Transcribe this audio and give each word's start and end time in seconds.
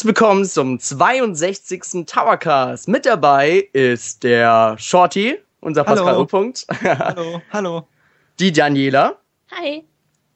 Herzlich 0.00 0.16
willkommen 0.16 0.46
zum 0.46 0.80
62. 0.80 2.06
Towercast. 2.06 2.88
Mit 2.88 3.04
dabei 3.04 3.68
ist 3.74 4.22
der 4.22 4.74
Shorty, 4.78 5.36
unser 5.60 5.84
Hallo. 5.84 5.94
Pascal 5.94 6.16
O-Punkt. 6.22 6.66
Hallo, 6.82 7.42
hallo. 7.52 7.86
Die 8.38 8.50
Daniela 8.50 9.18
Hi. 9.50 9.84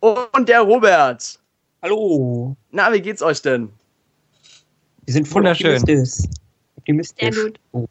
und 0.02 0.50
der 0.50 0.60
Robert. 0.60 1.40
Hallo. 1.80 2.54
Na, 2.72 2.92
wie 2.92 3.00
geht's 3.00 3.22
euch 3.22 3.40
denn? 3.40 3.72
Wir 5.06 5.14
sind 5.14 5.26
voll 5.26 5.40
Wunderschön. 5.40 5.80
optimistisch. 5.80 6.30
optimistisch. 6.76 7.34
Sehr 7.34 7.44
gut. 7.44 7.60
Oh. 7.72 7.86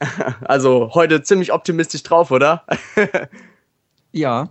Also 0.44 0.90
heute 0.92 1.22
ziemlich 1.22 1.50
optimistisch 1.50 2.02
drauf, 2.02 2.30
oder? 2.30 2.62
Ja, 4.12 4.50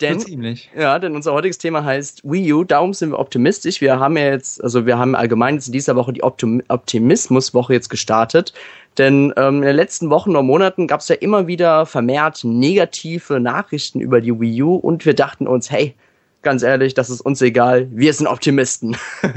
Denn 0.00 0.20
so 0.20 0.26
ziemlich. 0.26 0.70
Ja, 0.76 0.98
denn 0.98 1.14
unser 1.16 1.32
heutiges 1.32 1.56
Thema 1.56 1.82
heißt 1.82 2.20
Wii 2.24 2.52
U, 2.52 2.64
darum 2.64 2.92
sind 2.92 3.10
wir 3.10 3.18
optimistisch. 3.18 3.80
Wir 3.80 3.98
haben 3.98 4.16
ja 4.18 4.24
jetzt, 4.26 4.62
also 4.62 4.84
wir 4.84 4.98
haben 4.98 5.14
allgemein 5.14 5.54
jetzt 5.54 5.68
in 5.68 5.72
dieser 5.72 5.96
Woche 5.96 6.12
die 6.12 6.22
Optim 6.22 6.62
Optimismuswoche 6.68 7.72
jetzt 7.72 7.88
gestartet. 7.88 8.52
Denn 8.98 9.32
ähm, 9.36 9.56
in 9.56 9.62
den 9.62 9.76
letzten 9.76 10.10
Wochen 10.10 10.30
oder 10.30 10.42
Monaten 10.42 10.86
gab 10.86 11.00
es 11.00 11.08
ja 11.08 11.16
immer 11.16 11.46
wieder 11.46 11.86
vermehrt 11.86 12.44
negative 12.44 13.40
Nachrichten 13.40 14.00
über 14.00 14.20
die 14.20 14.38
Wii 14.38 14.62
U 14.62 14.74
und 14.74 15.06
wir 15.06 15.14
dachten 15.14 15.46
uns, 15.46 15.70
hey, 15.70 15.94
ganz 16.42 16.62
ehrlich, 16.62 16.92
das 16.94 17.08
ist 17.10 17.22
uns 17.22 17.40
egal, 17.40 17.88
wir 17.90 18.12
sind 18.12 18.26
Optimisten. 18.26 18.96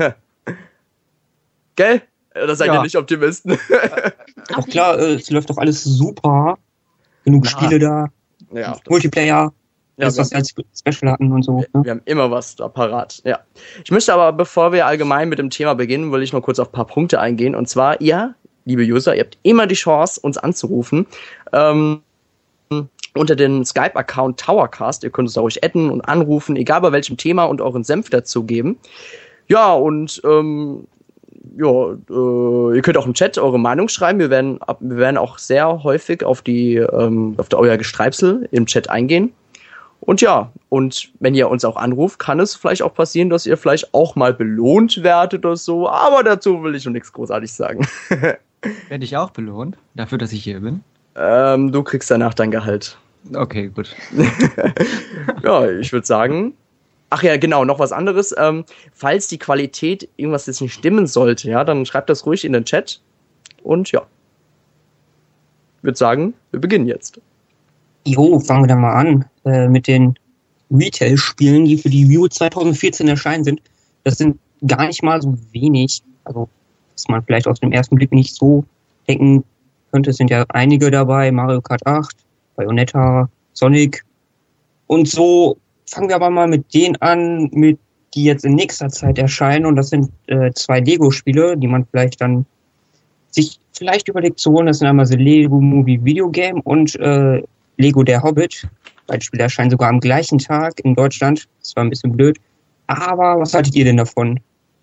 Gell? 1.76 2.02
Oder 2.36 2.56
seid 2.56 2.68
ihr 2.68 2.74
Ja. 2.76 2.84
nicht 2.84 2.96
Optimisten? 2.98 3.58
Doch 4.56 4.68
klar, 4.68 5.00
äh, 5.00 5.16
es 5.16 5.30
läuft 5.30 5.50
doch 5.50 5.58
alles 5.58 5.84
super. 5.84 6.58
Genug 7.26 7.46
Ja. 7.46 7.52
Spiele 7.52 7.80
da, 7.80 8.08
ja, 8.54 8.78
Multiplayer, 8.88 9.52
das, 10.06 10.18
wir- 10.18 10.22
was 10.22 10.32
wir 10.32 10.38
als 10.38 10.54
Special 10.80 11.12
hatten 11.12 11.32
und 11.32 11.44
so. 11.44 11.60
Ne? 11.60 11.68
Wir 11.84 11.92
haben 11.92 12.02
immer 12.06 12.32
was 12.32 12.56
da 12.56 12.68
parat, 12.68 13.22
ja. 13.26 13.40
Ich 13.84 13.92
möchte 13.92 14.14
aber, 14.14 14.34
bevor 14.34 14.72
wir 14.72 14.86
allgemein 14.86 15.30
mit 15.30 15.40
dem 15.40 15.50
Thema 15.50 15.74
beginnen, 15.76 16.12
will 16.12 16.24
ich 16.24 16.34
noch 16.34 16.42
kurz 16.42 16.60
auf 16.60 16.70
ein 16.70 16.74
paar 16.74 16.88
Punkte 16.88 17.20
eingehen. 17.20 17.56
Und 17.56 17.68
zwar, 17.70 18.00
ihr, 18.02 18.36
liebe 18.66 18.84
User, 18.84 19.16
ihr 19.16 19.22
habt 19.24 19.38
immer 19.44 19.68
die 19.68 19.76
Chance, 19.76 20.20
uns 20.22 20.38
anzurufen. 20.38 21.06
Ähm, 21.54 22.02
unter 23.16 23.36
dem 23.36 23.66
Skype-Account 23.66 24.40
Towercast. 24.40 25.04
Ihr 25.04 25.10
könnt 25.10 25.28
uns 25.28 25.34
da 25.34 25.42
ruhig 25.42 25.64
adden 25.64 25.90
und 25.90 26.02
anrufen, 26.02 26.56
egal 26.56 26.82
bei 26.82 26.92
welchem 26.92 27.18
Thema 27.18 27.46
und 27.46 27.60
euren 27.60 27.84
Senf 27.84 28.10
dazu 28.12 28.44
geben. 28.44 28.78
Ja, 29.48 29.74
und 29.74 30.22
ähm, 30.24 30.86
ja, 31.58 31.68
äh, 32.10 32.76
ihr 32.76 32.82
könnt 32.84 32.98
auch 32.98 33.08
im 33.08 33.16
Chat 33.16 33.40
eure 33.40 33.60
Meinung 33.60 33.90
schreiben. 33.90 34.20
Wir 34.20 34.30
werden, 34.30 34.60
wir 34.80 34.98
werden 34.98 35.18
auch 35.18 35.40
sehr 35.40 35.84
häufig 35.84 36.24
auf 36.24 36.44
die, 36.44 36.76
ähm, 36.76 37.34
auf 37.38 37.48
euer 37.54 37.78
Gestreibsel 37.78 38.48
im 38.52 38.68
Chat 38.68 38.90
eingehen. 38.92 39.34
Und 40.02 40.22
ja, 40.22 40.52
und 40.70 41.12
wenn 41.20 41.36
ihr 41.36 41.50
uns 41.50 41.66
auch 41.66 41.76
anruft, 41.76 42.20
kann 42.20 42.40
es 42.40 42.56
vielleicht 42.56 42.82
auch 42.82 42.94
passieren, 42.94 43.30
dass 43.30 43.46
ihr 43.46 43.58
vielleicht 43.58 43.94
auch 43.94 44.16
mal 44.16 44.34
belohnt 44.34 45.04
werdet 45.04 45.46
oder 45.46 45.56
so. 45.56 45.90
Aber 45.90 46.24
dazu 46.24 46.64
will 46.64 46.76
ich 46.76 46.86
noch 46.86 46.94
nichts 46.94 47.12
großartig 47.12 47.52
sagen. 47.52 47.86
Werde 48.90 49.04
ich 49.04 49.18
auch 49.18 49.32
belohnt 49.32 49.78
dafür, 49.96 50.18
dass 50.18 50.32
ich 50.32 50.44
hier 50.44 50.60
bin? 50.62 50.84
ähm, 51.20 51.72
du 51.72 51.84
kriegst 51.84 52.10
danach 52.10 52.34
dein 52.34 52.52
Gehalt. 52.52 52.98
Okay, 53.34 53.68
gut. 53.68 53.96
Ja, 55.44 55.70
ich 55.70 55.92
würde 55.94 56.08
sagen. 56.08 56.54
Ach 57.10 57.24
ja, 57.24 57.38
genau, 57.38 57.66
noch 57.66 57.80
was 57.80 57.92
anderes. 57.92 58.36
Ähm, 58.38 58.66
falls 58.94 59.28
die 59.28 59.40
Qualität 59.40 60.08
irgendwas 60.18 60.46
jetzt 60.46 60.62
nicht 60.62 60.74
stimmen 60.74 61.08
sollte, 61.08 61.50
ja, 61.50 61.64
dann 61.64 61.86
schreibt 61.86 62.10
das 62.10 62.26
ruhig 62.26 62.46
in 62.46 62.54
den 62.54 62.66
Chat. 62.66 63.02
Und 63.64 63.92
ja. 63.92 64.02
Ich 65.78 65.84
würde 65.84 65.98
sagen, 65.98 66.34
wir 66.52 66.60
beginnen 66.60 66.88
jetzt. 66.88 67.20
Jo, 68.06 68.40
fangen 68.40 68.64
wir 68.64 68.68
dann 68.68 68.82
mal 68.82 68.94
an 68.94 69.26
äh, 69.50 69.68
mit 69.68 69.88
den 69.88 70.16
Retail-Spielen, 70.72 71.66
die 71.66 71.78
für 71.78 71.90
die 71.90 72.08
Wii 72.08 72.18
U 72.20 72.28
2014 72.28 73.08
erschienen 73.08 73.44
sind. 73.44 73.62
Das 74.04 74.18
sind 74.18 74.38
gar 74.68 74.88
nicht 74.88 75.04
mal 75.04 75.22
so 75.22 75.36
wenig. 75.52 76.02
Also, 76.26 76.48
was 76.94 77.08
man 77.08 77.24
vielleicht 77.24 77.48
aus 77.48 77.60
dem 77.60 77.72
ersten 77.72 77.96
Blick 77.96 78.12
nicht 78.12 78.36
so 78.36 78.64
denken 79.08 79.44
könnte, 79.92 80.12
es 80.12 80.18
sind 80.18 80.30
ja 80.30 80.46
einige 80.50 80.92
dabei. 80.92 81.32
Mario 81.32 81.62
Kart 81.62 81.86
8, 81.86 82.16
Bayonetta, 82.56 83.30
Sonic. 83.54 84.04
Und 84.88 85.08
so 85.08 85.58
fangen 85.88 86.10
wir 86.10 86.16
aber 86.16 86.30
mal 86.30 86.48
mit 86.48 86.74
denen 86.74 86.96
an, 86.98 87.50
mit 87.52 87.80
die 88.14 88.24
jetzt 88.24 88.46
in 88.46 88.56
nächster 88.56 88.90
Zeit 88.90 89.18
erscheinen. 89.18 89.66
Und 89.66 89.76
das 89.76 89.90
sind 89.90 90.10
äh, 90.28 90.52
zwei 90.54 90.80
Lego-Spiele, 90.80 91.58
die 91.58 91.68
man 91.68 91.86
vielleicht 91.86 92.22
dann 92.22 92.46
sich 93.32 93.60
vielleicht 93.74 94.08
überlegt 94.08 94.40
zu 94.40 94.52
holen. 94.52 94.68
Das 94.68 94.80
sind 94.80 94.88
einmal 94.88 95.06
The 95.06 95.16
Lego 95.16 95.60
Movie 95.62 96.04
Video 96.04 96.30
Game 96.30 96.60
und 96.62 96.96
äh, 97.00 97.44
Lego 97.80 98.04
der 98.04 98.22
Hobbit. 98.22 98.68
Beide 99.08 99.24
Spiele 99.24 99.44
erscheinen 99.44 99.72
sogar 99.72 99.90
am 99.90 100.00
gleichen 100.00 100.38
Tag 100.38 100.80
in 100.82 100.94
Deutschland. 100.94 101.48
Das 101.62 101.76
war 101.76 101.84
ein 101.84 101.90
bisschen 101.90 102.16
blöd. 102.16 102.38
Aber 102.88 103.40
was 103.40 103.54
haltet 103.54 103.76
ihr 103.76 103.86
denn 103.86 103.98
davon, 103.98 104.40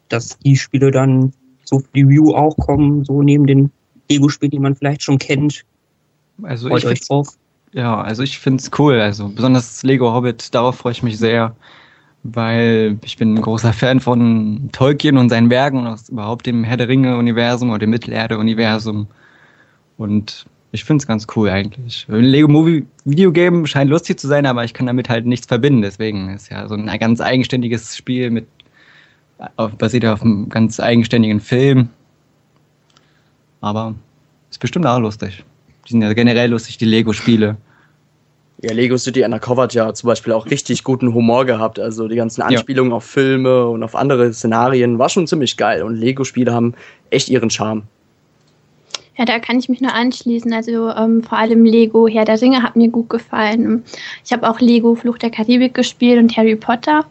dass 0.09 0.39
die 0.41 0.57
Spiele 0.57 0.91
dann 0.91 1.33
so 1.65 1.81
für 1.81 1.89
die 1.95 2.09
Wii 2.09 2.35
auch 2.35 2.57
kommen, 2.57 3.05
so 3.05 3.23
neben 3.23 3.47
den 3.47 3.71
Lego-Spielen, 4.11 4.51
die 4.51 4.59
man 4.59 4.75
vielleicht 4.75 5.03
schon 5.03 5.19
kennt? 5.19 5.65
Also 6.43 6.69
Freut 6.69 6.85
ich 6.85 6.89
euch 6.89 7.01
drauf? 7.07 7.37
ja, 7.73 8.01
also 8.01 8.23
ich 8.23 8.39
finde 8.39 8.61
es 8.61 8.71
cool. 8.79 9.01
Also 9.01 9.29
besonders 9.29 9.83
Lego 9.83 10.13
Hobbit, 10.13 10.55
darauf 10.55 10.77
freue 10.77 10.93
ich 10.93 11.03
mich 11.03 11.19
sehr, 11.19 11.55
weil 12.23 12.99
ich 13.05 13.17
bin 13.17 13.35
ein 13.35 13.43
großer 13.43 13.73
Fan 13.73 14.01
von 14.01 14.71
Tolkien 14.73 15.19
und 15.19 15.29
seinen 15.29 15.51
Werken 15.51 15.81
und 15.81 15.87
aus 15.87 16.09
überhaupt 16.09 16.47
dem 16.47 16.65
Herr 16.65 16.79
der 16.79 16.89
Ringe 16.89 17.19
Universum 17.19 17.71
oder 17.71 17.81
dem 17.81 17.91
Mittelerde 17.91 18.39
Universum. 18.39 19.09
Und 19.99 20.47
ich 20.73 20.85
finde 20.85 21.03
es 21.03 21.07
ganz 21.07 21.27
cool 21.37 21.49
eigentlich. 21.49 22.07
Ein 22.09 22.25
Lego 22.25 22.49
Movie 22.49 22.87
Videogame 23.05 23.67
scheint 23.67 23.91
lustig 23.91 24.19
zu 24.19 24.27
sein, 24.27 24.47
aber 24.47 24.65
ich 24.65 24.75
kann 24.75 24.87
damit 24.87 25.09
halt 25.09 25.27
nichts 25.27 25.47
verbinden. 25.47 25.83
Deswegen 25.83 26.29
ist 26.31 26.51
ja 26.51 26.69
so 26.69 26.75
ein 26.75 26.87
ganz 26.99 27.21
eigenständiges 27.21 27.97
Spiel 27.97 28.31
mit 28.31 28.47
auf, 29.57 29.73
basiert 29.73 30.05
auf 30.07 30.23
einem 30.23 30.49
ganz 30.49 30.81
eigenständigen 30.81 31.41
Film. 31.41 31.91
Aber 33.61 33.95
ist 34.51 34.59
bestimmt 34.59 34.87
auch 34.87 34.99
lustig. 34.99 35.45
Die 35.87 35.93
sind 35.93 36.03
ja 36.03 36.13
generell 36.13 36.51
lustig, 36.51 36.79
die 36.79 36.85
Lego-Spiele. 36.85 37.57
Ja, 38.63 38.73
Lego 38.73 38.97
City 38.97 39.23
Undercover 39.23 39.65
hat 39.65 39.75
ja 39.75 39.93
zum 39.93 40.09
Beispiel 40.09 40.33
auch 40.33 40.47
richtig 40.47 40.83
guten 40.83 41.13
Humor 41.13 41.45
gehabt. 41.45 41.79
Also 41.79 42.09
die 42.09 42.17
ganzen 42.17 42.41
Ja. 42.41 42.47
Anspielungen 42.47 42.93
auf 42.93 43.05
Filme 43.05 43.67
und 43.67 43.83
auf 43.83 43.95
andere 43.95 44.33
Szenarien 44.33 44.99
war 44.99 45.09
schon 45.11 45.27
ziemlich 45.27 45.57
geil. 45.57 45.83
Und 45.83 45.97
Lego-Spiele 45.97 46.53
haben 46.53 46.75
echt 47.11 47.29
ihren 47.29 47.51
Charme. 47.51 47.83
Ja, 49.19 49.25
da 49.25 49.39
kann 49.39 49.59
ich 49.59 49.69
mich 49.69 49.81
nur 49.81 49.95
anschließen. 49.95 50.53
Also 50.53 50.91
ähm, 50.91 51.23
vor 51.23 51.39
allem 51.39 51.65
Lego 51.65 52.07
Herr 52.07 52.27
der 52.27 52.41
Ringe 52.41 52.63
hat 52.63 52.77
mir 52.77 52.89
gut 52.89 53.09
gefallen. 53.09 53.83
Ich 54.25 54.33
habe 54.33 54.49
auch 54.49 54.61
Lego 54.61 54.95
Fluch 54.95 55.17
der 55.19 55.31
Karibik 55.31 55.75
gespielt 55.75 56.19
und 56.19 56.37
Harry 56.37 56.57
Potter. 56.57 57.07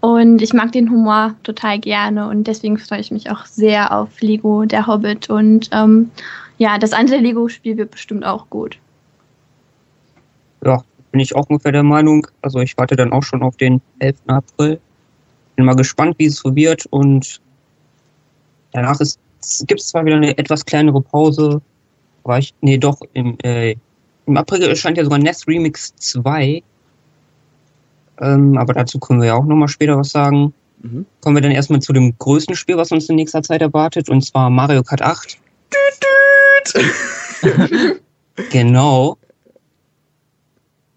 Und 0.00 0.40
ich 0.42 0.52
mag 0.52 0.72
den 0.72 0.90
Humor 0.90 1.34
total 1.44 1.78
gerne 1.78 2.28
und 2.28 2.48
deswegen 2.48 2.76
freue 2.76 2.98
ich 2.98 3.12
mich 3.12 3.30
auch 3.30 3.46
sehr 3.46 3.96
auf 3.96 4.20
Lego 4.20 4.64
der 4.64 4.86
Hobbit. 4.86 5.30
Und 5.30 5.68
ähm, 5.72 6.10
ja, 6.58 6.78
das 6.78 6.92
andere 6.92 7.18
Lego-Spiel 7.18 7.76
wird 7.76 7.92
bestimmt 7.92 8.24
auch 8.24 8.48
gut. 8.50 8.78
Ja, 10.64 10.82
bin 11.12 11.20
ich 11.20 11.36
auch 11.36 11.48
ungefähr 11.48 11.72
der 11.72 11.82
Meinung. 11.82 12.26
Also 12.40 12.60
ich 12.60 12.76
warte 12.78 12.96
dann 12.96 13.12
auch 13.12 13.22
schon 13.22 13.42
auf 13.42 13.56
den 13.56 13.80
11. 13.98 14.16
April. 14.26 14.80
Bin 15.54 15.66
mal 15.66 15.76
gespannt, 15.76 16.16
wie 16.18 16.26
es 16.26 16.36
so 16.36 16.56
wird 16.56 16.86
und 16.86 17.40
danach 18.72 18.98
ist 19.00 19.20
gibt 19.66 19.80
es 19.80 19.88
zwar 19.88 20.04
wieder 20.04 20.16
eine 20.16 20.36
etwas 20.38 20.64
kleinere 20.64 21.00
Pause, 21.00 21.60
aber 22.24 22.38
ich, 22.38 22.54
nee, 22.60 22.78
doch, 22.78 23.00
im, 23.12 23.36
äh, 23.42 23.74
im 24.26 24.36
April 24.36 24.62
erscheint 24.62 24.96
ja 24.96 25.04
sogar 25.04 25.18
NES 25.18 25.46
Remix 25.48 25.94
2. 25.96 26.62
Ähm, 28.20 28.56
aber 28.56 28.72
dazu 28.72 28.98
können 28.98 29.20
wir 29.20 29.28
ja 29.28 29.34
auch 29.34 29.44
nochmal 29.44 29.68
später 29.68 29.98
was 29.98 30.10
sagen. 30.10 30.54
Mhm. 30.80 31.06
Kommen 31.20 31.36
wir 31.36 31.42
dann 31.42 31.50
erstmal 31.50 31.80
zu 31.80 31.92
dem 31.92 32.16
größten 32.18 32.54
Spiel, 32.54 32.76
was 32.76 32.92
uns 32.92 33.08
in 33.08 33.16
nächster 33.16 33.42
Zeit 33.42 33.62
erwartet, 33.62 34.08
und 34.08 34.22
zwar 34.22 34.50
Mario 34.50 34.82
Kart 34.82 35.02
8. 35.02 35.38
Genau. 38.50 39.18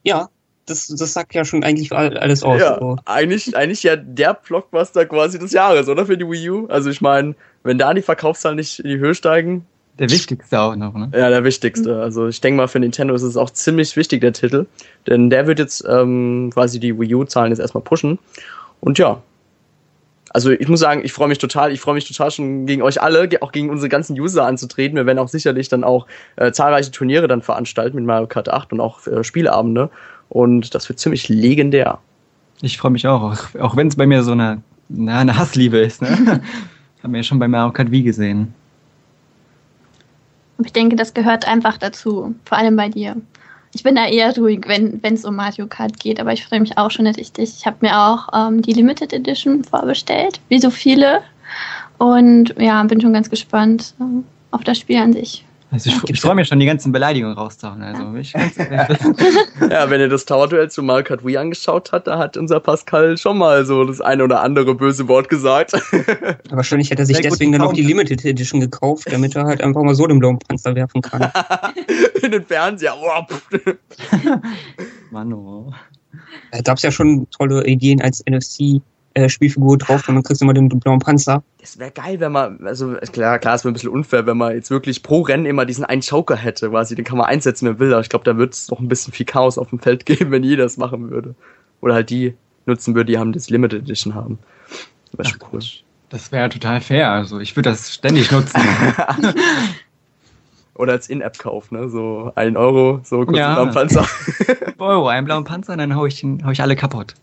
Ja, 0.04 0.30
das, 0.66 0.88
das 0.88 1.14
sagt 1.14 1.34
ja 1.36 1.46
schon 1.46 1.64
eigentlich 1.64 1.92
all- 1.92 2.18
alles 2.18 2.44
aus. 2.44 2.60
Ja, 2.60 2.78
So. 2.80 2.98
eigentlich, 3.06 3.56
eigentlich 3.56 3.84
ja 3.84 3.96
der 3.96 4.34
Blockbuster 4.34 5.06
quasi 5.06 5.38
des 5.40 5.52
Jahres, 5.52 5.88
oder? 5.88 6.06
Für 6.06 6.18
die 6.18 6.26
Wii 6.30 6.50
U. 6.50 6.68
Also 6.68 6.90
ich 6.90 7.02
meine, 7.02 7.36
wenn 7.64 7.78
da 7.78 7.94
die 7.94 8.02
Verkaufszahlen 8.02 8.58
nicht 8.58 8.80
in 8.80 8.90
die 8.90 8.98
Höhe 8.98 9.14
steigen, 9.16 9.66
Der 10.00 10.10
wichtigste 10.10 10.60
auch 10.60 10.76
noch, 10.76 10.94
ne? 10.96 11.10
ja, 11.14 11.30
der 11.30 11.44
wichtigste. 11.44 12.02
Also 12.02 12.28
ich 12.28 12.42
denke 12.42 12.58
mal, 12.58 12.68
für 12.68 12.80
Nintendo 12.80 13.14
ist 13.14 13.22
es 13.24 13.38
auch 13.38 13.50
ziemlich 13.52 13.96
wichtig, 13.96 14.22
der 14.22 14.34
Titel. 14.34 14.66
Denn 15.08 15.30
der 15.30 15.48
wird 15.48 15.60
jetzt 15.60 15.86
ähm, 15.88 16.50
quasi 16.54 16.80
die 16.80 17.00
Wii 17.00 17.16
U-Zahlen 17.16 17.52
jetzt 17.52 17.60
erstmal 17.60 17.84
pushen. 17.84 18.20
Und 18.82 18.98
ja. 18.98 19.22
Also 20.32 20.50
ich 20.52 20.68
muss 20.68 20.82
sagen, 20.82 21.02
ich 21.06 21.14
freue 21.14 21.30
mich 21.30 21.38
total, 21.38 21.72
ich 21.72 21.80
freue 21.80 21.94
mich 21.94 22.06
total 22.06 22.30
schon 22.30 22.66
gegen 22.66 22.82
euch 22.82 23.02
alle, 23.02 23.30
auch 23.40 23.54
gegen 23.54 23.70
unsere 23.70 23.88
ganzen 23.88 24.20
User 24.20 24.46
anzutreten. 24.46 24.98
Wir 24.98 25.06
werden 25.06 25.20
auch 25.20 25.30
sicherlich 25.30 25.70
dann 25.70 25.86
auch 25.86 26.08
äh, 26.36 26.52
zahlreiche 26.52 26.92
Turniere 26.92 27.30
dann 27.30 27.42
veranstalten 27.42 27.96
mit 27.96 28.06
Mario 28.06 28.28
Kart 28.28 28.50
8 28.50 28.74
und 28.74 28.82
auch 28.82 29.08
äh, 29.08 29.24
Spieleabende. 29.24 29.90
Und 30.30 30.76
das 30.76 30.90
wird 30.90 31.00
ziemlich 31.00 31.30
legendär. 31.30 32.00
Ich 32.62 32.78
freue 32.78 32.92
mich 32.92 33.08
auch, 33.08 33.22
auch, 33.22 33.60
auch 33.60 33.76
wenn 33.76 33.88
es 33.88 33.96
bei 33.96 34.08
mir 34.08 34.24
so 34.24 34.32
eine, 34.32 34.62
na, 34.90 35.20
eine 35.20 35.38
Hassliebe 35.38 35.78
ist, 35.78 36.02
ne? 36.02 36.42
Haben 37.04 37.14
wir 37.14 37.20
ja 37.20 37.24
schon 37.24 37.40
bei 37.40 37.48
Mario 37.48 37.72
Kart 37.72 37.92
Wii 37.92 38.02
gesehen. 38.02 38.54
Ich 40.64 40.74
denke, 40.74 40.96
das 40.96 41.14
gehört 41.14 41.48
einfach 41.48 41.78
dazu, 41.78 42.34
vor 42.46 42.58
allem 42.58 42.76
bei 42.76 42.90
dir. 42.90 43.16
Ich 43.74 43.84
bin 43.84 43.96
da 43.96 44.08
eher 44.08 44.36
ruhig, 44.38 44.62
wenn 44.68 45.02
es 45.04 45.26
um 45.26 45.36
Mario 45.36 45.68
Kart 45.68 46.00
geht, 46.00 46.20
aber 46.20 46.32
ich 46.32 46.46
freue 46.46 46.62
mich 46.62 46.78
auch 46.78 46.90
schon 46.90 47.06
richtig. 47.08 47.54
Ich 47.58 47.66
habe 47.66 47.78
mir 47.82 48.00
auch 48.00 48.30
ähm, 48.34 48.62
die 48.62 48.72
Limited 48.72 49.12
Edition 49.12 49.66
vorbestellt, 49.66 50.40
wie 50.48 50.60
so 50.60 50.70
viele. 50.70 51.22
Und 51.98 52.56
ja, 52.58 52.82
bin 52.84 53.02
schon 53.02 53.14
ganz 53.14 53.30
gespannt 53.30 53.94
äh, 54.00 54.24
auf 54.52 54.64
das 54.64 54.80
Spiel 54.80 54.98
an 54.98 55.12
sich. 55.12 55.46
Also 55.76 55.90
ich, 55.90 56.10
ich 56.10 56.22
freue 56.22 56.36
mich 56.36 56.48
schon, 56.48 56.58
die 56.62 56.66
ganzen 56.66 56.94
Beleidigungen 56.94 57.36
rauszuhauen. 57.36 57.82
Also 57.82 58.16
ich 58.16 58.32
ja, 59.70 59.90
wenn 59.90 60.00
ihr 60.00 60.08
das 60.08 60.24
Tower-Duell 60.24 60.72
zu 60.72 60.82
Kart 60.86 61.26
Wii 61.26 61.36
angeschaut 61.36 61.92
habt, 61.92 62.08
da 62.08 62.18
hat 62.18 62.38
unser 62.38 62.62
Pascal 62.62 63.18
schon 63.18 63.38
mal 63.38 63.66
so 63.66 63.84
das 63.84 64.00
eine 64.00 64.24
oder 64.24 64.42
andere 64.42 64.74
böse 64.74 65.10
Wort 65.10 65.28
gesagt. 65.28 65.74
Aber 65.74 66.38
wahrscheinlich 66.52 66.92
hat 66.92 67.00
er 67.00 67.06
sich 67.06 67.18
Sehr 67.18 67.30
deswegen 67.30 67.52
dann 67.52 67.62
auch 67.62 67.74
die 67.74 67.82
Limited 67.82 68.24
Edition 68.24 68.62
gekauft, 68.62 69.12
damit 69.12 69.36
er 69.36 69.44
halt 69.44 69.62
einfach 69.62 69.84
mal 69.84 69.96
so 69.96 70.08
den 70.08 70.20
blauen 70.20 70.40
Panzer 70.40 70.76
werfen 70.76 71.02
kann. 71.02 71.30
In 72.24 72.32
den 72.32 72.46
Fernseher. 72.46 72.96
Oh. 72.98 73.26
Mann, 75.12 75.34
oh. 75.34 75.74
Da 76.54 76.62
gab 76.62 76.78
es 76.78 76.84
ja 76.84 76.92
schon 76.92 77.28
tolle 77.32 77.68
Ideen 77.68 78.02
als 78.02 78.22
NFC-Spielfigur 79.18 79.78
drauf 79.78 80.08
und 80.08 80.16
dann 80.16 80.24
kriegst 80.24 80.42
du 80.42 80.46
immer 80.46 80.54
den 80.54 80.68
blauen 80.68 81.00
Panzer. 81.00 81.44
Das 81.62 81.80
wäre 81.80 81.92
geil, 81.92 82.20
wenn 82.20 82.32
man, 82.32 82.66
also 82.66 82.94
klar, 83.12 83.40
klar, 83.40 83.56
es 83.56 83.64
wäre 83.64 83.72
ein 83.72 83.74
bisschen 83.74 83.90
unfair, 83.90 84.26
wenn 84.28 84.38
man 84.38 84.54
jetzt 84.54 84.70
wirklich 84.70 85.02
pro 85.04 85.22
Rennen 85.22 85.46
immer 85.46 85.66
diesen 85.66 85.86
einen 85.86 86.02
Joker 86.02 86.36
hätte, 86.36 86.70
quasi, 86.70 86.96
den 86.96 87.06
kann 87.06 87.18
man 87.18 87.28
einsetzen, 87.28 87.66
wenn 87.66 87.74
man 87.74 87.80
will, 87.80 87.94
aber 87.94 88.02
ich 88.02 88.10
glaube, 88.10 88.26
da 88.26 88.38
wird 88.38 88.54
es 88.54 88.70
noch 88.70 88.80
ein 88.80 88.88
bisschen 88.88 89.14
viel 89.14 89.26
Chaos 89.26 89.58
auf 89.58 89.70
dem 89.70 89.80
Feld 89.80 90.06
geben, 90.06 90.32
wenn 90.32 90.44
jeder 90.44 90.64
das 90.64 90.78
machen 90.78 91.10
würde. 91.10 91.36
Oder 91.82 91.96
halt 91.96 92.10
die 92.10 92.36
nutzen 92.66 92.96
würde, 92.96 93.12
die 93.12 93.18
haben 93.18 93.32
das 93.34 93.50
Limited 93.50 93.84
Edition 93.84 94.16
haben. 94.16 94.40
Das 95.12 95.20
wäre 95.20 95.30
schon 95.30 95.40
cool. 95.54 95.60
Das 96.10 96.32
wäre 96.32 96.50
total 96.50 96.82
fair. 96.82 97.12
Also 97.12 97.40
ich 97.40 97.56
würde 97.56 97.70
das 97.70 97.94
ständig 97.94 98.32
nutzen. 98.32 98.60
Oder 100.76 100.94
als 100.94 101.10
In-App-Kauf, 101.10 101.72
ne? 101.72 101.90
So 101.90 102.32
ein 102.36 102.58
Euro, 102.58 103.00
so 103.04 103.26
kurz 103.26 103.38
Ja. 103.38 103.58
am 103.58 103.72
Panzer. 103.72 104.06
Euro, 104.78 105.08
einen 105.08 105.26
blauen 105.26 105.46
Panzer, 105.46 105.78
dann 105.78 105.96
hau 105.96 106.06
ich, 106.06 106.20
den, 106.20 106.46
hau 106.46 106.52
ich 106.52 106.62
alle 106.62 106.76
kaputt. 106.76 107.14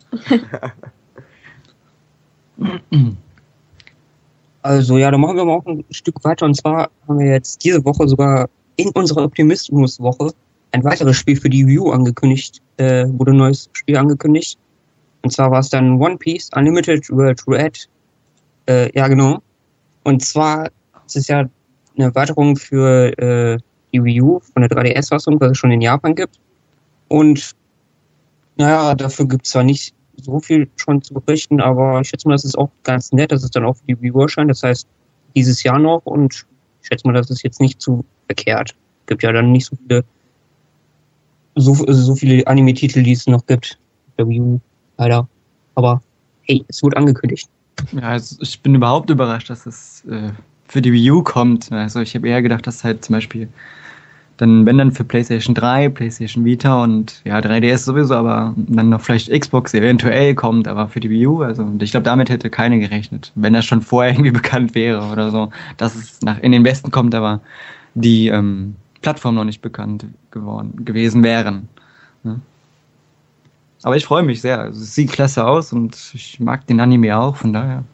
Also 4.62 4.97
ja, 4.97 5.11
dann 5.11 5.20
machen 5.20 5.37
wir 5.37 5.44
mal 5.44 5.56
auch 5.56 5.67
ein 5.67 5.85
Stück 5.91 6.23
weiter. 6.25 6.47
Und 6.47 6.55
zwar 6.55 6.91
haben 7.09 7.19
wir 7.19 7.26
jetzt 7.26 7.64
diese 7.64 7.85
Woche 7.85 8.06
sogar 8.06 8.49
in 8.76 8.91
unserer 8.91 9.25
Optimismus-Woche 9.25 10.32
ein 10.70 10.85
weiteres 10.85 11.17
Spiel 11.17 11.37
für 11.37 11.50
die 11.50 11.67
Wii 11.67 11.79
U 11.81 11.91
angekündigt, 11.91 12.62
äh, 12.79 13.06
wurde 13.09 13.32
ein 13.32 13.37
neues 13.37 13.69
Spiel 13.73 13.97
angekündigt. 13.97 14.59
Und 15.23 15.31
zwar 15.31 15.50
war 15.50 15.61
es 15.61 15.69
dann 15.69 16.00
One 16.00 16.17
Piece 16.17 16.50
Unlimited 16.55 17.09
World 17.11 17.43
Red. 17.47 17.88
Äh, 18.67 18.97
ja, 18.97 19.08
genau. 19.08 19.38
Und 20.05 20.25
zwar 20.25 20.70
ist 21.06 21.17
es 21.17 21.29
ja 21.29 21.41
eine 21.97 22.06
Erweiterung 22.06 22.56
für 22.56 23.17
äh, 23.19 23.58
die 23.93 24.03
Wii 24.03 24.23
U 24.23 24.41
von 24.41 24.62
der 24.62 24.70
3DS-Fassung, 24.70 25.41
was 25.41 25.53
es 25.53 25.58
schon 25.58 25.70
in 25.70 25.81
Japan 25.81 26.15
gibt. 26.15 26.41
Und 27.08 27.53
naja, 28.56 28.94
dafür 28.94 29.26
gibt 29.26 29.44
es 29.44 29.53
zwar 29.53 29.65
nicht 29.65 29.94
so 30.17 30.41
viel 30.41 30.69
schon 30.76 31.03
zu 31.03 31.14
berichten, 31.14 31.61
aber 31.61 32.00
ich 32.00 32.09
schätze 32.09 32.29
mal, 32.29 32.35
das 32.35 32.44
ist 32.44 32.59
auch 32.59 32.70
ganz 32.82 33.12
nett, 33.12 33.32
dass 33.32 33.43
es 33.43 33.50
dann 33.50 33.64
auch 33.64 33.76
für 33.76 33.87
die 33.87 34.00
Wii 34.00 34.12
U 34.12 34.20
erscheint. 34.23 34.50
Das 34.50 34.62
heißt, 34.62 34.87
dieses 35.35 35.62
Jahr 35.62 35.79
noch 35.79 36.03
und 36.05 36.47
ich 36.81 36.88
schätze 36.88 37.06
mal, 37.06 37.14
das 37.14 37.31
ist 37.31 37.43
jetzt 37.43 37.61
nicht 37.61 37.81
zu 37.81 38.05
verkehrt. 38.26 38.75
Gibt 39.06 39.23
ja 39.23 39.32
dann 39.32 39.53
nicht 39.53 39.67
so 39.67 39.76
viele 39.76 40.05
so, 41.55 41.75
so 41.75 42.14
viele 42.14 42.47
Anime-Titel, 42.47 43.03
die 43.03 43.12
es 43.12 43.26
noch 43.26 43.47
gibt. 43.47 43.79
Der 44.19 44.29
Wii 44.29 44.41
U, 44.41 44.61
leider. 44.97 45.29
Aber 45.75 46.03
hey, 46.43 46.65
es 46.69 46.82
wurde 46.82 46.97
angekündigt. 46.97 47.49
Ja, 47.93 48.03
also 48.03 48.37
ich 48.41 48.61
bin 48.61 48.75
überhaupt 48.75 49.11
überrascht, 49.11 49.50
dass 49.50 49.67
es 49.67 50.05
äh, 50.06 50.31
für 50.69 50.82
die 50.82 50.93
Wii 50.93 51.11
U 51.11 51.23
kommt. 51.23 51.70
Also 51.73 52.00
ich 52.00 52.15
habe 52.15 52.29
eher 52.29 52.43
gedacht, 52.43 52.67
dass 52.67 52.85
halt 52.85 53.05
zum 53.05 53.15
Beispiel 53.15 53.49
dann, 54.38 54.67
wenn 54.67 54.79
dann 54.79 54.93
für 54.93 55.05
PlayStation 55.05 55.55
3, 55.55 55.88
PlayStation 55.90 56.44
Vita 56.44 56.82
und 56.82 57.20
ja, 57.25 57.38
3DS 57.38 57.79
sowieso, 57.79 58.14
aber 58.14 58.55
dann 58.56 58.88
noch 58.88 59.00
vielleicht 59.00 59.31
Xbox 59.31 59.75
eventuell 59.75 60.34
kommt, 60.34 60.67
aber 60.67 60.88
für 60.88 61.00
die 61.00 61.11
Wii 61.11 61.26
U, 61.26 61.43
also 61.43 61.62
und 61.62 61.82
ich 61.82 61.90
glaube, 61.90 62.05
damit 62.05 62.31
hätte 62.31 62.50
keine 62.50 62.81
gerechnet, 62.81 63.32
wenn 63.34 63.52
das 63.52 63.64
schon 63.64 63.82
vorher 63.82 64.12
irgendwie 64.14 64.31
bekannt 64.31 64.75
wäre 64.75 65.02
oder 65.05 65.31
so, 65.31 65.50
dass 65.76 65.94
es 65.94 66.20
nach 66.23 66.38
in 66.40 66.52
den 66.52 66.64
Westen 66.64 66.90
kommt, 66.90 67.14
aber 67.14 67.40
die 67.94 68.29
ähm, 68.29 68.75
Plattform 69.02 69.34
noch 69.34 69.44
nicht 69.44 69.61
bekannt 69.61 70.06
geworden 70.31 70.84
gewesen 70.84 71.23
wären. 71.23 71.69
Ne? 72.23 72.40
Aber 73.82 73.96
ich 73.96 74.05
freue 74.05 74.23
mich 74.23 74.40
sehr. 74.40 74.61
Also, 74.61 74.81
es 74.81 74.94
sieht 74.94 75.12
klasse 75.12 75.44
aus 75.44 75.73
und 75.73 75.96
ich 76.14 76.40
mag 76.40 76.67
den 76.67 76.81
Anime 76.81 77.19
auch, 77.19 77.37
von 77.37 77.52
daher 77.52 77.84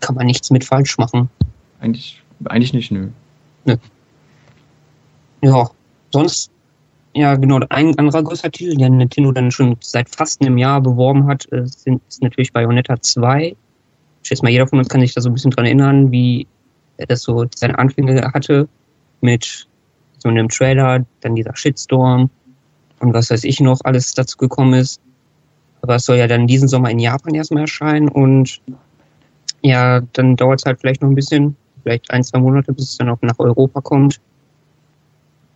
Kann 0.00 0.16
man 0.16 0.26
nichts 0.26 0.50
mit 0.50 0.64
falsch 0.64 0.98
machen. 0.98 1.30
eigentlich, 1.80 2.22
eigentlich 2.44 2.74
nicht, 2.74 2.90
nö. 2.90 3.08
Ja, 5.42 5.68
sonst, 6.12 6.50
ja 7.14 7.34
genau, 7.34 7.60
ein 7.68 7.98
anderer 7.98 8.22
größer 8.22 8.50
Titel, 8.50 8.76
den 8.76 8.96
Nintendo 8.96 9.32
dann 9.32 9.50
schon 9.50 9.76
seit 9.80 10.08
fast 10.08 10.40
einem 10.40 10.56
Jahr 10.56 10.80
beworben 10.80 11.26
hat, 11.26 11.50
äh, 11.52 11.66
sind, 11.66 12.00
ist 12.08 12.22
natürlich 12.22 12.52
Bayonetta 12.52 13.00
2. 13.00 13.56
Ich 14.22 14.28
schätze 14.28 14.44
mal, 14.44 14.50
jeder 14.50 14.68
von 14.68 14.78
uns 14.78 14.88
kann 14.88 15.00
sich 15.00 15.14
da 15.14 15.20
so 15.20 15.28
ein 15.28 15.34
bisschen 15.34 15.50
dran 15.50 15.66
erinnern, 15.66 16.12
wie 16.12 16.46
er 16.96 17.06
das 17.06 17.22
so 17.22 17.44
seine 17.56 17.76
Anfänge 17.76 18.30
hatte 18.32 18.68
mit 19.20 19.66
so 20.18 20.28
einem 20.28 20.48
Trailer, 20.48 21.04
dann 21.20 21.34
dieser 21.34 21.56
Shitstorm 21.56 22.30
und 23.00 23.12
was 23.12 23.30
weiß 23.30 23.42
ich 23.42 23.58
noch 23.58 23.80
alles 23.82 24.14
dazu 24.14 24.36
gekommen 24.36 24.74
ist. 24.74 25.00
Aber 25.80 25.96
es 25.96 26.04
soll 26.04 26.18
ja 26.18 26.28
dann 26.28 26.46
diesen 26.46 26.68
Sommer 26.68 26.90
in 26.90 27.00
Japan 27.00 27.34
erstmal 27.34 27.62
erscheinen 27.62 28.08
und 28.08 28.60
ja, 29.62 30.00
dann 30.12 30.36
dauert 30.36 30.60
es 30.60 30.66
halt 30.66 30.80
vielleicht 30.80 31.02
noch 31.02 31.08
ein 31.08 31.16
bisschen, 31.16 31.56
vielleicht 31.82 32.08
ein, 32.12 32.22
zwei 32.22 32.38
Monate, 32.38 32.72
bis 32.72 32.90
es 32.90 32.96
dann 32.96 33.08
auch 33.08 33.20
nach 33.22 33.38
Europa 33.40 33.80
kommt. 33.80 34.20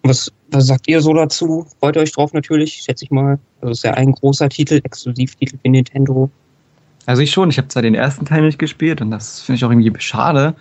Was, 0.09 0.33
was 0.51 0.67
sagt 0.67 0.89
ihr 0.89 1.01
so 1.01 1.13
dazu? 1.13 1.67
Freut 1.81 1.97
euch 1.97 2.13
drauf 2.13 2.33
natürlich, 2.33 2.75
schätze 2.75 3.05
ich 3.05 3.11
mal. 3.11 3.39
Also 3.61 3.73
es 3.73 3.79
ist 3.79 3.85
ja 3.85 3.95
ein 3.95 4.13
großer 4.13 4.49
Titel, 4.49 4.81
Exklusivtitel 4.83 5.59
für 5.59 5.69
Nintendo. 5.69 6.31
Also 7.07 7.23
ich 7.23 7.31
schon, 7.31 7.51
ich 7.51 7.59
habe 7.59 7.69
zwar 7.69 7.83
den 7.83 7.95
ersten 7.95 8.25
Teil 8.25 8.43
nicht 8.43 8.59
gespielt 8.59 9.01
und 9.01 9.11
das 9.11 9.41
finde 9.41 9.57
ich 9.57 9.65
auch 9.65 9.71
irgendwie 9.71 9.93
schade, 9.99 10.55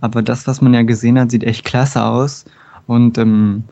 aber 0.00 0.22
das, 0.22 0.46
was 0.46 0.60
man 0.60 0.74
ja 0.74 0.82
gesehen 0.82 1.18
hat, 1.18 1.30
sieht 1.30 1.44
echt 1.44 1.64
klasse 1.64 2.04
aus. 2.04 2.44
Und 2.86 3.18
ähm, 3.18 3.64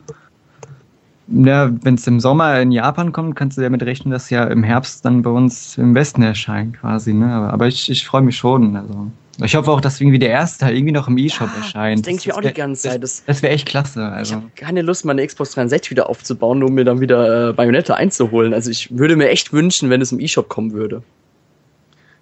ja, 1.27 1.71
wenn 1.83 1.95
es 1.95 2.07
im 2.07 2.19
Sommer 2.19 2.59
in 2.59 2.71
Japan 2.71 3.11
kommt, 3.11 3.35
kannst 3.35 3.57
du 3.57 3.61
damit 3.61 3.83
rechnen, 3.83 4.11
dass 4.11 4.29
ja 4.29 4.45
im 4.45 4.63
Herbst 4.63 5.05
dann 5.05 5.21
bei 5.21 5.29
uns 5.29 5.77
im 5.77 5.93
Westen 5.93 6.23
erscheint 6.23 6.79
quasi. 6.79 7.13
Ne? 7.13 7.31
Aber, 7.31 7.53
aber 7.53 7.67
ich, 7.67 7.89
ich 7.89 8.05
freue 8.05 8.21
mich 8.21 8.37
schon. 8.37 8.75
Also 8.75 9.11
ich 9.43 9.55
hoffe 9.55 9.71
auch, 9.71 9.81
dass 9.81 9.99
irgendwie 10.01 10.19
der 10.19 10.29
erste 10.29 10.65
Teil 10.65 10.75
irgendwie 10.75 10.91
noch 10.93 11.07
im 11.07 11.17
E-Shop 11.17 11.49
Ja, 11.53 11.57
erscheint. 11.61 11.99
das 11.99 12.05
denke 12.05 12.19
ich 12.21 12.27
mir 12.27 12.35
auch 12.35 12.41
die 12.41 12.53
ganze 12.53 12.89
Zeit. 12.89 13.03
Das, 13.03 13.23
Das, 13.25 13.41
wäre 13.41 13.53
echt 13.53 13.67
klasse. 13.67 13.99
ich 13.99 14.17
Also. 14.17 14.35
habe 14.35 14.45
keine 14.55 14.81
Lust, 14.81 15.05
meine 15.05 15.25
Xbox 15.25 15.51
360 15.51 15.91
wieder 15.91 16.09
aufzubauen, 16.09 16.63
um 16.63 16.73
mir 16.73 16.83
dann 16.85 16.99
wieder 16.99 17.49
äh, 17.49 17.53
Bayonetta 17.53 17.93
einzuholen. 17.95 18.53
Also 18.53 18.69
ich 18.69 18.97
würde 18.97 19.15
mir 19.15 19.29
echt 19.29 19.53
wünschen, 19.53 19.89
wenn 19.89 20.01
es 20.01 20.11
im 20.11 20.19
E-Shop 20.19 20.49
kommen 20.49 20.71
würde. 20.73 21.03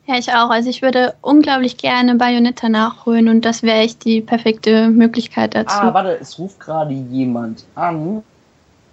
Ja, 0.05 0.17
ich 0.17 0.29
auch. 0.31 0.50
Also 0.50 0.69
ich 0.69 0.81
würde 0.81 1.15
unglaublich 1.21 1.75
gerne 1.77 2.15
Bayonetta 2.15 2.69
nachholen 2.69 3.27
und 3.27 3.43
das 3.43 3.62
wäre 3.63 3.79
echt 3.79 4.05
die 4.05 4.21
perfekte 4.21 4.89
Möglichkeit 4.89 5.53
dazu. 5.53 5.75
Ah, 5.75 5.93
warte, 5.93 6.17
es 6.21 6.39
ruft 6.39 6.59
gerade 6.62 6.93
jemand 6.93 7.65
an. 7.75 8.24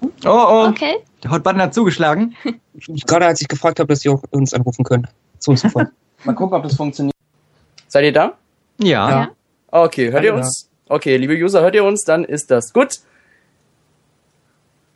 Oh, 0.02 0.10
oh, 0.26 0.66
okay. 0.68 0.96
der 1.22 1.30
Hotbutton 1.30 1.60
hat 1.62 1.72
zugeschlagen. 1.72 2.34
Gerade 3.06 3.26
als 3.26 3.40
ich 3.40 3.48
gefragt 3.48 3.78
habe, 3.78 3.86
dass 3.88 4.00
sie 4.00 4.08
auch 4.08 4.22
uns 4.30 4.52
anrufen 4.52 4.84
können. 4.84 5.06
Zu 5.38 5.52
uns 5.52 5.60
sofort. 5.62 5.88
Mal 6.24 6.32
gucken, 6.34 6.56
ob 6.56 6.62
das 6.64 6.74
funktioniert. 6.74 7.13
Seid 7.94 8.06
ihr 8.06 8.12
da? 8.12 8.32
Ja. 8.78 9.08
Ja. 9.08 9.28
Okay, 9.70 10.10
hört 10.10 10.24
ihr 10.24 10.30
Ja. 10.30 10.34
uns? 10.34 10.68
Okay, 10.88 11.16
liebe 11.16 11.34
User, 11.34 11.60
hört 11.60 11.76
ihr 11.76 11.84
uns? 11.84 12.02
Dann 12.02 12.24
ist 12.24 12.50
das 12.50 12.72
gut. 12.72 12.98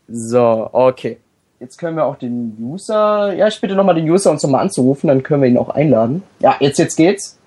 So, 0.08 0.68
okay. 0.72 1.18
Jetzt 1.60 1.78
können 1.78 1.96
wir 1.96 2.04
auch 2.06 2.16
den 2.16 2.56
User, 2.60 3.32
ja, 3.34 3.46
ich 3.46 3.60
bitte 3.60 3.76
nochmal 3.76 3.94
den 3.94 4.10
User 4.10 4.32
uns 4.32 4.42
nochmal 4.42 4.62
anzurufen, 4.62 5.06
dann 5.06 5.22
können 5.22 5.42
wir 5.42 5.48
ihn 5.48 5.58
auch 5.58 5.68
einladen. 5.68 6.24
Ja, 6.40 6.56
jetzt, 6.58 6.78
jetzt 6.80 6.96
geht's. 6.96 7.38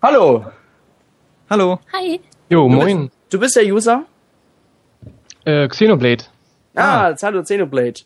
Hallo, 0.00 0.44
Hallo. 1.50 1.80
Hi. 1.92 2.20
Jo, 2.48 2.68
Du 2.68 2.74
moin. 2.76 3.10
du 3.30 3.40
bist 3.40 3.56
der 3.56 3.64
User? 3.64 4.04
Äh, 5.46 5.66
Xenoblade. 5.66 6.22
Ah, 6.76 7.12
hallo, 7.20 7.42
Xenoblade. 7.42 8.02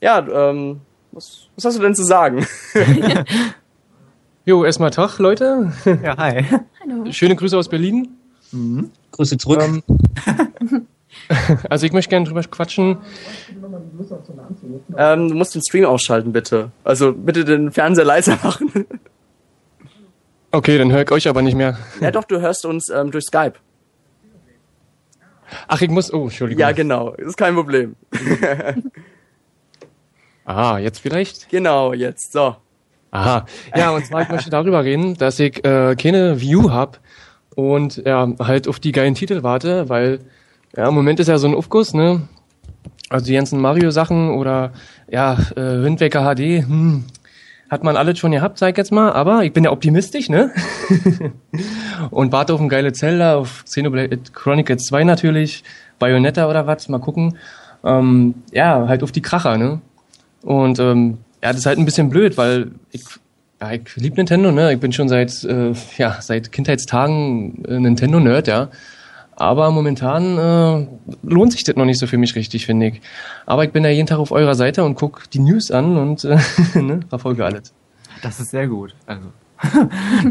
Ja, 0.00 0.18
ähm, 0.50 0.80
was, 1.12 1.48
was 1.56 1.66
hast 1.66 1.76
du 1.78 1.82
denn 1.82 1.94
zu 1.94 2.04
sagen? 2.04 2.46
Jo, 4.46 4.64
erstmal 4.64 4.90
Tag, 4.90 5.18
Leute. 5.18 5.72
Ja, 6.02 6.16
hi. 6.18 6.44
Hallo. 6.82 7.10
Schöne 7.12 7.34
Grüße 7.34 7.56
aus 7.56 7.68
Berlin. 7.68 8.08
Grüße 9.12 9.38
zurück. 9.38 9.62
Ähm, 9.62 9.82
also 11.70 11.86
ich 11.86 11.92
möchte 11.92 12.10
gerne 12.10 12.26
drüber 12.26 12.42
quatschen. 12.42 12.98
ähm, 14.96 15.28
du 15.28 15.34
musst 15.34 15.54
den 15.54 15.62
Stream 15.62 15.86
ausschalten, 15.86 16.32
bitte. 16.32 16.70
Also 16.84 17.12
bitte 17.12 17.44
den 17.44 17.72
Fernseher 17.72 18.04
leiser 18.04 18.38
machen. 18.42 18.84
Okay, 20.52 20.78
dann 20.78 20.92
höre 20.92 21.02
ich 21.02 21.10
euch 21.10 21.26
aber 21.26 21.42
nicht 21.42 21.56
mehr. 21.56 21.78
ja, 22.00 22.10
doch, 22.10 22.24
du 22.24 22.40
hörst 22.40 22.66
uns 22.66 22.90
ähm, 22.90 23.10
durch 23.10 23.24
Skype. 23.24 23.54
Ach, 25.68 25.80
ich 25.80 25.90
muss. 25.90 26.12
Oh, 26.12 26.24
Entschuldigung. 26.24 26.60
Ja, 26.60 26.72
genau, 26.72 27.12
ist 27.14 27.36
kein 27.36 27.54
Problem. 27.54 27.96
Ah, 30.46 30.76
jetzt 30.76 30.98
vielleicht? 30.98 31.48
Genau, 31.48 31.94
jetzt, 31.94 32.32
so. 32.32 32.56
Aha. 33.14 33.46
Ja, 33.76 33.90
und 33.90 34.04
zwar 34.04 34.22
ich 34.22 34.28
möchte 34.28 34.50
darüber 34.50 34.82
reden, 34.82 35.14
dass 35.14 35.38
ich 35.38 35.64
äh, 35.64 35.94
keine 35.94 36.40
View 36.40 36.70
hab 36.70 36.98
und 37.54 38.02
ja, 38.04 38.28
halt 38.40 38.66
auf 38.66 38.80
die 38.80 38.90
geilen 38.90 39.14
Titel 39.14 39.44
warte, 39.44 39.88
weil 39.88 40.18
ja, 40.76 40.88
im 40.88 40.94
Moment 40.94 41.20
ist 41.20 41.28
ja 41.28 41.38
so 41.38 41.46
ein 41.46 41.54
Aufguss, 41.54 41.94
ne? 41.94 42.22
Also 43.10 43.26
die 43.26 43.34
ganzen 43.34 43.60
Mario-Sachen 43.60 44.30
oder 44.30 44.72
ja, 45.08 45.34
äh, 45.54 45.84
Wind 45.84 46.00
HD, 46.00 46.66
hm, 46.66 47.04
hat 47.70 47.84
man 47.84 47.96
alles 47.96 48.18
schon 48.18 48.32
gehabt, 48.32 48.58
sag 48.58 48.70
ich 48.70 48.78
jetzt 48.78 48.90
mal, 48.90 49.12
aber 49.12 49.44
ich 49.44 49.52
bin 49.52 49.62
ja 49.62 49.70
optimistisch, 49.70 50.28
ne? 50.28 50.50
und 52.10 52.32
warte 52.32 52.52
auf 52.52 52.60
ein 52.60 52.68
geile 52.68 52.92
Zelda, 52.92 53.36
auf 53.36 53.62
Xenoblade 53.64 54.18
Chronicles 54.32 54.86
2 54.86 55.04
natürlich, 55.04 55.62
Bayonetta 56.00 56.50
oder 56.50 56.66
was, 56.66 56.88
mal 56.88 56.98
gucken. 56.98 57.38
Ähm, 57.84 58.34
ja, 58.50 58.88
halt 58.88 59.04
auf 59.04 59.12
die 59.12 59.22
Kracher, 59.22 59.56
ne? 59.56 59.80
Und 60.42 60.80
ähm, 60.80 61.18
ja, 61.44 61.50
das 61.50 61.58
ist 61.58 61.66
halt 61.66 61.78
ein 61.78 61.84
bisschen 61.84 62.08
blöd, 62.08 62.38
weil 62.38 62.70
ich, 62.90 63.02
ja, 63.60 63.72
ich 63.72 63.94
liebe 63.96 64.16
Nintendo, 64.16 64.50
ne? 64.50 64.72
Ich 64.72 64.80
bin 64.80 64.94
schon 64.94 65.10
seit, 65.10 65.44
äh, 65.44 65.74
ja, 65.98 66.16
seit 66.22 66.50
Kindheitstagen 66.50 67.62
äh, 67.66 67.78
Nintendo-Nerd, 67.78 68.48
ja. 68.48 68.70
Aber 69.36 69.70
momentan 69.70 70.38
äh, 70.38 70.86
lohnt 71.22 71.52
sich 71.52 71.62
das 71.62 71.76
noch 71.76 71.84
nicht 71.84 71.98
so 71.98 72.06
für 72.06 72.16
mich 72.16 72.34
richtig, 72.34 72.64
finde 72.64 72.86
ich. 72.86 73.02
Aber 73.44 73.62
ich 73.62 73.72
bin 73.72 73.84
ja 73.84 73.90
jeden 73.90 74.06
Tag 74.06 74.20
auf 74.20 74.32
eurer 74.32 74.54
Seite 74.54 74.84
und 74.84 74.94
gucke 74.94 75.24
die 75.30 75.38
News 75.38 75.70
an 75.70 75.98
und 75.98 76.24
äh, 76.24 76.38
ne, 76.80 77.00
verfolge 77.10 77.44
alles. 77.44 77.74
Das 78.22 78.40
ist 78.40 78.50
sehr 78.50 78.66
gut. 78.66 78.94
Also, 79.04 79.26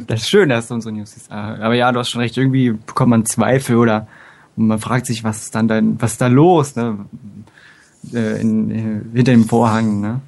das 0.07 0.21
ist 0.21 0.29
schön, 0.29 0.49
dass 0.49 0.69
du 0.69 0.73
unsere 0.73 0.95
News 0.95 1.11
siehst. 1.11 1.31
Aber 1.31 1.75
ja, 1.75 1.91
du 1.91 1.99
hast 1.99 2.09
schon 2.09 2.21
recht, 2.21 2.35
irgendwie 2.37 2.71
bekommt 2.71 3.11
man 3.11 3.25
Zweifel 3.27 3.75
oder 3.75 4.07
man 4.55 4.79
fragt 4.79 5.05
sich, 5.05 5.23
was 5.23 5.43
ist 5.43 5.53
dann 5.53 5.67
dein, 5.67 6.01
was 6.01 6.13
ist 6.13 6.21
da 6.21 6.27
los, 6.27 6.75
ne? 6.75 7.05
Äh, 8.11 8.41
in, 8.41 8.71
in, 8.71 9.11
hinter 9.13 9.31
dem 9.31 9.45
Vorhang, 9.45 10.01
ne? 10.01 10.21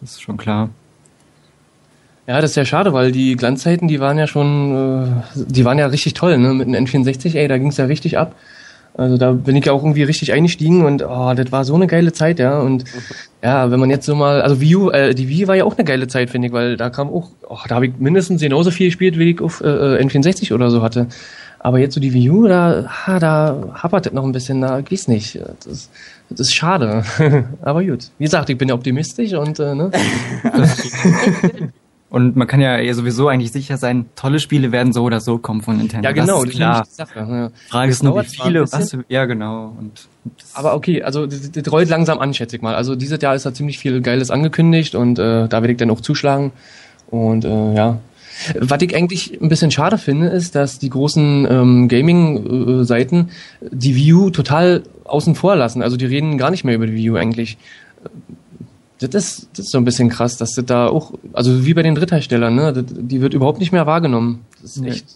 Das 0.00 0.12
ist 0.12 0.22
schon 0.22 0.36
klar. 0.36 0.70
Ja, 2.26 2.42
das 2.42 2.50
ist 2.50 2.56
ja 2.56 2.64
schade, 2.66 2.92
weil 2.92 3.10
die 3.10 3.36
Glanzzeiten, 3.36 3.88
die 3.88 4.00
waren 4.00 4.18
ja 4.18 4.26
schon, 4.26 5.22
äh, 5.34 5.44
die 5.46 5.64
waren 5.64 5.78
ja 5.78 5.86
richtig 5.86 6.12
toll, 6.12 6.36
ne? 6.36 6.52
Mit 6.52 6.68
dem 6.68 6.74
N64, 6.74 7.34
ey, 7.36 7.48
da 7.48 7.56
ging's 7.56 7.78
ja 7.78 7.86
richtig 7.86 8.18
ab. 8.18 8.34
Also 8.98 9.16
da 9.16 9.32
bin 9.32 9.54
ich 9.54 9.64
ja 9.64 9.72
auch 9.72 9.82
irgendwie 9.82 10.02
richtig 10.02 10.32
eingestiegen 10.32 10.84
und 10.84 11.04
oh, 11.04 11.32
das 11.34 11.52
war 11.52 11.64
so 11.64 11.74
eine 11.76 11.86
geile 11.86 12.12
Zeit, 12.12 12.38
ja. 12.38 12.58
Und 12.58 12.84
ja, 13.42 13.70
wenn 13.70 13.80
man 13.80 13.90
jetzt 13.90 14.04
so 14.04 14.14
mal, 14.14 14.42
also 14.42 14.60
Wii 14.60 14.76
U, 14.76 14.90
äh, 14.90 15.14
die 15.14 15.28
Wii 15.28 15.48
war 15.48 15.54
ja 15.54 15.64
auch 15.64 15.76
eine 15.76 15.84
geile 15.84 16.08
Zeit, 16.08 16.30
finde 16.30 16.48
ich, 16.48 16.52
weil 16.52 16.76
da 16.76 16.90
kam 16.90 17.08
auch, 17.08 17.30
oh, 17.48 17.60
da 17.68 17.76
habe 17.76 17.86
ich 17.86 17.92
mindestens 17.98 18.42
genauso 18.42 18.72
viel 18.72 18.88
gespielt, 18.88 19.18
wie 19.18 19.30
ich 19.30 19.40
auf 19.40 19.60
äh, 19.60 20.02
N64 20.02 20.52
oder 20.52 20.70
so 20.70 20.82
hatte. 20.82 21.06
Aber 21.60 21.78
jetzt 21.78 21.94
so 21.94 22.00
die 22.00 22.12
Wii 22.12 22.30
U, 22.30 22.46
da, 22.46 22.86
ha, 22.88 23.18
da 23.18 23.72
hapert 23.74 24.06
das 24.06 24.12
noch 24.12 24.24
ein 24.24 24.32
bisschen, 24.32 24.60
da 24.60 24.80
geht's 24.80 25.08
nicht. 25.08 25.38
Das, 25.64 25.88
das 26.30 26.40
ist 26.40 26.54
schade. 26.54 27.04
Aber 27.62 27.84
gut. 27.84 28.10
Wie 28.18 28.24
gesagt, 28.24 28.50
ich 28.50 28.58
bin 28.58 28.68
ja 28.68 28.74
optimistisch 28.74 29.32
und 29.32 29.58
äh, 29.58 29.74
ne? 29.74 29.90
Und 32.10 32.36
man 32.36 32.46
kann 32.46 32.60
ja 32.60 32.94
sowieso 32.94 33.28
eigentlich 33.28 33.52
sicher 33.52 33.76
sein, 33.76 34.06
tolle 34.16 34.38
Spiele 34.38 34.72
werden 34.72 34.94
so 34.94 35.02
oder 35.02 35.20
so 35.20 35.36
kommen 35.36 35.60
von 35.60 35.76
Nintendo. 35.76 36.08
Ja, 36.08 36.12
genau, 36.12 36.42
das 36.42 36.52
ist 36.52 36.56
klar. 36.56 36.84
Die 36.84 36.94
Sache. 36.94 37.18
Ja. 37.18 37.50
Frage 37.68 37.90
ist 37.90 38.02
nur, 38.02 38.22
wie 38.22 38.26
viele, 38.26 38.62
was, 38.72 38.96
ja, 39.08 39.26
genau. 39.26 39.76
Und 39.78 40.08
Aber 40.54 40.74
okay, 40.74 41.02
also 41.02 41.26
das, 41.26 41.52
das 41.52 41.70
rollt 41.70 41.90
langsam 41.90 42.18
an, 42.18 42.32
schätze 42.32 42.56
ich 42.56 42.62
mal. 42.62 42.74
Also 42.74 42.94
dieses 42.96 43.20
Jahr 43.20 43.34
ist 43.34 43.44
da 43.44 43.52
ziemlich 43.52 43.78
viel 43.78 44.00
Geiles 44.00 44.30
angekündigt 44.30 44.94
und 44.94 45.18
äh, 45.18 45.48
da 45.48 45.60
werde 45.60 45.72
ich 45.72 45.76
dann 45.76 45.90
auch 45.90 46.00
zuschlagen. 46.00 46.52
Und 47.10 47.44
äh, 47.44 47.74
ja. 47.74 47.98
Was 48.58 48.82
ich 48.82 48.94
eigentlich 48.94 49.40
ein 49.40 49.48
bisschen 49.48 49.70
schade 49.70 49.98
finde, 49.98 50.28
ist, 50.28 50.54
dass 50.54 50.78
die 50.78 50.90
großen 50.90 51.46
ähm, 51.50 51.88
Gaming-Seiten 51.88 53.30
die 53.60 53.96
Wii 53.96 54.12
U 54.14 54.30
total 54.30 54.82
außen 55.04 55.34
vor 55.34 55.56
lassen. 55.56 55.82
Also 55.82 55.96
die 55.96 56.06
reden 56.06 56.38
gar 56.38 56.50
nicht 56.50 56.64
mehr 56.64 56.74
über 56.74 56.86
die 56.86 57.10
U 57.10 57.16
eigentlich. 57.16 57.58
Das 59.00 59.10
ist, 59.14 59.48
das 59.52 59.66
ist 59.66 59.72
so 59.72 59.78
ein 59.78 59.84
bisschen 59.84 60.08
krass, 60.08 60.36
dass 60.36 60.54
das 60.54 60.64
da 60.66 60.88
auch, 60.88 61.14
also 61.32 61.64
wie 61.64 61.74
bei 61.74 61.82
den 61.82 61.94
Drittherstellern, 61.94 62.54
ne, 62.54 62.72
das, 62.72 62.84
die 62.88 63.20
wird 63.20 63.34
überhaupt 63.34 63.60
nicht 63.60 63.72
mehr 63.72 63.86
wahrgenommen. 63.86 64.44
Das 64.60 64.76
ist 64.76 64.84
echt. 64.84 65.06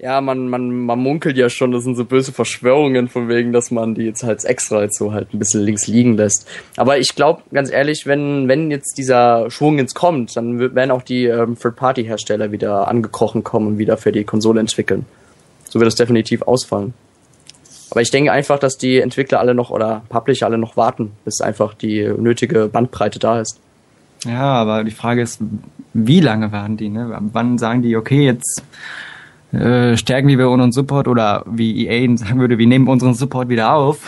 Ja, 0.00 0.20
man, 0.20 0.48
man, 0.48 0.70
man 0.70 0.98
munkelt 1.00 1.36
ja 1.36 1.50
schon, 1.50 1.72
das 1.72 1.82
sind 1.82 1.96
so 1.96 2.04
böse 2.04 2.30
Verschwörungen 2.30 3.08
von 3.08 3.28
wegen, 3.28 3.52
dass 3.52 3.72
man 3.72 3.96
die 3.96 4.02
jetzt 4.02 4.22
halt 4.22 4.44
extra 4.44 4.82
jetzt 4.82 4.96
so 4.96 5.12
halt 5.12 5.34
ein 5.34 5.40
bisschen 5.40 5.64
links 5.64 5.88
liegen 5.88 6.16
lässt. 6.16 6.46
Aber 6.76 6.98
ich 6.98 7.16
glaube, 7.16 7.42
ganz 7.52 7.68
ehrlich, 7.68 8.06
wenn, 8.06 8.46
wenn 8.46 8.70
jetzt 8.70 8.96
dieser 8.96 9.50
Schwung 9.50 9.78
jetzt 9.78 9.94
kommt, 9.94 10.36
dann 10.36 10.60
werden 10.74 10.92
auch 10.92 11.02
die 11.02 11.24
ähm, 11.24 11.58
Third-Party-Hersteller 11.58 12.52
wieder 12.52 12.86
angekrochen 12.86 13.42
kommen 13.42 13.66
und 13.66 13.78
wieder 13.78 13.96
für 13.96 14.12
die 14.12 14.22
Konsole 14.22 14.60
entwickeln. 14.60 15.04
So 15.68 15.80
wird 15.80 15.88
es 15.88 15.96
definitiv 15.96 16.42
ausfallen. 16.42 16.94
Aber 17.90 18.00
ich 18.00 18.12
denke 18.12 18.30
einfach, 18.30 18.60
dass 18.60 18.78
die 18.78 19.00
Entwickler 19.00 19.40
alle 19.40 19.54
noch 19.54 19.70
oder 19.70 20.02
Publisher 20.08 20.46
alle 20.46 20.58
noch 20.58 20.76
warten, 20.76 21.12
bis 21.24 21.40
einfach 21.40 21.74
die 21.74 22.04
nötige 22.04 22.68
Bandbreite 22.68 23.18
da 23.18 23.40
ist. 23.40 23.58
Ja, 24.24 24.42
aber 24.42 24.84
die 24.84 24.92
Frage 24.92 25.22
ist, 25.22 25.40
wie 25.92 26.20
lange 26.20 26.52
warten 26.52 26.76
die? 26.76 26.88
Ne? 26.88 27.18
Wann 27.32 27.58
sagen 27.58 27.82
die, 27.82 27.96
okay, 27.96 28.24
jetzt 28.24 28.62
äh, 29.52 29.96
stärken 29.96 30.28
wir 30.28 30.50
unseren 30.50 30.72
Support 30.72 31.08
oder 31.08 31.44
wie 31.46 31.86
EA 31.86 32.16
sagen 32.16 32.38
würde, 32.38 32.58
wir 32.58 32.66
nehmen 32.66 32.88
unseren 32.88 33.14
Support 33.14 33.48
wieder 33.48 33.72
auf. 33.74 34.06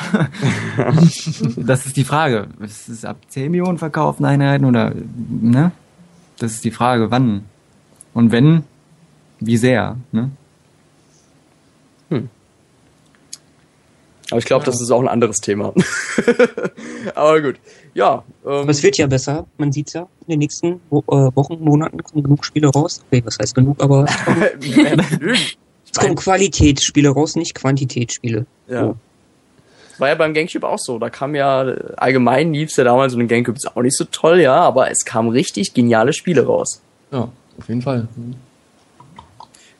das 1.56 1.87
ist 1.87 1.97
die 1.97 2.04
Frage. 2.04 2.49
Ist 2.61 2.88
es 2.88 3.04
ab 3.04 3.16
10 3.28 3.50
Millionen 3.50 3.78
verkauften 3.78 4.26
Einheiten 4.26 4.64
oder, 4.64 4.92
ne? 5.40 5.73
Das 6.38 6.52
ist 6.52 6.64
die 6.64 6.70
Frage, 6.70 7.11
wann? 7.11 7.44
Und 8.12 8.32
wenn, 8.32 8.64
wie 9.38 9.56
sehr, 9.56 9.97
ne? 10.12 10.30
Aber 14.31 14.39
ich 14.39 14.45
glaube, 14.45 14.65
ja. 14.65 14.71
das 14.71 14.81
ist 14.81 14.91
auch 14.91 15.01
ein 15.01 15.09
anderes 15.09 15.39
Thema. 15.39 15.73
Aber 17.15 17.41
gut. 17.41 17.57
Ja. 17.95 18.25
Ähm, 18.45 18.51
Aber 18.51 18.71
es 18.71 18.83
wird 18.83 18.97
ja 18.97 19.07
besser. 19.07 19.47
Man 19.59 19.73
sieht's 19.73 19.93
ja 19.93 20.03
in 20.27 20.31
den 20.31 20.39
nächsten 20.39 20.81
Wo 20.91 21.01
äh, 21.09 21.35
Wochen, 21.35 21.59
Monaten 21.61 22.03
kommen 22.03 22.23
genug 22.23 22.45
Spiele 22.45 22.69
raus. 22.69 23.03
Okay, 23.07 23.23
was 23.25 23.39
heißt 23.39 23.55
genug, 23.55 23.83
aber 23.83 24.07
es 24.61 25.99
kommen 25.99 26.15
Qualitätsspiele 26.15 27.11
raus, 27.11 27.37
nicht 27.37 27.55
Quantitätsspiele. 27.55 28.47
Ja. 28.69 28.81
So. 28.81 28.97
War 29.99 30.09
ja 30.09 30.15
beim 30.15 30.33
Gamecube 30.33 30.67
auch 30.67 30.79
so. 30.79 30.99
Da 30.99 31.11
kam 31.11 31.35
ja 31.35 31.61
allgemein 31.97 32.55
lief's 32.55 32.77
ja 32.77 32.85
damals 32.85 33.15
und 33.15 33.21
ein 33.21 33.29
Gamecube 33.29 33.57
ist 33.57 33.77
auch 33.77 33.83
nicht 33.83 33.97
so 33.97 34.05
toll, 34.05 34.41
ja, 34.41 34.57
aber 34.57 34.91
es 34.91 35.05
kamen 35.05 35.29
richtig 35.29 35.75
geniale 35.75 36.13
Spiele 36.15 36.47
raus. 36.47 36.81
Ja, 37.13 37.29
auf 37.59 37.69
jeden 37.69 37.83
Fall. 37.83 38.09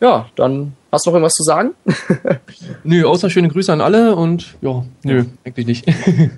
Ja, 0.00 0.26
dann 0.35 0.73
Hast 0.92 1.07
du 1.07 1.11
noch 1.11 1.16
irgendwas 1.16 1.35
zu 1.35 1.45
sagen? 1.45 1.75
nö, 2.85 3.04
außer 3.04 3.30
schöne 3.30 3.49
Grüße 3.49 3.73
an 3.73 3.80
alle 3.80 4.16
und 4.16 4.57
ja, 4.61 4.85
nö, 5.04 5.25
eigentlich 5.45 5.66
nicht. 5.66 5.87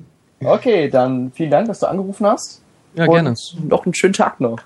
okay, 0.44 0.90
dann 0.90 1.32
vielen 1.32 1.50
Dank, 1.50 1.68
dass 1.68 1.80
du 1.80 1.86
angerufen 1.86 2.26
hast. 2.26 2.60
Ja, 2.94 3.06
und 3.06 3.12
gerne. 3.12 3.34
Noch 3.66 3.86
einen 3.86 3.94
schönen 3.94 4.12
Tag 4.12 4.40
noch. 4.40 4.58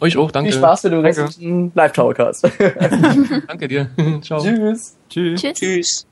Euch 0.00 0.16
auch, 0.16 0.32
danke. 0.32 0.50
Viel 0.50 0.58
Spaß 0.58 0.84
mit 0.84 0.92
dem 0.92 1.00
restlichen 1.00 1.72
Live-Towercast. 1.74 2.48
danke 3.46 3.68
dir. 3.68 3.90
Ciao. 4.22 4.40
Tschüss. 4.40 4.96
Tschüss. 5.08 5.40
Tschüss. 5.40 5.58
Tschüss. 5.58 6.06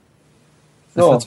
So. 0.95 1.19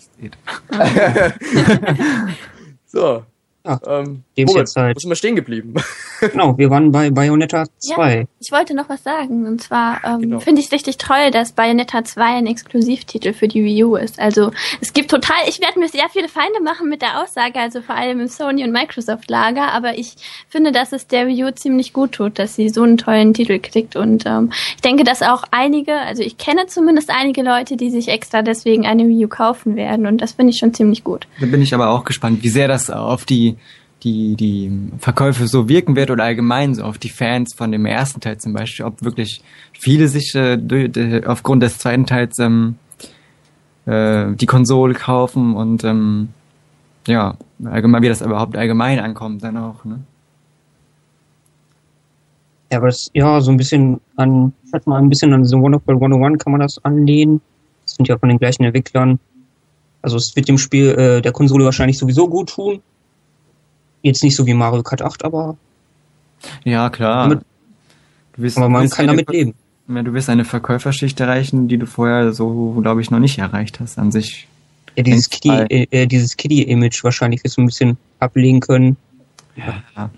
so, 2.88 3.24
ja, 3.70 3.80
ähm, 4.00 4.24
dem 4.36 4.48
Robert, 4.48 4.62
jetzt 4.62 4.76
halt. 4.76 4.96
Wo 4.96 5.00
sind 5.00 5.10
wir 5.10 5.16
stehen 5.16 5.36
geblieben? 5.36 5.76
genau, 6.20 6.58
wir 6.58 6.70
waren 6.70 6.92
bei 6.92 7.12
Bayonetta 7.12 7.66
2. 7.78 8.16
Ja, 8.16 8.26
ich 8.40 8.52
wollte 8.52 8.74
noch 8.74 8.90
was 8.90 9.04
sagen. 9.04 9.46
Und 9.46 9.62
zwar 9.62 10.02
ähm, 10.04 10.22
genau. 10.22 10.40
finde 10.40 10.62
ich 10.62 10.68
es 10.68 10.72
richtig 10.72 10.98
toll, 10.98 11.30
dass 11.32 11.52
Bayonetta 11.52 12.04
2 12.04 12.24
ein 12.24 12.48
Exklusivtitel 12.48 13.34
für 13.34 13.48
die 13.48 13.64
Wii 13.64 13.84
U 13.84 13.96
ist. 13.96 14.20
Also 14.20 14.52
es 14.82 14.94
gibt 14.94 15.12
total, 15.12 15.38
ich 15.48 15.62
werde 15.62 15.80
mir 15.80 15.88
sehr 15.88 16.10
viele 16.12 16.30
Feinde 16.30 16.62
machen 16.64 16.90
mit 16.90 17.02
der 17.02 17.22
Aussage, 17.22 17.60
also 17.60 17.82
vor 17.82 17.96
allem 17.96 18.20
im 18.20 18.28
Sony 18.28 18.64
und 18.64 18.72
Microsoft 18.72 19.30
Lager, 19.30 19.72
aber 19.72 19.98
ich 19.98 20.16
finde, 20.50 20.72
dass 20.72 20.92
es 20.92 21.06
der 21.08 21.28
Wii 21.28 21.44
U 21.46 21.52
ziemlich 21.52 21.94
gut 21.94 22.14
tut, 22.14 22.40
dass 22.40 22.56
sie 22.56 22.70
so 22.70 22.82
einen 22.82 22.98
tollen 22.98 23.34
Titel 23.34 23.60
kriegt. 23.60 23.96
Und 23.96 24.26
ähm, 24.26 24.52
ich 24.76 24.82
denke, 24.82 25.04
dass 25.04 25.22
auch 25.22 25.44
einige, 25.52 25.94
also 25.94 26.24
ich 26.24 26.38
kenne 26.38 26.66
zumindest 26.66 27.12
einige 27.12 27.44
Leute, 27.44 27.78
die 27.78 27.92
sich 27.92 28.08
extra 28.08 28.42
deswegen 28.42 28.88
eine 28.88 29.08
Wii 29.08 29.26
U 29.26 29.28
kaufen 29.28 29.76
werden. 29.76 30.08
Und 30.08 30.18
das 30.20 30.34
finde 30.34 30.52
ich 30.54 30.60
schon 30.60 30.74
ziemlich 30.74 31.04
gut. 31.04 31.28
Da 31.40 31.46
bin 31.46 31.62
ich 31.62 31.74
aber 31.74 31.90
auch 31.90 32.04
gespannt, 32.04 32.42
wie 32.42 32.50
sehr 32.50 32.68
das 32.68 32.90
auf 32.90 33.26
die 33.26 33.58
die, 34.04 34.36
die 34.36 34.72
Verkäufe 35.00 35.48
so 35.48 35.68
wirken 35.68 35.96
wird 35.96 36.12
oder 36.12 36.24
allgemein 36.24 36.74
so 36.74 36.84
auf 36.84 36.98
die 36.98 37.10
Fans 37.10 37.54
von 37.54 37.72
dem 37.72 37.86
ersten 37.86 38.22
Teil 38.22 38.38
zum 38.38 38.54
Beispiel, 38.54 38.86
ob 38.86 39.04
wirklich 39.04 39.42
viele 39.74 40.08
sich 40.08 40.34
äh, 40.36 40.58
durch, 40.58 40.92
aufgrund 41.28 41.64
des 41.64 41.78
zweiten 41.78 42.06
Teils 42.06 42.40
ähm, 42.40 42.76
äh, 43.86 44.32
die 44.34 44.46
Konsole 44.46 44.94
kaufen 44.94 45.56
und 45.56 45.84
ähm, 45.84 46.30
ja, 47.08 47.36
allgemein, 47.64 48.02
wie 48.02 48.10
das 48.10 48.22
überhaupt 48.22 48.56
allgemein 48.56 49.00
ankommt 49.00 49.44
dann 49.44 49.58
auch, 49.58 49.84
ne? 49.84 50.00
Ja, 52.72 52.78
aber 52.78 52.88
das, 52.88 53.10
ja, 53.14 53.42
so 53.42 53.50
ein 53.50 53.58
bisschen 53.58 54.00
an, 54.16 54.54
ich 54.64 54.70
schätze 54.70 54.90
mal 54.90 54.98
ein 54.98 55.10
bisschen 55.10 55.34
an 55.34 55.44
so 55.44 55.60
Wonderful 55.60 55.96
101 55.96 56.44
kann 56.44 56.52
man 56.52 56.62
das 56.62 56.84
anlehnen. 56.86 57.42
Das 57.84 57.96
sind 57.96 58.08
ja 58.08 58.18
von 58.18 58.30
den 58.30 58.38
gleichen 58.38 58.64
Entwicklern. 58.64 59.20
Also 60.04 60.18
es 60.18 60.36
wird 60.36 60.48
dem 60.48 60.60
Spiel 60.60 60.90
äh, 60.92 61.22
der 61.22 61.32
Konsole 61.32 61.66
wahrscheinlich 61.66 61.98
sowieso 61.98 62.30
gut 62.30 62.50
tun. 62.50 62.82
Jetzt 64.02 64.24
nicht 64.24 64.36
so 64.36 64.46
wie 64.46 64.54
Mario 64.54 64.84
Kart 64.84 65.02
8, 65.02 65.26
aber. 65.26 65.58
Ja, 66.64 66.90
klar. 66.90 67.30
Damit, 67.30 67.46
du 68.34 68.42
wirst, 68.42 68.58
aber 68.58 68.70
man 68.70 68.90
kann 68.90 69.08
damit 69.08 69.30
leben. 69.30 69.56
Ja, 69.88 70.04
du 70.04 70.14
wirst 70.14 70.30
eine 70.30 70.46
Verkäuferschicht 70.46 71.20
erreichen, 71.20 71.68
die 71.68 71.78
du 71.78 71.86
vorher 71.86 72.32
so, 72.32 72.80
glaube 72.82 73.02
ich, 73.02 73.12
noch 73.12 73.20
nicht 73.20 73.40
erreicht 73.40 73.80
hast 73.80 73.98
an 73.98 74.12
sich. 74.12 74.48
Ja, 74.96 75.04
dieses 75.04 75.30
Kitty, 75.30 75.50
äh, 75.50 75.88
äh, 75.92 76.08
dieses 76.08 76.38
Kitty-Image 76.38 77.04
wahrscheinlich 77.04 77.44
wirst 77.44 77.58
du 77.58 77.62
ein 77.62 77.66
bisschen 77.66 77.98
ablegen 78.20 78.60
können. 78.60 78.98
Ja. 79.56 80.10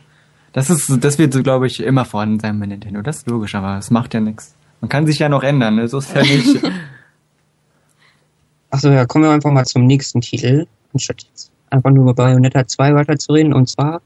Das 0.53 0.69
ist, 0.69 1.03
das 1.03 1.17
wird 1.17 1.33
so, 1.33 1.41
glaube 1.41 1.67
ich, 1.67 1.81
immer 1.81 2.05
vorhanden 2.05 2.39
sein 2.39 2.59
bei 2.59 2.65
Nintendo. 2.65 3.01
Das 3.01 3.17
ist 3.17 3.27
logisch, 3.27 3.55
aber 3.55 3.77
es 3.77 3.89
macht 3.89 4.13
ja 4.13 4.19
nichts. 4.19 4.53
Man 4.81 4.89
kann 4.89 5.05
sich 5.05 5.19
ja 5.19 5.29
noch 5.29 5.43
ändern, 5.43 5.75
ne? 5.75 5.87
So 5.87 5.99
ist 5.99 6.13
ja 6.13 6.21
nicht. 6.21 6.61
Achso, 8.69 8.89
ja, 8.89 9.05
kommen 9.05 9.25
wir 9.25 9.31
einfach 9.31 9.51
mal 9.51 9.65
zum 9.65 9.85
nächsten 9.85 10.21
Titel, 10.21 10.65
anstatt 10.93 11.23
jetzt 11.23 11.50
einfach 11.71 11.89
nur 11.91 12.03
über 12.03 12.13
Bayonetta 12.13 12.67
2 12.67 12.93
weiterzureden. 12.95 13.53
Und 13.53 13.69
zwar 13.69 14.01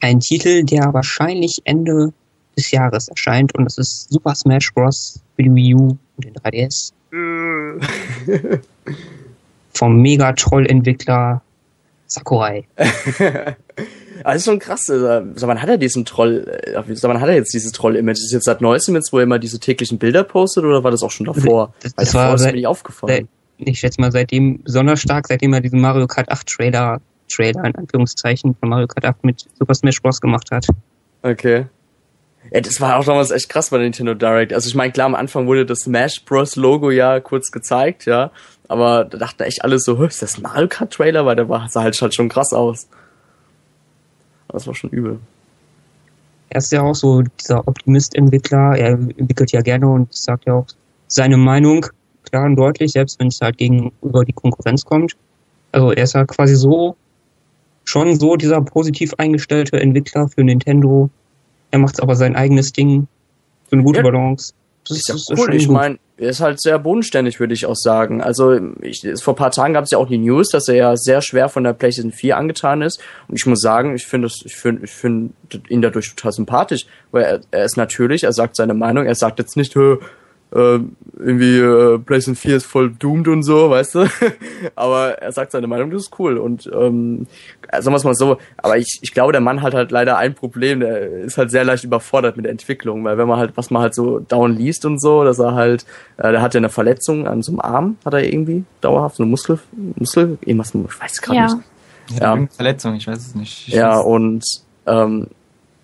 ein 0.00 0.20
Titel, 0.20 0.64
der 0.64 0.92
wahrscheinlich 0.92 1.60
Ende 1.64 2.12
des 2.56 2.70
Jahres 2.70 3.08
erscheint 3.08 3.54
und 3.56 3.64
das 3.64 3.78
ist 3.78 4.10
Super 4.12 4.34
Smash 4.34 4.72
Bros. 4.74 5.20
für 5.36 5.42
die 5.42 5.54
Wii 5.54 5.74
U 5.74 5.96
und 6.16 6.24
den 6.24 6.34
3DS. 6.34 6.92
Vom 9.72 10.00
Mega-Troll-Entwickler 10.02 11.42
Sakurai. 12.06 12.64
Also 14.22 14.52
schon 14.52 14.60
krass. 14.60 14.88
äh, 14.88 15.22
So, 15.34 15.48
wann 15.48 15.60
hat 15.60 15.68
er 15.68 15.76
diesen 15.76 16.04
Troll, 16.04 16.46
äh, 16.46 16.94
so, 16.94 17.08
wann 17.08 17.20
hat 17.20 17.28
er 17.28 17.34
jetzt 17.34 17.52
dieses 17.52 17.72
Troll-Image? 17.72 18.16
Ist 18.20 18.32
jetzt 18.32 18.44
seit 18.44 18.60
neuestem 18.60 18.94
jetzt, 18.94 19.12
wo 19.12 19.18
er 19.18 19.24
immer 19.24 19.40
diese 19.40 19.58
täglichen 19.58 19.98
Bilder 19.98 20.22
postet 20.22 20.64
oder 20.64 20.84
war 20.84 20.92
das 20.92 21.02
auch 21.02 21.10
schon 21.10 21.26
davor? 21.26 21.74
Das- 21.80 21.92
Weil 21.96 22.04
das 22.04 22.12
davor 22.12 22.28
war 22.28 22.34
ist 22.36 22.40
mir 22.40 22.44
seit- 22.44 22.54
nicht 22.54 22.66
aufgefallen. 22.68 23.28
Ich 23.58 23.78
schätze 23.78 24.00
mal, 24.00 24.10
seitdem, 24.10 24.62
besonders 24.62 25.00
stark, 25.00 25.26
seitdem 25.28 25.52
er 25.52 25.60
diesen 25.60 25.80
Mario 25.80 26.06
Kart 26.06 26.28
8 26.30 26.46
Trailer, 26.46 27.00
Trailer 27.30 27.64
in 27.64 27.74
Anführungszeichen 27.76 28.54
von 28.54 28.68
Mario 28.68 28.86
Kart 28.86 29.04
8 29.04 29.24
mit 29.24 29.46
Super 29.58 29.74
Smash 29.74 30.02
Bros. 30.02 30.20
gemacht 30.20 30.50
hat. 30.50 30.66
Okay. 31.22 31.66
Ja, 32.50 32.60
das 32.60 32.80
war 32.80 32.98
auch 32.98 33.04
damals 33.04 33.30
echt 33.30 33.48
krass 33.48 33.70
bei 33.70 33.78
Nintendo 33.78 34.14
Direct. 34.14 34.52
Also 34.52 34.68
ich 34.68 34.74
meine, 34.74 34.92
klar, 34.92 35.06
am 35.06 35.14
Anfang 35.14 35.46
wurde 35.46 35.64
das 35.64 35.80
Smash 35.80 36.24
Bros. 36.24 36.56
Logo 36.56 36.90
ja 36.90 37.20
kurz 37.20 37.50
gezeigt, 37.50 38.04
ja. 38.04 38.30
Aber 38.68 39.04
da 39.04 39.18
dachten 39.18 39.42
echt 39.44 39.62
alle 39.64 39.78
so, 39.78 39.98
"Hä, 39.98 40.06
ist 40.06 40.22
das 40.22 40.38
Mario 40.38 40.68
Kart 40.68 40.92
Trailer? 40.92 41.24
Weil 41.24 41.36
der 41.36 41.48
war, 41.48 41.68
sah 41.68 41.82
halt, 41.82 42.00
halt 42.00 42.14
schon 42.14 42.28
krass 42.28 42.52
aus. 42.52 42.88
Das 44.48 44.66
war 44.66 44.74
schon 44.74 44.90
übel. 44.90 45.18
Er 46.50 46.58
ist 46.58 46.70
ja 46.70 46.82
auch 46.82 46.94
so 46.94 47.22
dieser 47.22 47.66
Optimist-Entwickler. 47.66 48.76
Er 48.76 48.90
entwickelt 48.90 49.50
ja 49.52 49.60
gerne 49.60 49.88
und 49.88 50.14
sagt 50.14 50.44
ja 50.46 50.54
auch 50.54 50.66
seine 51.08 51.36
Meinung 51.36 51.86
klar 52.24 52.44
und 52.44 52.56
deutlich, 52.56 52.92
selbst 52.92 53.18
wenn 53.20 53.28
es 53.28 53.40
halt 53.40 53.58
gegenüber 53.58 54.24
die 54.24 54.32
Konkurrenz 54.32 54.84
kommt. 54.84 55.14
Also 55.72 55.92
er 55.92 56.04
ist 56.04 56.14
halt 56.14 56.28
quasi 56.28 56.54
so, 56.54 56.96
schon 57.84 58.18
so 58.18 58.36
dieser 58.36 58.60
positiv 58.62 59.12
eingestellte 59.18 59.78
Entwickler 59.80 60.28
für 60.28 60.42
Nintendo. 60.44 61.10
Er 61.70 61.78
macht 61.80 62.00
aber 62.02 62.14
sein 62.16 62.36
eigenes 62.36 62.72
Ding. 62.72 63.06
So 63.70 63.76
eine 63.76 63.82
gute 63.84 63.98
Ja. 63.98 64.02
Balance. 64.04 64.52
Das 64.88 64.98
ist 64.98 65.08
ja 65.08 65.14
das 65.14 65.30
cool. 65.30 65.36
schon 65.46 65.52
Ich 65.54 65.68
meine, 65.68 65.98
er 66.18 66.28
ist 66.28 66.40
halt 66.40 66.60
sehr 66.60 66.78
bodenständig, 66.78 67.40
würde 67.40 67.54
ich 67.54 67.64
auch 67.66 67.74
sagen. 67.74 68.20
Also 68.22 68.58
ich, 68.82 69.02
vor 69.20 69.32
ein 69.34 69.36
paar 69.36 69.50
Tagen 69.50 69.72
gab 69.74 69.84
es 69.84 69.90
ja 69.90 69.98
auch 69.98 70.06
die 70.08 70.18
News, 70.18 70.50
dass 70.50 70.68
er 70.68 70.74
ja 70.76 70.96
sehr 70.96 71.22
schwer 71.22 71.48
von 71.48 71.64
der 71.64 71.72
PlayStation 71.72 72.12
4 72.12 72.36
angetan 72.36 72.82
ist. 72.82 73.00
Und 73.26 73.36
ich 73.36 73.46
muss 73.46 73.60
sagen, 73.60 73.94
ich 73.96 74.06
finde 74.06 74.28
das- 74.28 74.42
ich 74.44 74.54
finde, 74.54 74.84
ich 74.84 74.90
finde 74.92 75.32
ihn 75.68 75.80
dadurch 75.82 76.14
total 76.14 76.32
sympathisch, 76.32 76.86
weil 77.10 77.24
er, 77.24 77.40
er 77.50 77.64
ist 77.64 77.76
natürlich, 77.76 78.24
er 78.24 78.32
sagt 78.32 78.56
seine 78.56 78.74
Meinung, 78.74 79.06
er 79.06 79.14
sagt 79.14 79.38
jetzt 79.38 79.56
nicht, 79.56 79.74
"Hö, 79.74 79.96
äh, 80.54 80.78
irgendwie 81.18 81.58
äh, 81.58 81.98
PlayStation 81.98 82.36
4 82.36 82.56
ist 82.56 82.66
voll 82.66 82.90
doomed 82.98 83.28
und 83.28 83.42
so, 83.42 83.70
weißt 83.70 83.94
du. 83.96 84.06
aber 84.76 85.18
er 85.20 85.32
sagt 85.32 85.52
seine 85.52 85.66
Meinung, 85.66 85.90
das 85.90 86.02
ist 86.02 86.18
cool. 86.18 86.38
Und 86.38 86.70
ähm, 86.72 87.26
sagen 87.70 87.86
wir 87.92 87.96
es 87.96 88.04
mal 88.04 88.14
so, 88.14 88.38
aber 88.58 88.78
ich, 88.78 88.98
ich 89.02 89.12
glaube, 89.12 89.32
der 89.32 89.40
Mann 89.40 89.62
hat 89.62 89.74
halt 89.74 89.90
leider 89.90 90.16
ein 90.16 90.34
Problem, 90.34 90.80
der 90.80 91.10
ist 91.10 91.38
halt 91.38 91.50
sehr 91.50 91.64
leicht 91.64 91.84
überfordert 91.84 92.36
mit 92.36 92.44
der 92.44 92.52
Entwicklung, 92.52 93.04
weil 93.04 93.18
wenn 93.18 93.26
man 93.28 93.38
halt, 93.38 93.56
was 93.56 93.70
man 93.70 93.82
halt 93.82 93.94
so 93.94 94.20
down 94.20 94.56
liest 94.56 94.84
und 94.84 95.00
so, 95.00 95.24
dass 95.24 95.38
er 95.38 95.54
halt, 95.54 95.84
äh, 96.18 96.30
der 96.30 96.40
hat 96.42 96.54
ja 96.54 96.58
eine 96.58 96.68
Verletzung 96.68 97.26
an 97.26 97.42
so 97.42 97.52
einem 97.52 97.60
Arm, 97.60 97.96
hat 98.04 98.14
er 98.14 98.22
irgendwie 98.24 98.64
dauerhaft, 98.80 99.16
so 99.16 99.22
eine 99.24 99.30
Muskel, 99.30 99.58
Muskel, 99.96 100.38
irgendwas, 100.42 100.72
ich 100.74 101.00
weiß 101.00 101.20
gerade 101.20 101.36
Ja. 101.38 101.44
nicht. 101.46 102.20
Ja. 102.20 102.46
Verletzung, 102.54 102.94
ich 102.96 103.06
weiß 103.06 103.18
es 103.18 103.34
nicht. 103.34 103.68
Ich 103.68 103.74
Ja, 103.74 103.96
weiß- 103.98 104.02
und 104.04 104.44
ähm, 104.86 105.28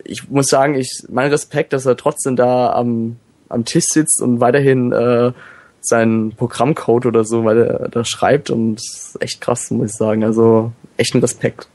ich 0.04 0.28
muss 0.30 0.46
sagen, 0.46 0.74
ich 0.74 1.04
mein 1.08 1.30
Respekt, 1.30 1.72
dass 1.72 1.86
er 1.86 1.96
trotzdem 1.96 2.36
da 2.36 2.72
am, 2.72 3.16
am 3.50 3.64
Tisch 3.64 3.84
sitzt 3.88 4.22
und 4.22 4.40
weiterhin 4.40 4.92
äh, 4.92 5.32
seinen 5.80 6.32
Programmcode 6.32 7.06
oder 7.06 7.24
so, 7.24 7.44
weil 7.44 7.58
er 7.58 7.88
da 7.88 8.04
schreibt 8.04 8.50
und 8.50 8.76
das 8.76 8.84
ist 8.84 9.22
echt 9.22 9.40
krass, 9.40 9.70
muss 9.70 9.90
ich 9.90 9.96
sagen. 9.96 10.24
Also 10.24 10.72
echt 10.96 11.14
ein 11.14 11.20
Respekt. 11.20 11.68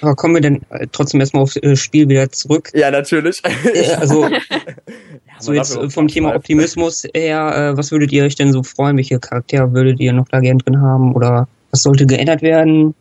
Aber 0.00 0.14
kommen 0.14 0.34
wir 0.34 0.40
denn 0.40 0.62
äh, 0.70 0.86
trotzdem 0.90 1.20
erstmal 1.20 1.42
aufs 1.42 1.56
äh, 1.56 1.76
Spiel 1.76 2.08
wieder 2.08 2.30
zurück. 2.30 2.70
Ja, 2.74 2.90
natürlich. 2.90 3.40
Äh, 3.44 3.94
also 3.94 4.28
Ja, 5.34 5.40
so 5.40 5.52
jetzt 5.52 5.78
vom 5.92 6.08
Thema. 6.08 6.34
Optimismus 6.34 7.04
her, 7.12 7.72
was 7.76 7.90
würdet 7.90 8.12
ihr 8.12 8.24
euch 8.24 8.36
denn 8.36 8.52
so 8.52 8.62
freuen? 8.62 8.96
Welche 8.96 9.18
Charaktere 9.18 9.72
würdet 9.72 9.98
ihr 9.98 10.12
noch 10.12 10.28
da 10.28 10.40
gern 10.40 10.58
drin 10.58 10.80
haben? 10.80 11.14
Oder 11.14 11.48
was 11.70 11.80
sollte 11.82 12.06
geändert 12.06 12.42
werden? 12.42 12.94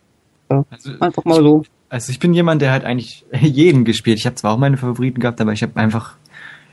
Also, 0.50 0.92
Einfach 1.00 1.26
mal 1.26 1.42
so. 1.42 1.64
also 1.90 2.12
ich 2.12 2.20
bin 2.20 2.34
jemand, 2.34 2.62
der 2.62 2.72
hat 2.72 2.86
eigentlich 2.86 3.26
jeden 3.40 3.86
gespielt. 3.86 4.18
Ich 4.18 4.26
habe 4.26 4.36
zwar 4.36 4.54
auch 4.54 4.58
meine 4.58 4.78
Favoriten 4.78 5.20
gehabt, 5.20 5.40
aber 5.42 5.54
ich 5.54 5.62
habe 5.62 5.76
einfach 5.76 6.16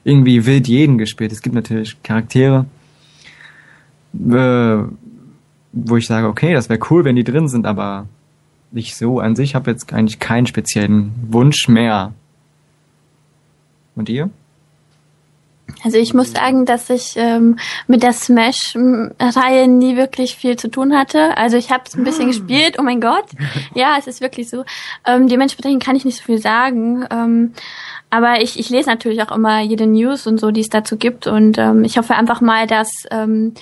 irgendwie 0.04 0.46
wild 0.46 0.68
jeden 0.68 0.98
gespielt. 0.98 1.32
Es 1.32 1.42
gibt 1.42 1.54
natürlich 1.54 2.02
Charaktere, 2.02 2.66
äh, 4.14 4.76
wo 5.72 5.96
ich 5.96 6.06
sage, 6.06 6.26
okay, 6.26 6.52
das 6.52 6.68
wäre 6.68 6.80
cool, 6.90 7.04
wenn 7.04 7.16
die 7.16 7.24
drin 7.24 7.48
sind, 7.48 7.66
aber 7.66 8.06
nicht 8.72 8.96
so 8.96 9.20
an 9.20 9.36
sich. 9.36 9.54
habe 9.54 9.70
jetzt 9.70 9.92
eigentlich 9.92 10.18
keinen 10.18 10.46
speziellen 10.46 11.12
Wunsch 11.28 11.68
mehr. 11.68 12.12
Und 13.96 14.08
ihr? 14.08 14.30
Also 15.84 15.98
ich 15.98 16.14
muss 16.14 16.32
sagen, 16.32 16.66
dass 16.66 16.90
ich 16.90 17.14
ähm, 17.16 17.58
mit 17.86 18.02
der 18.02 18.12
Smash-Reihe 18.12 19.68
nie 19.68 19.96
wirklich 19.96 20.36
viel 20.36 20.56
zu 20.56 20.68
tun 20.68 20.96
hatte. 20.96 21.36
Also 21.36 21.56
ich 21.56 21.70
habe 21.70 21.84
es 21.86 21.94
ein 21.94 22.04
bisschen 22.04 22.26
gespielt, 22.26 22.76
oh 22.78 22.82
mein 22.82 23.00
Gott. 23.00 23.26
Ja, 23.74 23.96
es 23.98 24.06
ist 24.06 24.20
wirklich 24.20 24.48
so. 24.48 24.64
Ähm, 25.06 25.28
dementsprechend 25.28 25.82
kann 25.82 25.96
ich 25.96 26.04
nicht 26.04 26.18
so 26.18 26.24
viel 26.24 26.38
sagen. 26.38 27.04
Ähm, 27.10 27.52
aber 28.10 28.42
ich, 28.42 28.58
ich 28.58 28.68
lese 28.70 28.88
natürlich 28.88 29.22
auch 29.22 29.34
immer 29.34 29.60
jede 29.60 29.86
News 29.86 30.26
und 30.26 30.38
so, 30.38 30.50
die 30.50 30.60
es 30.60 30.68
dazu 30.68 30.96
gibt. 30.96 31.26
Und 31.26 31.58
ähm, 31.58 31.84
ich 31.84 31.96
hoffe 31.96 32.14
einfach 32.14 32.40
mal, 32.40 32.66
dass 32.66 32.90
ähm, 33.10 33.54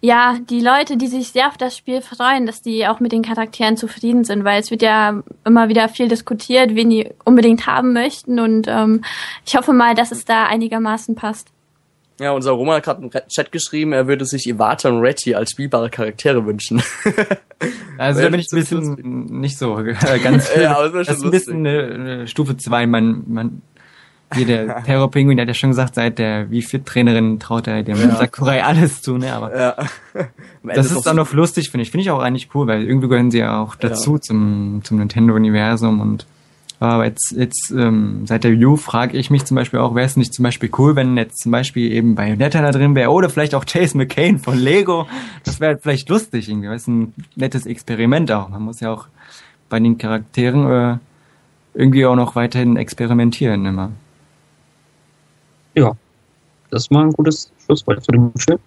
ja 0.00 0.38
die 0.48 0.60
Leute, 0.60 0.96
die 0.96 1.06
sich 1.06 1.28
sehr 1.28 1.48
auf 1.48 1.58
das 1.58 1.76
Spiel 1.76 2.00
freuen, 2.00 2.46
dass 2.46 2.62
die 2.62 2.86
auch 2.86 3.00
mit 3.00 3.12
den 3.12 3.22
Charakteren 3.22 3.76
zufrieden 3.76 4.24
sind, 4.24 4.44
weil 4.44 4.60
es 4.60 4.70
wird 4.70 4.82
ja 4.82 5.22
immer 5.44 5.68
wieder 5.68 5.88
viel 5.88 6.08
diskutiert, 6.08 6.74
wen 6.74 6.90
die 6.90 7.10
unbedingt 7.24 7.66
haben 7.66 7.92
möchten. 7.92 8.40
Und 8.40 8.66
ähm, 8.68 9.04
ich 9.46 9.54
hoffe 9.56 9.74
mal, 9.74 9.94
dass 9.94 10.12
es 10.12 10.24
da 10.24 10.46
einigermaßen 10.46 11.14
passt. 11.14 11.48
Ja, 12.18 12.32
unser 12.32 12.50
Roman 12.50 12.76
hat 12.76 12.84
gerade 12.84 13.02
im 13.02 13.10
Chat 13.10 13.50
geschrieben, 13.50 13.94
er 13.94 14.06
würde 14.06 14.26
sich 14.26 14.46
Iwata 14.46 14.90
und 14.90 15.00
Retty 15.00 15.34
als 15.34 15.52
spielbare 15.52 15.90
Charaktere 15.90 16.44
wünschen. 16.44 16.82
Also 17.98 18.22
da 18.22 18.30
bin 18.30 18.40
ich 18.40 18.46
ein 18.50 18.58
bisschen 18.58 18.94
nicht 19.40 19.58
so 19.58 19.78
äh, 19.78 19.94
ganz. 20.22 20.50
Ja, 20.56 20.78
aber 20.78 21.04
das 21.04 21.08
ist 21.08 21.08
das 21.08 21.16
schon 21.16 21.16
ist 21.16 21.24
ein 21.24 21.30
bisschen 21.30 21.66
eine, 21.66 21.94
eine 21.94 22.26
Stufe 22.26 22.56
2. 22.56 22.86
Man, 22.86 23.24
man, 23.26 23.62
hier 24.34 24.46
der 24.46 24.82
Terror 24.84 25.10
Penguin, 25.10 25.36
der 25.36 25.44
hat 25.44 25.48
ja 25.48 25.54
schon 25.54 25.70
gesagt, 25.70 25.94
seit 25.94 26.18
der 26.18 26.50
wie 26.50 26.62
fit 26.62 26.86
Trainerin 26.86 27.38
traut 27.40 27.66
er 27.66 27.82
dem 27.82 27.96
Sakurai 27.96 28.62
alles 28.62 29.02
zu, 29.02 29.18
ne? 29.18 29.32
Aber 29.32 29.58
ja. 29.58 29.74
Das 30.62 30.90
ist 30.90 31.02
dann 31.06 31.16
noch 31.16 31.32
lustig, 31.32 31.70
finde 31.70 31.82
ich. 31.82 31.90
Finde 31.90 32.02
ich 32.02 32.10
auch 32.10 32.20
eigentlich 32.20 32.48
cool, 32.54 32.66
weil 32.66 32.84
irgendwie 32.84 33.08
gehören 33.08 33.30
sie 33.30 33.38
ja 33.38 33.60
auch 33.60 33.74
dazu 33.76 34.14
Ja. 34.14 34.20
zum, 34.20 34.80
zum 34.84 34.98
Nintendo-Universum 34.98 36.00
und 36.00 36.26
aber 36.82 37.04
jetzt, 37.04 37.32
jetzt 37.36 37.70
ähm, 37.76 38.22
seit 38.26 38.42
der 38.42 38.52
Wii 38.52 38.64
U 38.64 38.76
frage 38.76 39.18
ich 39.18 39.30
mich 39.30 39.44
zum 39.44 39.54
Beispiel 39.54 39.80
auch, 39.80 39.94
wäre 39.94 40.06
es 40.06 40.16
nicht 40.16 40.32
zum 40.32 40.44
Beispiel 40.44 40.70
cool, 40.78 40.96
wenn 40.96 41.14
jetzt 41.18 41.38
zum 41.42 41.52
Beispiel 41.52 41.92
eben 41.92 42.14
Bayonetta 42.14 42.62
da 42.62 42.70
drin 42.70 42.94
wäre 42.94 43.10
oder 43.10 43.28
vielleicht 43.28 43.54
auch 43.54 43.66
Chase 43.66 43.98
McCain 43.98 44.38
von 44.38 44.56
Lego. 44.56 45.06
Das 45.44 45.60
wäre 45.60 45.76
vielleicht 45.78 46.08
lustig 46.08 46.48
irgendwie, 46.48 46.68
weil 46.68 46.76
es 46.76 46.86
ein 46.86 47.12
nettes 47.36 47.66
Experiment 47.66 48.32
auch. 48.32 48.48
Man 48.48 48.62
muss 48.62 48.80
ja 48.80 48.90
auch 48.94 49.08
bei 49.68 49.78
den 49.78 49.98
Charakteren 49.98 50.70
äh, 50.70 50.96
irgendwie 51.74 52.06
auch 52.06 52.16
noch 52.16 52.34
weiterhin 52.34 52.78
experimentieren 52.78 53.66
immer. 53.66 53.90
Ja, 55.80 55.96
das 56.70 56.82
ist 56.82 56.90
mal 56.90 57.04
ein 57.06 57.12
gutes 57.12 57.50
Schlusswort 57.64 58.04
zu 58.04 58.12
dem 58.12 58.30
Spiel. 58.36 58.58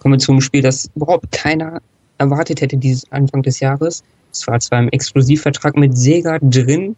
Kommen 0.00 0.14
wir 0.14 0.18
zum 0.18 0.40
Spiel, 0.40 0.60
das 0.60 0.90
überhaupt 0.96 1.30
keiner 1.30 1.80
erwartet 2.18 2.60
hätte 2.60 2.76
dieses 2.76 3.10
Anfang 3.12 3.42
des 3.42 3.60
Jahres. 3.60 4.02
Es 4.32 4.44
war 4.48 4.58
zwar 4.58 4.80
im 4.80 4.88
Exklusivvertrag 4.88 5.76
mit 5.76 5.96
Sega 5.96 6.38
drin, 6.40 6.96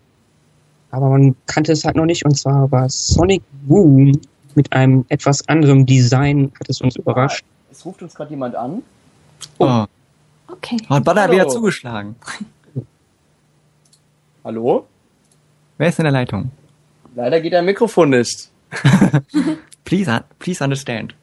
aber 0.90 1.10
man 1.10 1.36
kannte 1.46 1.72
es 1.72 1.84
halt 1.84 1.96
noch 1.96 2.06
nicht. 2.06 2.24
Und 2.24 2.38
zwar 2.38 2.70
war 2.72 2.88
Sonic 2.88 3.42
Boom 3.66 4.18
mit 4.54 4.72
einem 4.72 5.04
etwas 5.10 5.46
anderem 5.48 5.84
Design, 5.84 6.50
hat 6.58 6.70
es 6.70 6.80
uns 6.80 6.96
überrascht. 6.96 7.44
Es 7.70 7.84
ruft 7.84 8.00
uns 8.02 8.14
gerade 8.14 8.30
jemand 8.30 8.54
an. 8.56 8.82
Oh, 9.58 9.84
Okay. 10.48 10.78
hat 10.88 11.04
Butter 11.04 11.22
Hallo. 11.22 11.32
wieder 11.34 11.48
zugeschlagen. 11.48 12.16
Hallo? 14.42 14.86
Wer 15.76 15.88
ist 15.88 15.98
in 15.98 16.04
der 16.04 16.12
Leitung? 16.12 16.50
Leider 17.16 17.40
geht 17.40 17.54
dein 17.54 17.64
Mikrofon 17.64 18.10
nicht. 18.10 18.50
Please, 19.84 20.24
please 20.38 20.62
understand. 20.62 21.14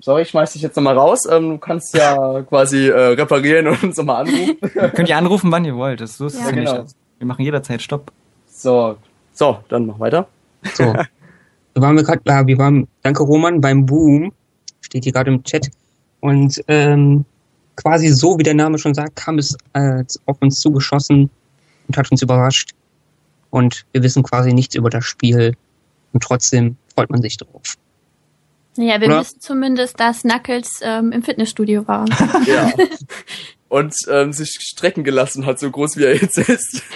Sorry, 0.00 0.22
ich 0.22 0.28
schmeiß 0.28 0.52
dich 0.52 0.62
jetzt 0.62 0.76
nochmal 0.76 0.96
raus. 0.96 1.20
Ähm, 1.28 1.50
du 1.50 1.58
kannst 1.58 1.94
ja 1.96 2.42
quasi 2.48 2.88
äh, 2.88 3.14
reparieren 3.14 3.66
und 3.66 3.82
uns 3.82 3.96
nochmal 3.96 4.22
anrufen. 4.22 4.56
Könnt 4.94 5.08
ihr 5.08 5.16
anrufen, 5.16 5.50
wann 5.50 5.64
ihr 5.64 5.74
wollt. 5.74 6.00
Das 6.00 6.16
so 6.16 6.26
ist 6.26 6.38
Ja, 6.38 6.46
ja, 6.46 6.50
genau. 6.52 6.82
nicht. 6.82 6.94
Wir 7.18 7.26
machen 7.26 7.42
jederzeit 7.42 7.82
Stopp. 7.82 8.12
So, 8.46 8.96
so, 9.32 9.58
dann 9.68 9.86
mach 9.86 9.98
weiter. 9.98 10.28
So. 10.74 10.92
Da 10.92 11.82
waren 11.82 11.96
wir 11.96 12.04
gerade, 12.04 12.46
wir 12.46 12.58
waren, 12.58 12.86
danke 13.02 13.24
Roman, 13.24 13.60
beim 13.60 13.84
Boom, 13.84 14.32
steht 14.80 15.02
hier 15.02 15.12
gerade 15.12 15.32
im 15.32 15.42
Chat. 15.42 15.68
Und 16.20 16.62
ähm, 16.68 17.24
quasi 17.74 18.08
so, 18.08 18.38
wie 18.38 18.44
der 18.44 18.54
Name 18.54 18.78
schon 18.78 18.94
sagt, 18.94 19.16
kam 19.16 19.38
es 19.38 19.56
äh, 19.72 20.04
auf 20.26 20.36
uns 20.40 20.60
zugeschossen 20.60 21.30
und 21.88 21.96
hat 21.96 22.08
uns 22.12 22.22
überrascht. 22.22 22.70
Und 23.54 23.86
wir 23.92 24.02
wissen 24.02 24.24
quasi 24.24 24.52
nichts 24.52 24.74
über 24.74 24.90
das 24.90 25.04
Spiel. 25.04 25.54
Und 26.12 26.24
trotzdem 26.24 26.76
freut 26.92 27.08
man 27.08 27.22
sich 27.22 27.36
drauf. 27.36 27.76
Naja, 28.76 29.00
wir 29.00 29.06
Oder? 29.06 29.20
wissen 29.20 29.40
zumindest, 29.40 30.00
dass 30.00 30.22
Knuckles 30.22 30.80
ähm, 30.82 31.12
im 31.12 31.22
Fitnessstudio 31.22 31.86
war. 31.86 32.04
Ja. 32.46 32.72
Und 33.68 33.94
ähm, 34.08 34.32
sich 34.32 34.58
strecken 34.60 35.04
gelassen 35.04 35.46
hat, 35.46 35.60
so 35.60 35.70
groß 35.70 35.96
wie 35.96 36.02
er 36.02 36.16
jetzt 36.16 36.36
ist. 36.38 36.82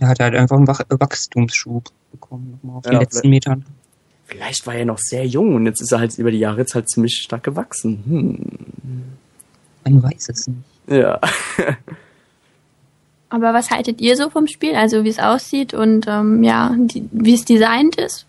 Er 0.00 0.08
hat 0.08 0.20
halt 0.20 0.36
einfach 0.36 0.56
einen 0.56 0.68
Wach 0.68 0.80
Wachstumsschub 0.88 1.90
bekommen, 2.12 2.52
nochmal 2.52 2.76
auf 2.76 2.84
Ja, 2.84 2.92
den 2.92 3.00
letzten 3.00 3.28
Metern. 3.30 3.64
Vielleicht 4.26 4.64
war 4.64 4.74
er 4.74 4.84
noch 4.84 4.98
sehr 4.98 5.26
jung 5.26 5.56
und 5.56 5.66
jetzt 5.66 5.80
ist 5.80 5.90
er 5.90 5.98
halt 5.98 6.16
über 6.18 6.30
die 6.30 6.38
Jahre 6.38 6.58
jetzt 6.58 6.76
halt 6.76 6.88
ziemlich 6.88 7.16
stark 7.16 7.42
gewachsen. 7.42 8.04
Hm. 8.06 9.02
Man 9.84 10.02
weiß 10.04 10.28
es 10.28 10.46
nicht. 10.46 10.60
Ja. 10.88 11.20
Aber 13.30 13.52
was 13.52 13.70
haltet 13.70 14.00
ihr 14.00 14.16
so 14.16 14.30
vom 14.30 14.46
Spiel? 14.46 14.74
Also 14.74 15.04
wie 15.04 15.08
es 15.08 15.18
aussieht 15.18 15.74
und 15.74 16.06
ähm, 16.08 16.42
ja, 16.42 16.74
wie 17.12 17.34
es 17.34 17.44
designt 17.44 17.96
ist? 17.96 18.26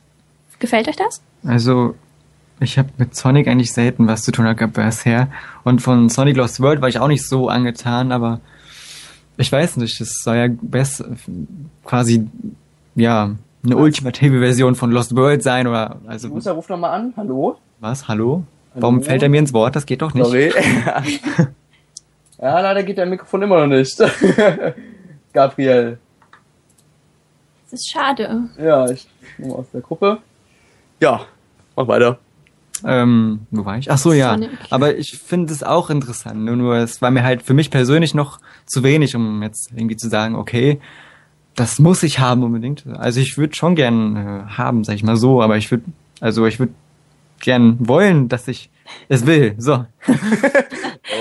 Gefällt 0.60 0.90
euch 0.90 0.98
das? 0.98 1.22
Also, 1.46 1.96
ich 2.60 2.78
habe 2.78 2.90
mit 2.98 3.16
Sonic 3.16 3.48
eigentlich 3.48 3.72
selten 3.72 4.08
was 4.08 4.24
zu 4.24 4.32
tun 4.32 4.44
gehabt 4.56 4.74
bisher. 4.74 5.30
Und 5.64 5.82
von 5.82 6.10
Sonic 6.10 6.36
Lost 6.36 6.60
World 6.60 6.82
war 6.82 6.90
ich 6.90 7.00
auch 7.00 7.08
nicht 7.08 7.26
so 7.26 7.48
angetan, 7.48 8.12
aber 8.12 8.42
ich 9.38 9.50
weiß 9.50 9.78
nicht, 9.78 10.02
es 10.02 10.22
soll 10.22 10.36
ja 10.36 10.48
besser, 10.50 11.06
quasi, 11.86 12.28
ja, 12.96 13.32
eine 13.64 13.78
ultimative 13.78 14.40
Version 14.40 14.76
von 14.76 14.92
Lost 14.92 15.16
World 15.16 15.44
sein 15.44 15.68
oder, 15.68 16.02
also, 16.08 16.28
Musa, 16.28 16.52
ruf 16.52 16.68
nochmal 16.68 16.92
an. 16.92 17.14
Hallo? 17.16 17.58
was, 17.80 18.10
hallo? 18.10 18.44
Warum 18.76 19.02
fällt 19.02 19.24
er 19.24 19.30
mir 19.30 19.40
ins 19.40 19.54
Wort? 19.54 19.76
Das 19.76 19.86
geht 19.86 20.02
doch 20.02 20.14
nicht. 20.14 20.26
Sorry. 20.26 20.52
ja, 22.42 22.60
leider 22.60 22.84
geht 22.84 22.98
dein 22.98 23.10
Mikrofon 23.10 23.42
immer 23.42 23.66
noch 23.66 23.76
nicht. 23.76 23.98
Gabriel. 25.34 26.00
Das 27.70 27.82
ist 27.82 27.92
schade. 27.92 28.50
Ja, 28.58 28.90
ich 28.90 29.08
bin 29.38 29.50
mal 29.50 29.56
aus 29.56 29.72
der 29.72 29.82
Gruppe. 29.82 30.18
Ja, 31.00 31.26
mach 31.76 31.88
weiter. 31.88 32.18
Ähm, 32.86 33.42
wo 33.52 33.66
war 33.66 33.78
ich? 33.78 33.92
Ach 33.92 33.98
so, 33.98 34.14
ja. 34.14 34.38
Aber 34.70 34.98
ich 34.98 35.20
finde 35.20 35.54
es 35.54 35.64
auch 35.64 35.90
interessant. 35.90 36.44
Nur, 36.46 36.56
nur, 36.56 36.76
es 36.78 37.02
war 37.02 37.12
mir 37.12 37.24
halt 37.24 37.44
für 37.44 37.54
mich 37.54 37.72
persönlich 37.72 38.14
noch 38.14 38.40
zu 38.66 38.84
wenig, 38.84 39.16
um 39.16 39.44
jetzt 39.44 39.72
irgendwie 39.74 39.98
zu 39.98 40.10
sagen, 40.10 40.36
okay, 40.36 40.80
das 41.56 41.80
muss 41.80 42.04
ich 42.04 42.20
haben 42.20 42.44
unbedingt. 42.44 42.86
Also 42.88 43.20
ich 43.20 43.38
würde 43.38 43.56
schon 43.56 43.76
gern 43.76 44.16
äh, 44.16 44.52
haben, 44.58 44.84
sag 44.84 44.96
ich 44.96 45.04
mal 45.04 45.18
so, 45.18 45.42
aber 45.42 45.58
ich 45.58 45.70
würde, 45.72 45.84
also 46.22 46.46
ich 46.46 46.60
würde 46.60 46.74
gern 47.42 47.76
wollen, 47.80 48.30
dass 48.30 48.48
ich 48.48 48.70
es 49.08 49.26
will. 49.26 49.56
So. 49.58 49.86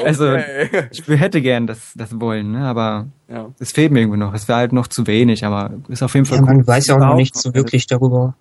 Also 0.04 0.28
Okay. 0.32 0.88
ich 0.90 1.08
hätte 1.08 1.40
gern 1.40 1.66
das, 1.66 1.92
das 1.96 2.20
wollen, 2.20 2.52
ne? 2.52 2.66
aber 2.66 3.06
Ja. 3.28 3.50
es 3.58 3.72
fehlt 3.72 3.90
mir 3.90 4.00
irgendwie 4.00 4.18
noch. 4.18 4.34
Es 4.34 4.46
wäre 4.46 4.58
halt 4.58 4.72
noch 4.72 4.86
zu 4.86 5.06
wenig, 5.06 5.44
aber 5.44 5.70
ist 5.88 6.02
auf 6.02 6.12
jeden 6.14 6.26
Fall 6.26 6.38
Ja, 6.38 6.44
man 6.44 6.58
cool. 6.58 6.66
weiß 6.66 6.86
ja 6.88 6.94
auch 6.94 6.98
noch 6.98 7.04
Überhaupt 7.06 7.20
nicht 7.20 7.36
so 7.36 7.54
wirklich 7.54 7.86
darüber. 7.86 8.34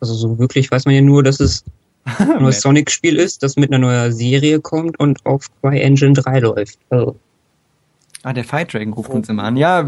Also 0.00 0.14
so 0.14 0.38
wirklich 0.38 0.70
weiß 0.70 0.84
man 0.84 0.94
ja 0.94 1.00
nur, 1.00 1.22
dass 1.24 1.40
es 1.40 1.64
ein 2.18 2.42
neues 2.42 2.60
Sonic-Spiel 2.60 3.16
ist, 3.16 3.42
das 3.42 3.56
mit 3.56 3.70
einer 3.72 3.78
neuen 3.80 4.12
Serie 4.12 4.60
kommt 4.60 4.98
und 5.00 5.24
auf 5.26 5.46
CryEngine 5.62 6.12
3 6.12 6.38
läuft. 6.40 6.78
Also, 6.90 7.16
Ah, 8.22 8.32
der 8.32 8.44
Fight 8.44 8.72
Dragon 8.72 8.92
ruft 8.92 9.10
uns 9.10 9.28
immer 9.28 9.42
an. 9.42 9.56
Ja, 9.56 9.86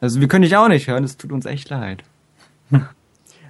also 0.00 0.20
wir 0.20 0.28
können 0.28 0.42
dich 0.42 0.56
auch 0.56 0.68
nicht 0.68 0.86
hören, 0.88 1.02
es 1.04 1.16
tut 1.16 1.32
uns 1.32 1.46
echt 1.46 1.70
leid. 1.70 2.02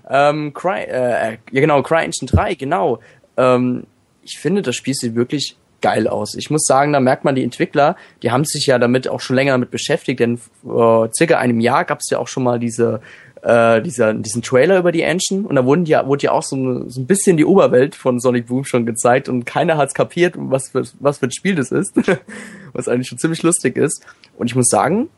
Ähm, 0.09 0.55
Cry, 0.55 0.83
äh, 0.85 1.33
äh, 1.33 1.39
ja 1.51 1.61
genau, 1.61 1.83
CryEngine 1.83 2.31
3, 2.31 2.55
genau. 2.55 3.01
Ähm, 3.37 3.85
ich 4.23 4.39
finde, 4.39 4.63
das 4.63 4.77
Spiel 4.77 4.95
sieht 4.95 5.15
wirklich 5.15 5.57
geil 5.81 6.09
aus. 6.09 6.35
Ich 6.35 6.51
muss 6.51 6.65
sagen, 6.65 6.93
da 6.93 7.01
merkt 7.01 7.25
man 7.25 7.35
die 7.35 7.45
Entwickler, 7.45 7.97
die 8.23 8.31
haben 8.31 8.45
sich 8.45 8.67
ja 8.67 8.79
damit 8.79 9.09
auch 9.09 9.21
schon 9.21 9.37
länger 9.37 9.53
damit 9.53 9.71
beschäftigt, 9.71 10.21
denn 10.21 10.39
vor 10.63 11.11
circa 11.17 11.39
einem 11.39 11.61
Jahr 11.61 11.85
gab 11.85 12.01
es 12.01 12.11
ja 12.11 12.19
auch 12.19 12.29
schon 12.29 12.43
mal 12.43 12.59
diese, 12.59 13.01
äh, 13.43 13.81
dieser, 13.83 14.15
diesen 14.15 14.43
Trailer 14.43 14.79
über 14.79 14.91
die 14.91 15.03
Engine 15.03 15.47
und 15.47 15.55
da 15.55 15.65
wurden 15.65 15.85
ja, 15.85 16.07
wurde 16.07 16.25
ja 16.25 16.33
auch 16.33 16.43
so, 16.43 16.89
so 16.89 17.01
ein 17.01 17.07
bisschen 17.07 17.37
die 17.37 17.45
Oberwelt 17.45 17.95
von 17.95 18.19
Sonic 18.19 18.47
Boom 18.47 18.65
schon 18.65 18.87
gezeigt 18.87 19.29
und 19.29 19.45
keiner 19.45 19.77
hat's 19.77 19.95
kapiert, 19.95 20.35
was 20.37 20.71
für, 20.71 20.83
was 20.99 21.19
für 21.19 21.27
ein 21.27 21.33
Spiel 21.33 21.55
das 21.55 21.71
ist, 21.71 21.95
was 22.73 22.89
eigentlich 22.89 23.09
schon 23.09 23.19
ziemlich 23.19 23.43
lustig 23.43 23.77
ist. 23.77 24.05
Und 24.37 24.47
ich 24.47 24.57
muss 24.57 24.67
sagen, 24.69 25.09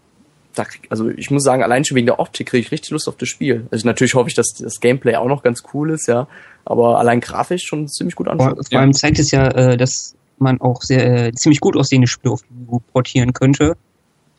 da 0.59 0.65
krieg, 0.65 0.83
also 0.91 1.09
ich 1.09 1.31
muss 1.31 1.43
sagen, 1.45 1.63
allein 1.63 1.85
schon 1.85 1.95
wegen 1.97 2.07
der 2.07 2.19
Optik 2.21 2.49
kriege 2.49 2.61
ich 2.61 2.73
richtig 2.73 2.91
Lust 2.91 3.09
auf 3.09 3.17
das 3.17 3.29
Spiel. 3.29 3.67
Also 3.71 3.87
natürlich 3.87 4.15
hoffe 4.15 4.29
ich, 4.29 4.35
dass 4.35 4.55
das 4.55 4.81
Gameplay 4.81 5.17
auch 5.17 5.29
noch 5.29 5.43
ganz 5.43 5.63
cool 5.73 5.91
ist, 5.91 6.07
ja. 6.09 6.29
Aber 6.65 6.99
allein 6.99 7.21
grafisch 7.21 7.65
schon 7.65 7.89
ziemlich 7.89 8.15
gut 8.15 8.27
vor, 8.27 8.33
anschauen. 8.33 8.65
vor 8.65 8.81
allem 8.81 8.93
zeigt 8.93 9.19
es 9.19 9.31
ja, 9.31 9.47
äh, 9.49 9.77
dass 9.77 10.15
man 10.39 10.61
auch 10.61 10.83
sehr 10.83 11.27
äh, 11.29 11.33
ziemlich 11.33 11.61
gut 11.61 11.77
aussehende 11.77 12.07
Spiele 12.07 12.33
auf 12.35 12.43
die 12.43 12.55
Wii 12.55 12.69
U 12.69 12.81
portieren 12.93 13.33
könnte. 13.33 13.77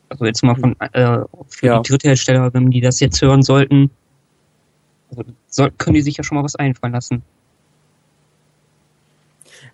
Also 0.08 0.24
jetzt 0.24 0.42
mal 0.42 0.56
von 0.56 0.74
äh, 0.80 1.18
für 1.48 1.66
Ja. 1.66 1.80
die 1.80 1.88
Dritthersteller, 1.88 2.52
wenn 2.54 2.70
die 2.70 2.80
das 2.80 3.00
jetzt 3.00 3.20
hören 3.22 3.42
sollten, 3.42 3.90
also 5.10 5.24
soll, 5.48 5.70
können 5.78 5.94
die 5.94 6.02
sich 6.02 6.16
ja 6.16 6.24
schon 6.24 6.36
mal 6.36 6.44
was 6.44 6.56
einfallen 6.56 6.92
lassen. 6.92 7.22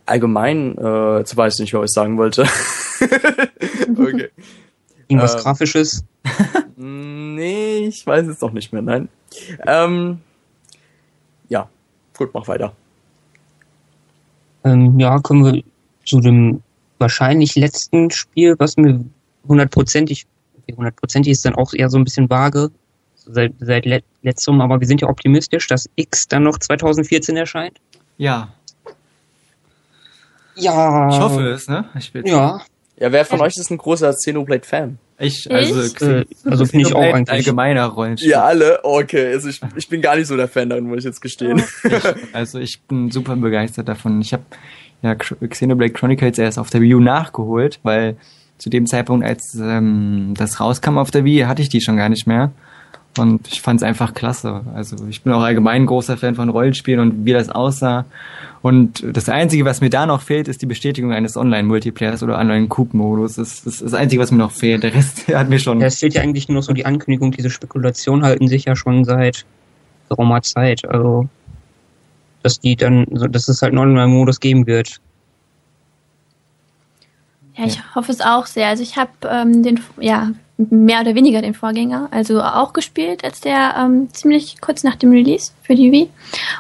Allgemein, 0.05 0.77
äh, 0.79 1.19
jetzt 1.19 1.37
weiß 1.37 1.55
ich 1.55 1.61
nicht, 1.61 1.75
was 1.75 1.91
ich 1.91 1.95
sagen 1.95 2.17
wollte. 2.17 2.43
okay. 3.99 4.29
Irgendwas 5.09 5.35
Ähm. 5.35 5.41
Grafisches. 5.41 6.05
Nee, 6.79 7.87
ich 7.87 8.07
weiß 8.07 8.27
es 8.27 8.39
doch 8.39 8.53
nicht 8.53 8.71
mehr, 8.73 8.83
nein. 8.83 9.09
Ähm, 9.67 10.21
ja, 11.49 11.69
gut, 12.17 12.31
mach 12.35 12.47
weiter. 12.49 12.75
Ähm, 14.65 14.99
ja, 14.99 15.19
kommen 15.21 15.45
wir 15.55 15.63
zu 16.05 16.21
dem 16.21 16.63
wahrscheinlich 16.99 17.55
letzten 17.57 18.11
Spiel, 18.11 18.57
was 18.59 18.77
mir 18.77 19.03
hundertprozentig, 19.49 20.27
hundertprozentig 20.77 21.33
ist 21.33 21.45
dann 21.47 21.55
auch 21.55 21.73
eher 21.73 21.89
so 21.89 21.97
ein 21.99 22.05
bisschen 22.05 22.29
vage, 22.29 22.71
seit, 23.17 23.55
seit 23.59 23.87
let, 23.87 24.05
letztem, 24.23 24.61
aber 24.61 24.79
wir 24.79 24.87
sind 24.87 25.01
ja 25.01 25.09
optimistisch, 25.09 25.67
dass 25.69 25.89
X 25.97 26.29
dann 26.29 26.43
noch 26.43 26.59
2014 26.59 27.37
erscheint. 27.39 27.79
Ja, 28.19 28.53
Ja. 30.57 31.09
ich 31.09 31.21
hoffe 31.21 31.43
es, 31.49 31.69
ne? 31.69 31.87
Ich 31.99 32.13
will 32.13 32.27
Ja, 32.27 32.61
Ja, 32.99 33.13
wer 33.13 33.25
von 33.25 33.41
euch 33.41 33.57
ist 33.57 33.71
ein 33.71 33.79
großer 33.79 34.13
Xenoblade-Fan? 34.13 34.99
Ich, 35.19 35.51
also, 35.51 35.83
Ich? 35.83 36.01
Äh, 36.01 36.25
also 36.45 36.67
bin 36.67 36.81
ich 36.81 36.95
auch 36.95 37.01
eigentlich. 37.01 37.31
allgemeiner 37.31 37.87
Rollenspiel. 37.87 38.31
Ja, 38.31 38.45
alle? 38.45 38.81
Okay, 38.85 39.33
also 39.33 39.49
ich, 39.49 39.61
ich 39.77 39.89
bin 39.89 40.01
gar 40.01 40.17
nicht 40.17 40.27
so 40.27 40.37
der 40.37 40.49
Fan 40.49 40.71
davon, 40.71 40.87
muss 40.87 40.99
ich 40.99 41.05
jetzt 41.05 41.21
gestehen. 41.21 41.63
Ich, 41.85 42.35
also 42.35 42.59
ich 42.59 42.83
bin 42.83 43.11
super 43.11 43.37
begeistert 43.37 43.89
davon. 43.89 44.21
Ich 44.21 44.33
habe 44.33 44.45
ja 45.03 45.15
Xenoblade 45.15 45.93
Chronicles 45.93 46.39
erst 46.39 46.59
auf 46.59 46.71
der 46.71 46.81
Wii 46.81 46.95
U 46.95 47.01
nachgeholt, 47.01 47.81
weil 47.83 48.17
zu 48.59 48.71
dem 48.71 48.87
Zeitpunkt, 48.87 49.25
als 49.25 49.55
ähm, 49.55 50.35
das 50.37 50.61
rauskam 50.61 50.99
auf 50.99 51.11
der 51.11 51.25
Wii, 51.25 51.41
hatte 51.41 51.63
ich 51.63 51.69
die 51.69 51.81
schon 51.81 51.97
gar 51.97 52.09
nicht 52.09 52.27
mehr. 52.27 52.53
Und 53.19 53.49
ich 53.49 53.61
fand 53.61 53.81
es 53.81 53.85
einfach 53.85 54.15
klasse. 54.15 54.63
Also 54.75 54.97
ich 55.09 55.23
bin 55.23 55.33
auch 55.33 55.43
allgemein 55.43 55.83
ein 55.83 55.87
großer 55.87 56.17
Fan 56.17 56.35
von 56.35 56.49
Rollenspielen 56.49 57.01
und 57.01 57.25
wie 57.25 57.33
das 57.33 57.49
aussah. 57.49 58.05
Und 58.63 59.05
das 59.17 59.29
Einzige, 59.29 59.65
was 59.65 59.81
mir 59.81 59.91
da 59.91 60.07
noch 60.07 60.23
fehlt, 60.23 60.49
ist 60.49 60.61
die 60.61 60.67
Bestätigung 60.67 61.13
eines 61.13 61.37
Online-Multiplayers 61.37 62.23
oder 62.23 62.39
Online-Coop-Modus. 62.39 63.37
Das 63.37 63.65
ist 63.65 63.83
das 63.83 63.95
Einzige, 63.95 64.21
was 64.21 64.33
mir 64.33 64.39
noch 64.39 64.51
fehlt. 64.51 64.83
Der 64.83 64.95
Rest 64.95 65.29
hat 65.35 65.49
mir 65.49 65.59
schon... 65.59 65.81
Ja, 65.81 65.87
es 65.87 65.99
fehlt 65.99 66.15
ja 66.15 66.23
eigentlich 66.23 66.49
nur 66.49 66.63
so 66.63 66.73
die 66.73 66.85
Ankündigung, 66.85 67.31
diese 67.31 67.51
Spekulationen 67.51 68.25
halten 68.25 68.49
sich 68.49 68.65
ja 68.65 68.75
schon 68.75 69.05
seit 69.05 69.45
geraumer 70.09 70.43
Zeit. 70.43 70.85
Also, 70.89 71.29
dass 72.43 72.61
die 72.61 72.77
dann, 72.77 73.07
so, 73.13 73.27
dass 73.27 73.49
es 73.49 73.63
halt 73.63 73.73
einen 73.73 73.79
Online-Modus 73.79 74.41
geben 74.41 74.67
wird. 74.67 75.01
Ja, 77.57 77.65
ich 77.65 77.95
hoffe 77.95 78.13
es 78.13 78.21
auch 78.21 78.47
sehr. 78.47 78.69
Also 78.69 78.83
ich 78.83 78.97
habe 78.97 79.11
ähm, 79.29 79.63
den, 79.63 79.81
ja, 79.99 80.33
mehr 80.59 81.03
oder 81.03 81.15
weniger 81.15 81.43
den 81.43 81.55
Vorgänger, 81.55 82.09
also 82.11 82.41
auch 82.41 82.73
gespielt, 82.73 83.25
als 83.25 83.41
der 83.41 83.75
ähm, 83.79 84.09
ziemlich 84.13 84.61
kurz 84.61 84.85
nach 84.85 84.97
dem 84.97 85.11
Release 85.11 85.53
für 85.63 85.75
die 85.75 85.93
Wii 85.93 86.09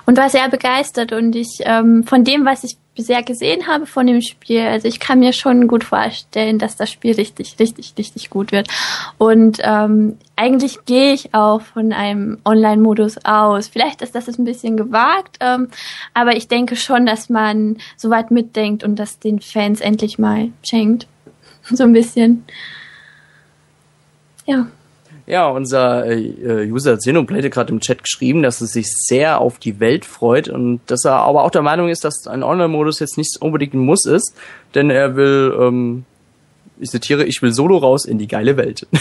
und 0.04 0.18
war 0.18 0.28
sehr 0.28 0.48
begeistert 0.48 1.12
und 1.12 1.34
ich 1.34 1.60
ähm, 1.60 2.04
von 2.04 2.22
dem, 2.22 2.44
was 2.44 2.62
ich 2.64 2.76
bisher 2.94 3.22
gesehen 3.22 3.66
habe 3.66 3.86
von 3.86 4.06
dem 4.06 4.20
Spiel, 4.22 4.62
also 4.62 4.88
ich 4.88 4.98
kann 4.98 5.20
mir 5.20 5.32
schon 5.32 5.68
gut 5.68 5.84
vorstellen, 5.84 6.58
dass 6.58 6.76
das 6.76 6.90
Spiel 6.90 7.14
richtig, 7.14 7.56
richtig, 7.60 7.94
richtig 7.96 8.30
gut 8.30 8.52
wird. 8.52 8.68
Und 9.18 9.58
ähm, 9.62 10.16
eigentlich 10.34 10.84
gehe 10.86 11.12
ich 11.12 11.34
auch 11.34 11.60
von 11.60 11.92
einem 11.92 12.38
Online-Modus 12.44 13.18
aus. 13.24 13.68
Vielleicht 13.68 14.00
ist 14.00 14.14
das 14.14 14.28
ein 14.28 14.44
bisschen 14.44 14.78
gewagt, 14.78 15.36
ähm, 15.40 15.68
aber 16.14 16.36
ich 16.36 16.48
denke 16.48 16.74
schon, 16.74 17.06
dass 17.06 17.28
man 17.28 17.76
so 17.96 18.08
weit 18.08 18.30
mitdenkt 18.30 18.82
und 18.82 18.96
das 18.96 19.18
den 19.18 19.40
Fans 19.40 19.80
endlich 19.80 20.18
mal 20.18 20.48
schenkt. 20.62 21.06
So 21.68 21.82
ein 21.82 21.92
bisschen. 21.92 22.44
Ja. 24.46 24.66
Ja, 25.26 25.48
unser 25.48 26.06
äh, 26.06 26.70
User 26.70 26.96
Xenoblade 26.96 27.46
hat 27.46 27.52
gerade 27.52 27.72
im 27.72 27.80
Chat 27.80 28.04
geschrieben, 28.04 28.42
dass 28.42 28.60
er 28.60 28.68
sich 28.68 28.86
sehr 28.88 29.40
auf 29.40 29.58
die 29.58 29.80
Welt 29.80 30.04
freut 30.04 30.48
und 30.48 30.80
dass 30.86 31.04
er 31.04 31.14
aber 31.14 31.42
auch 31.42 31.50
der 31.50 31.62
Meinung 31.62 31.88
ist, 31.88 32.04
dass 32.04 32.28
ein 32.28 32.44
Online-Modus 32.44 33.00
jetzt 33.00 33.18
nicht 33.18 33.36
unbedingt 33.40 33.74
ein 33.74 33.80
Muss 33.80 34.06
ist, 34.06 34.36
denn 34.76 34.88
er 34.88 35.16
will, 35.16 35.52
ähm, 35.60 36.04
ich 36.78 36.90
zitiere, 36.90 37.24
ich 37.24 37.42
will 37.42 37.52
solo 37.52 37.76
raus 37.78 38.04
in 38.04 38.18
die 38.18 38.28
geile 38.28 38.56
Welt. 38.56 38.86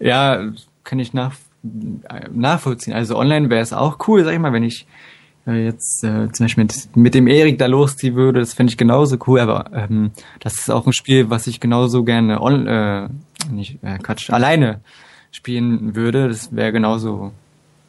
Ja, 0.00 0.50
kann 0.82 0.98
ich 0.98 1.12
nach, 1.12 1.34
äh, 1.62 2.28
nachvollziehen. 2.32 2.94
Also 2.94 3.16
online 3.16 3.50
wäre 3.50 3.62
es 3.62 3.72
auch 3.72 4.08
cool, 4.08 4.24
sag 4.24 4.32
ich 4.32 4.40
mal, 4.40 4.52
wenn 4.52 4.64
ich 4.64 4.86
äh, 5.46 5.64
jetzt 5.64 6.02
äh, 6.02 6.30
zum 6.32 6.44
Beispiel 6.44 6.64
mit, 6.64 6.96
mit 6.96 7.14
dem 7.14 7.28
Erik 7.28 7.58
da 7.58 7.66
losziehen 7.66 8.16
würde, 8.16 8.40
das 8.40 8.54
fände 8.54 8.72
ich 8.72 8.76
genauso 8.76 9.16
cool, 9.26 9.38
aber 9.38 9.70
ähm, 9.72 10.10
das 10.40 10.58
ist 10.58 10.70
auch 10.70 10.86
ein 10.86 10.92
Spiel, 10.92 11.30
was 11.30 11.46
ich 11.46 11.60
genauso 11.60 12.02
gerne 12.02 12.40
on, 12.40 12.66
äh, 12.66 13.08
nicht, 13.50 13.82
äh, 13.82 13.98
Quatsch, 13.98 14.30
alleine 14.30 14.80
spielen 15.30 15.94
würde. 15.94 16.28
Das 16.28 16.54
wäre 16.54 16.72
genauso, 16.72 17.32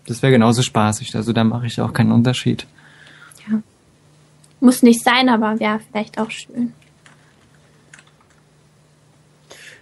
das 0.07 0.21
wäre 0.21 0.31
genauso 0.31 0.61
spaßig. 0.61 1.15
Also 1.15 1.33
da 1.33 1.43
mache 1.43 1.67
ich 1.67 1.79
auch 1.81 1.93
keinen 1.93 2.11
Unterschied. 2.11 2.67
Muss 4.59 4.83
nicht 4.83 5.03
sein, 5.03 5.27
aber 5.27 5.59
wäre 5.59 5.79
vielleicht 5.79 6.19
auch 6.19 6.29
schön. 6.29 6.73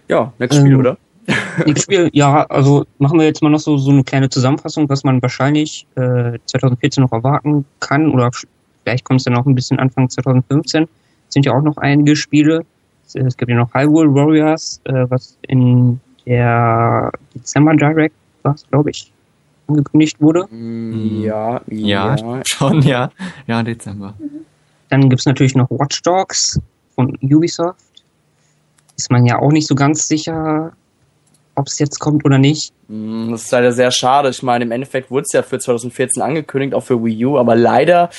ja, 0.08 0.32
nächstes 0.38 0.60
Spiel, 0.60 0.72
Ähm, 0.72 0.80
oder? 0.80 0.98
Nächstes 1.66 1.84
Spiel, 1.84 2.10
ja, 2.12 2.44
also 2.46 2.86
machen 2.98 3.18
wir 3.18 3.26
jetzt 3.26 3.42
mal 3.42 3.50
noch 3.50 3.60
so, 3.60 3.76
so 3.76 3.90
eine 3.90 4.02
kleine 4.02 4.30
Zusammenfassung, 4.30 4.88
was 4.88 5.04
man 5.04 5.22
wahrscheinlich 5.22 5.86
äh, 5.94 6.38
2014 6.46 7.02
noch 7.02 7.12
erwarten 7.12 7.66
kann 7.78 8.10
oder 8.10 8.30
vielleicht 8.82 9.04
kommt 9.04 9.20
es 9.20 9.24
dann 9.24 9.36
auch 9.36 9.46
ein 9.46 9.54
bisschen 9.54 9.78
Anfang 9.78 10.08
2015. 10.08 10.84
Es 11.28 11.34
sind 11.34 11.46
ja 11.46 11.52
auch 11.52 11.62
noch 11.62 11.76
einige 11.76 12.16
Spiele. 12.16 12.64
Es, 13.14 13.26
es 13.26 13.36
gibt 13.36 13.50
ja 13.50 13.56
noch 13.56 13.72
Hyrule 13.74 14.14
Warriors, 14.14 14.80
äh, 14.84 15.06
was 15.08 15.36
in 15.48 16.00
der 16.26 17.10
Dezember 17.34 17.74
Direct 17.74 18.14
war, 18.42 18.54
glaube 18.70 18.90
ich, 18.90 19.10
angekündigt 19.66 20.20
wurde. 20.20 20.46
Mm, 20.50 21.22
Ja, 21.22 21.60
Ja, 21.68 22.16
ja. 22.16 22.40
schon, 22.46 22.82
ja. 22.82 23.10
Ja, 23.46 23.62
Dezember. 23.62 24.14
Dann 24.88 25.08
gibt's 25.08 25.26
natürlich 25.26 25.54
noch 25.54 25.70
Watch 25.70 26.02
Dogs 26.02 26.58
von 26.94 27.16
Ubisoft. 27.22 27.78
Ist 28.96 29.10
man 29.10 29.24
ja 29.26 29.38
auch 29.38 29.50
nicht 29.52 29.66
so 29.66 29.74
ganz 29.74 30.06
sicher, 30.08 30.72
ob 31.54 31.66
es 31.66 31.78
jetzt 31.78 31.98
kommt 32.00 32.24
oder 32.24 32.38
nicht. 32.38 32.72
Mm, 32.88 33.30
Das 33.32 33.44
ist 33.44 33.50
leider 33.52 33.72
sehr 33.72 33.90
schade. 33.90 34.28
Ich 34.30 34.42
meine, 34.42 34.64
im 34.64 34.72
Endeffekt 34.72 35.10
wurde 35.10 35.22
es 35.26 35.32
ja 35.32 35.42
für 35.42 35.58
2014 35.58 36.22
angekündigt, 36.22 36.74
auch 36.74 36.82
für 36.84 37.02
Wii 37.02 37.24
U, 37.26 37.38
aber 37.38 37.54
leider 37.56 38.10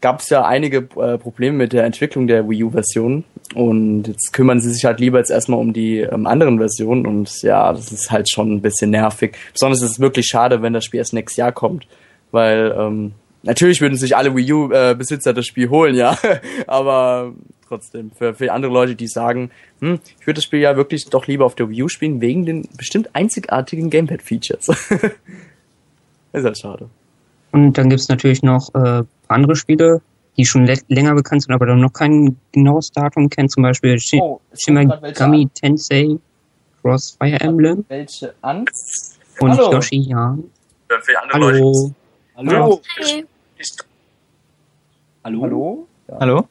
gab 0.00 0.20
es 0.20 0.28
ja 0.28 0.44
einige 0.44 0.88
äh, 0.96 1.18
Probleme 1.18 1.56
mit 1.56 1.72
der 1.72 1.84
Entwicklung 1.84 2.26
der 2.26 2.48
Wii 2.48 2.64
U-Version. 2.64 3.24
Und 3.54 4.08
jetzt 4.08 4.32
kümmern 4.32 4.60
sie 4.60 4.70
sich 4.70 4.84
halt 4.84 5.00
lieber 5.00 5.18
jetzt 5.18 5.30
erstmal 5.30 5.60
um 5.60 5.72
die 5.72 6.00
ähm, 6.00 6.26
anderen 6.26 6.58
Versionen. 6.58 7.06
Und 7.06 7.42
ja, 7.42 7.72
das 7.72 7.92
ist 7.92 8.10
halt 8.10 8.30
schon 8.30 8.52
ein 8.52 8.60
bisschen 8.60 8.90
nervig. 8.90 9.36
Besonders 9.52 9.82
ist 9.82 9.92
es 9.92 10.00
wirklich 10.00 10.26
schade, 10.26 10.62
wenn 10.62 10.72
das 10.72 10.84
Spiel 10.84 10.98
erst 10.98 11.12
nächstes 11.12 11.36
Jahr 11.36 11.52
kommt. 11.52 11.86
Weil 12.30 12.74
ähm, 12.78 13.12
natürlich 13.42 13.80
würden 13.80 13.96
sich 13.96 14.16
alle 14.16 14.34
Wii 14.34 14.52
U-Besitzer 14.52 15.32
das 15.32 15.46
Spiel 15.46 15.68
holen, 15.70 15.94
ja. 15.94 16.18
aber 16.66 17.32
trotzdem, 17.68 18.10
für, 18.12 18.34
für 18.34 18.52
andere 18.52 18.72
Leute, 18.72 18.94
die 18.94 19.06
sagen, 19.06 19.50
hm, 19.80 20.00
ich 20.18 20.26
würde 20.26 20.38
das 20.38 20.44
Spiel 20.44 20.60
ja 20.60 20.76
wirklich 20.76 21.06
doch 21.06 21.26
lieber 21.26 21.44
auf 21.44 21.54
der 21.54 21.68
Wii 21.68 21.84
U 21.84 21.88
spielen, 21.88 22.20
wegen 22.20 22.46
den 22.46 22.68
bestimmt 22.76 23.14
einzigartigen 23.14 23.90
Gamepad-Features. 23.90 24.68
ist 26.32 26.44
halt 26.44 26.58
schade. 26.58 26.88
Und 27.54 27.78
dann 27.78 27.88
gibt's 27.88 28.08
natürlich 28.08 28.42
noch 28.42 28.74
äh, 28.74 29.04
andere 29.28 29.54
Spiele, 29.54 30.00
die 30.36 30.44
schon 30.44 30.66
länger 30.88 31.14
bekannt 31.14 31.42
sind, 31.44 31.54
aber 31.54 31.66
dann 31.66 31.80
noch 31.80 31.92
kein 31.92 32.36
genaues 32.50 32.90
Datum 32.90 33.30
kennen. 33.30 33.48
Zum 33.48 33.62
Beispiel 33.62 33.96
Shi 33.98 34.18
Oh, 34.20 34.40
es 34.50 34.62
Shimagami 34.62 35.48
Tensei 35.54 36.16
Cross 36.82 37.16
Fire 37.18 37.40
Emblem 37.40 37.84
Welche 37.88 38.34
an? 38.42 38.64
und 39.40 39.50
Hallo. 39.52 39.72
Yoshi 39.72 39.96
Yan. 40.00 40.42
Hallo. 41.32 41.46
Hallo? 41.48 41.92
Hallo? 42.36 42.80
Hallo? 45.24 45.86
Ja. 46.08 46.16
Hallo? 46.20 46.48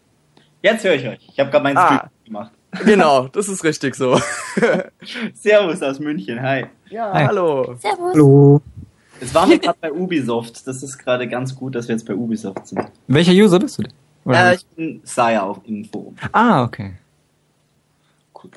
Jetzt 0.62 0.84
höre 0.86 0.96
ich 0.96 1.08
euch. 1.08 1.20
Ich 1.34 1.40
habe 1.40 1.52
gerade 1.52 1.64
meinen 1.64 1.78
Ah. 1.78 1.88
Stream 1.98 2.10
gemacht. 2.26 2.52
Genau, 2.86 3.28
das 3.28 3.50
ist 3.50 3.64
richtig 3.64 3.94
so. 3.96 4.18
Servus 5.36 5.82
aus 5.84 6.00
München, 6.00 6.42
hi. 6.42 6.66
Ja, 6.90 7.12
Hi. 7.14 7.26
hallo. 7.28 7.76
Servus. 7.80 8.14
Hallo. 8.14 8.62
Jetzt 9.24 9.34
waren 9.34 9.50
wir 9.50 9.58
gerade 9.60 9.78
bei 9.82 9.92
Ubisoft. 9.92 10.68
Das 10.68 10.84
ist 10.84 10.98
gerade 10.98 11.28
ganz 11.28 11.56
gut, 11.56 11.76
dass 11.76 11.88
wir 11.88 11.96
jetzt 11.96 12.06
bei 12.06 12.14
Ubisoft 12.16 12.68
sind. 12.68 12.82
Welcher 13.08 13.32
User 13.32 13.58
bist 13.60 13.78
du 13.80 13.84
denn? 13.84 13.94
Äh, 14.34 14.56
ich 14.56 14.66
bin 14.76 15.02
Saya 15.04 15.42
auf 15.44 15.60
im 15.66 15.86
Forum. 15.86 16.16
ah, 16.32 16.64
okay. 16.64 16.94
Cool. 18.36 18.52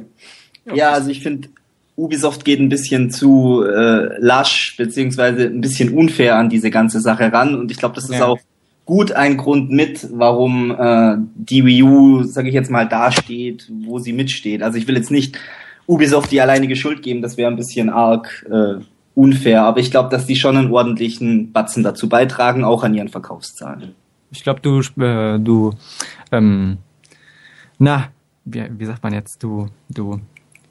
Ja, 0.74 0.90
also 0.92 1.10
ich 1.10 1.20
finde, 1.22 1.48
Ubisoft 1.96 2.44
geht 2.44 2.60
ein 2.60 2.68
bisschen 2.68 3.10
zu 3.10 3.62
äh, 3.64 4.18
lasch, 4.20 4.74
beziehungsweise 4.76 5.44
ein 5.46 5.60
bisschen 5.60 5.94
unfair 5.94 6.36
an 6.36 6.48
diese 6.48 6.70
ganze 6.70 7.00
Sache 7.00 7.32
ran. 7.32 7.54
Und 7.54 7.70
ich 7.70 7.78
glaube, 7.78 7.94
das 7.94 8.04
ist 8.04 8.18
Ja. 8.18 8.26
auch 8.26 8.38
gut 8.84 9.12
ein 9.12 9.36
Grund 9.36 9.70
mit, 9.70 10.06
warum 10.12 10.70
äh, 10.78 11.16
die 11.34 11.64
Wii 11.64 11.82
U, 11.82 12.22
sage 12.24 12.48
ich 12.48 12.54
jetzt 12.54 12.70
mal, 12.70 12.86
dasteht, 12.88 13.70
wo 13.84 13.98
sie 13.98 14.12
mitsteht. 14.12 14.62
Also 14.62 14.78
ich 14.78 14.86
will 14.86 14.96
jetzt 14.96 15.10
nicht 15.10 15.38
Ubisoft 15.86 16.30
die 16.32 16.40
alleinige 16.40 16.76
Schuld 16.76 17.02
geben, 17.02 17.22
das 17.22 17.36
wäre 17.36 17.50
ein 17.50 17.56
bisschen 17.56 17.90
arg 17.90 18.44
äh, 18.50 18.80
unfair. 19.16 19.64
Aber 19.64 19.80
ich 19.80 19.90
glaube, 19.90 20.10
dass 20.10 20.26
die 20.26 20.36
schon 20.36 20.56
einen 20.56 20.70
ordentlichen 20.70 21.52
Batzen 21.52 21.82
dazu 21.82 22.08
beitragen, 22.08 22.62
auch 22.62 22.84
an 22.84 22.94
ihren 22.94 23.08
Verkaufszahlen. 23.08 23.94
Ich 24.30 24.44
glaube, 24.44 24.60
du, 24.60 24.80
äh, 25.02 25.38
du, 25.40 25.72
ähm, 26.30 26.78
na, 27.78 28.08
wie, 28.44 28.64
wie 28.70 28.84
sagt 28.84 29.02
man 29.02 29.14
jetzt, 29.14 29.42
du, 29.42 29.68
du, 29.88 30.20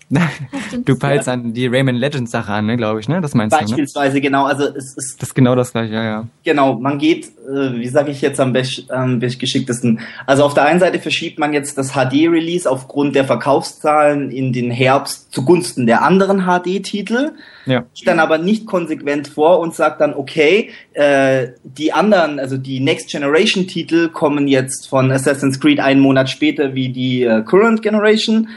du 0.09 0.97
peilst 0.97 1.27
an 1.27 1.53
die 1.53 1.67
Rayman 1.67 1.95
Legends 1.95 2.31
Sache 2.31 2.51
an, 2.53 2.67
ne, 2.67 2.77
glaube 2.77 2.99
ich, 2.99 3.09
ne? 3.09 3.21
Das 3.21 3.33
meinst 3.33 3.55
du, 3.55 3.59
ne? 3.59 3.65
Beispielsweise 3.65 4.21
genau, 4.21 4.45
also 4.45 4.65
es 4.65 4.95
ist 4.95 5.21
Das 5.21 5.29
ist 5.29 5.35
genau 5.35 5.55
das 5.55 5.71
gleiche, 5.71 5.93
ja, 5.93 6.03
ja. 6.03 6.27
Genau, 6.43 6.75
man 6.75 6.99
geht, 6.99 7.25
äh, 7.25 7.73
wie 7.73 7.87
sage 7.87 8.11
ich 8.11 8.21
jetzt 8.21 8.39
am 8.39 8.53
best, 8.53 8.87
best 9.17 9.39
geschicktesten, 9.39 9.99
also 10.27 10.43
auf 10.43 10.53
der 10.53 10.65
einen 10.65 10.79
Seite 10.79 10.99
verschiebt 10.99 11.39
man 11.39 11.53
jetzt 11.53 11.77
das 11.77 11.93
HD-Release 11.93 12.69
aufgrund 12.69 13.15
der 13.15 13.25
Verkaufszahlen 13.25 14.29
in 14.29 14.53
den 14.53 14.69
Herbst 14.69 15.33
zugunsten 15.33 15.87
der 15.87 16.03
anderen 16.03 16.41
HD-Titel, 16.45 17.31
Ja. 17.65 17.83
geht 17.95 18.07
dann 18.07 18.19
aber 18.19 18.37
nicht 18.37 18.67
konsequent 18.67 19.27
vor 19.27 19.59
und 19.59 19.73
sagt 19.73 20.01
dann, 20.01 20.13
okay, 20.13 20.69
äh, 20.93 21.47
die 21.63 21.93
anderen, 21.93 22.39
also 22.39 22.57
die 22.57 22.79
Next 22.79 23.09
Generation-Titel 23.09 24.09
kommen 24.09 24.47
jetzt 24.47 24.87
von 24.87 25.11
Assassin's 25.11 25.59
Creed 25.59 25.79
einen 25.79 25.99
Monat 25.99 26.29
später 26.29 26.75
wie 26.75 26.89
die 26.89 27.23
äh, 27.23 27.41
Current 27.41 27.81
Generation 27.81 28.49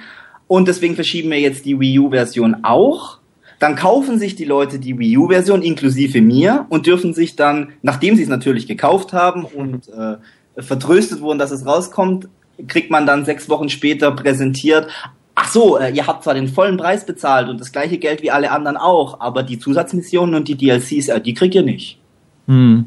und 0.49 0.67
deswegen 0.67 0.97
verschieben 0.97 1.31
wir 1.31 1.39
jetzt 1.39 1.65
die 1.65 1.79
Wii 1.79 2.01
U-Version 2.01 2.65
auch. 2.65 3.19
Dann 3.61 3.77
kaufen 3.77 4.19
sich 4.19 4.35
die 4.35 4.45
Leute 4.45 4.79
die 4.79 4.99
Wii 4.99 5.19
U-Version 5.19 5.63
inklusive 5.63 6.21
mir 6.21 6.67
und 6.71 6.87
dürfen 6.87 7.13
sich 7.13 7.37
dann, 7.37 7.71
nachdem 7.83 8.17
sie 8.17 8.23
es 8.23 8.29
natürlich 8.29 8.67
gekauft 8.67 9.13
haben 9.13 9.45
und 9.45 9.89
äh, 9.89 10.17
vertröstet 10.63 11.21
wurden, 11.21 11.39
dass 11.39 11.51
es 11.51 11.67
rauskommt, 11.67 12.29
kriegt 12.67 12.91
man 12.91 13.07
dann 13.07 13.25
sechs 13.25 13.49
Wochen 13.49 13.69
später 13.69 14.11
präsentiert. 14.13 14.89
Ach 15.35 15.49
so, 15.49 15.79
äh, 15.79 15.91
ihr 15.91 16.07
habt 16.07 16.25
zwar 16.25 16.35
den 16.35 16.49
vollen 16.49 16.79
Preis 16.79 17.05
bezahlt 17.05 17.49
und 17.49 17.61
das 17.61 17.71
gleiche 17.71 17.99
Geld 17.99 18.23
wie 18.23 18.31
alle 18.31 18.51
anderen 18.51 18.77
auch, 18.77 19.21
aber 19.21 19.43
die 19.43 19.59
Zusatzmissionen 19.59 20.35
und 20.35 20.49
die 20.49 20.57
DLCs, 20.57 21.09
äh, 21.09 21.21
die 21.21 21.35
kriegt 21.35 21.55
ihr 21.55 21.63
nicht. 21.63 21.99
Hm. 22.47 22.87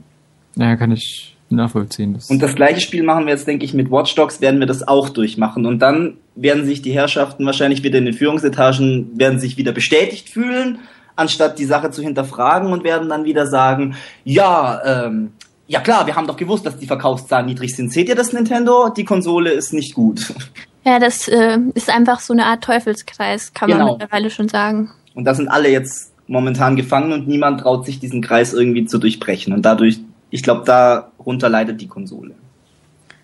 Ja, 0.56 0.76
kann 0.76 0.92
ich 0.92 1.38
nachvollziehen. 1.56 2.14
Das 2.14 2.30
Und 2.30 2.42
das 2.42 2.56
gleiche 2.56 2.82
Spiel 2.82 3.04
machen 3.04 3.26
wir 3.26 3.34
jetzt, 3.34 3.48
denke 3.48 3.66
ich, 3.66 3.74
mit 3.74 3.92
Watch 3.92 4.16
Dogs 4.16 4.42
werden 4.42 4.60
wir 4.60 4.68
das 4.68 4.88
auch 4.88 5.10
durchmachen. 5.10 5.66
Und 5.66 5.80
dann 5.80 6.18
werden 6.36 6.66
sich 6.66 6.82
die 6.82 6.92
Herrschaften 6.92 7.46
wahrscheinlich 7.46 7.84
wieder 7.84 7.98
in 7.98 8.06
den 8.06 8.14
Führungsetagen, 8.14 9.12
werden 9.18 9.40
sich 9.40 9.58
wieder 9.58 9.72
bestätigt 9.72 10.30
fühlen, 10.30 10.80
anstatt 11.16 11.60
die 11.60 11.66
Sache 11.66 11.92
zu 11.92 12.02
hinterfragen 12.02 12.72
und 12.72 12.84
werden 12.84 13.10
dann 13.10 13.26
wieder 13.26 13.46
sagen, 13.48 13.96
ja, 14.24 14.82
ähm, 15.06 15.32
ja 15.68 15.80
klar, 15.80 16.06
wir 16.08 16.16
haben 16.16 16.28
doch 16.28 16.38
gewusst, 16.38 16.66
dass 16.66 16.78
die 16.78 16.88
Verkaufszahlen 16.88 17.46
niedrig 17.46 17.76
sind. 17.76 17.92
Seht 17.94 18.10
ihr 18.10 18.16
das, 18.16 18.34
Nintendo? 18.34 18.90
Die 18.90 19.06
Konsole 19.06 19.52
ist 19.52 19.74
nicht 19.74 19.94
gut. 19.94 20.34
Ja, 20.84 20.98
das 20.98 21.28
äh, 21.28 21.60
ist 21.76 21.92
einfach 21.92 22.22
so 22.22 22.34
eine 22.34 22.46
Art 22.48 22.64
Teufelskreis, 22.64 23.54
kann 23.54 23.70
man 23.70 23.78
Genau. 23.78 23.92
mittlerweile 23.92 24.32
schon 24.32 24.50
sagen. 24.50 24.90
Und 25.14 25.26
da 25.26 25.36
sind 25.36 25.48
alle 25.48 25.70
jetzt 25.70 26.12
momentan 26.26 26.76
gefangen 26.76 27.12
und 27.14 27.28
niemand 27.28 27.62
traut 27.62 27.86
sich 27.86 28.00
diesen 28.00 28.24
Kreis 28.24 28.52
irgendwie 28.52 28.86
zu 28.86 28.98
durchbrechen. 28.98 29.54
Und 29.54 29.62
dadurch, 29.64 30.00
ich 30.32 30.42
glaube, 30.42 30.64
darunter 30.66 31.50
leidet 31.50 31.80
die 31.80 31.88
Konsole. 31.88 32.34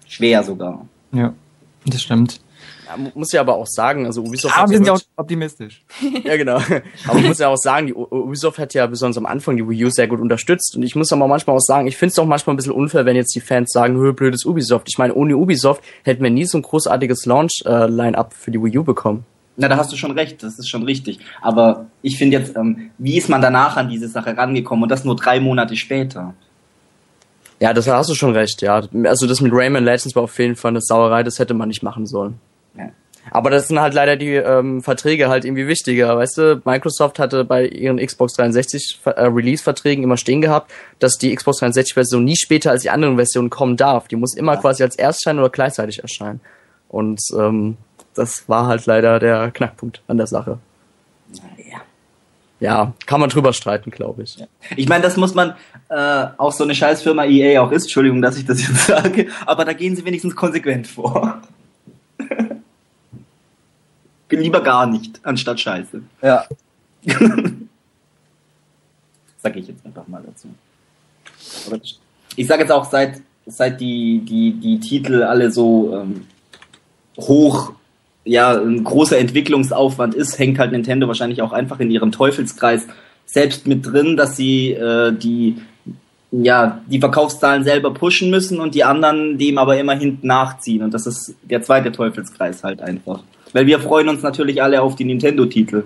Schwer 0.06 0.44
sogar. 0.44 0.86
ja, 1.12 1.34
das 1.86 2.02
stimmt. 2.04 2.40
Ja, 2.88 2.96
mu- 2.96 3.12
muss 3.16 3.34
ja 3.34 3.42
aber 3.42 3.56
auch 3.56 3.68
sagen, 3.68 4.06
also 4.06 4.22
Ubisoft 4.22 4.54
Aber 4.56 4.64
hat 4.64 4.70
wir 4.70 4.78
sind 4.78 4.88
ja 4.88 4.94
auch 4.94 5.02
optimistisch. 5.18 5.84
Ja, 6.24 6.38
genau. 6.38 6.56
Aber 6.56 7.16
man 7.16 7.26
muss 7.28 7.40
ja 7.40 7.50
auch 7.50 7.58
sagen, 7.58 7.88
die 7.88 7.94
Ubisoft 7.94 8.58
hat 8.60 8.74
ja 8.74 8.88
besonders 8.88 9.18
am 9.18 9.26
Anfang 9.26 9.58
die 9.58 9.68
Wii 9.68 9.86
U 9.86 9.90
sehr 9.90 10.08
gut 10.08 10.22
unterstützt. 10.22 10.76
Und 10.78 10.84
ich 10.84 10.96
muss 10.96 11.12
aber 11.12 11.28
manchmal 11.28 11.58
auch 11.58 11.62
sagen, 11.62 11.88
ich 11.88 11.98
finde 11.98 12.12
es 12.12 12.16
doch 12.16 12.26
manchmal 12.26 12.54
ein 12.54 12.58
bisschen 12.58 12.72
unfair, 12.72 13.06
wenn 13.06 13.18
jetzt 13.18 13.36
die 13.36 13.42
Fans 13.42 13.72
sagen, 13.74 13.98
hö, 13.98 14.14
blödes 14.14 14.46
Ubisoft. 14.46 14.88
Ich 14.90 14.98
meine, 14.98 15.14
ohne 15.16 15.36
Ubisoft 15.36 15.84
hätten 16.04 16.24
wir 16.24 16.30
nie 16.30 16.46
so 16.46 16.58
ein 16.58 16.62
großartiges 16.62 17.26
Launch-Line-Up 17.26 18.34
für 18.34 18.52
die 18.52 18.64
Wii 18.64 18.78
U 18.78 18.84
bekommen. 18.86 19.26
Na, 19.58 19.68
da 19.68 19.76
hast 19.76 19.92
du 19.92 19.98
schon 19.98 20.12
recht, 20.12 20.42
das 20.44 20.58
ist 20.58 20.70
schon 20.70 20.84
richtig. 20.84 21.20
Aber 21.42 21.88
ich 22.02 22.18
finde 22.18 22.38
jetzt, 22.38 22.56
ähm, 22.56 22.92
wie 23.00 23.18
ist 23.18 23.28
man 23.28 23.42
danach 23.42 23.76
an 23.76 23.90
diese 23.90 24.08
Sache 24.08 24.38
rangekommen 24.38 24.84
und 24.84 24.90
das 24.90 25.04
nur 25.04 25.16
drei 25.18 25.40
Monate 25.42 25.76
später? 25.76 26.36
Ja, 27.60 27.74
das 27.74 27.88
hast 27.88 28.10
du 28.10 28.14
schon 28.16 28.34
recht, 28.34 28.62
ja. 28.62 28.82
Also 29.06 29.26
das 29.28 29.42
mit 29.42 29.52
Rayman 29.54 29.84
Legends 29.84 30.16
war 30.16 30.24
auf 30.24 30.38
jeden 30.40 30.56
Fall 30.56 30.70
eine 30.70 30.82
Sauerei, 30.82 31.24
das 31.24 31.40
hätte 31.40 31.54
man 31.54 31.68
nicht 31.70 31.82
machen 31.84 32.06
sollen. 32.06 32.40
Ja. 32.78 32.90
Aber 33.32 33.50
das 33.50 33.68
sind 33.68 33.80
halt 33.80 33.94
leider 33.94 34.16
die 34.16 34.36
ähm, 34.36 34.82
Verträge 34.84 35.28
halt 35.28 35.44
irgendwie 35.44 35.68
wichtiger, 35.68 36.16
weißt 36.16 36.38
du? 36.38 36.62
Microsoft 36.66 37.20
hatte 37.20 37.44
bei 37.44 37.66
ihren 37.68 37.98
Xbox 37.98 38.34
360 38.36 39.00
Ver- 39.02 39.18
äh, 39.18 39.26
Release-Verträgen 39.26 40.04
immer 40.04 40.18
stehen 40.18 40.40
gehabt, 40.40 40.72
dass 41.00 41.18
die 41.18 41.36
Xbox 41.36 41.62
360-Version 41.62 42.24
nie 42.24 42.38
später 42.38 42.72
als 42.72 42.84
die 42.84 42.90
anderen 42.92 43.16
Versionen 43.16 43.50
kommen 43.50 43.76
darf. 43.76 44.08
Die 44.08 44.16
muss 44.16 44.36
immer 44.36 44.54
Ja. 44.54 44.62
quasi 44.62 44.84
als 44.84 44.96
Erstschein 44.96 45.40
oder 45.40 45.50
gleichzeitig 45.50 46.00
erscheinen. 46.00 46.40
Und 46.90 47.20
ähm, 47.38 47.76
das 48.14 48.48
war 48.48 48.68
halt 48.68 48.86
leider 48.86 49.20
der 49.20 49.52
Knackpunkt 49.52 50.02
an 50.08 50.18
der 50.18 50.28
Sache. 50.28 50.60
Ja, 52.60 52.94
kann 53.06 53.20
man 53.20 53.30
drüber 53.30 53.54
streiten, 53.54 53.92
glaube 53.92 54.24
ich. 54.24 54.38
Ich 54.76 54.90
meine, 54.90 55.04
das 55.04 55.16
muss 55.16 55.36
man, 55.36 55.54
äh, 55.90 56.26
auch 56.38 56.52
so 56.52 56.64
eine 56.64 56.74
Scheißfirma 56.74 57.26
EA 57.26 57.62
auch 57.62 57.72
ist, 57.72 57.84
Entschuldigung, 57.84 58.22
dass 58.22 58.38
ich 58.38 58.46
das 58.46 58.62
jetzt 58.62 58.88
sage, 58.88 59.28
aber 59.46 59.64
da 59.64 59.74
gehen 59.74 59.96
sie 59.96 60.04
wenigstens 60.06 60.36
konsequent 60.36 60.88
vor. 60.88 61.42
Lieber 64.30 64.62
gar 64.62 64.88
nicht, 64.88 65.20
anstatt 65.24 65.60
Scheiße. 65.60 66.02
Ja. 66.22 66.46
Sag 69.38 69.56
ich 69.56 69.68
jetzt 69.68 69.86
einfach 69.86 70.08
mal 70.08 70.24
dazu. 70.26 70.50
Ich 72.36 72.48
sage 72.48 72.64
jetzt 72.64 72.72
auch, 72.72 72.86
seit, 72.86 73.22
seit 73.46 73.80
die, 73.80 74.20
die, 74.26 74.54
die 74.54 74.80
Titel 74.80 75.24
alle 75.24 75.52
so 75.52 75.96
ähm, 75.96 76.26
hoch 77.18 77.74
ja 78.28 78.60
ein 78.60 78.84
großer 78.84 79.18
Entwicklungsaufwand 79.18 80.16
ist, 80.16 80.38
hängt 80.38 80.60
halt 80.60 80.72
Nintendo 80.72 81.08
wahrscheinlich 81.08 81.42
auch 81.42 81.52
einfach 81.52 81.80
in 81.80 81.90
ihrem 81.90 82.12
Teufelskreis 82.12 82.88
selbst 83.26 83.68
mit 83.68 83.86
drin, 83.86 84.18
dass 84.18 84.36
sie 84.38 84.72
äh, 84.72 85.12
die 85.14 85.58
ja 86.32 86.82
die 86.88 87.00
Verkaufszahlen 87.00 87.64
selber 87.64 87.94
pushen 87.94 88.30
müssen 88.30 88.60
und 88.60 88.76
die 88.76 88.84
anderen 88.84 89.38
dem 89.38 89.58
aber 89.58 89.78
immer 89.78 89.96
hinten 89.96 90.28
nachziehen 90.28 90.84
und 90.84 90.94
das 90.94 91.08
ist 91.08 91.36
der 91.44 91.62
zweite 91.62 91.92
Teufelskreis 91.92 92.64
halt 92.64 92.82
einfach. 92.82 93.24
Weil 93.54 93.66
wir 93.66 93.80
freuen 93.80 94.10
uns 94.10 94.22
natürlich 94.24 94.62
alle 94.62 94.82
auf 94.82 94.96
die 94.96 95.06
Nintendo-Titel. 95.06 95.84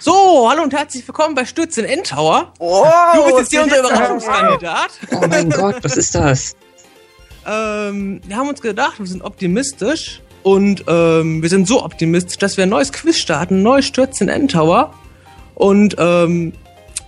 So, 0.00 0.50
hallo 0.50 0.62
und 0.62 0.74
herzlich 0.74 1.06
willkommen 1.08 1.34
bei 1.34 1.46
Stürz 1.46 1.78
in 1.78 1.86
Endtower. 1.86 2.52
Oh, 2.58 2.84
du 3.14 3.24
bist 3.24 3.38
jetzt 3.38 3.50
hier 3.52 3.62
unser 3.62 3.80
Überraschungskandidat. 3.80 4.90
Oh 5.12 5.26
mein 5.26 5.48
Gott, 5.48 5.76
was 5.82 5.96
ist 5.96 6.14
das? 6.14 6.56
Ähm, 7.46 8.22
wir 8.26 8.36
haben 8.36 8.48
uns 8.48 8.62
gedacht, 8.62 8.98
wir 8.98 9.06
sind 9.06 9.22
optimistisch 9.22 10.22
und 10.44 10.84
ähm, 10.88 11.40
wir 11.42 11.48
sind 11.48 11.66
so 11.66 11.82
optimistisch, 11.82 12.36
dass 12.36 12.58
wir 12.58 12.64
ein 12.64 12.70
neues 12.70 12.92
Quiz 12.92 13.16
starten, 13.16 13.62
neues 13.62 13.86
Stürz 13.86 14.20
in 14.20 14.28
Endtower. 14.28 14.92
Und 15.54 15.96
ähm, 15.98 16.52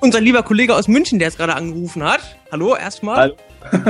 unser 0.00 0.22
lieber 0.22 0.42
Kollege 0.42 0.74
aus 0.74 0.88
München, 0.88 1.18
der 1.18 1.28
jetzt 1.28 1.36
gerade 1.36 1.54
angerufen 1.54 2.02
hat. 2.02 2.20
Hallo, 2.50 2.74
erstmal. 2.74 3.16
Hallo. 3.16 3.34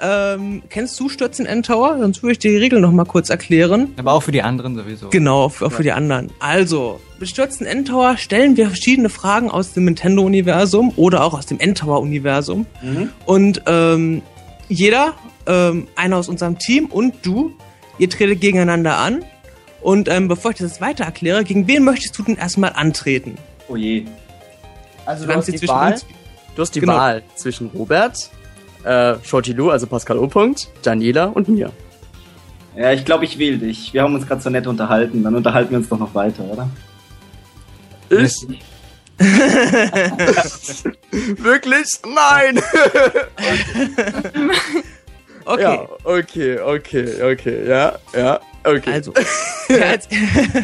ähm, 0.00 0.62
kennst 0.68 0.98
du 0.98 1.08
Stürzen 1.08 1.46
Endtower? 1.46 1.96
Sonst 2.00 2.24
würde 2.24 2.32
ich 2.32 2.38
dir 2.40 2.50
die 2.50 2.56
Regeln 2.56 2.82
noch 2.82 2.90
mal 2.90 3.04
kurz 3.04 3.30
erklären. 3.30 3.94
Aber 3.96 4.14
auch 4.14 4.24
für 4.24 4.32
die 4.32 4.42
anderen 4.42 4.74
sowieso. 4.74 5.10
Genau, 5.10 5.44
auch 5.44 5.52
für 5.52 5.84
die 5.84 5.92
anderen. 5.92 6.32
Also, 6.40 6.98
mit 7.20 7.28
Stürzen 7.28 7.66
Endtower 7.66 8.16
stellen 8.16 8.56
wir 8.56 8.66
verschiedene 8.66 9.10
Fragen 9.10 9.48
aus 9.48 9.74
dem 9.74 9.84
Nintendo-Universum 9.84 10.92
oder 10.96 11.22
auch 11.22 11.34
aus 11.34 11.46
dem 11.46 11.60
Endtower-Universum. 11.60 12.66
Mhm. 12.82 13.10
Und 13.26 13.62
ähm, 13.66 14.22
jeder, 14.68 15.14
ähm, 15.46 15.86
einer 15.94 16.16
aus 16.16 16.28
unserem 16.28 16.58
Team 16.58 16.86
und 16.86 17.14
du, 17.22 17.52
ihr 17.98 18.08
tretet 18.10 18.40
gegeneinander 18.40 18.96
an. 18.98 19.24
Und 19.80 20.08
ähm, 20.08 20.26
bevor 20.28 20.50
ich 20.52 20.56
das 20.58 20.70
jetzt 20.72 20.80
weiter 20.80 21.04
erkläre, 21.04 21.44
gegen 21.44 21.66
wen 21.68 21.84
möchtest 21.84 22.18
du 22.18 22.22
denn 22.24 22.36
erstmal 22.36 22.72
antreten? 22.72 23.36
Oh 23.68 23.76
je. 23.76 24.04
Also 25.06 25.24
du 25.26 25.34
hast, 25.34 25.46
die 25.46 25.52
zwischen 25.52 25.68
Wahl, 25.68 25.92
uns- 25.92 26.06
du 26.56 26.62
hast 26.62 26.74
die 26.74 26.80
Genau. 26.80 26.94
Wahl 26.96 27.22
zwischen 27.36 27.68
Robert, 27.68 28.30
äh, 28.84 29.14
Shorty 29.22 29.52
Lou, 29.52 29.70
also 29.70 29.86
Pascal 29.86 30.18
O. 30.18 30.26
Punkt, 30.26 30.68
Daniela 30.82 31.26
und 31.26 31.48
mir. 31.48 31.70
Ja, 32.76 32.92
ich 32.92 33.04
glaube, 33.04 33.24
ich 33.24 33.38
wähle 33.38 33.58
dich. 33.58 33.92
Wir 33.94 34.02
haben 34.02 34.14
uns 34.14 34.26
gerade 34.26 34.40
so 34.40 34.50
nett 34.50 34.66
unterhalten. 34.66 35.22
Dann 35.24 35.34
unterhalten 35.34 35.70
wir 35.70 35.78
uns 35.78 35.88
doch 35.88 35.98
noch 35.98 36.14
weiter, 36.14 36.44
oder? 36.44 36.68
Ich? 38.10 38.34
Wirklich? 41.38 41.88
Nein! 42.04 42.60
Okay, 45.48 45.62
Ja, 45.62 45.88
okay, 46.04 46.60
okay, 46.60 47.32
okay, 47.32 47.68
ja, 47.68 47.98
ja, 48.14 48.40
okay. 48.64 48.92
also. 48.92 49.14
als, 49.82 50.08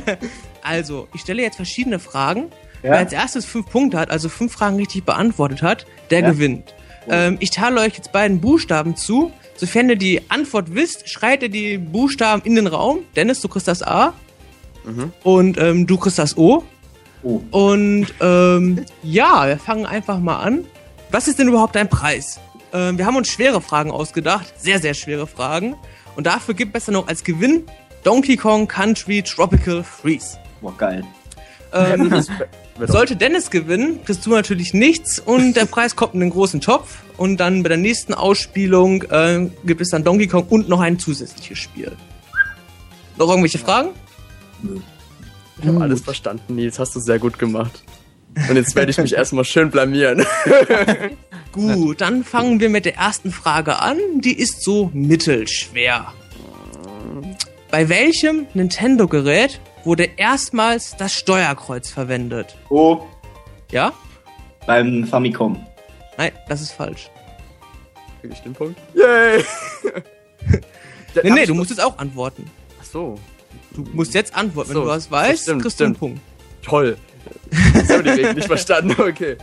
also, 0.62 1.09
ich 1.14 1.23
stelle 1.23 1.42
jetzt 1.42 1.57
verschiedene 1.57 1.99
Fragen. 1.99 2.51
Wer 2.83 2.99
als 2.99 3.14
erstes 3.14 3.47
fünf 3.47 3.70
Punkte 3.70 3.99
hat, 3.99 4.11
also 4.11 4.29
fünf 4.29 4.53
Fragen 4.53 4.77
richtig 4.77 5.05
beantwortet 5.05 5.62
hat, 5.62 5.87
der 6.11 6.20
Ja. 6.20 6.31
gewinnt. 6.33 6.75
Ähm, 7.09 7.38
ich 7.40 7.51
teile 7.51 7.81
euch 7.81 7.94
jetzt 7.94 8.12
beiden 8.12 8.40
Buchstaben 8.42 8.94
zu. 8.94 9.33
Sofern 9.57 9.88
ihr 9.88 9.97
die 9.97 10.20
Antwort 10.29 10.75
wisst, 10.75 11.09
schreit 11.09 11.42
ihr 11.42 11.49
die 11.49 11.79
Buchstaben 11.79 12.42
in 12.44 12.57
den 12.57 12.66
Raum. 12.66 12.99
Dennis, 13.16 13.40
du 13.40 13.49
kriegst 13.49 13.68
das 13.68 13.83
A. 13.83 14.12
Mhm. 14.85 15.12
Und 15.23 15.57
ähm, 15.57 15.87
du 15.87 15.97
kriegst 15.97 16.18
das 16.18 16.37
O. 16.37 16.62
Oh. 17.23 17.40
Und 17.51 18.09
ähm, 18.20 18.85
ja, 19.03 19.47
wir 19.47 19.59
fangen 19.59 19.87
einfach 19.87 20.18
mal 20.18 20.40
an. 20.40 20.66
Was 21.11 21.27
ist 21.27 21.38
denn 21.38 21.49
überhaupt 21.49 21.75
dein 21.77 21.88
Preis? 21.88 22.38
Ähm, 22.75 22.99
wir 22.99 23.07
haben 23.07 23.17
uns 23.17 23.29
schwere 23.29 23.61
Fragen 23.61 23.93
ausgedacht, 23.93 24.53
sehr, 24.61 24.81
sehr 24.81 24.95
schwere 24.95 25.29
Fragen. 25.29 25.77
Und 26.17 26.27
dafür 26.27 26.55
gibt 26.55 26.77
es 26.77 26.87
dann 26.87 26.95
noch 26.95 27.07
als 27.07 27.23
Gewinn 27.23 27.65
Donkey 28.03 28.37
Kong 28.37 28.67
Country 28.67 29.23
Tropical 29.23 29.85
Freeze. 29.85 30.37
Boah, 30.61 30.77
geil. 30.77 31.05
Ähm, 31.73 32.13
sollte 32.87 33.15
Dennis 33.15 33.51
gewinnen, 33.51 34.01
kriegst 34.05 34.27
du 34.27 34.31
natürlich 34.31 34.75
nichts 34.75 35.21
und 35.21 35.55
der 35.55 35.67
Preis 35.67 35.95
kommt 35.95 36.15
in 36.15 36.21
den 36.21 36.31
großen 36.31 36.61
Topf. 36.61 36.99
Und 37.17 37.39
dann 37.39 37.63
bei 37.63 37.69
der 37.69 37.79
nächsten 37.79 38.13
Ausspielung 38.13 39.03
äh, 39.05 39.49
gibt 39.65 39.81
es 39.81 39.91
dann 39.91 40.03
Donkey 40.03 40.27
Kong 40.27 40.47
und 40.51 40.69
noch 40.69 40.81
ein 40.81 40.99
zusätzliches 40.99 41.59
Spiel. 41.59 41.93
Noch 43.17 43.29
irgendwelche 43.29 43.59
Fragen? 43.59 43.91
Ich 45.63 45.69
habe 45.69 45.81
alles 45.81 46.01
verstanden, 46.01 46.57
Nils, 46.57 46.81
hast 46.81 46.97
du 46.97 47.01
sehr 47.01 47.21
gut 47.21 47.39
gemacht. 47.39 47.85
Und 48.49 48.57
jetzt 48.57 48.75
werde 48.75 48.91
ich 48.91 48.99
mich 48.99 49.13
erstmal 49.15 49.45
schön 49.45 49.71
blamieren. 49.71 50.27
Gut, 51.55 52.01
dann 52.01 52.25
fangen 52.25 52.61
wir 52.61 52.69
mit 52.69 52.85
der 52.85 52.97
ersten 52.97 53.31
Frage 53.31 53.79
an. 53.81 53.97
Die 54.21 54.37
ist 54.38 54.62
so 54.64 54.90
mittelschwer. 54.93 56.12
Bei 57.71 57.88
welchem 57.88 58.47
Nintendo-Gerät 58.55 59.61
wurde 59.85 60.09
erstmals 60.17 60.97
das 60.97 61.14
Steuerkreuz 61.14 61.90
verwendet? 61.90 62.57
Oh, 62.71 63.01
Ja? 63.71 63.93
beim 64.67 65.07
Famicom. 65.07 65.64
Nein, 66.17 66.33
das 66.49 66.61
ist 66.62 66.73
falsch. 66.73 67.11
Krieg 68.21 68.33
ich 68.33 68.40
den 68.40 68.53
Punkt? 68.55 68.79
Yay! 68.95 69.45
Nee, 71.23 71.31
nee, 71.31 71.47
du 71.47 71.55
musst 71.55 71.71
jetzt 71.71 71.79
auch 71.83 71.97
antworten. 71.99 72.51
Ach 72.81 72.85
so, 72.85 73.14
Du 73.73 73.83
musst 73.93 74.14
jetzt 74.14 74.35
antworten. 74.35 74.71
Wenn 74.71 74.75
So, 74.75 74.83
du 74.83 74.88
was 74.88 75.09
weißt, 75.11 75.43
stimmt, 75.45 75.62
kriegst 75.62 75.79
du 75.79 75.85
einen 75.85 75.95
stimmt. 75.95 76.01
Punkt. 76.01 76.21
toll. 76.62 76.97
Das 77.73 77.88
habe 77.90 78.21
ich 78.21 78.35
nicht 78.35 78.47
verstanden, 78.49 78.97
okay. 79.01 79.37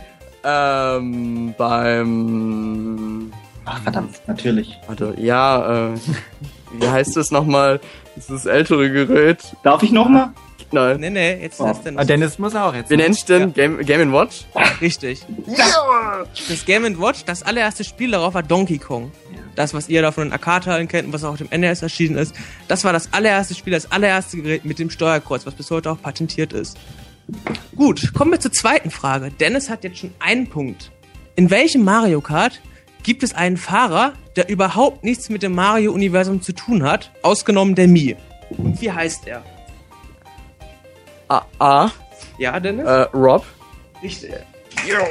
Ähm, 0.44 1.54
beim... 1.56 3.32
Ach, 3.64 3.80
verdammt, 3.82 4.20
natürlich. 4.26 4.76
Warte, 4.86 5.14
ja, 5.18 5.92
äh, 5.92 5.96
wie 6.78 6.88
heißt 6.88 7.16
das 7.16 7.30
nochmal? 7.30 7.80
Das 8.16 8.24
ist 8.28 8.30
das 8.30 8.46
ältere 8.46 8.90
Gerät. 8.90 9.38
Darf 9.62 9.82
ich 9.82 9.92
nochmal? 9.92 10.30
Nein. 10.74 11.00
Nee, 11.00 11.10
nee, 11.10 11.42
jetzt 11.42 11.60
Oh. 11.60 11.70
ist 11.70 11.82
Dennis. 11.84 12.00
Ah, 12.00 12.04
Dennis 12.04 12.38
muss 12.38 12.54
auch 12.54 12.74
jetzt. 12.74 12.90
Wie 12.90 12.96
nennst 12.96 13.28
du 13.28 13.38
denn? 13.38 13.52
Game, 13.52 13.78
Game 13.84 14.12
Watch? 14.12 14.46
Richtig. 14.80 15.24
Das 16.48 16.64
Game 16.64 16.98
Watch, 16.98 17.24
das 17.26 17.42
allererste 17.42 17.84
Spiel 17.84 18.10
darauf 18.10 18.34
war 18.34 18.42
Donkey 18.42 18.78
Kong. 18.78 19.12
Das, 19.54 19.74
was 19.74 19.90
ihr 19.90 20.00
da 20.00 20.12
von 20.12 20.24
den 20.24 20.32
Arcade-Teilen 20.32 20.88
kennt 20.88 21.06
und 21.08 21.12
was 21.12 21.24
auch 21.24 21.32
auf 21.32 21.38
dem 21.38 21.48
NES 21.50 21.82
erschienen 21.82 22.16
ist, 22.16 22.34
das 22.68 22.84
war 22.84 22.94
das 22.94 23.12
allererste 23.12 23.54
Spiel, 23.54 23.74
das 23.74 23.92
allererste 23.92 24.38
Gerät 24.38 24.64
mit 24.64 24.78
dem 24.78 24.88
Steuerkreuz, 24.88 25.44
was 25.44 25.54
bis 25.54 25.70
heute 25.70 25.90
auch 25.90 26.00
patentiert 26.00 26.54
ist. 26.54 26.78
Gut, 27.76 28.12
kommen 28.14 28.32
wir 28.32 28.40
zur 28.40 28.52
zweiten 28.52 28.90
Frage. 28.90 29.30
Dennis 29.30 29.70
hat 29.70 29.84
jetzt 29.84 29.98
schon 29.98 30.12
einen 30.18 30.48
Punkt. 30.48 30.90
In 31.36 31.50
welchem 31.50 31.82
Mario 31.84 32.20
Kart 32.20 32.60
gibt 33.02 33.22
es 33.22 33.34
einen 33.34 33.56
Fahrer, 33.56 34.12
der 34.36 34.48
überhaupt 34.48 35.02
nichts 35.04 35.28
mit 35.28 35.42
dem 35.42 35.54
Mario-Universum 35.54 36.42
zu 36.42 36.52
tun 36.52 36.82
hat, 36.82 37.10
ausgenommen 37.22 37.74
der 37.74 37.88
Mii? 37.88 38.16
Und 38.50 38.80
wie 38.80 38.92
heißt 38.92 39.26
er? 39.26 39.42
A, 41.28 41.42
A 41.58 41.90
Ja, 42.38 42.60
Dennis? 42.60 42.84
äh, 42.86 42.90
Rob, 43.14 43.44
Richtig. 44.02 44.32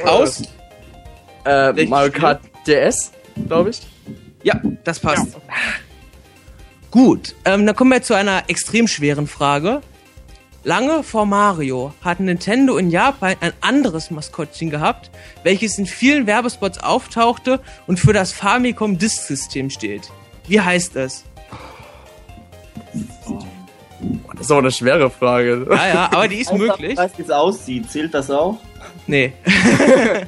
Aus? 0.04 0.42
äh, 1.44 1.74
Welches 1.74 1.90
Mario? 1.90 2.12
Kart 2.12 2.40
DS, 2.66 3.10
glaube 3.48 3.70
ich. 3.70 3.80
Ja, 4.44 4.60
das 4.84 5.00
passt. 5.00 5.36
Gut, 6.90 7.34
ähm, 7.44 7.64
dann 7.66 7.74
kommen 7.74 7.90
wir 7.90 8.02
zu 8.02 8.14
einer 8.14 8.44
extrem 8.48 8.86
schweren 8.86 9.26
Frage. 9.26 9.80
Lange 10.64 11.02
vor 11.02 11.26
Mario 11.26 11.92
hat 12.02 12.20
Nintendo 12.20 12.76
in 12.76 12.90
Japan 12.90 13.34
ein 13.40 13.52
anderes 13.60 14.12
Maskottchen 14.12 14.70
gehabt, 14.70 15.10
welches 15.42 15.76
in 15.76 15.86
vielen 15.86 16.26
Werbespots 16.28 16.78
auftauchte 16.78 17.58
und 17.88 17.98
für 17.98 18.12
das 18.12 18.32
Famicom 18.32 18.96
Disk 18.96 19.22
System 19.24 19.70
steht. 19.70 20.10
Wie 20.46 20.60
heißt 20.60 20.94
es? 20.96 21.24
Das 24.34 24.42
ist 24.42 24.50
aber 24.50 24.60
eine 24.60 24.70
schwere 24.70 25.10
Frage. 25.10 25.66
Ja, 25.68 25.88
ja, 25.88 26.04
aber 26.12 26.28
die 26.28 26.36
ist 26.36 26.52
möglich. 26.52 26.96
Weißt 26.96 27.18
wie 27.18 27.22
es 27.22 27.30
aussieht? 27.30 27.90
Zählt 27.90 28.14
das 28.14 28.30
auch? 28.30 28.58
Nee, 29.06 29.32
Krass. 29.44 30.26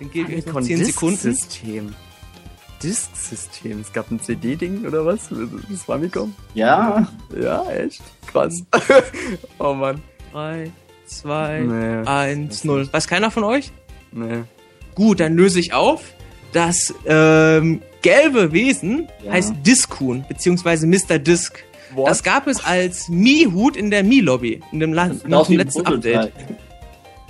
den 0.00 0.10
gebe 0.10 0.30
ich 0.30 0.36
jetzt 0.38 0.46
noch 0.46 0.54
Famicom 0.54 0.66
10 0.66 0.78
Disk 0.78 0.92
Sekunden. 0.92 1.16
System. 1.16 1.94
Disk-System. 2.82 3.80
Es 3.80 3.92
gab 3.92 4.10
ein 4.10 4.20
CD-Ding 4.20 4.86
oder 4.86 5.04
was? 5.04 5.28
Das 5.70 5.82
Famicom? 5.82 6.34
Ja. 6.54 7.08
Ja, 7.40 7.64
echt? 7.70 8.00
Krass. 8.26 8.54
oh 9.58 9.74
Mann. 9.74 10.00
3, 10.32 10.70
2, 11.06 11.60
Nee. 11.60 12.06
1, 12.06 12.64
0. 12.64 12.88
Weiß 12.92 13.06
keiner 13.08 13.30
von 13.30 13.44
euch? 13.44 13.72
Nee. 14.12 14.44
Gut, 14.94 15.20
dann 15.20 15.36
löse 15.36 15.60
ich 15.60 15.72
auf. 15.72 16.02
Das 16.52 16.94
ähm, 17.06 17.82
gelbe 18.02 18.52
Wesen 18.52 19.08
Ja. 19.22 19.32
heißt 19.32 19.54
Diskun, 19.64 20.24
beziehungsweise 20.28 20.86
Mr. 20.86 21.18
Disk. 21.18 21.62
What? 21.94 22.08
Das 22.08 22.22
gab 22.22 22.46
es 22.46 22.64
als 22.64 23.08
Mii-Hut 23.08 23.76
in 23.76 23.90
der 23.90 24.02
Mii-Lobby, 24.04 24.60
in 24.72 24.80
dem, 24.80 24.92
La 24.92 25.04
ein 25.04 25.20
letzten. 25.48 25.86
Update. 25.86 26.32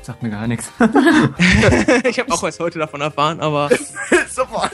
Sagt 0.03 0.23
mir 0.23 0.31
gar 0.31 0.47
nichts. 0.47 0.71
ich 2.09 2.19
habe 2.19 2.33
auch 2.33 2.43
erst 2.43 2.59
heute 2.61 2.79
davon 2.79 3.01
erfahren, 3.01 3.41
aber 3.41 3.69
Super. 4.31 4.71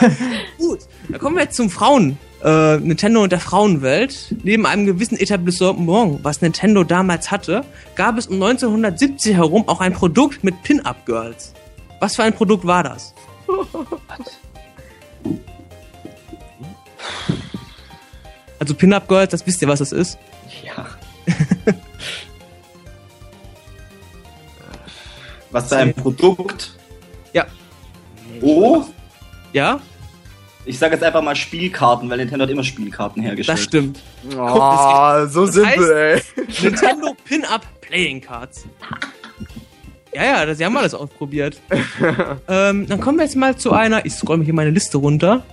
gut. 0.58 0.80
Dann 1.08 1.20
kommen 1.20 1.36
wir 1.36 1.44
jetzt 1.44 1.56
zum 1.56 1.70
Frauen. 1.70 2.18
Äh, 2.42 2.78
Nintendo 2.78 3.22
und 3.22 3.32
der 3.32 3.40
Frauenwelt. 3.40 4.34
Neben 4.42 4.64
einem 4.66 4.86
gewissen 4.86 5.18
Etablissement, 5.18 6.24
was 6.24 6.40
Nintendo 6.40 6.84
damals 6.84 7.30
hatte, 7.30 7.64
gab 7.96 8.16
es 8.16 8.26
um 8.28 8.36
1970 8.36 9.34
herum 9.36 9.68
auch 9.68 9.80
ein 9.80 9.92
Produkt 9.92 10.42
mit 10.42 10.62
Pin-Up-Girls. 10.62 11.52
Was 11.98 12.16
für 12.16 12.22
ein 12.22 12.32
Produkt 12.32 12.66
war 12.66 12.82
das? 12.82 13.14
Also 18.58 18.74
Pin-Up 18.74 19.06
Girls, 19.08 19.30
das 19.30 19.46
wisst 19.46 19.60
ihr, 19.60 19.68
was 19.68 19.80
das 19.80 19.92
ist? 19.92 20.18
Ja. 20.64 20.86
Was 25.52 25.68
für 25.68 25.78
ein 25.78 25.92
Produkt? 25.94 26.76
Ja. 27.32 27.44
O? 28.40 28.84
Ja, 29.52 29.80
Ich 30.66 30.78
sage 30.78 30.94
jetzt 30.94 31.02
einfach 31.02 31.22
mal 31.22 31.34
Spielkarten, 31.34 32.08
weil 32.10 32.18
Nintendo 32.18 32.44
hat 32.44 32.50
immer 32.50 32.64
Spielkarten 32.64 33.22
hergestellt. 33.22 33.58
das 33.58 33.64
stimmt. 33.64 34.00
Oh, 34.36 35.26
so 35.26 35.46
Das 35.46 35.54
simpel, 35.54 35.90
ey. 36.36 36.44
Nintendo 36.62 37.16
Pin-Up 37.24 37.66
Playing 37.80 38.20
Cards. 38.20 38.66
Ja, 40.12 40.24
ja, 40.24 40.46
das, 40.46 40.58
sie 40.58 40.64
haben 40.64 40.76
alles 40.76 40.92
ausprobiert. 40.94 41.60
ähm, 42.48 42.86
dann 42.86 43.00
kommen 43.00 43.18
wir 43.18 43.24
jetzt 43.24 43.36
mal 43.36 43.56
zu 43.56 43.72
einer, 43.72 44.04
ich 44.04 44.12
scroll 44.14 44.38
mir 44.38 44.44
hier 44.44 44.54
meine 44.54 44.70
Liste 44.70 44.98
runter, 44.98 45.44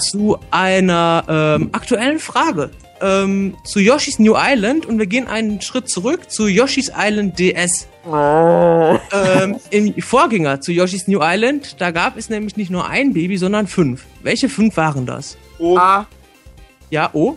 zu 0.00 0.38
einer 0.50 1.24
ähm, 1.28 1.70
aktuellen 1.72 2.18
Frage. 2.18 2.70
Ähm, 3.00 3.56
zu 3.64 3.80
Yoshi's 3.80 4.18
New 4.18 4.34
Island 4.36 4.84
und 4.84 4.98
wir 4.98 5.06
gehen 5.06 5.26
einen 5.26 5.62
Schritt 5.62 5.88
zurück 5.88 6.30
zu 6.30 6.48
Yoshi's 6.48 6.92
Island 6.94 7.38
DS. 7.38 7.86
Ähm, 8.04 9.56
Im 9.70 10.00
Vorgänger 10.02 10.60
zu 10.60 10.72
Yoshi's 10.72 11.06
New 11.06 11.20
Island, 11.22 11.80
da 11.80 11.90
gab 11.90 12.16
es 12.16 12.30
nämlich 12.30 12.56
nicht 12.56 12.70
nur 12.70 12.88
ein 12.88 13.12
Baby, 13.12 13.36
sondern 13.36 13.66
fünf. 13.66 14.04
Welche 14.22 14.48
fünf 14.48 14.76
waren 14.76 15.06
das? 15.06 15.36
O, 15.58 15.76
Ah, 15.76 16.06
Ja, 16.90 17.10
oh? 17.12 17.36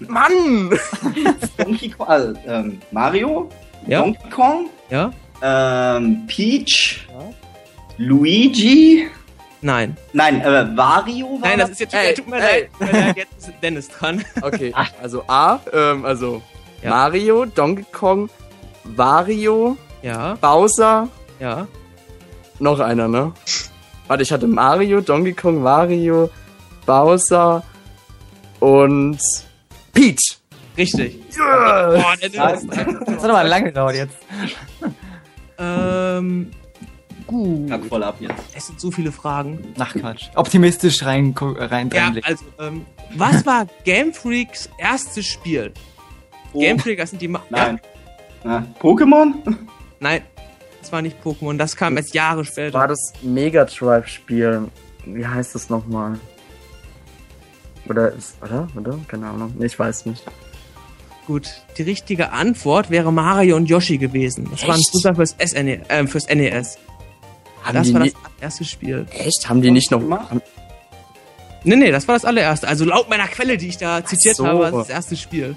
Mann! 0.00 0.70
Donkey 1.58 1.90
Kong, 1.90 2.08
äh, 2.08 2.32
ähm, 2.46 2.80
Mario, 2.90 3.48
Ja. 3.86 4.02
Donkey 4.02 4.30
Kong, 4.30 4.70
Ja? 4.90 5.12
ähm, 5.42 6.24
Peach, 6.26 7.06
Luigi, 7.98 9.08
Nein. 9.60 9.96
nein, 10.12 10.40
äh, 10.40 10.76
Wario 10.76 11.38
war 11.40 11.48
Nein, 11.48 11.58
das 11.58 11.70
ist 11.70 11.80
jetzt, 11.80 11.94
Ey, 11.94 12.14
tut 12.14 12.28
mir 12.28 12.36
ey. 12.36 12.40
leid. 12.42 12.68
Tut 12.78 12.92
mir 12.92 13.00
leid, 13.00 13.16
Jetzt 13.16 13.38
ist 13.38 13.52
Dennis 13.62 13.88
dran. 13.88 14.24
Okay, 14.42 14.72
also 15.02 15.24
A, 15.26 15.58
ähm, 15.72 16.04
also 16.04 16.40
Ja. 16.82 16.90
Mario, 16.90 17.44
Donkey 17.44 17.84
Kong, 17.92 18.30
Wario, 18.84 19.76
Ja, 20.02 20.34
Bowser, 20.40 21.08
ja. 21.40 21.66
noch 22.58 22.80
einer, 22.80 23.08
ne? 23.08 23.32
Warte, 24.06 24.22
ich 24.22 24.32
hatte 24.32 24.46
Mario, 24.46 25.00
Donkey 25.00 25.32
Kong, 25.32 25.62
Wario, 25.64 26.30
Bowser 26.86 27.62
und 28.60 29.18
Peach. 29.92 30.38
Richtig. 30.76 31.18
Yeah. 31.36 32.00
Boah, 32.00 32.16
der 32.22 32.28
Dennis. 32.28 32.66
Das 33.04 33.22
hat 33.22 33.30
aber 33.30 33.44
lange 33.44 33.66
gedauert 33.66 33.96
jetzt. 33.96 34.16
Ähm, 35.58 36.52
gut. 37.26 37.68
Kack 37.68 37.84
voll 37.86 38.04
ab 38.04 38.16
jetzt. 38.20 38.44
Es 38.54 38.68
sind 38.68 38.80
so 38.80 38.92
viele 38.92 39.10
Fragen. 39.10 39.74
Ach 39.78 39.92
Quatsch. 39.92 40.28
Optimistisch 40.36 41.04
rein, 41.04 41.34
rein 41.36 41.90
Ja, 41.92 42.12
also, 42.22 42.44
ähm, 42.60 42.86
was 43.16 43.44
war 43.44 43.66
Game 43.84 44.14
Freaks 44.14 44.70
erstes 44.78 45.26
Spiel? 45.26 45.72
O, 46.52 46.60
Game 46.60 46.78
Freak, 46.78 46.98
das 46.98 47.10
sind 47.10 47.20
die... 47.20 47.28
Ma 47.28 47.42
nein. 47.50 47.80
Na, 48.44 48.64
Pokémon? 48.80 49.34
Nein, 50.00 50.22
das 50.80 50.92
war 50.92 51.02
nicht 51.02 51.16
Pokémon, 51.24 51.56
das 51.56 51.76
kam 51.76 51.96
erst 51.96 52.14
Jahre 52.14 52.44
später. 52.44 52.78
War 52.78 52.88
das 52.88 53.12
Mega 53.22 53.64
Drive 53.64 54.06
Spiel? 54.08 54.68
Wie 55.04 55.26
heißt 55.26 55.54
das 55.54 55.70
nochmal? 55.70 56.18
Oder 57.88 58.12
ist, 58.12 58.36
oder? 58.42 58.68
Oder? 58.76 58.98
Keine 59.08 59.26
Ahnung. 59.28 59.54
Nee, 59.58 59.66
ich 59.66 59.78
weiß 59.78 60.06
nicht. 60.06 60.22
Gut, 61.26 61.48
die 61.76 61.82
richtige 61.82 62.32
Antwort 62.32 62.90
wäre 62.90 63.12
Mario 63.12 63.56
und 63.56 63.66
Yoshi 63.66 63.98
gewesen. 63.98 64.48
Das 64.50 64.66
war 64.66 64.74
ein? 64.74 64.80
Fußball 64.92 65.14
fürs, 65.14 65.36
SNE, 65.44 65.88
äh, 65.88 66.06
fürs 66.06 66.26
NES. 66.28 66.78
Haben 67.64 67.74
Das 67.74 67.86
die 67.88 67.94
war 67.94 68.00
das 68.00 68.12
erste 68.40 68.64
Spiel. 68.64 69.06
echt? 69.10 69.48
Haben 69.48 69.60
die 69.62 69.70
nicht 69.70 69.90
noch. 69.90 70.00
gemacht? 70.00 70.30
Haben, 70.30 70.42
Nee, 71.64 71.74
nee, 71.76 71.90
das 71.90 72.06
war 72.06 72.14
das 72.14 72.24
allererste. 72.24 72.68
Also 72.68 72.84
laut 72.84 73.10
meiner 73.10 73.26
Quelle, 73.26 73.58
die 73.58 73.68
ich 73.68 73.76
da 73.78 74.04
zitiert 74.04 74.36
so. 74.36 74.46
habe, 74.46 74.58
war 74.60 74.70
das 74.70 74.86
das 74.86 74.90
erste 74.90 75.16
Spiel. 75.16 75.56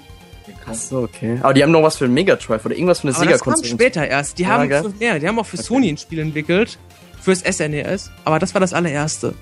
Ach 0.66 0.74
so, 0.74 0.98
okay. 1.00 1.38
Aber 1.42 1.54
die 1.54 1.62
haben 1.62 1.72
noch 1.72 1.82
was 1.82 1.96
für 1.96 2.04
den 2.06 2.14
Mega 2.14 2.36
Drive 2.36 2.64
oder 2.64 2.74
irgendwas 2.74 3.00
für 3.00 3.08
eine 3.08 3.16
Aber 3.16 3.26
das 3.26 3.40
kam 3.40 3.64
später 3.64 4.06
erst. 4.06 4.38
Die 4.38 4.42
Ja, 4.42 4.48
haben 4.50 4.68
gell? 4.68 4.92
ja, 5.00 5.18
die 5.18 5.26
haben 5.28 5.38
auch 5.38 5.46
für 5.46 5.56
Sony 5.56 5.88
ein 5.88 5.96
Spiel 5.96 6.18
entwickelt. 6.20 6.78
Fürs 7.20 7.40
SNES. 7.40 8.10
Aber 8.24 8.38
das 8.38 8.52
war 8.54 8.60
das 8.60 8.72
allererste. 8.72 9.34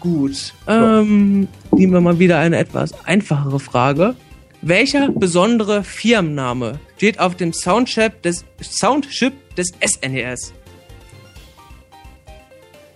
Gut. 0.00 0.52
Ähm, 0.66 1.48
nehmen 1.70 1.92
wir 1.92 2.00
mal 2.00 2.18
wieder 2.18 2.38
eine 2.38 2.58
etwas 2.58 2.92
einfachere 3.04 3.60
Frage. 3.60 4.14
Welcher 4.62 5.10
besondere 5.10 5.84
Firmenname 5.84 6.80
steht 6.96 7.20
auf 7.20 7.36
dem 7.36 7.52
Soundchip 7.52 8.22
des, 8.22 8.44
Soundchip 8.60 9.54
des 9.54 9.68
SNES? 9.84 10.52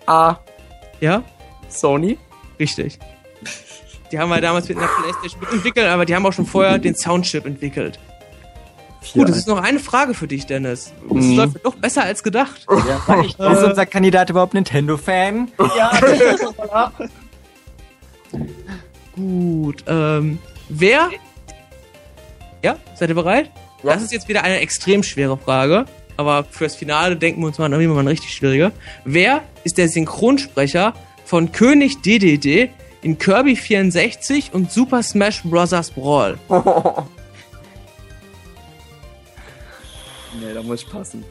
A. 0.06 0.36
Ja? 1.00 1.22
Sony. 1.68 2.18
Richtig. 2.58 2.98
Die 4.12 4.18
haben 4.18 4.28
wir 4.28 4.40
damals 4.40 4.68
mit 4.68 4.78
einer 4.78 4.88
Playstation 4.88 5.42
entwickelt, 5.52 5.86
aber 5.86 6.04
die 6.04 6.14
haben 6.14 6.26
auch 6.26 6.32
schon 6.32 6.46
vorher 6.46 6.78
den 6.78 6.96
Soundchip 6.96 7.46
entwickelt. 7.46 7.98
Gut, 9.14 9.28
es 9.30 9.36
ist 9.38 9.48
noch 9.48 9.62
eine 9.62 9.78
Frage 9.78 10.12
für 10.14 10.26
dich, 10.26 10.46
Dennis. 10.46 10.92
Das 11.08 11.24
Mhm. 11.24 11.36
läuft 11.36 11.64
doch 11.64 11.74
besser 11.76 12.02
als 12.04 12.22
gedacht. 12.22 12.66
Ja, 12.68 13.20
ich 13.22 13.30
Ist 13.30 13.38
unser 13.40 13.86
Kandidat 13.86 14.28
überhaupt 14.30 14.52
Nintendo-Fan? 14.54 15.50
Ja, 15.76 15.90
voll 15.94 16.70
ab. 16.70 16.92
Gut, 19.14 19.84
ähm, 19.86 20.38
wer? 20.68 21.08
Ja, 22.62 22.76
seid 22.94 23.08
ihr 23.08 23.14
bereit? 23.14 23.50
Ja. 23.82 23.94
Das 23.94 24.02
ist 24.02 24.12
jetzt 24.12 24.28
wieder 24.28 24.42
eine 24.44 24.58
extrem 24.60 25.02
schwere 25.02 25.38
Frage, 25.38 25.86
aber 26.16 26.44
fürs 26.44 26.76
Finale 26.76 27.16
denken 27.16 27.40
wir 27.40 27.46
uns 27.46 27.58
mal, 27.58 27.68
mal 27.70 27.78
eine 27.98 28.10
richtig 28.10 28.32
schwierige. 28.34 28.72
Wer 29.04 29.42
ist 29.64 29.78
der 29.78 29.88
Synchronsprecher 29.88 30.92
von 31.24 31.52
König 31.52 32.02
DDD 32.02 32.68
in 33.02 33.18
Kirby 33.18 33.56
64 33.56 34.52
und 34.52 34.70
Super 34.70 35.02
Smash 35.02 35.42
Bros. 35.42 35.90
Brawl? 35.90 36.38
nee, 40.40 40.54
da 40.54 40.62
muss 40.62 40.82
ich 40.82 40.90
passen. 40.90 41.24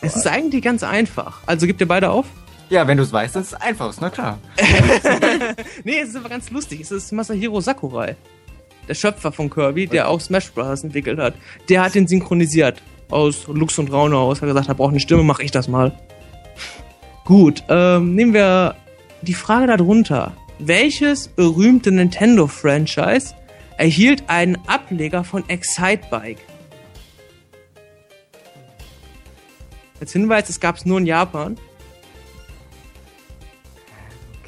Es 0.00 0.16
ist 0.16 0.26
eigentlich 0.26 0.62
ganz 0.62 0.82
einfach. 0.82 1.40
Also 1.46 1.66
gebt 1.66 1.80
ihr 1.80 1.88
beide 1.88 2.10
auf? 2.10 2.26
Ja, 2.70 2.86
wenn 2.88 2.96
du 2.96 3.02
es 3.02 3.12
weißt, 3.12 3.36
ist 3.36 3.52
es 3.52 3.54
einfach, 3.54 3.90
ist 3.90 4.00
na 4.00 4.10
klar. 4.10 4.38
Nee, 5.84 5.98
es 6.00 6.08
ist 6.08 6.16
aber 6.16 6.28
ganz 6.28 6.50
lustig. 6.50 6.80
Es 6.80 6.90
ist 6.90 7.12
Masahiro 7.12 7.60
Sakurai. 7.60 8.16
Der 8.88 8.94
Schöpfer 8.94 9.30
von 9.30 9.50
Kirby, 9.50 9.86
der 9.86 10.08
auch 10.08 10.20
Smash 10.20 10.50
Bros. 10.50 10.82
entwickelt 10.82 11.20
hat. 11.20 11.34
Der 11.68 11.82
hat 11.82 11.94
den 11.94 12.08
synchronisiert. 12.08 12.82
Aus 13.10 13.46
Lux 13.46 13.78
und 13.78 13.92
Raune 13.92 14.16
aus. 14.16 14.40
Hat 14.40 14.48
gesagt, 14.48 14.68
er 14.68 14.74
braucht 14.74 14.90
eine 14.90 15.00
Stimme, 15.00 15.22
mach 15.22 15.40
ich 15.40 15.50
das 15.50 15.68
mal. 15.68 15.92
Gut, 17.24 17.62
ähm, 17.68 18.14
nehmen 18.14 18.32
wir 18.32 18.74
die 19.22 19.34
Frage 19.34 19.66
darunter. 19.66 20.32
Welches 20.58 21.28
berühmte 21.28 21.90
Nintendo-Franchise 21.90 23.34
erhielt 23.78 24.24
einen 24.28 24.56
Ableger 24.66 25.24
von 25.24 25.48
Excitebike? 25.48 26.40
Als 30.00 30.12
Hinweis, 30.12 30.48
es 30.48 30.60
gab 30.60 30.76
es 30.76 30.84
nur 30.84 30.98
in 30.98 31.06
Japan. 31.06 31.56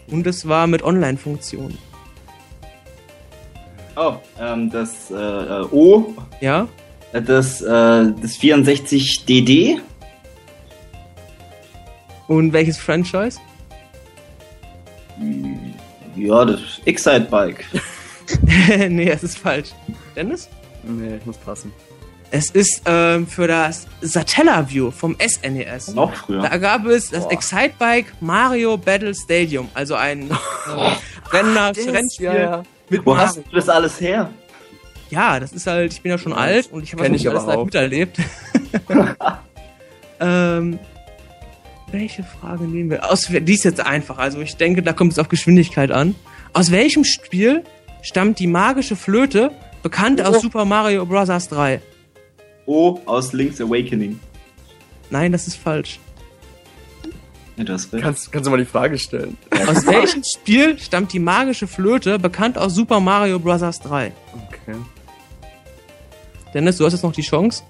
Und 0.09 0.27
es 0.27 0.47
war 0.47 0.67
mit 0.67 0.83
Online-Funktion. 0.83 1.79
Oh, 3.97 4.15
ähm, 4.41 4.71
das 4.71 5.11
äh, 5.11 5.15
äh, 5.15 5.65
O, 5.71 6.13
Ja? 6.41 6.67
äh, 7.13 7.23
das, 7.23 7.63
äh, 7.63 7.67
das 7.67 8.37
64DD, 8.41 9.81
Und 12.27 12.53
welches 12.53 12.79
Franchise? 12.79 13.39
Ja, 16.27 16.45
das 16.45 16.61
Excite 16.85 17.27
Bike. 17.31 17.65
nee, 18.89 19.11
es 19.11 19.23
ist 19.23 19.39
falsch. 19.39 19.71
Dennis? 20.17 20.49
Nee, 20.83 21.17
ich 21.17 21.27
muss 21.27 21.37
passen. 21.39 21.73
Es 22.31 22.51
ist 22.51 22.83
ähm, 22.87 23.27
für 23.27 23.47
das 23.47 23.87
Satellaview 24.01 24.91
vom 24.91 25.17
SNES. 25.25 25.95
Noch 25.95 26.13
früher. 26.15 26.43
Da 26.43 26.57
gab 26.57 26.85
es 26.87 27.11
das 27.11 27.25
Boah. 27.25 27.33
Excitebike 27.33 28.13
Mario 28.21 28.77
Battle 28.77 29.15
Stadium, 29.15 29.69
also 29.75 29.95
ein 29.95 30.31
Renner, 31.33 31.73
Rennspiel 31.77 32.27
ja, 32.27 32.35
ja. 32.37 32.63
mit 32.89 33.07
Wo 33.07 33.17
hast 33.17 33.37
Mario. 33.37 33.51
du 33.51 33.57
das 33.57 33.69
alles 33.69 34.01
her? 34.01 34.31
Ja, 35.11 35.39
das 35.39 35.53
ist 35.53 35.67
halt, 35.67 35.93
ich 35.93 36.03
bin 36.03 36.11
ja 36.11 36.19
schon 36.19 36.33
Ja, 36.33 36.39
alt 36.39 36.73
und 36.73 36.83
ich 36.83 36.93
habe 36.93 37.09
das 37.09 37.21
ich 37.21 37.29
alles 37.29 37.43
aber 37.43 37.53
live 37.53 37.61
auch. 37.61 37.65
miterlebt. 37.67 38.17
ähm, 40.21 40.79
welche 41.95 42.25
Frage 42.25 42.65
nehmen 42.65 42.91
wir? 42.91 43.11
Aus, 43.11 43.29
die 43.31 43.53
ist 43.55 43.65
jetzt 43.65 43.81
einfach, 43.81 44.19
also 44.19 44.41
ich 44.41 44.57
denke, 44.57 44.83
da 44.83 44.93
kommt 44.93 45.13
es 45.13 45.19
auf 45.19 45.29
Geschwindigkeit 45.29 45.91
an. 45.91 46.15
Aus 46.53 46.71
welchem 46.71 47.05
Spiel 47.05 47.63
stammt 48.03 48.39
die 48.39 48.47
magische 48.47 48.97
Flöte, 48.97 49.51
bekannt 49.83 50.21
aus 50.21 50.37
Oh. 50.37 50.41
Super 50.41 50.65
Mario 50.65 51.07
Bros. 51.07 51.29
3? 51.49 51.81
O 52.67 53.01
aus 53.07 53.33
Link's 53.33 53.61
Awakening. 53.61 54.19
Nein, 55.11 55.33
das 55.33 55.47
ist 55.47 55.57
falsch. 55.57 56.01
Ja, 57.57 57.63
du 57.65 57.73
hast 57.73 57.93
recht. 57.93 58.03
Kannst, 58.03 58.33
kannst 58.33 58.47
du 58.47 58.51
mal 58.51 58.57
die 58.57 58.65
Frage 58.65 58.99
stellen? 58.99 59.37
Aus 59.69 59.87
welchem 59.87 60.23
Spiel 60.25 60.77
stammt 60.79 61.13
die 61.13 61.21
magische 61.21 61.69
Flöte, 61.69 62.19
bekannt 62.19 62.59
aus 62.59 62.75
Super 62.75 62.99
Mario 62.99 63.39
Bros. 63.39 63.61
3? 63.61 64.11
Okay. 64.49 64.77
Dennis, 66.53 66.79
du 66.79 66.85
hast 66.87 66.95
jetzt 66.95 67.03
noch 67.03 67.13
die 67.13 67.23
Chance. 67.23 67.63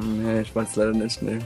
Nee, 0.00 0.40
ich 0.40 0.54
weiß 0.54 0.76
leider 0.76 0.92
nicht, 0.92 1.20
nee. 1.22 1.38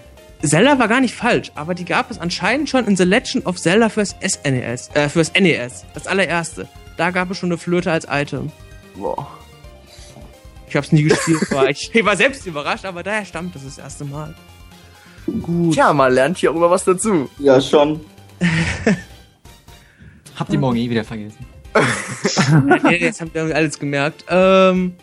Zelda 0.42 0.78
war 0.78 0.88
gar 0.88 1.00
nicht 1.00 1.14
falsch, 1.14 1.52
aber 1.54 1.74
die 1.74 1.84
gab 1.84 2.10
es 2.10 2.18
anscheinend 2.18 2.68
schon 2.68 2.86
in 2.86 2.96
The 2.96 3.04
Legend 3.04 3.46
of 3.46 3.60
Zelda 3.60 3.88
fürs 3.88 4.16
SNES, 4.20 4.90
äh, 4.94 5.08
fürs 5.08 5.32
NES, 5.34 5.84
das 5.94 6.06
allererste. 6.06 6.68
da 6.96 7.10
gab 7.10 7.30
es 7.30 7.38
schon 7.38 7.50
eine 7.50 7.58
Flöte 7.58 7.92
als 7.92 8.06
Item. 8.10 8.50
Boah. 8.96 9.26
Ich 10.68 10.76
hab's 10.76 10.92
nie 10.92 11.02
gespielt, 11.02 11.40
aber 11.50 11.68
ich, 11.68 11.90
ich 11.94 12.04
war 12.04 12.16
selbst 12.16 12.46
überrascht, 12.46 12.84
aber 12.84 13.02
daher 13.02 13.24
stammt 13.24 13.54
das 13.54 13.64
das 13.64 13.78
erste 13.78 14.04
Mal. 14.04 14.34
Gut. 15.42 15.74
Tja, 15.74 15.92
man 15.92 16.12
lernt 16.12 16.38
hier 16.38 16.50
auch 16.50 16.56
immer 16.56 16.70
was 16.70 16.84
dazu. 16.84 17.28
Ja, 17.38 17.60
schon. 17.60 18.00
Habt 20.36 20.52
ihr 20.52 20.58
morgen 20.58 20.78
eh 20.78 20.88
wieder 20.88 21.04
vergessen. 21.04 21.44
nee, 22.82 22.96
jetzt 22.96 23.20
habt 23.20 23.36
ihr 23.36 23.54
alles 23.54 23.78
gemerkt. 23.78 24.24
Ähm, 24.28 24.94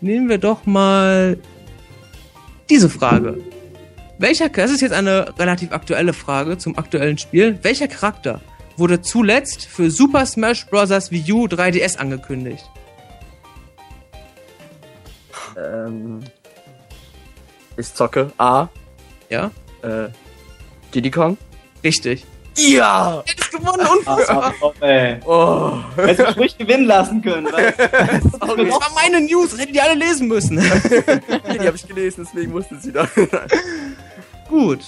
nehmen 0.00 0.28
wir 0.28 0.38
doch 0.38 0.66
mal 0.66 1.38
diese 2.68 2.90
Frage. 2.90 3.38
Welcher, 4.22 4.48
das 4.50 4.70
ist 4.70 4.82
jetzt 4.82 4.92
eine 4.92 5.36
relativ 5.36 5.72
aktuelle 5.72 6.12
Frage 6.12 6.56
zum 6.56 6.78
aktuellen 6.78 7.18
Spiel. 7.18 7.58
Welcher 7.62 7.88
Charakter 7.88 8.40
wurde 8.76 9.02
zuletzt 9.02 9.64
für 9.64 9.90
Super 9.90 10.26
Smash 10.26 10.64
Bros. 10.66 11.10
Wii 11.10 11.32
U 11.32 11.46
3DS 11.46 11.96
angekündigt? 11.96 12.64
Ähm, 15.56 16.20
ich 17.76 17.92
zocke 17.92 18.30
A, 18.38 18.68
Ja? 19.28 19.50
äh, 19.82 20.08
Diddy 20.94 21.10
Kong. 21.10 21.36
Richtig. 21.82 22.24
Ja! 22.56 23.24
Er 23.26 23.38
ist 23.38 23.50
gewonnen 23.50 23.88
und 23.88 24.06
Ah, 24.06 24.52
komm, 24.60 24.72
ey. 24.82 25.16
Oh, 25.24 25.78
Hättest 25.96 26.36
du 26.36 26.40
ruhig 26.40 26.56
gewinnen 26.56 26.84
lassen 26.84 27.22
können. 27.22 27.48
Weil 27.50 27.72
das 27.76 28.40
war 28.40 28.90
meine 28.94 29.20
News, 29.20 29.50
das 29.50 29.60
hättet 29.62 29.74
ihr 29.74 29.82
alle 29.82 29.94
lesen 29.94 30.28
müssen. 30.28 30.58
die 30.60 31.58
habe 31.66 31.74
ich 31.74 31.88
gelesen, 31.88 32.24
deswegen 32.24 32.52
musste 32.52 32.78
sie 32.78 32.92
da. 32.92 33.08
Gut. 34.52 34.80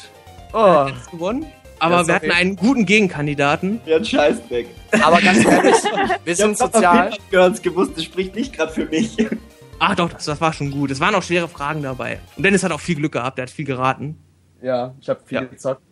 oh, 0.53 0.59
Er 0.59 0.93
ist 0.95 1.11
gewonnen. 1.11 1.47
Aber 1.79 2.01
Ja, 2.03 2.07
wir 2.07 2.15
hatten 2.17 2.31
einen 2.31 2.57
guten 2.57 2.85
Gegenkandidaten. 2.87 3.81
ja, 3.87 3.97
ein 3.97 4.05
Scheißdreck. 4.05 4.67
aber 5.03 5.21
ganz 5.23 5.43
ehrlich, 5.45 5.75
wir 6.25 6.33
Ich 6.33 6.37
sind 6.39 6.61
hab 6.61 6.73
sozial. 6.75 7.13
gehört, 7.31 7.63
gewusst, 7.63 7.93
das 7.97 8.05
spricht 8.05 8.35
nicht 8.35 8.53
gerade 8.55 8.73
für 8.73 8.85
mich. 8.87 9.17
Ach 9.79 9.95
doch, 9.97 10.13
das, 10.13 10.27
das 10.27 10.41
war 10.41 10.53
schon 10.53 10.71
gut. 10.71 10.91
Es 10.91 11.01
waren 11.01 11.15
auch 11.15 11.23
schwere 11.23 11.49
Fragen 11.49 11.83
dabei. 11.83 12.21
Und 12.37 12.45
Dennis 12.45 12.63
hat 12.63 12.73
auch 12.73 12.81
viel 12.81 12.97
Glück 12.97 13.13
gehabt, 13.13 13.39
der 13.39 13.45
hat 13.45 13.51
viel 13.51 13.65
geraten. 13.65 14.19
Ja, 14.63 14.95
ich 15.01 15.09
habe 15.09 15.21
viel 15.25 15.37
Ja. 15.39 15.45
gezockt. 15.45 15.83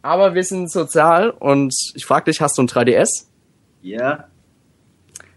Aber 0.00 0.34
wir 0.34 0.44
sind 0.44 0.70
sozial 0.70 1.30
und 1.30 1.74
ich 1.94 2.04
frag 2.06 2.24
dich, 2.24 2.40
hast 2.40 2.56
du 2.56 2.62
ein 2.62 2.68
3DS? 2.68 3.26
Ja, 3.82 4.24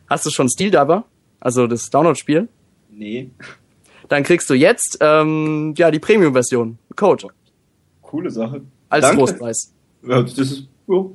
Hast 0.09 0.25
du 0.25 0.29
schon 0.29 0.49
Steel 0.49 0.71
Diver? 0.71 1.05
Also 1.39 1.67
das 1.67 1.89
Download-Spiel? 1.89 2.47
nee. 2.89 3.29
Dann 4.09 4.23
kriegst 4.23 4.49
du 4.49 4.55
jetzt 4.55 4.97
ähm, 4.99 5.73
ja 5.77 5.89
die 5.89 5.99
Premium-Version. 5.99 6.77
Code. 6.97 7.27
Coole 8.11 8.29
Sache. 8.29 8.61
Als 8.89 9.05
Danke. 9.05 9.17
Trostpreis. 9.19 9.73
Ja, 10.03 10.21
das 10.21 10.37
ist 10.37 10.67
oh, 10.85 11.11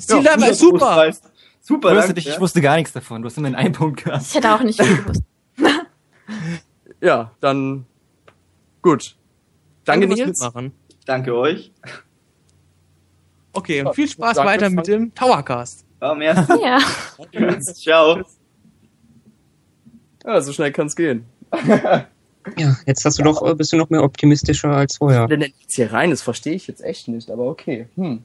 Steel 0.00 0.22
ja, 0.22 0.34
guter 0.34 0.54
super. 0.54 0.78
Trostpreis. 0.78 1.22
Super, 1.60 1.94
danke. 1.94 2.14
dich, 2.14 2.26
ich 2.26 2.34
ja. 2.34 2.40
wusste 2.40 2.60
gar 2.60 2.76
nichts 2.76 2.92
davon. 2.92 3.22
Du 3.22 3.26
hast 3.26 3.38
immer 3.38 3.46
in 3.46 3.54
einen 3.54 3.72
Punkt 3.72 4.02
gehabt. 4.02 4.22
Ich 4.22 4.34
hätte 4.34 4.52
auch 4.52 4.60
nicht 4.60 4.82
viel 4.82 4.96
gewusst. 4.96 5.22
Ja, 7.02 7.30
dann 7.40 7.86
gut. 8.82 9.16
Danke, 9.86 10.06
fürs 10.06 10.18
Nils. 10.18 10.40
Mitmachen. 10.40 10.72
Danke 11.06 11.34
euch. 11.34 11.72
Okay, 13.52 13.82
und 13.82 13.94
viel 13.94 14.06
Spaß 14.06 14.36
Danke, 14.36 14.52
weiter 14.52 14.70
mit 14.70 14.86
dem 14.86 15.14
Towercast. 15.14 15.86
Ja, 16.02 16.14
merci. 16.14 16.52
Ja. 16.62 16.78
Ciao. 17.60 18.22
Ja, 20.26 20.40
so 20.42 20.52
schnell 20.52 20.72
kann's 20.72 20.94
gehen. 20.94 21.24
Ja, 22.56 22.76
jetzt 22.86 23.04
hast 23.04 23.18
du 23.18 23.22
doch, 23.22 23.46
äh, 23.46 23.54
bist 23.54 23.72
du 23.72 23.76
noch 23.76 23.90
mehr 23.90 24.02
optimistischer 24.02 24.70
als 24.70 24.96
vorher. 24.96 25.26
Denn 25.26 25.40
jetzt 25.40 25.74
hier 25.74 25.92
rein, 25.92 26.10
das 26.10 26.22
verstehe 26.22 26.54
ich 26.54 26.66
jetzt 26.66 26.82
echt 26.82 27.08
nicht, 27.08 27.30
aber 27.30 27.46
okay. 27.46 27.86
Hm. 27.96 28.24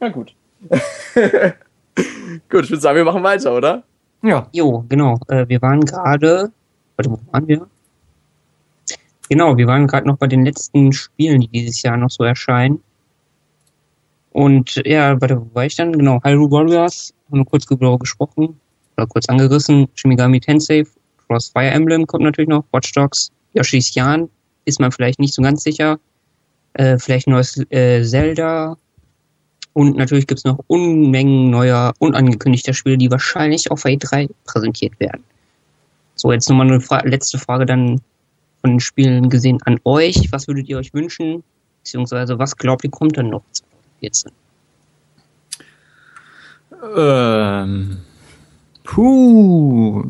Na 0.00 0.08
gut. 0.08 0.34
gut, 0.70 2.64
ich 2.64 2.70
würde 2.70 2.80
sagen, 2.80 2.96
wir 2.96 3.04
machen 3.04 3.22
weiter, 3.22 3.56
oder? 3.56 3.82
Ja. 4.22 4.48
Jo, 4.52 4.84
genau. 4.88 5.18
Äh, 5.28 5.48
wir 5.48 5.62
waren 5.62 5.80
gerade. 5.80 6.50
Warte, 6.96 7.10
wo 7.10 7.18
waren 7.30 7.48
wir? 7.48 7.66
Genau, 9.28 9.56
wir 9.56 9.66
waren 9.66 9.86
gerade 9.86 10.06
noch 10.06 10.18
bei 10.18 10.26
den 10.26 10.44
letzten 10.44 10.92
Spielen, 10.92 11.40
die 11.40 11.48
dieses 11.48 11.82
Jahr 11.82 11.96
noch 11.96 12.10
so 12.10 12.24
erscheinen. 12.24 12.82
Und 14.30 14.82
ja, 14.84 15.20
warte, 15.20 15.40
wo 15.40 15.54
war 15.54 15.64
ich 15.64 15.76
dann? 15.76 15.92
Genau, 15.92 16.20
Hyrule 16.22 16.50
Warriors, 16.50 17.14
haben 17.30 17.40
wir 17.40 17.44
kurz 17.44 17.64
darüber 17.66 17.98
gesprochen, 17.98 18.60
oder 18.96 19.06
kurz 19.06 19.28
angerissen. 19.28 19.88
Shimigami 19.94 20.40
Tensei, 20.40 20.84
Cross 21.26 21.48
Fire 21.48 21.70
Emblem 21.70 22.06
kommt 22.06 22.24
natürlich 22.24 22.48
noch, 22.48 22.64
Watch 22.72 22.92
Dogs, 22.92 23.30
Yoshi's 23.56 23.94
Yarn, 23.94 24.28
ist 24.64 24.80
man 24.80 24.92
vielleicht 24.92 25.18
nicht 25.18 25.34
so 25.34 25.42
ganz 25.42 25.62
sicher. 25.62 25.98
Äh, 26.74 26.98
vielleicht 26.98 27.26
neues 27.26 27.58
äh, 27.70 28.02
Zelda, 28.02 28.76
und 29.76 29.94
natürlich 29.94 30.26
gibt's 30.26 30.44
noch 30.44 30.58
Unmengen 30.68 31.50
neuer, 31.50 31.92
unangekündigter 31.98 32.72
Spiele, 32.72 32.96
die 32.96 33.10
wahrscheinlich 33.10 33.70
auf 33.70 33.84
E3 33.84 34.30
präsentiert 34.46 34.98
werden. 34.98 35.22
So, 36.14 36.32
jetzt 36.32 36.48
nochmal 36.48 36.68
eine 36.68 36.80
Fra 36.80 37.02
letzte 37.04 37.36
Frage 37.36 37.66
dann 37.66 38.00
von 38.62 38.70
den 38.70 38.80
Spielen 38.80 39.28
gesehen 39.28 39.58
an 39.66 39.78
euch. 39.84 40.32
Was 40.32 40.48
würdet 40.48 40.66
ihr 40.70 40.78
euch 40.78 40.94
wünschen? 40.94 41.44
Beziehungsweise 41.82 42.38
was 42.38 42.56
glaubt 42.56 42.84
ihr 42.84 42.90
kommt 42.90 43.18
dann 43.18 43.28
noch 43.28 43.42
2014? 44.00 44.32
Ähm. 46.96 47.98
Puh. 48.82 50.04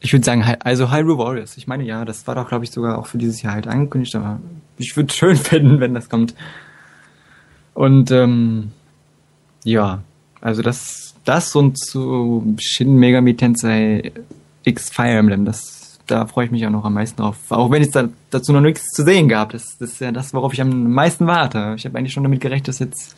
Ich 0.00 0.12
würde 0.12 0.24
sagen, 0.24 0.44
also 0.60 0.92
Hyrule 0.92 1.18
Warriors. 1.18 1.56
Ich 1.56 1.66
meine, 1.66 1.84
ja, 1.84 2.04
das 2.04 2.26
war 2.26 2.34
doch, 2.34 2.48
glaube 2.48 2.64
ich, 2.64 2.70
sogar 2.70 2.98
auch 2.98 3.06
für 3.06 3.18
dieses 3.18 3.42
Jahr 3.42 3.54
halt 3.54 3.66
angekündigt, 3.66 4.14
aber 4.14 4.40
ich 4.78 4.96
würde 4.96 5.12
schön 5.14 5.36
finden, 5.36 5.80
wenn 5.80 5.94
das 5.94 6.08
kommt. 6.08 6.34
Und 7.74 8.10
ähm, 8.10 8.72
ja, 9.64 10.02
also 10.40 10.62
das, 10.62 11.14
das 11.24 11.54
und 11.54 11.78
zu 11.78 12.56
Shin 12.58 12.96
Megami 12.96 13.36
Tensei 13.36 14.12
X 14.64 14.90
Fire 14.90 15.10
Emblem, 15.10 15.44
das, 15.44 15.98
da 16.06 16.26
freue 16.26 16.46
ich 16.46 16.50
mich 16.50 16.66
auch 16.66 16.70
noch 16.70 16.84
am 16.84 16.94
meisten 16.94 17.20
drauf. 17.20 17.36
Auch 17.50 17.70
wenn 17.70 17.82
es 17.82 17.90
da, 17.90 18.08
dazu 18.30 18.52
noch 18.52 18.60
nichts 18.60 18.92
zu 18.92 19.04
sehen 19.04 19.28
gab. 19.28 19.50
Das, 19.50 19.76
das 19.78 19.92
ist 19.92 20.00
ja 20.00 20.12
das, 20.12 20.32
worauf 20.34 20.52
ich 20.52 20.60
am 20.60 20.92
meisten 20.92 21.26
warte. 21.26 21.74
Ich 21.76 21.84
habe 21.84 21.98
eigentlich 21.98 22.12
schon 22.12 22.22
damit 22.22 22.40
gerechnet, 22.40 22.68
dass 22.68 22.78
jetzt 22.78 23.16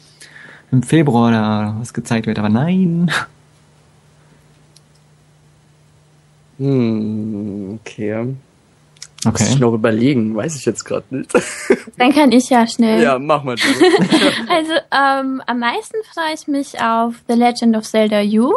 im 0.70 0.82
Februar 0.82 1.30
da 1.30 1.76
was 1.78 1.92
gezeigt 1.92 2.26
wird, 2.26 2.38
aber 2.38 2.48
nein. 2.48 3.10
Hm, 6.58 7.78
okay. 7.80 8.24
Muss 8.24 8.36
Okay. 9.34 9.46
ich 9.50 9.58
noch 9.58 9.74
überlegen, 9.74 10.36
weiß 10.36 10.54
ich 10.56 10.64
jetzt 10.64 10.84
gerade 10.84 11.04
nicht. 11.10 11.30
Dann 11.98 12.12
kann 12.12 12.30
ich 12.30 12.48
ja 12.50 12.66
schnell. 12.68 13.02
ja, 13.02 13.18
mach 13.18 13.42
mal. 13.42 13.56
Also 14.48 14.72
ähm, 14.92 15.42
am 15.44 15.58
meisten 15.58 15.96
freue 16.12 16.34
ich 16.34 16.46
mich 16.46 16.80
auf 16.80 17.14
The 17.26 17.34
Legend 17.34 17.76
of 17.76 17.84
Zelda 17.84 18.22
U 18.22 18.54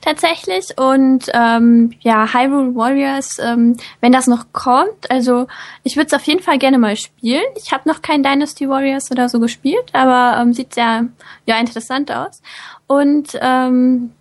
tatsächlich 0.00 0.66
und 0.78 1.26
ähm, 1.34 1.92
ja 2.00 2.32
Hyrule 2.32 2.74
Warriors, 2.74 3.38
ähm, 3.40 3.76
wenn 4.00 4.12
das 4.12 4.26
noch 4.28 4.46
kommt. 4.52 5.10
Also 5.10 5.46
ich 5.82 5.96
würde 5.96 6.06
es 6.06 6.14
auf 6.14 6.22
jeden 6.24 6.40
Fall 6.42 6.58
gerne 6.58 6.78
mal 6.78 6.96
spielen. 6.96 7.42
Ich 7.56 7.72
habe 7.72 7.88
noch 7.88 8.00
kein 8.00 8.22
Dynasty 8.22 8.68
Warriors 8.68 9.10
oder 9.10 9.28
so 9.28 9.40
gespielt, 9.40 9.90
aber 9.92 10.40
ähm, 10.40 10.52
sieht 10.54 10.74
sehr 10.74 11.06
ja 11.46 11.58
interessant 11.58 12.10
aus 12.12 12.40
und 12.86 13.36
ähm, 13.40 14.12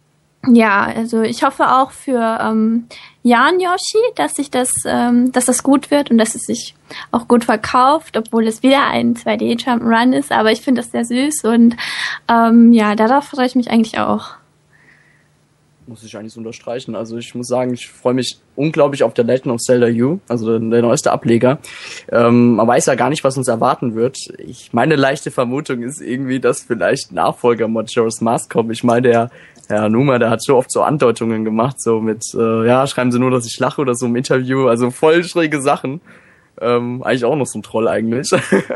ja, 0.48 0.84
also 0.84 1.22
ich 1.22 1.44
hoffe 1.44 1.68
auch 1.68 1.92
für 1.92 2.40
ähm, 2.42 2.88
Jan 3.24 3.60
Yoshi, 3.60 4.00
dass 4.16 4.36
sich 4.36 4.50
das, 4.50 4.72
ähm, 4.86 5.32
dass 5.34 5.46
das 5.46 5.64
gut 5.64 5.92
wird 5.92 6.12
und 6.12 6.18
dass 6.18 6.34
es 6.34 6.44
sich 6.44 6.76
auch 7.12 7.28
gut 7.28 7.44
verkauft, 7.44 8.16
obwohl 8.16 8.48
es 8.48 8.64
wieder 8.64 8.88
ein 8.88 9.16
2D 9.16 9.60
Jump'n'Run 9.60 10.14
ist. 10.18 10.32
Aber 10.32 10.52
ich 10.52 10.62
finde 10.62 10.82
das 10.82 10.92
sehr 10.92 11.04
süß 11.04 11.44
und 11.44 11.76
ähm, 12.30 12.72
ja, 12.72 12.96
darauf 12.96 13.26
freue 13.26 13.48
ich 13.48 13.56
mich 13.56 13.70
eigentlich 13.70 14.00
auch. 14.00 14.36
muss 15.88 16.04
ich 16.04 16.16
eigentlich 16.16 16.34
so 16.34 16.40
unterstreichen. 16.40 16.96
Also 16.96 17.18
ich 17.18 17.36
muss 17.36 17.48
sagen, 17.48 17.74
ich 17.74 17.90
freue 17.90 18.14
mich 18.14 18.40
unglaublich 18.56 19.04
auf 19.04 19.14
der 19.14 19.26
Legend 19.26 19.56
of 19.56 19.60
Zelda 19.60 19.88
U, 19.88 20.20
also 20.30 20.58
der, 20.58 20.70
der 20.70 20.82
neueste 20.82 21.12
Ableger. 21.12 21.60
Ähm, 22.12 22.56
man 22.56 22.68
weiß 22.68 22.86
ja 22.86 22.96
gar 22.96 23.10
nicht, 23.10 23.24
was 23.24 23.38
uns 23.38 23.48
erwarten 23.48 23.96
wird. 23.96 24.18
Ich 24.38 24.72
meine 24.72 24.96
leichte 24.96 25.32
Vermutung 25.32 25.82
ist 25.82 26.00
irgendwie, 26.00 26.40
dass 26.40 26.64
vielleicht 26.64 27.12
Nachfolger 27.12 27.68
Majora's 27.68 28.22
Mask 28.22 28.50
kommt. 28.50 28.72
Ich 28.72 28.84
meine, 28.84 29.02
der 29.02 29.32
Herr 29.70 29.88
Numa, 29.88 30.18
der 30.18 30.32
hat 30.32 30.42
so 30.42 30.58
oft 30.58 30.72
so 30.72 30.82
Andeutungen 30.82 31.46
gemacht, 31.46 31.80
so 31.80 32.02
mit, 32.02 32.24
äh, 32.34 32.66
ja, 32.66 32.88
schreiben 32.88 33.12
Sie 33.12 33.20
nur, 33.20 33.30
dass 33.30 33.46
ich 33.46 33.60
lache 33.60 33.80
oder 33.80 33.94
so 33.94 34.08
im 34.08 34.16
Interview. 34.16 34.68
Also 34.68 34.90
voll 34.90 35.24
schräge 35.24 35.62
Sachen. 35.62 36.02
Ähm, 36.60 37.04
eigentlich 37.04 37.24
auch 37.24 37.36
noch 37.36 37.46
so 37.46 37.60
ein 37.60 37.64
Troll 37.64 37.88
eigentlich. 37.88 38.32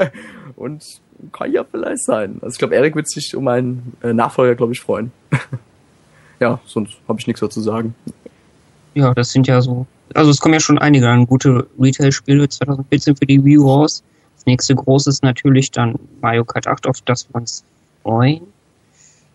Und 0.55 0.83
kann 1.31 1.51
ja 1.51 1.63
vielleicht 1.63 2.05
sein. 2.05 2.37
Also 2.41 2.53
ich 2.53 2.59
glaube, 2.59 2.75
Erik 2.75 2.95
wird 2.95 3.09
sich 3.09 3.35
um 3.35 3.47
einen 3.47 3.97
äh, 4.03 4.13
Nachfolger, 4.13 4.53
glaube 4.53 4.73
ich, 4.73 4.81
freuen. 4.81 5.11
ja, 6.39 6.59
sonst 6.65 6.93
habe 7.07 7.19
ich 7.19 7.25
nichts 7.25 7.39
dazu 7.39 7.59
sagen. 7.59 7.95
Ja, 8.93 9.15
das 9.15 9.31
sind 9.31 9.47
ja 9.47 9.61
so. 9.61 9.87
Also 10.13 10.29
es 10.29 10.39
kommen 10.39 10.53
ja 10.53 10.59
schon 10.59 10.77
einige 10.77 11.05
dann 11.05 11.25
gute 11.25 11.65
Retail-Spiele 11.79 12.47
2014 12.47 13.15
für 13.15 13.25
die 13.25 13.43
Wii 13.43 13.57
U 13.57 13.67
raus. 13.67 14.03
Das 14.35 14.45
nächste 14.45 14.75
große 14.75 15.09
ist 15.09 15.23
natürlich 15.23 15.71
dann 15.71 15.95
Mario 16.21 16.45
Kart 16.45 16.67
8, 16.67 16.85
auf 16.85 17.01
das 17.01 17.27
wir 17.29 17.35
uns 17.35 17.63
freuen. 18.03 18.41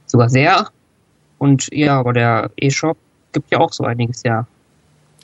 Sogar 0.06 0.28
sehr. 0.28 0.68
Und 1.38 1.68
ja, 1.72 1.98
aber 1.98 2.12
der 2.12 2.50
E-Shop 2.56 2.96
gibt 3.32 3.50
ja 3.52 3.58
auch 3.58 3.72
so 3.72 3.84
einiges, 3.84 4.22
ja. 4.24 4.46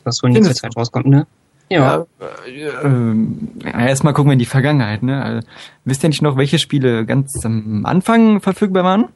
Was 0.05 0.17
so 0.17 0.27
in 0.27 0.33
nächster 0.35 0.55
Zeit 0.55 0.77
rauskommt, 0.77 1.07
ne? 1.07 1.27
Ja. 1.71 2.05
äh, 2.47 2.61
ähm, 2.85 3.49
ja, 3.65 3.87
erstmal 3.87 4.13
gucken 4.13 4.29
wir 4.31 4.35
in 4.35 4.39
die 4.39 4.45
Vergangenheit, 4.45 5.03
ne? 5.03 5.23
Also, 5.23 5.47
wisst 5.85 6.03
ihr 6.05 6.11
nicht 6.11 6.23
noch, 6.23 6.37
welche 6.37 6.59
Spiele 6.59 7.07
ganz 7.07 7.33
am 7.45 7.87
Anfang 7.87 8.41
verfügbar 8.41 8.85
waren? 8.85 9.07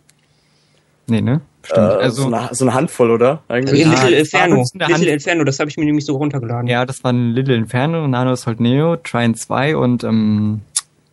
Nee, 1.07 1.21
ne? 1.21 1.41
Stimmt, 1.63 1.79
Äh, 1.79 1.81
also- 1.81 2.23
so, 2.23 2.35
eine, 2.35 2.49
so 2.53 2.65
eine 2.65 2.75
Handvoll, 2.75 3.11
oder? 3.11 3.43
Also 3.49 3.73
Eigentlich. 3.75 3.81
Ja, 3.85 3.91
Little 4.03 4.19
Inferno. 4.19 4.65
Little 4.75 5.11
Inferno, 5.13 5.45
das 5.45 5.59
habe 5.59 5.71
ich 5.71 5.77
mir 5.77 5.85
nämlich 5.85 6.07
so 6.07 6.17
runtergeladen. 6.17 6.67
Ja, 6.69 6.87
das 6.87 7.05
waren 7.05 7.33
Little 7.33 7.55
Inferno, 7.55 8.09
Nano 8.09 8.31
Assault 8.33 8.61
Neo, 8.61 8.97
Trine 8.97 9.35
2 9.35 9.77
und 9.77 10.05
ähm, 10.05 10.63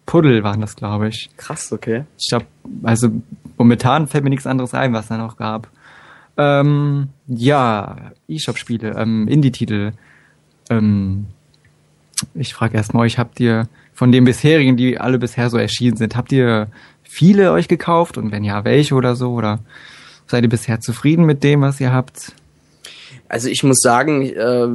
Puddle 0.05 0.43
waren 0.43 0.61
das, 0.61 0.75
glaube 0.75 1.07
ich. 1.07 1.29
Krass, 1.37 1.71
okay. 1.71 2.05
Ich 2.17 2.27
glaube, 2.29 2.45
also 2.83 3.09
momentan 3.57 4.07
fällt 4.07 4.23
mir 4.23 4.29
nichts 4.29 4.47
anderes 4.47 4.73
ein, 4.73 4.93
was 4.93 5.07
da 5.07 5.17
noch 5.17 5.37
gab. 5.37 5.69
Ähm, 6.37 7.09
ja, 7.27 8.11
E-Shop-Spiele, 8.27 8.95
ähm, 8.97 9.27
Indie-Titel. 9.27 9.93
Ähm, 10.69 11.27
ich 12.33 12.53
frage 12.53 12.77
erstmal 12.77 13.05
euch, 13.05 13.17
habt 13.17 13.39
ihr 13.39 13.67
von 13.93 14.11
den 14.11 14.25
bisherigen, 14.25 14.77
die 14.77 14.99
alle 14.99 15.17
bisher 15.17 15.49
so 15.49 15.57
erschienen 15.57 15.97
sind, 15.97 16.15
habt 16.15 16.31
ihr 16.31 16.67
viele 17.03 17.51
euch 17.51 17.67
gekauft 17.67 18.17
und 18.17 18.31
wenn 18.31 18.43
ja, 18.43 18.65
welche 18.65 18.95
oder 18.95 19.15
so? 19.15 19.33
Oder 19.33 19.59
seid 20.27 20.43
ihr 20.43 20.49
bisher 20.49 20.81
zufrieden 20.81 21.25
mit 21.25 21.43
dem, 21.43 21.61
was 21.61 21.79
ihr 21.79 21.93
habt? 21.93 22.33
Also 23.35 23.49
ich 23.49 23.63
muss 23.63 23.81
sagen, 23.81 24.21
äh, 24.21 24.65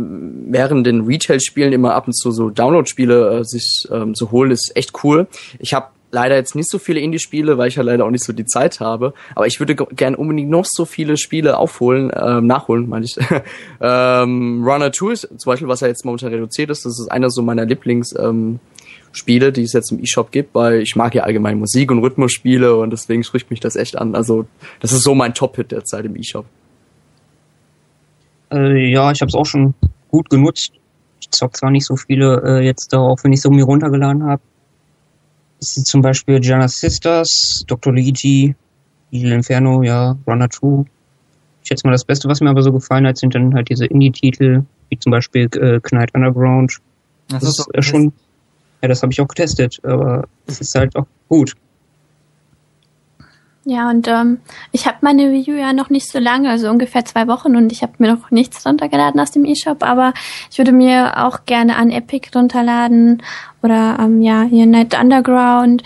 während 0.53 0.87
den 0.87 1.07
Retail-Spielen 1.07 1.73
immer 1.73 1.95
ab 1.95 2.09
und 2.09 2.13
zu 2.13 2.31
so 2.31 2.51
Download-Spiele 2.51 3.39
äh, 3.39 3.43
sich 3.43 3.89
ähm, 3.91 4.15
zu 4.15 4.33
holen, 4.33 4.51
ist 4.51 4.73
echt 4.75 5.03
cool. 5.03 5.29
Ich 5.59 5.73
habe 5.73 5.87
leider 6.11 6.37
jetzt 6.37 6.55
nicht 6.55 6.69
so 6.69 6.79
viele 6.79 7.01
Indie-Spiele, 7.01 7.57
weil 7.57 7.69
ich 7.69 7.77
ja 7.77 7.83
leider 7.83 8.05
auch 8.05 8.11
nicht 8.11 8.23
so 8.23 8.35
die 8.35 8.45
Zeit 8.45 8.79
habe. 8.79 9.15
Aber 9.35 9.47
ich 9.47 9.61
würde 9.61 9.75
gern 9.77 10.15
unbedingt 10.15 10.51
noch 10.51 10.67
so 10.67 10.85
viele 10.85 11.17
Spiele 11.17 11.57
aufholen, 11.57 12.13
ähm, 12.15 12.47
nachholen, 12.47 12.87
meine 12.87 13.07
ich. 13.07 13.17
ähm, 13.81 14.63
Runner 14.63 14.93
2 14.93 15.11
ist 15.11 15.23
zum 15.39 15.53
Beispiel, 15.53 15.69
was 15.69 15.81
ja 15.81 15.89
jetzt 15.89 16.05
momentan 16.05 16.29
reduziert 16.29 16.69
ist, 16.69 16.85
das 16.85 17.01
ist 17.01 17.11
einer 17.11 17.31
so 17.31 17.41
meiner 17.41 17.65
Lieblings- 17.65 18.15
ähm, 18.23 18.61
Spiele, 19.13 19.53
die 19.53 19.63
es 19.63 19.73
jetzt 19.73 19.91
im 19.91 20.01
E-Shop 20.01 20.31
gibt, 20.31 20.55
weil 20.55 20.83
ich 20.83 20.95
mag 20.95 21.15
ja 21.17 21.23
allgemein 21.25 21.59
Musik 21.59 21.91
und 21.91 21.99
Rhythmusspiele 21.99 22.77
und 22.77 22.91
deswegen 22.91 23.25
spricht 23.25 23.51
mich 23.51 23.59
das 23.59 23.75
echt 23.75 23.99
an. 23.99 24.15
Also 24.15 24.47
das 24.81 24.93
ist 24.93 25.03
so 25.03 25.17
mein 25.17 25.35
Top-Hit 25.35 25.73
derzeit 25.73 26.05
im 26.05 26.15
E-Shop. 26.15 26.45
Äh, 28.53 28.91
ja, 28.91 29.11
ich 29.13 29.21
habe 29.21 29.29
es 29.29 29.35
auch 29.35 29.47
schon 29.47 29.75
gut 30.09 30.29
genutzt. 30.31 30.73
Ich 31.21 31.31
zock 31.31 31.57
zwar 31.57 31.71
nicht 31.71 31.87
so 31.87 31.97
viele 31.97 32.43
äh, 32.45 32.65
jetzt 32.65 32.93
darauf, 32.93 33.25
wenn 33.25 33.33
ich 33.33 33.41
so 33.41 33.51
mir 33.51 33.65
runtergeladen 33.65 34.25
habe. 34.25 34.43
Das 35.61 35.75
sind 35.75 35.87
zum 35.87 36.01
Beispiel 36.01 36.41
Gianna 36.41 36.69
Sisters, 36.69 37.65
Dr. 37.67 37.93
Luigi, 37.93 38.55
Little 39.11 39.35
Inferno, 39.35 39.83
ja, 39.83 40.17
Runner 40.27 40.49
2. 40.49 40.85
Ich 41.63 41.69
schätze 41.69 41.87
mal, 41.87 41.93
das 41.93 42.05
Beste, 42.05 42.29
was 42.29 42.41
mir 42.41 42.49
aber 42.49 42.63
so 42.63 42.73
gefallen 42.73 43.07
hat, 43.07 43.19
sind 43.19 43.35
dann 43.35 43.55
halt 43.55 43.69
diese 43.69 43.85
Indie-Titel, 43.85 44.63
wie 44.89 44.99
zum 44.99 45.11
Beispiel 45.11 45.49
äh, 45.57 45.81
Knight 45.81 46.15
Underground. 46.15 46.79
Das, 47.29 47.43
ist 47.43 47.69
äh, 47.75 47.83
schon, 47.83 48.13
ja, 48.83 48.89
das 48.89 49.03
habe 49.03 49.13
ich 49.13 49.21
auch 49.21 49.29
getestet, 49.29 49.79
aber 49.83 50.27
es 50.47 50.61
ist 50.61 50.75
halt 50.75 50.97
auch 50.97 51.07
gut. 51.29 51.55
Ja, 53.65 53.91
und 53.91 54.09
ähm, 54.09 54.39
ich 54.73 54.87
habe 54.87 54.99
meine 55.03 55.31
Wii 55.31 55.53
U 55.53 55.57
ja 55.57 55.75
noch 55.75 55.91
nicht 55.91 56.11
so 56.11 56.19
lange, 56.19 56.49
also 56.49 56.71
ungefähr 56.71 57.05
zwei 57.05 57.29
Wochen 57.29 57.57
und 57.57 57.71
ich 57.71 57.83
habe 57.83 57.93
mir 57.99 58.15
noch 58.15 58.31
nichts 58.31 58.65
runtergeladen 58.67 59.21
aus 59.21 59.33
dem 59.33 59.45
E-Shop, 59.45 59.83
aber 59.83 60.15
ich 60.51 60.57
würde 60.57 60.73
mir 60.73 61.27
auch 61.27 61.45
gerne 61.45 61.77
an 61.77 61.91
Epic 61.91 62.31
runterladen 62.35 63.23
oder 63.63 63.99
ähm, 64.01 64.23
ja, 64.23 64.43
hier 64.45 64.65
Night 64.65 64.99
Underground 64.99 65.83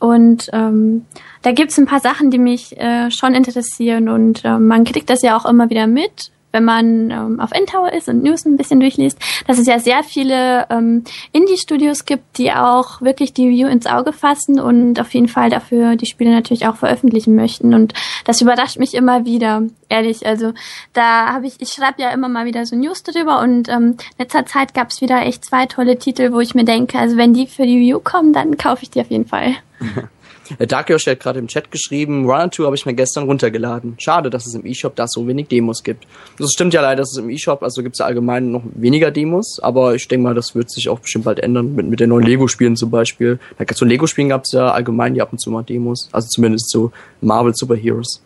und 0.00 0.48
ähm, 0.54 1.04
da 1.42 1.52
gibt's 1.52 1.76
ein 1.76 1.86
paar 1.86 2.00
Sachen, 2.00 2.30
die 2.30 2.38
mich 2.38 2.78
äh, 2.78 3.10
schon 3.10 3.34
interessieren 3.34 4.08
und 4.08 4.42
ähm, 4.44 4.66
man 4.66 4.84
kriegt 4.84 5.10
das 5.10 5.20
ja 5.20 5.36
auch 5.36 5.44
immer 5.44 5.68
wieder 5.68 5.86
mit, 5.86 6.30
wenn 6.52 6.64
man 6.64 7.10
ähm, 7.10 7.40
auf 7.40 7.52
Endtower 7.52 7.92
ist 7.92 8.08
und 8.08 8.22
News 8.22 8.44
ein 8.44 8.56
bisschen 8.56 8.80
durchliest, 8.80 9.18
dass 9.46 9.58
es 9.58 9.66
ja 9.66 9.78
sehr 9.78 10.02
viele 10.02 10.66
ähm, 10.70 11.04
Indie-Studios 11.32 12.04
gibt, 12.04 12.38
die 12.38 12.52
auch 12.52 13.00
wirklich 13.02 13.32
die 13.32 13.48
View 13.50 13.68
ins 13.68 13.86
Auge 13.86 14.12
fassen 14.12 14.58
und 14.60 15.00
auf 15.00 15.12
jeden 15.14 15.28
Fall 15.28 15.50
dafür 15.50 15.96
die 15.96 16.06
Spiele 16.06 16.30
natürlich 16.30 16.66
auch 16.66 16.76
veröffentlichen 16.76 17.34
möchten. 17.34 17.74
Und 17.74 17.94
das 18.24 18.40
überrascht 18.40 18.78
mich 18.78 18.94
immer 18.94 19.24
wieder, 19.24 19.62
ehrlich. 19.88 20.26
Also 20.26 20.52
da 20.92 21.32
habe 21.32 21.46
ich, 21.46 21.60
ich 21.60 21.70
schreibe 21.70 22.02
ja 22.02 22.10
immer 22.10 22.28
mal 22.28 22.46
wieder 22.46 22.64
so 22.66 22.76
News 22.76 23.02
drüber 23.02 23.40
und 23.40 23.68
ähm, 23.68 23.96
in 24.16 24.18
letzter 24.18 24.46
Zeit 24.46 24.74
gab 24.74 24.90
es 24.90 25.00
wieder 25.00 25.22
echt 25.22 25.44
zwei 25.44 25.66
tolle 25.66 25.98
Titel, 25.98 26.32
wo 26.32 26.40
ich 26.40 26.54
mir 26.54 26.64
denke, 26.64 26.98
also 26.98 27.16
wenn 27.16 27.34
die 27.34 27.46
für 27.46 27.66
die 27.66 27.80
View 27.80 28.00
kommen, 28.00 28.32
dann 28.32 28.56
kaufe 28.56 28.82
ich 28.82 28.90
die 28.90 29.00
auf 29.00 29.10
jeden 29.10 29.26
Fall. 29.26 29.54
Der 30.58 30.66
Dark 30.66 30.90
Yoshi 30.90 31.10
hat 31.10 31.20
gerade 31.20 31.38
im 31.38 31.48
Chat 31.48 31.70
geschrieben, 31.70 32.26
Runner 32.26 32.50
2 32.50 32.64
habe 32.64 32.76
ich 32.76 32.86
mir 32.86 32.94
gestern 32.94 33.24
runtergeladen. 33.24 33.94
Schade, 33.98 34.30
dass 34.30 34.46
es 34.46 34.54
im 34.54 34.64
E-Shop 34.64 34.96
da 34.96 35.06
so 35.06 35.26
wenig 35.26 35.48
Demos 35.48 35.82
gibt. 35.82 36.06
Das 36.38 36.52
stimmt 36.52 36.74
ja 36.74 36.80
leider, 36.80 37.02
dass 37.02 37.12
es 37.12 37.18
im 37.18 37.30
E-Shop, 37.30 37.62
also 37.62 37.82
gibt 37.82 37.96
es 37.96 37.98
ja 37.98 38.06
allgemein 38.06 38.50
noch 38.50 38.62
weniger 38.74 39.10
Demos, 39.10 39.60
aber 39.62 39.94
ich 39.94 40.08
denke 40.08 40.24
mal, 40.24 40.34
das 40.34 40.54
wird 40.54 40.70
sich 40.70 40.88
auch 40.88 41.00
bestimmt 41.00 41.24
bald 41.24 41.40
ändern, 41.40 41.74
mit, 41.74 41.86
mit 41.86 42.00
den 42.00 42.10
neuen 42.10 42.24
Lego-Spielen 42.24 42.76
zum 42.76 42.90
Beispiel. 42.90 43.38
Da, 43.58 43.66
zu 43.66 43.84
Lego-Spielen 43.84 44.28
gab 44.28 44.44
es 44.44 44.52
ja 44.52 44.70
allgemein 44.72 45.14
ja 45.14 45.24
ab 45.24 45.32
und 45.32 45.38
zu 45.38 45.50
mal 45.50 45.62
Demos, 45.62 46.08
also 46.12 46.28
zumindest 46.28 46.70
zu 46.70 46.92
Marvel 47.20 47.54
Super 47.54 47.76
Heroes. 47.76 48.22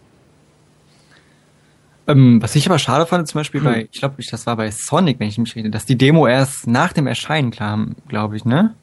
Ähm, 2.08 2.42
was 2.42 2.56
ich 2.56 2.66
aber 2.66 2.78
schade 2.78 3.06
fand, 3.06 3.28
zum 3.28 3.38
Beispiel 3.38 3.60
bei, 3.60 3.88
ich 3.90 4.00
glaube, 4.00 4.16
das 4.28 4.46
war 4.46 4.56
bei 4.56 4.70
Sonic, 4.70 5.20
wenn 5.20 5.28
ich 5.28 5.38
mich 5.38 5.54
rede, 5.54 5.70
dass 5.70 5.86
die 5.86 5.96
Demo 5.96 6.26
erst 6.26 6.66
nach 6.66 6.92
dem 6.92 7.06
Erscheinen 7.06 7.52
kam, 7.52 7.94
glaube 8.08 8.36
ich, 8.36 8.44
ne? 8.44 8.74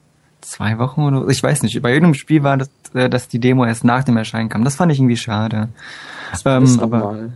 Zwei 0.42 0.78
Wochen 0.80 1.02
oder 1.02 1.28
ich 1.28 1.42
weiß 1.44 1.64
nicht. 1.64 1.82
Bei 1.82 1.90
irgendeinem 1.90 2.14
Spiel 2.14 2.44
war 2.44 2.58
das, 2.58 2.70
äh, 2.94 3.10
dass 3.10 3.28
die 3.28 3.40
Demo 3.40 3.66
erst 3.66 3.84
nach 3.84 4.04
dem 4.04 4.18
Erscheinen 4.18 4.50
kam. 4.50 4.64
Das 4.64 4.76
fand 4.76 4.92
ich 4.92 5.00
irgendwie 5.00 5.18
schade. 5.18 5.70
Ähm, 6.46 6.80
aber 6.80 7.00
normal. 7.00 7.34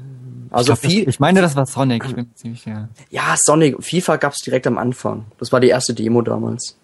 Also 0.49 0.73
ich, 0.73 0.79
glaub, 0.81 0.91
viel, 0.91 1.05
das, 1.05 1.15
ich 1.15 1.19
meine, 1.19 1.41
das 1.41 1.55
war 1.55 1.65
Sonic. 1.65 2.05
Ich 2.05 2.15
bin 2.15 2.25
mir 2.25 2.35
ziemlich 2.35 2.61
sicher. 2.61 2.87
ja, 3.09 3.35
Sonic, 3.37 3.83
FIFA 3.83 4.17
gab 4.17 4.33
es 4.33 4.39
direkt 4.39 4.67
am 4.67 4.77
Anfang. 4.77 5.25
Das 5.39 5.51
war 5.51 5.59
die 5.59 5.69
erste 5.69 5.93
Demo 5.95 6.21
damals. 6.21 6.77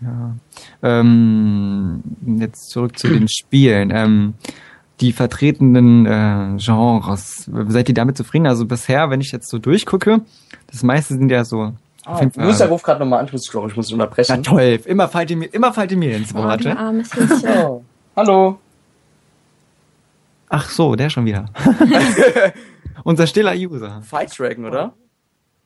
Ja. 0.00 0.34
Ähm, 0.82 2.02
jetzt 2.38 2.70
zurück 2.70 2.98
zu 2.98 3.08
den 3.08 3.28
Spielen. 3.28 3.92
Ähm, 3.94 4.34
die 5.00 5.12
vertretenen 5.12 6.06
äh, 6.06 6.56
Genres. 6.56 7.50
Seid 7.68 7.88
ihr 7.88 7.94
damit 7.94 8.16
zufrieden? 8.16 8.46
Also 8.46 8.66
bisher, 8.66 9.10
wenn 9.10 9.20
ich 9.20 9.32
jetzt 9.32 9.48
so 9.50 9.58
durchgucke, 9.58 10.22
das 10.70 10.82
meiste 10.82 11.14
sind 11.14 11.30
ja 11.30 11.44
so. 11.44 11.72
Ah, 12.12 12.28
Lucia 12.44 12.66
ruft 12.66 12.84
gerade 12.84 13.00
nochmal 13.00 13.20
an, 13.20 13.26
ich 13.26 13.32
muss, 13.32 13.46
ich 13.48 13.76
muss 13.76 13.88
Na 13.90 13.94
unterbrechen. 13.94 14.42
toll, 14.42 14.80
immer 14.86 15.08
fallt 15.08 15.30
ihr 15.30 15.36
mir, 15.36 15.46
immer 15.54 15.72
fallt 15.72 15.92
ihr 15.92 15.96
mir 15.98 16.16
ins 16.16 16.34
Oh, 16.34 16.38
Wort. 16.38 16.64
du 16.64 16.68
ne? 16.68 16.78
armes. 16.78 17.10
Oh. 17.46 17.82
Hallo. 18.16 18.58
Ach 20.48 20.68
so, 20.68 20.96
der 20.96 21.10
schon 21.10 21.24
wieder. 21.26 21.46
Unser 23.04 23.26
stiller 23.26 23.54
User. 23.54 24.02
Fight 24.02 24.36
Dragon, 24.36 24.64
oder? 24.66 24.92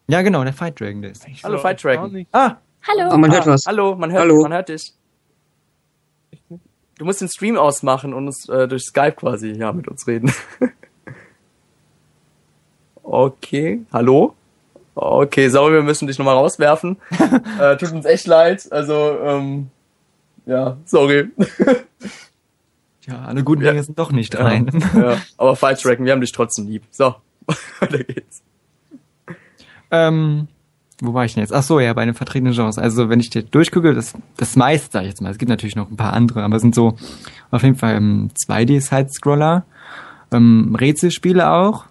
Ja, 0.09 0.20
genau, 0.22 0.45
der 0.45 0.53
Fight 0.53 0.78
Dragon, 0.78 1.01
der 1.03 1.12
ist. 1.12 1.26
Hallo, 1.42 1.59
Fight 1.59 1.82
Dragon. 1.82 2.26
Ah, 2.32 2.57
Hallo. 2.86 3.05
Aber 3.07 3.16
man 3.18 3.32
hört 3.32 3.47
Ah, 3.49 3.53
was. 3.53 3.64
Hallo, 3.66 3.95
man 3.97 4.12
hört, 4.12 4.20
Hallo. 4.22 4.42
man 4.42 4.53
hört 4.53 4.68
dich. 4.68 4.92
Du 6.99 7.05
musst 7.07 7.20
den 7.22 7.28
Stream 7.28 7.57
ausmachen 7.57 8.12
und 8.12 8.26
uns 8.26 8.49
äh, 8.49 8.68
durch 8.68 8.84
Skype 8.84 9.12
quasi 9.16 9.53
ja 9.53 9.72
mit 9.72 9.88
uns 9.88 10.07
reden. 10.07 10.30
okay, 13.03 13.82
hallo? 13.92 14.34
Okay, 14.95 15.49
sorry, 15.49 15.74
wir 15.74 15.82
müssen 15.82 16.07
dich 16.07 16.18
nochmal 16.18 16.36
rauswerfen. 16.36 16.97
äh, 17.61 17.76
tut 17.76 17.92
uns 17.92 18.05
echt 18.05 18.26
leid. 18.26 18.70
Also, 18.70 19.18
ähm, 19.22 19.70
ja, 20.47 20.76
sorry. 20.84 21.30
ja, 23.07 23.24
alle 23.24 23.42
guten 23.42 23.62
Dinge 23.62 23.82
sind 23.82 23.99
doch 23.99 24.12
nicht 24.12 24.38
rein. 24.38 24.70
ja, 24.95 25.16
aber 25.36 25.57
Fight 25.57 25.84
Dragon, 25.84 26.05
wir 26.05 26.12
haben 26.12 26.20
dich 26.20 26.32
trotzdem 26.32 26.68
lieb. 26.68 26.84
So, 26.90 27.16
weiter 27.80 28.05
geht's. 28.05 28.42
Ähm, 29.90 30.49
wo 31.01 31.12
war 31.12 31.24
ich 31.24 31.34
denn 31.34 31.42
jetzt? 31.42 31.53
Ach 31.53 31.62
so, 31.62 31.80
ja, 31.80 31.92
bei 31.92 32.05
den 32.05 32.14
vertretenen 32.14 32.53
Genres. 32.53 32.78
Also, 32.78 33.09
wenn 33.09 33.18
ich 33.18 33.30
dir 33.30 33.42
durchgucke, 33.42 33.95
das, 33.95 34.14
das 34.36 34.55
meiste, 34.55 34.90
sag 34.92 35.03
ich 35.03 35.09
jetzt 35.09 35.20
mal. 35.20 35.30
Es 35.30 35.38
gibt 35.38 35.49
natürlich 35.49 35.76
noch 35.76 35.90
ein 35.90 35.97
paar 35.97 36.12
andere, 36.12 36.45
aber 36.45 36.57
es 36.57 36.62
sind 36.62 36.74
so 36.74 36.97
auf 37.51 37.64
jeden 37.64 37.76
Fall 37.76 37.97
ähm, 37.97 38.30
2D-Side-Scroller, 38.47 39.64
ähm, 40.32 40.76
Rätselspiele 40.78 41.51
auch 41.51 41.86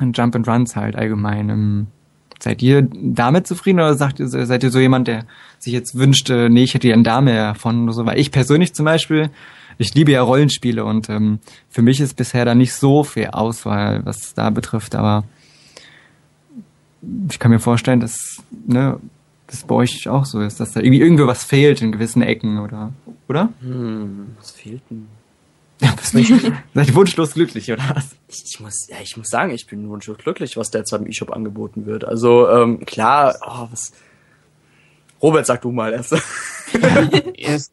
und 0.00 0.16
Jump 0.16 0.34
and 0.34 0.48
Runs 0.48 0.76
halt 0.76 0.96
allgemein. 0.96 1.48
Ähm, 1.48 1.86
seid 2.42 2.62
ihr 2.62 2.88
damit 2.92 3.46
zufrieden 3.46 3.80
oder 3.80 3.94
sagt 3.94 4.18
seid 4.18 4.62
ihr 4.62 4.70
so 4.70 4.78
jemand, 4.78 5.08
der 5.08 5.24
sich 5.58 5.72
jetzt 5.72 5.96
wünschte, 5.96 6.48
nee, 6.50 6.64
ich 6.64 6.74
hätte 6.74 6.88
gern 6.88 7.04
da 7.04 7.20
mehr 7.20 7.54
von 7.54 7.84
oder 7.84 7.92
so? 7.92 8.06
Weil 8.06 8.18
ich 8.18 8.30
persönlich 8.30 8.72
zum 8.72 8.86
Beispiel, 8.86 9.30
ich 9.78 9.94
liebe 9.94 10.12
ja 10.12 10.22
Rollenspiele 10.22 10.84
und 10.84 11.08
ähm, 11.10 11.38
für 11.68 11.82
mich 11.82 12.00
ist 12.00 12.14
bisher 12.16 12.44
da 12.44 12.54
nicht 12.54 12.74
so 12.74 13.04
viel 13.04 13.28
Auswahl, 13.28 14.04
was 14.04 14.18
es 14.22 14.34
da 14.34 14.50
betrifft, 14.50 14.94
aber 14.94 15.24
ich 17.30 17.38
kann 17.38 17.50
mir 17.50 17.60
vorstellen, 17.60 18.00
dass 18.00 18.42
ne, 18.66 18.98
das 19.46 19.64
bei 19.64 19.74
euch 19.74 20.08
auch 20.08 20.24
so 20.24 20.40
ist, 20.40 20.60
dass 20.60 20.72
da 20.72 20.80
irgendwie 20.80 21.00
irgendwo 21.00 21.26
was 21.26 21.44
fehlt 21.44 21.82
in 21.82 21.92
gewissen 21.92 22.22
Ecken 22.22 22.58
oder 22.58 22.92
oder? 23.28 23.50
Hm, 23.60 24.34
was 24.38 24.50
fehlt 24.50 24.82
denn? 24.90 25.06
Ja, 25.80 25.92
bist 25.96 26.14
nicht, 26.14 26.30
seid 26.74 26.94
wunschlos 26.94 27.32
glücklich 27.32 27.70
oder 27.72 27.82
was? 27.94 28.10
Ich, 28.28 28.42
ich 28.46 28.60
muss, 28.60 28.86
ja, 28.88 28.96
ich 29.02 29.16
muss 29.16 29.28
sagen, 29.28 29.50
ich 29.52 29.66
bin 29.66 29.88
wunschlos 29.88 30.18
glücklich, 30.18 30.56
was 30.56 30.70
derzeit 30.70 31.00
im 31.00 31.06
E-Shop 31.06 31.30
angeboten 31.30 31.86
wird. 31.86 32.04
Also, 32.04 32.48
ähm, 32.48 32.84
klar, 32.84 33.36
oh, 33.46 33.68
was. 33.70 33.92
Robert, 35.22 35.46
sag 35.46 35.62
du 35.62 35.70
mal 35.72 35.92
erst. 35.92 36.12
Erst, 37.34 37.72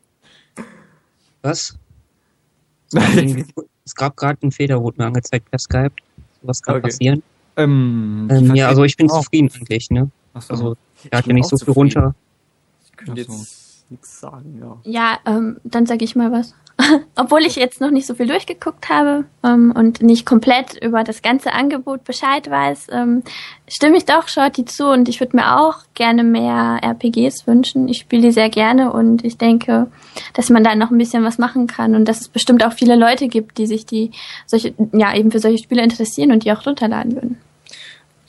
was? 1.41 1.75
Es 3.85 3.95
gab 3.95 4.17
gerade 4.17 4.41
einen 4.41 4.51
Fehler, 4.51 4.81
wurde 4.81 5.01
mir 5.01 5.07
angezeigt 5.07 5.49
per 5.49 5.59
Skype. 5.59 5.91
Was 6.41 6.61
kann 6.61 6.75
Okay. 6.75 6.87
passieren? 6.87 7.23
ähm, 7.57 8.27
Ähm, 8.31 8.55
ja, 8.55 8.67
also 8.69 8.83
ich 8.83 8.95
bin 8.97 9.09
auch. 9.09 9.21
zufrieden 9.23 9.51
eigentlich, 9.55 9.89
ne? 9.89 10.09
Ach 10.33 10.41
so. 10.41 10.53
Also, 10.53 10.77
Ich 11.03 11.11
er 11.11 11.17
hat 11.19 11.27
ja 11.27 11.33
nicht 11.33 11.47
so 11.49 11.57
viel 11.57 11.65
zufrieden. 11.67 11.73
runter. 11.99 12.15
Ich 12.85 12.97
könnte 12.97 13.21
jetzt 13.21 13.29
nichts 13.89 14.19
sagen, 14.19 14.57
ja. 14.59 14.77
Ja, 14.83 15.19
ähm, 15.25 15.57
dann 15.63 15.85
sage 15.85 16.05
ich 16.05 16.15
mal 16.15 16.31
was. 16.31 16.53
Obwohl 17.15 17.41
ich 17.41 17.55
jetzt 17.55 17.81
noch 17.81 17.89
nicht 17.89 18.05
so 18.05 18.13
viel 18.13 18.27
durchgeguckt 18.27 18.89
habe 18.89 19.25
ähm, 19.43 19.73
und 19.75 20.03
nicht 20.03 20.27
komplett 20.27 20.77
über 20.83 21.03
das 21.03 21.23
ganze 21.23 21.53
Angebot 21.53 22.03
Bescheid 22.03 22.49
weiß, 22.49 22.87
ähm, 22.91 23.23
stimme 23.67 23.97
ich 23.97 24.05
doch 24.05 24.27
Shorty 24.27 24.63
zu 24.65 24.87
und 24.87 25.09
ich 25.09 25.19
würde 25.19 25.35
mir 25.35 25.59
auch 25.59 25.77
gerne 25.95 26.23
mehr 26.23 26.79
RPGs 26.83 27.47
wünschen. 27.47 27.87
Ich 27.87 27.99
spiele 27.99 28.21
die 28.23 28.31
sehr 28.31 28.49
gerne 28.49 28.93
und 28.93 29.25
ich 29.25 29.37
denke, 29.37 29.87
dass 30.33 30.51
man 30.51 30.63
da 30.63 30.75
noch 30.75 30.91
ein 30.91 30.99
bisschen 30.99 31.23
was 31.23 31.39
machen 31.39 31.65
kann 31.65 31.95
und 31.95 32.05
dass 32.07 32.21
es 32.21 32.29
bestimmt 32.29 32.63
auch 32.63 32.73
viele 32.73 32.95
Leute 32.95 33.27
gibt, 33.27 33.57
die 33.57 33.65
sich 33.65 33.87
die 33.87 34.11
solche, 34.45 34.75
ja, 34.91 35.15
eben 35.15 35.31
für 35.31 35.39
solche 35.39 35.63
Spiele 35.63 35.83
interessieren 35.83 36.31
und 36.31 36.43
die 36.45 36.51
auch 36.51 36.65
runterladen 36.65 37.15
würden. 37.15 37.37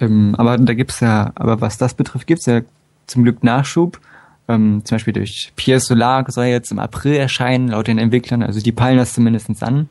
Ähm, 0.00 0.34
aber 0.38 0.56
da 0.56 0.72
gibt's 0.72 1.00
ja, 1.00 1.32
aber 1.34 1.60
was 1.60 1.76
das 1.76 1.92
betrifft, 1.92 2.26
gibt's 2.26 2.46
ja 2.46 2.62
zum 3.06 3.24
Glück 3.24 3.44
Nachschub. 3.44 4.00
Ähm, 4.48 4.82
zum 4.84 4.96
Beispiel 4.96 5.12
durch 5.12 5.52
Pierre 5.56 5.80
Solar 5.80 6.24
soll 6.30 6.46
jetzt 6.46 6.72
im 6.72 6.78
April 6.78 7.16
erscheinen, 7.16 7.68
laut 7.68 7.86
den 7.86 7.98
Entwicklern. 7.98 8.42
Also 8.42 8.60
die 8.60 8.72
peilen 8.72 8.96
das 8.96 9.12
zumindestens 9.12 9.62
an. 9.62 9.88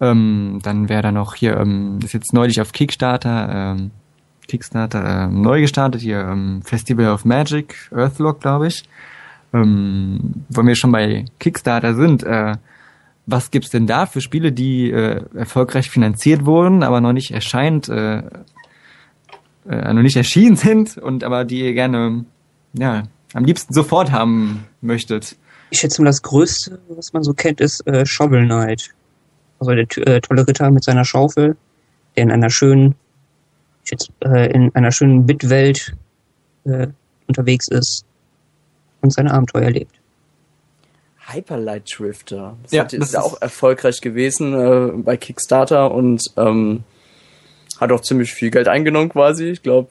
Ähm, 0.00 0.60
dann 0.62 0.88
wäre 0.90 1.02
da 1.02 1.12
noch 1.12 1.34
hier, 1.34 1.56
ähm, 1.56 1.98
ist 2.04 2.12
jetzt 2.12 2.34
neulich 2.34 2.60
auf 2.60 2.72
Kickstarter, 2.72 3.74
ähm, 3.78 3.90
Kickstarter 4.46 5.24
ähm, 5.24 5.40
neu 5.40 5.62
gestartet, 5.62 6.02
hier 6.02 6.20
ähm, 6.20 6.60
Festival 6.62 7.08
of 7.08 7.24
Magic, 7.24 7.90
Earthlock, 7.94 8.40
glaube 8.40 8.66
ich. 8.68 8.84
Ähm, 9.54 10.44
wenn 10.50 10.66
wir 10.66 10.76
schon 10.76 10.92
bei 10.92 11.24
Kickstarter 11.38 11.94
sind, 11.94 12.24
äh, 12.24 12.56
was 13.24 13.50
gibt's 13.50 13.70
denn 13.70 13.86
da 13.86 14.06
für 14.06 14.20
Spiele, 14.20 14.52
die 14.52 14.90
äh, 14.90 15.22
erfolgreich 15.34 15.90
finanziert 15.90 16.44
wurden, 16.44 16.82
aber 16.82 17.00
noch 17.00 17.12
nicht 17.14 17.32
erscheint, 17.32 17.88
äh, 17.88 18.18
äh, 19.68 19.92
noch 19.94 20.02
nicht 20.02 20.16
erschienen 20.16 20.56
sind 20.56 20.98
und 20.98 21.24
aber 21.24 21.44
die 21.44 21.72
gerne 21.72 22.26
ja 22.74 23.04
am 23.34 23.44
liebsten 23.44 23.72
sofort 23.74 24.10
haben 24.12 24.66
möchtet? 24.80 25.36
Ich 25.70 25.80
schätze 25.80 26.00
mal, 26.02 26.06
das 26.08 26.22
Größte, 26.22 26.78
was 26.88 27.12
man 27.12 27.22
so 27.22 27.34
kennt, 27.34 27.60
ist 27.60 27.86
äh, 27.86 28.06
Shovel 28.06 28.44
Knight. 28.46 28.90
Also 29.58 29.72
der 29.74 29.86
äh, 30.06 30.20
tolle 30.20 30.46
Ritter 30.46 30.70
mit 30.70 30.84
seiner 30.84 31.04
Schaufel, 31.04 31.56
der 32.16 32.22
in 32.24 32.30
einer 32.30 32.50
schönen, 32.50 32.94
ich 33.84 33.90
schätze, 33.90 34.08
äh, 34.24 34.50
in 34.52 34.74
einer 34.74 34.92
schönen 34.92 35.26
Bitwelt 35.26 35.94
äh, 36.64 36.86
unterwegs 37.26 37.68
ist 37.68 38.04
und 39.00 39.12
seine 39.12 39.32
Abenteuer 39.32 39.70
lebt. 39.70 39.94
Hyperlight 41.28 41.90
Drifter. 41.98 42.56
Das 42.62 42.72
Ja, 42.72 42.84
hat, 42.84 42.92
das 42.92 43.00
ist 43.08 43.14
ja 43.14 43.20
ist- 43.20 43.26
auch 43.26 43.40
erfolgreich 43.42 44.00
gewesen 44.00 44.54
äh, 44.54 44.92
bei 45.02 45.16
Kickstarter 45.16 45.90
und 45.92 46.22
ähm, 46.36 46.84
hat 47.80 47.92
auch 47.92 48.00
ziemlich 48.00 48.32
viel 48.32 48.50
Geld 48.50 48.68
eingenommen 48.68 49.08
quasi. 49.08 49.46
Ich 49.46 49.62
glaube 49.62 49.88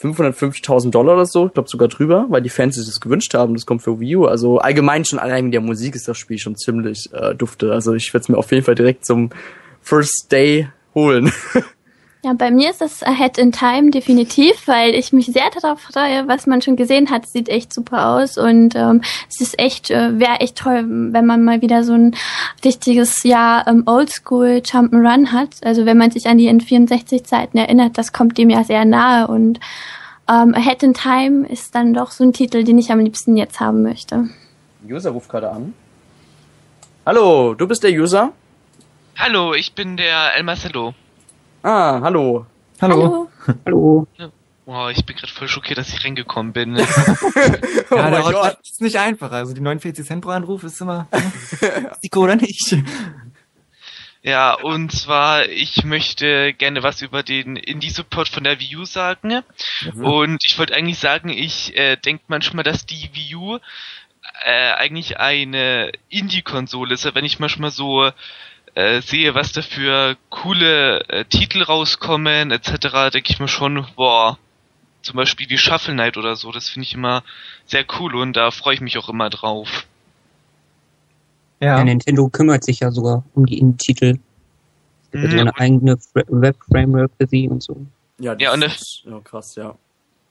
550.000 0.00 0.90
Dollar 0.90 1.14
oder 1.14 1.26
so. 1.26 1.46
Ich 1.46 1.54
glaube 1.54 1.68
sogar 1.68 1.88
drüber, 1.88 2.26
weil 2.28 2.42
die 2.42 2.48
Fans 2.48 2.76
sich 2.76 2.86
das 2.86 3.00
gewünscht 3.00 3.34
haben. 3.34 3.54
Das 3.54 3.66
kommt 3.66 3.82
für 3.82 4.00
Wii 4.00 4.16
U. 4.16 4.26
Also 4.26 4.58
allgemein 4.58 5.04
schon 5.04 5.18
allein 5.18 5.44
mit 5.44 5.54
der 5.54 5.60
Musik 5.60 5.94
ist 5.94 6.08
das 6.08 6.18
Spiel 6.18 6.38
schon 6.38 6.56
ziemlich 6.56 7.10
äh, 7.12 7.34
dufte. 7.34 7.72
Also 7.72 7.94
ich 7.94 8.12
werde 8.12 8.22
es 8.22 8.28
mir 8.28 8.38
auf 8.38 8.50
jeden 8.50 8.64
Fall 8.64 8.74
direkt 8.74 9.04
zum 9.04 9.30
First 9.80 10.28
Day 10.30 10.68
holen. 10.94 11.32
Ja, 12.22 12.34
bei 12.34 12.50
mir 12.50 12.68
ist 12.68 12.82
das 12.82 13.02
Ahead 13.02 13.38
in 13.38 13.50
Time 13.50 13.90
definitiv, 13.90 14.68
weil 14.68 14.94
ich 14.94 15.10
mich 15.14 15.26
sehr 15.26 15.48
darauf 15.58 15.80
freue, 15.80 16.28
was 16.28 16.46
man 16.46 16.60
schon 16.60 16.76
gesehen 16.76 17.08
hat. 17.08 17.26
Sieht 17.26 17.48
echt 17.48 17.72
super 17.72 18.08
aus 18.10 18.36
und 18.36 18.74
ähm, 18.74 19.00
es 19.30 19.40
ist 19.40 19.58
echt, 19.58 19.90
äh, 19.90 20.18
wäre 20.20 20.40
echt 20.40 20.56
toll, 20.56 20.84
wenn 20.86 21.24
man 21.24 21.42
mal 21.42 21.62
wieder 21.62 21.82
so 21.82 21.94
ein 21.94 22.14
richtiges, 22.62 23.22
ja, 23.22 23.64
ähm, 23.66 23.84
Oldschool 23.86 24.60
Jump'n'Run 24.62 25.32
hat. 25.32 25.56
Also 25.64 25.86
wenn 25.86 25.96
man 25.96 26.10
sich 26.10 26.26
an 26.26 26.36
die 26.36 26.50
N64-Zeiten 26.50 27.56
erinnert, 27.58 27.96
das 27.96 28.12
kommt 28.12 28.36
dem 28.36 28.50
ja 28.50 28.64
sehr 28.64 28.84
nahe 28.84 29.26
und 29.26 29.58
ähm, 30.28 30.54
Ahead 30.54 30.82
in 30.82 30.92
Time 30.92 31.48
ist 31.48 31.74
dann 31.74 31.94
doch 31.94 32.10
so 32.10 32.22
ein 32.22 32.34
Titel, 32.34 32.64
den 32.64 32.78
ich 32.78 32.92
am 32.92 32.98
liebsten 32.98 33.38
jetzt 33.38 33.60
haben 33.60 33.82
möchte. 33.82 34.28
User 34.86 35.12
ruft 35.12 35.30
gerade 35.30 35.50
an. 35.50 35.72
Hallo, 37.06 37.54
du 37.54 37.66
bist 37.66 37.82
der 37.82 37.92
User? 37.92 38.32
Hallo, 39.16 39.54
ich 39.54 39.72
bin 39.74 39.96
der 39.96 40.36
El 40.36 40.42
Marcelo. 40.42 40.94
Ah, 41.62 42.00
hallo. 42.02 42.46
Hallo. 42.80 43.28
Hallo. 43.66 44.06
Wow, 44.64 44.90
ich 44.90 45.04
bin 45.04 45.16
gerade 45.16 45.32
voll 45.32 45.48
schockiert, 45.48 45.78
dass 45.78 45.92
ich 45.92 46.04
reingekommen 46.04 46.52
bin. 46.52 46.76
Oh 47.92 47.96
ja, 47.96 48.02
mein 48.02 48.12
der 48.12 48.22
Gott. 48.22 48.34
Hotline 48.34 48.56
ist 48.62 48.80
nicht 48.80 48.96
einfach. 48.98 49.32
Also 49.32 49.52
die 49.52 49.60
49 49.60 50.06
Cent 50.06 50.22
pro 50.22 50.30
Anruf 50.30 50.62
ist 50.62 50.80
immer 50.80 51.08
Risiko 51.96 52.20
oder 52.20 52.36
nicht. 52.36 52.76
ja, 54.22 54.54
und 54.54 54.92
zwar, 54.92 55.48
ich 55.48 55.84
möchte 55.84 56.52
gerne 56.54 56.84
was 56.84 57.02
über 57.02 57.24
den 57.24 57.56
Indie-Support 57.56 58.28
von 58.28 58.44
der 58.44 58.60
Wii 58.60 58.76
U 58.76 58.84
sagen. 58.84 59.42
Und 59.96 60.44
ich 60.44 60.56
wollte 60.56 60.74
eigentlich 60.76 61.00
sagen, 61.00 61.30
ich 61.30 61.76
äh, 61.76 61.96
denke 61.96 62.22
manchmal, 62.28 62.62
dass 62.62 62.86
die 62.86 63.10
Wii 63.12 63.34
U 63.34 63.58
äh, 64.44 64.72
eigentlich 64.74 65.18
eine 65.18 65.90
Indie-Konsole 66.10 66.94
ist. 66.94 67.12
Wenn 67.12 67.24
ich 67.24 67.40
manchmal 67.40 67.72
so 67.72 68.08
äh, 68.74 69.00
sehe, 69.02 69.34
was 69.34 69.52
da 69.52 69.62
für 69.62 70.16
coole 70.30 71.00
äh, 71.08 71.24
Titel 71.24 71.62
rauskommen, 71.62 72.50
etc., 72.50 73.10
denke 73.12 73.30
ich 73.32 73.40
mir 73.40 73.48
schon, 73.48 73.86
boah, 73.96 74.38
zum 75.02 75.16
Beispiel 75.16 75.48
wie 75.48 75.58
Shuffle 75.58 75.94
Knight 75.94 76.16
oder 76.16 76.36
so, 76.36 76.52
das 76.52 76.68
finde 76.68 76.86
ich 76.86 76.94
immer 76.94 77.22
sehr 77.66 77.84
cool 77.98 78.14
und 78.16 78.34
da 78.36 78.50
freue 78.50 78.74
ich 78.74 78.80
mich 78.80 78.98
auch 78.98 79.08
immer 79.08 79.30
drauf. 79.30 79.86
Ja. 81.60 81.78
Ja. 81.78 81.84
Nintendo 81.84 82.28
kümmert 82.28 82.64
sich 82.64 82.80
ja 82.80 82.90
sogar 82.90 83.24
um 83.34 83.44
die 83.46 83.58
Indie-Titel. 83.58 84.18
Es 85.12 85.20
gibt 85.20 85.32
Mhm. 85.32 85.40
eine 85.40 85.56
eigene 85.56 85.96
Fra- 85.98 86.22
Web-Framework 86.28 87.10
für 87.18 87.26
sie 87.26 87.48
und 87.48 87.62
so. 87.62 87.84
Ja, 88.18 88.34
das 88.34 88.42
Ja, 88.42 88.52
und 88.54 88.62
ist 88.62 89.02
ja, 89.04 89.20
krass, 89.20 89.54
ja. 89.56 89.74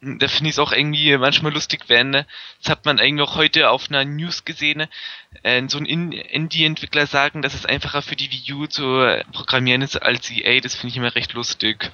Da 0.02 0.30
finde 0.30 0.50
ich 0.50 0.56
es 0.56 0.60
auch 0.60 0.72
irgendwie 0.72 1.18
manchmal 1.18 1.52
lustig, 1.54 1.82
wenn, 1.88 2.12
ne, 2.12 2.26
das 2.62 2.72
hat 2.72 2.86
man 2.86 3.00
eigentlich 3.00 3.28
auch 3.28 3.36
heute 3.36 3.70
auf 3.70 3.89
einer 3.89 4.06
News 4.06 4.45
gesehen, 4.45 4.86
äh, 5.43 5.62
so 5.68 5.78
ein 5.78 5.86
In- 5.86 6.14
Indie-Entwickler 6.14 7.06
sagen, 7.06 7.41
dass 7.41 7.54
es 7.54 7.66
einfacher 7.66 8.02
für 8.02 8.16
die 8.16 8.32
Wii 8.32 8.54
U 8.54 8.68
zu 8.68 9.02
äh, 9.02 9.26
programmieren 9.34 9.82
ist 9.82 10.02
als 10.02 10.32
EA, 10.32 10.62
das 10.62 10.76
finde 10.76 10.91
ich 10.91 10.97
immer 10.97 11.16
recht 11.16 11.34
lustig. 11.34 11.91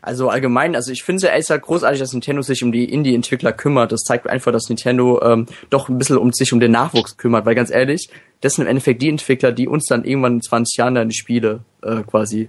Also 0.00 0.30
allgemein, 0.30 0.74
also 0.74 0.92
ich 0.92 1.02
finde 1.02 1.28
es 1.28 1.48
ja 1.48 1.56
großartig, 1.56 2.00
dass 2.00 2.12
Nintendo 2.12 2.40
sich 2.42 2.62
um 2.62 2.72
die 2.72 2.84
Indie-Entwickler 2.84 3.52
kümmert. 3.52 3.92
Das 3.92 4.02
zeigt 4.02 4.26
einfach, 4.26 4.52
dass 4.52 4.68
Nintendo 4.68 5.20
ähm, 5.22 5.46
doch 5.70 5.88
ein 5.88 5.98
bisschen 5.98 6.16
um 6.16 6.32
sich 6.32 6.52
um 6.52 6.60
den 6.60 6.70
Nachwuchs 6.70 7.16
kümmert, 7.16 7.44
weil 7.44 7.54
ganz 7.54 7.70
ehrlich, 7.70 8.08
das 8.40 8.54
sind 8.54 8.62
im 8.64 8.70
Endeffekt 8.70 9.02
die 9.02 9.08
Entwickler, 9.08 9.52
die 9.52 9.68
uns 9.68 9.86
dann 9.86 10.04
irgendwann 10.04 10.34
in 10.34 10.42
20 10.42 10.78
Jahren 10.78 10.94
dann 10.94 11.08
die 11.08 11.16
Spiele 11.16 11.64
äh, 11.82 12.02
quasi 12.02 12.48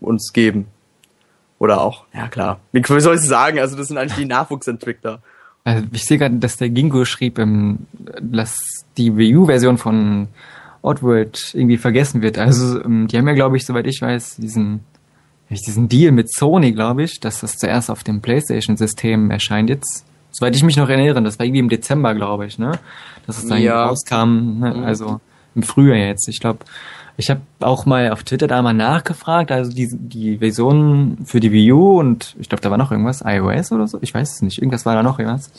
uns 0.00 0.32
geben. 0.32 0.66
Oder 1.62 1.80
auch, 1.80 2.06
ja 2.12 2.26
klar. 2.26 2.58
Wie 2.72 2.82
soll 3.00 3.14
ich 3.14 3.20
sagen? 3.20 3.60
Also 3.60 3.76
das 3.76 3.86
sind 3.86 3.96
eigentlich 3.96 4.18
die 4.18 4.24
Nachwuchsentwickler. 4.24 5.20
Also 5.62 5.86
ich 5.92 6.04
sehe 6.04 6.18
gerade, 6.18 6.34
dass 6.38 6.56
der 6.56 6.70
Gingo 6.70 7.04
schrieb, 7.04 7.38
ähm, 7.38 7.86
dass 8.20 8.58
die 8.96 9.16
Wii 9.16 9.36
U-Version 9.36 9.78
von 9.78 10.26
Oddworld 10.82 11.52
irgendwie 11.54 11.76
vergessen 11.76 12.20
wird. 12.20 12.36
Also 12.36 12.82
ähm, 12.82 13.06
die 13.06 13.16
haben 13.16 13.28
ja, 13.28 13.34
glaube 13.34 13.56
ich, 13.56 13.64
soweit 13.64 13.86
ich 13.86 14.02
weiß, 14.02 14.38
diesen 14.38 14.80
diesen 15.50 15.88
Deal 15.88 16.10
mit 16.10 16.32
Sony, 16.32 16.72
glaube 16.72 17.04
ich, 17.04 17.20
dass 17.20 17.42
das 17.42 17.58
zuerst 17.58 17.90
auf 17.92 18.02
dem 18.02 18.20
PlayStation-System 18.22 19.30
erscheint 19.30 19.70
jetzt. 19.70 20.04
Soweit 20.32 20.56
ich 20.56 20.64
mich 20.64 20.76
noch 20.76 20.88
erinnere, 20.88 21.22
das 21.22 21.38
war 21.38 21.46
irgendwie 21.46 21.60
im 21.60 21.68
Dezember, 21.68 22.14
glaube 22.16 22.46
ich, 22.46 22.58
ne? 22.58 22.72
Dass 23.28 23.38
es 23.38 23.46
dann 23.46 23.62
Ja. 23.62 23.84
rauskam, 23.84 24.58
ne? 24.58 24.74
Mhm. 24.74 24.82
also 24.84 25.20
im 25.54 25.62
Frühjahr 25.62 25.98
jetzt. 25.98 26.26
Ich 26.28 26.40
glaube, 26.40 26.60
ich 27.16 27.30
habe 27.30 27.40
auch 27.60 27.86
mal 27.86 28.10
auf 28.10 28.22
Twitter 28.24 28.46
da 28.46 28.62
mal 28.62 28.72
nachgefragt, 28.74 29.50
also 29.52 29.70
die, 29.72 29.88
die 29.92 30.38
Version 30.38 31.18
für 31.24 31.40
die 31.40 31.52
Wii 31.52 31.72
U 31.72 31.98
und 32.00 32.34
ich 32.40 32.48
glaube, 32.48 32.62
da 32.62 32.70
war 32.70 32.78
noch 32.78 32.90
irgendwas, 32.90 33.22
iOS 33.24 33.72
oder 33.72 33.86
so, 33.86 33.98
ich 34.00 34.12
weiß 34.14 34.32
es 34.34 34.42
nicht, 34.42 34.58
irgendwas 34.58 34.86
war 34.86 34.94
da 34.94 35.02
noch 35.02 35.18
irgendwas. 35.18 35.50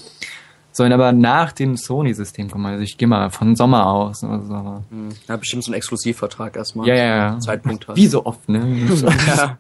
Sollen 0.75 0.91
aber 0.91 1.11
nach 1.11 1.51
dem 1.51 1.77
Sony-System 1.77 2.49
kommen, 2.49 2.65
also 2.65 2.81
ich 2.81 2.97
gehe 2.97 3.07
mal 3.07 3.29
von 3.29 3.55
Sommer 3.55 3.85
aus 3.85 4.23
oder 4.23 4.41
so. 4.41 4.53
aber- 4.55 4.83
Hm. 4.89 5.09
Ja, 5.27 5.37
bestimmt 5.37 5.63
so 5.63 5.71
ein 5.71 5.75
Exklusivvertrag 5.75 6.55
erstmal. 6.55 6.87
Ja, 6.87 6.95
ja, 6.95 7.05
ja. 7.33 7.39
Zeitpunkt 7.39 7.87
hat. 7.87 7.95
Wie 7.95 8.07
so 8.07 8.25
oft, 8.25 8.49
ne? 8.49 8.65
Ja, 9.27 9.57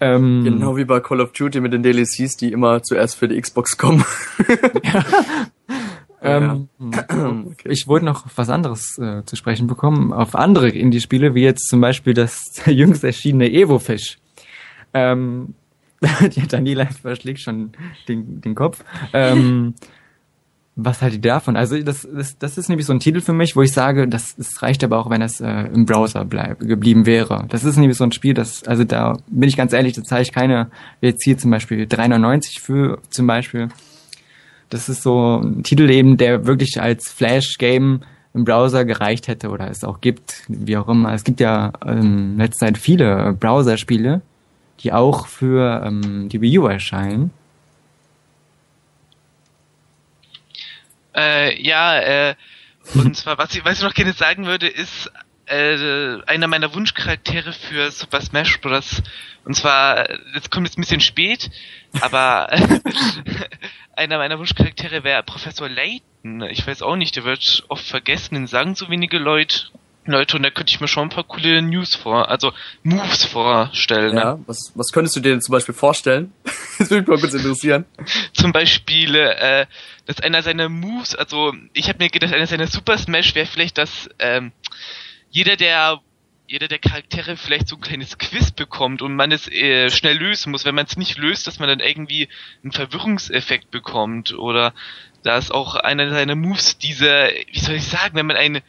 ähm, 0.00 0.44
genau 0.44 0.76
wie 0.78 0.84
bei 0.86 1.00
Call 1.00 1.20
of 1.20 1.32
Duty 1.32 1.60
mit 1.60 1.72
den 1.74 1.82
DLCs, 1.82 2.36
die 2.36 2.52
immer 2.52 2.82
zuerst 2.82 3.16
für 3.16 3.28
die 3.28 3.38
Xbox 3.38 3.76
kommen. 3.76 4.04
Ähm, 6.22 6.68
Okay. 6.78 7.70
Ich 7.70 7.86
wollte 7.86 8.06
noch 8.06 8.26
auf 8.26 8.32
was 8.36 8.50
anderes 8.50 8.98
äh, 8.98 9.24
zu 9.24 9.36
sprechen 9.36 9.66
bekommen, 9.66 10.12
auf 10.12 10.34
andere 10.34 10.68
Indie-Spiele, 10.68 11.34
wie 11.34 11.42
jetzt 11.42 11.68
zum 11.68 11.80
Beispiel 11.80 12.14
das 12.14 12.42
jüngst 12.66 13.04
erschienene 13.04 13.50
Evo-Fish. 13.50 14.18
Ähm, 14.94 15.54
die 16.36 16.46
Daniela 16.46 16.86
verschlägt 16.86 17.40
schon 17.40 17.72
den, 18.08 18.40
den 18.40 18.54
Kopf. 18.54 18.84
Ähm, 19.12 19.74
was 20.76 21.02
haltet 21.02 21.24
ihr 21.24 21.32
davon? 21.32 21.56
Also 21.56 21.76
das, 21.82 22.06
das, 22.10 22.38
das 22.38 22.56
ist 22.56 22.68
nämlich 22.68 22.86
so 22.86 22.92
ein 22.92 23.00
Titel 23.00 23.20
für 23.20 23.32
mich, 23.32 23.56
wo 23.56 23.62
ich 23.62 23.72
sage, 23.72 24.06
das, 24.06 24.36
das 24.36 24.62
reicht 24.62 24.84
aber 24.84 24.98
auch, 24.98 25.10
wenn 25.10 25.20
das 25.20 25.40
äh, 25.40 25.62
im 25.74 25.86
Browser 25.86 26.24
bleib, 26.24 26.60
geblieben 26.60 27.04
wäre. 27.04 27.46
Das 27.48 27.64
ist 27.64 27.76
nämlich 27.76 27.98
so 27.98 28.04
ein 28.04 28.12
Spiel, 28.12 28.32
das, 28.32 28.62
also 28.62 28.84
da 28.84 29.18
bin 29.26 29.48
ich 29.48 29.56
ganz 29.56 29.72
ehrlich, 29.72 29.94
da 29.94 30.04
zahle 30.04 30.22
ich 30.22 30.32
keine, 30.32 30.70
jetzt 31.00 31.24
hier 31.24 31.36
zum 31.36 31.50
Beispiel 31.50 31.84
3,99 31.84 32.60
für 32.60 33.00
zum 33.10 33.26
Beispiel. 33.26 33.68
Das 34.68 34.88
ist 34.88 35.02
so 35.02 35.40
ein 35.42 35.62
Titel 35.62 35.90
eben, 35.90 36.16
der 36.16 36.46
wirklich 36.46 36.80
als 36.80 37.10
Flash-Game 37.10 38.02
im 38.34 38.44
Browser 38.44 38.84
gereicht 38.84 39.28
hätte 39.28 39.48
oder 39.48 39.70
es 39.70 39.84
auch 39.84 40.00
gibt, 40.00 40.42
wie 40.48 40.76
auch 40.76 40.88
immer. 40.88 41.12
Es 41.14 41.24
gibt 41.24 41.40
ja 41.40 41.72
ähm, 41.84 42.32
in 42.32 42.38
letzter 42.38 42.66
Zeit 42.66 42.78
viele 42.78 43.32
Browser-Spiele, 43.32 44.20
die 44.80 44.92
auch 44.92 45.26
für 45.26 45.82
ähm, 45.84 46.28
die 46.28 46.40
Wii 46.40 46.58
U 46.58 46.66
erscheinen. 46.66 47.30
Äh, 51.16 51.60
ja, 51.60 51.98
äh, 51.98 52.34
und 52.94 53.16
zwar, 53.16 53.38
was 53.38 53.54
ich, 53.54 53.64
was 53.64 53.78
ich 53.78 53.84
noch 53.84 53.94
gerne 53.94 54.12
sagen 54.12 54.46
würde, 54.46 54.68
ist 54.68 55.10
äh, 55.46 56.22
einer 56.26 56.46
meiner 56.46 56.74
Wunschcharaktere 56.74 57.52
für 57.52 57.90
Super 57.90 58.20
Smash 58.20 58.60
Bros. 58.60 59.02
Und 59.44 59.54
zwar, 59.54 60.04
das 60.34 60.50
kommt 60.50 60.66
jetzt 60.66 60.78
ein 60.78 60.82
bisschen 60.82 61.00
spät, 61.00 61.50
aber 62.00 62.48
einer 63.96 64.18
meiner 64.18 64.38
Wunschcharaktere 64.38 65.04
wäre 65.04 65.22
Professor 65.22 65.68
Layton. 65.68 66.42
Ich 66.50 66.66
weiß 66.66 66.82
auch 66.82 66.96
nicht, 66.96 67.16
der 67.16 67.24
wird 67.24 67.64
oft 67.68 67.86
vergessen, 67.86 68.34
den 68.34 68.46
sagen 68.46 68.74
so 68.74 68.88
wenige 68.88 69.18
Leute. 69.18 69.66
Leute, 70.08 70.36
und 70.36 70.42
da 70.42 70.50
könnte 70.50 70.70
ich 70.70 70.80
mir 70.80 70.88
schon 70.88 71.04
ein 71.04 71.10
paar 71.10 71.24
coole 71.24 71.60
News 71.60 71.94
vor, 71.94 72.30
also 72.30 72.52
Moves 72.82 73.26
vorstellen. 73.26 74.14
Ne? 74.14 74.20
Ja, 74.20 74.38
was, 74.46 74.72
was 74.74 74.90
könntest 74.90 75.16
du 75.16 75.20
dir 75.20 75.32
denn 75.32 75.42
zum 75.42 75.52
Beispiel 75.52 75.74
vorstellen? 75.74 76.32
das 76.78 76.90
würde 76.90 77.02
mich 77.02 77.08
mal 77.08 77.20
kurz 77.20 77.34
interessieren. 77.34 77.84
Zum 78.32 78.52
Beispiel, 78.52 79.14
äh, 79.14 79.66
dass 80.06 80.20
einer 80.20 80.42
seiner 80.42 80.70
Moves, 80.70 81.14
also 81.14 81.52
ich 81.74 81.90
habe 81.90 82.02
mir 82.02 82.08
gedacht, 82.08 82.32
einer 82.32 82.46
seiner 82.46 82.68
Super 82.68 82.96
Smash 82.96 83.34
wäre 83.34 83.46
vielleicht, 83.46 83.76
dass 83.76 84.08
ähm, 84.18 84.52
jeder 85.30 85.56
der 85.56 86.00
jeder 86.48 86.66
der 86.66 86.78
Charaktere 86.78 87.36
vielleicht 87.36 87.68
so 87.68 87.76
ein 87.76 87.82
kleines 87.82 88.16
Quiz 88.16 88.50
bekommt 88.52 89.02
und 89.02 89.14
man 89.14 89.32
es 89.32 89.48
äh, 89.48 89.90
schnell 89.90 90.16
lösen 90.16 90.50
muss. 90.50 90.64
Wenn 90.64 90.74
man 90.74 90.86
es 90.86 90.96
nicht 90.96 91.18
löst, 91.18 91.46
dass 91.46 91.58
man 91.58 91.68
dann 91.68 91.80
irgendwie 91.80 92.28
einen 92.62 92.72
Verwirrungseffekt 92.72 93.70
bekommt 93.70 94.32
oder 94.32 94.72
da 95.22 95.36
ist 95.36 95.50
auch 95.50 95.74
einer 95.74 96.08
seiner 96.08 96.36
Moves 96.36 96.78
diese, 96.78 97.30
wie 97.52 97.58
soll 97.58 97.74
ich 97.74 97.84
sagen, 97.84 98.16
wenn 98.16 98.26
man 98.26 98.36
ein 98.36 98.62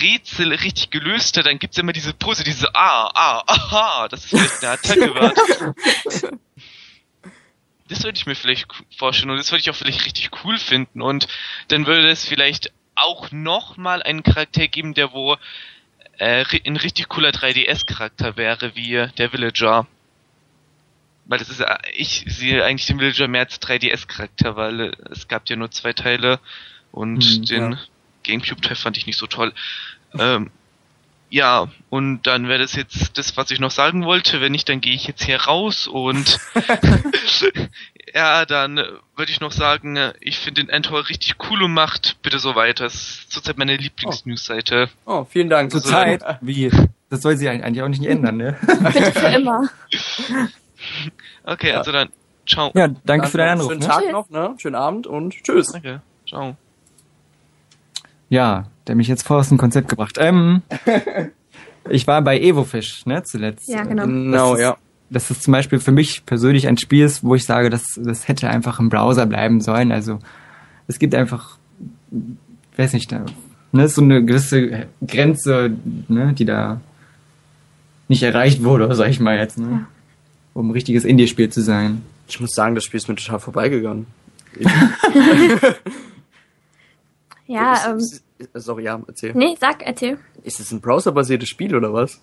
Rätsel 0.00 0.50
richtig 0.54 0.88
gelöst 0.88 1.36
hat, 1.36 1.44
dann 1.44 1.58
gibt's 1.58 1.76
immer 1.76 1.92
diese 1.92 2.14
Pose, 2.14 2.42
diese 2.42 2.74
Ah, 2.74 3.10
ah, 3.12 3.42
aha, 3.46 4.08
das 4.08 4.24
ist 4.24 4.30
vielleicht 4.30 4.64
eine 4.64 4.72
Attacke 4.72 5.14
wird. 5.14 6.40
Das 7.88 8.02
würde 8.02 8.18
ich 8.18 8.26
mir 8.26 8.34
vielleicht 8.34 8.66
vorstellen 8.98 9.30
und 9.30 9.36
das 9.36 9.52
würde 9.52 9.60
ich 9.60 9.70
auch 9.70 9.76
vielleicht 9.76 10.04
richtig 10.04 10.30
cool 10.42 10.58
finden 10.58 11.00
und 11.02 11.28
dann 11.68 11.86
würde 11.86 12.10
es 12.10 12.24
vielleicht 12.24 12.72
auch 12.96 13.30
nochmal 13.30 14.02
einen 14.02 14.24
Charakter 14.24 14.66
geben, 14.66 14.92
der 14.92 15.12
wo 15.12 15.36
äh, 16.18 16.44
ein 16.64 16.76
richtig 16.76 17.08
cooler 17.08 17.30
3DS-Charakter 17.30 18.36
wäre, 18.36 18.74
wie 18.74 19.06
der 19.18 19.32
Villager. 19.32 19.86
Weil 21.26 21.38
das 21.38 21.48
ist, 21.48 21.60
äh, 21.60 21.76
ich 21.94 22.24
sehe 22.28 22.64
eigentlich 22.64 22.86
den 22.86 23.00
Villager 23.00 23.28
mehr 23.28 23.42
als 23.42 23.60
3DS-Charakter, 23.60 24.56
weil 24.56 24.80
äh, 24.80 24.92
es 25.10 25.28
gab 25.28 25.48
ja 25.48 25.56
nur 25.56 25.70
zwei 25.70 25.92
Teile 25.92 26.40
und 26.92 27.22
Hm, 27.22 27.44
den 27.46 27.72
ja. 27.72 27.78
Gamecube-Teil 28.24 28.76
fand 28.76 28.96
ich 28.96 29.06
nicht 29.06 29.18
so 29.18 29.26
toll. 29.26 29.52
Ähm, 30.18 30.50
ja, 31.28 31.68
und 31.90 32.22
dann 32.26 32.48
wäre 32.48 32.60
das 32.60 32.74
jetzt 32.74 33.18
das, 33.18 33.36
was 33.36 33.50
ich 33.50 33.58
noch 33.60 33.70
sagen 33.70 34.04
wollte. 34.04 34.40
Wenn 34.40 34.52
nicht, 34.52 34.68
dann 34.68 34.80
gehe 34.80 34.94
ich 34.94 35.06
jetzt 35.06 35.24
hier 35.24 35.40
raus 35.42 35.86
und 35.88 36.38
ja, 38.14 38.46
dann 38.46 38.76
würde 39.16 39.32
ich 39.32 39.40
noch 39.40 39.52
sagen, 39.52 39.98
ich 40.20 40.38
finde 40.38 40.62
den 40.62 40.70
Endtor 40.70 41.08
richtig 41.08 41.34
cool 41.50 41.62
und 41.64 41.72
macht 41.72 42.22
bitte 42.22 42.38
so 42.38 42.54
weiter. 42.54 42.84
Das 42.84 42.94
ist 42.94 43.32
zurzeit 43.32 43.58
meine 43.58 43.76
Lieblings-News-Seite. 43.76 44.88
Oh, 45.04 45.24
vielen 45.28 45.50
Dank. 45.50 45.70
Zur 45.72 45.82
Zeit, 45.82 46.22
wie? 46.40 46.70
Das 47.10 47.22
soll 47.22 47.36
sie 47.36 47.48
eigentlich 47.48 47.82
auch 47.82 47.88
nicht 47.88 48.04
ändern, 48.06 48.36
ne? 48.36 48.56
Bitte 48.92 49.12
für 49.12 49.26
immer. 49.26 49.68
Okay, 51.44 51.72
also 51.72 51.92
dann, 51.92 52.08
ciao. 52.46 52.70
Ja, 52.74 52.88
danke 53.04 53.26
für 53.28 53.38
deinen 53.38 53.60
Anruf. 53.60 53.68
Schönen 53.72 53.80
Ne? 53.80 53.86
Tag 53.86 54.12
noch, 54.12 54.30
ne? 54.30 54.54
Schönen 54.58 54.74
Abend 54.76 55.06
und 55.06 55.34
tschüss. 55.42 55.72
Danke, 55.72 56.02
ciao. 56.28 56.56
Ja, 58.28 58.66
der 58.86 58.94
mich 58.94 59.08
jetzt 59.08 59.22
voll 59.22 59.38
aus 59.38 59.48
dem 59.48 59.58
Konzept 59.58 59.88
gebracht. 59.88 60.16
Ähm, 60.18 60.62
ich 61.90 62.06
war 62.06 62.22
bei 62.22 62.38
Evofish, 62.40 63.06
ne, 63.06 63.22
zuletzt. 63.24 63.68
Ja, 63.68 63.84
genau. 63.84 64.04
Genau, 64.06 64.50
Das 64.52 64.58
ist- 64.58 64.62
ja. 64.64 64.76
Das 65.08 65.30
ist 65.30 65.44
zum 65.44 65.52
Beispiel 65.52 65.78
für 65.78 65.92
mich 65.92 66.26
persönlich 66.26 66.66
ein 66.66 66.78
Spiel, 66.78 67.04
ist, 67.04 67.22
wo 67.22 67.36
ich 67.36 67.44
sage, 67.44 67.70
das, 67.70 67.94
das 67.96 68.26
hätte 68.26 68.50
einfach 68.50 68.80
im 68.80 68.88
Browser 68.88 69.24
bleiben 69.24 69.60
sollen. 69.60 69.92
Also 69.92 70.18
es 70.88 70.98
gibt 70.98 71.14
einfach, 71.14 71.58
weiß 72.76 72.92
nicht, 72.92 73.12
da, 73.12 73.24
ne, 73.70 73.88
so 73.88 74.02
eine 74.02 74.24
gewisse 74.24 74.88
Grenze, 75.06 75.70
ne, 76.08 76.32
die 76.32 76.44
da 76.44 76.80
nicht 78.08 78.24
erreicht 78.24 78.64
wurde, 78.64 78.92
sag 78.96 79.08
ich 79.08 79.20
mal 79.20 79.36
jetzt, 79.38 79.58
ne, 79.58 79.86
um 80.54 80.68
ein 80.68 80.72
richtiges 80.72 81.04
Indie-Spiel 81.04 81.50
zu 81.50 81.62
sein. 81.62 82.02
Ich 82.26 82.40
muss 82.40 82.50
sagen, 82.50 82.74
das 82.74 82.82
Spiel 82.82 82.98
ist 82.98 83.08
mir 83.08 83.14
total 83.14 83.38
vorbeigegangen. 83.38 84.06
Ja, 87.46 87.74
ist, 87.74 87.86
ähm, 87.86 87.96
ist, 87.98 88.22
sorry, 88.54 88.84
ja, 88.84 89.00
erzähl. 89.06 89.32
nee, 89.34 89.56
sag, 89.60 89.86
erzähl. 89.86 90.18
Ist 90.42 90.60
es 90.60 90.72
ein 90.72 90.80
browserbasiertes 90.80 91.48
Spiel 91.48 91.74
oder 91.74 91.92
was? 91.92 92.20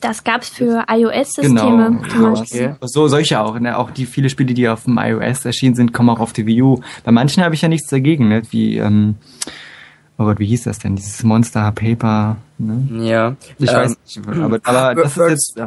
Das 0.00 0.24
gab's 0.24 0.48
für 0.48 0.84
iOS-Systeme 0.88 2.00
Genau. 2.12 2.32
Okay. 2.40 2.74
So 2.80 3.06
solche 3.06 3.40
auch, 3.40 3.58
ne? 3.60 3.78
Auch 3.78 3.90
die 3.92 4.04
viele 4.04 4.28
Spiele, 4.28 4.52
die 4.52 4.68
auf 4.68 4.84
dem 4.84 4.98
iOS 4.98 5.44
erschienen 5.44 5.76
sind, 5.76 5.92
kommen 5.92 6.10
auch 6.10 6.18
auf 6.18 6.32
die 6.32 6.44
Wii 6.44 6.62
U. 6.62 6.80
Bei 7.04 7.12
manchen 7.12 7.44
habe 7.44 7.54
ich 7.54 7.62
ja 7.62 7.68
nichts 7.68 7.88
dagegen, 7.88 8.28
ne? 8.28 8.42
Wie, 8.50 8.78
ähm, 8.78 9.14
oh 10.18 10.24
Gott, 10.24 10.40
wie 10.40 10.46
hieß 10.46 10.64
das 10.64 10.80
denn? 10.80 10.96
Dieses 10.96 11.22
Monster 11.22 11.70
Paper, 11.70 12.36
ne? 12.58 13.06
Ja. 13.06 13.36
Ich 13.58 13.68
Ähm, 13.70 13.76
weiß 13.76 13.96
nicht, 14.04 14.28
aber, 14.28 14.60
aber 14.64 14.94
das 15.02 15.16
ist 15.16 15.56
jetzt. 15.56 15.58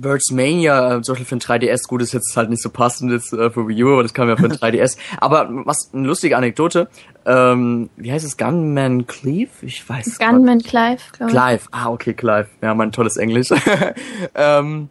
Ja, 0.00 0.10
Birds 0.10 0.30
Mania, 0.30 0.96
äh, 0.96 1.02
zum 1.02 1.14
Beispiel 1.14 1.26
für 1.26 1.36
ein 1.36 1.60
3DS, 1.60 1.86
gut, 1.86 2.02
ist 2.02 2.12
jetzt 2.12 2.36
halt 2.36 2.50
nicht 2.50 2.62
so 2.62 2.70
passend 2.70 3.12
jetzt 3.12 3.32
äh, 3.32 3.50
für 3.50 3.68
Wii 3.68 3.84
U, 3.84 3.92
aber 3.92 4.02
das 4.02 4.14
kam 4.14 4.28
ja 4.28 4.36
für 4.36 4.44
ein 4.46 4.52
3DS. 4.52 4.96
Aber 5.18 5.48
was, 5.64 5.90
eine 5.92 6.06
lustige 6.06 6.36
Anekdote, 6.36 6.88
ähm, 7.26 7.90
wie 7.96 8.12
heißt 8.12 8.24
es, 8.24 8.36
Gunman 8.36 9.06
Cleave? 9.06 9.50
Ich 9.62 9.88
weiß 9.88 10.18
Gunman 10.18 10.60
Clive, 10.60 11.00
glaube 11.12 11.32
ich. 11.32 11.38
Clive, 11.38 11.62
ah, 11.70 11.90
okay, 11.90 12.14
Clive. 12.14 12.48
Ja, 12.62 12.74
mein 12.74 12.92
tolles 12.92 13.16
Englisch. 13.16 13.48
ähm, 14.34 14.88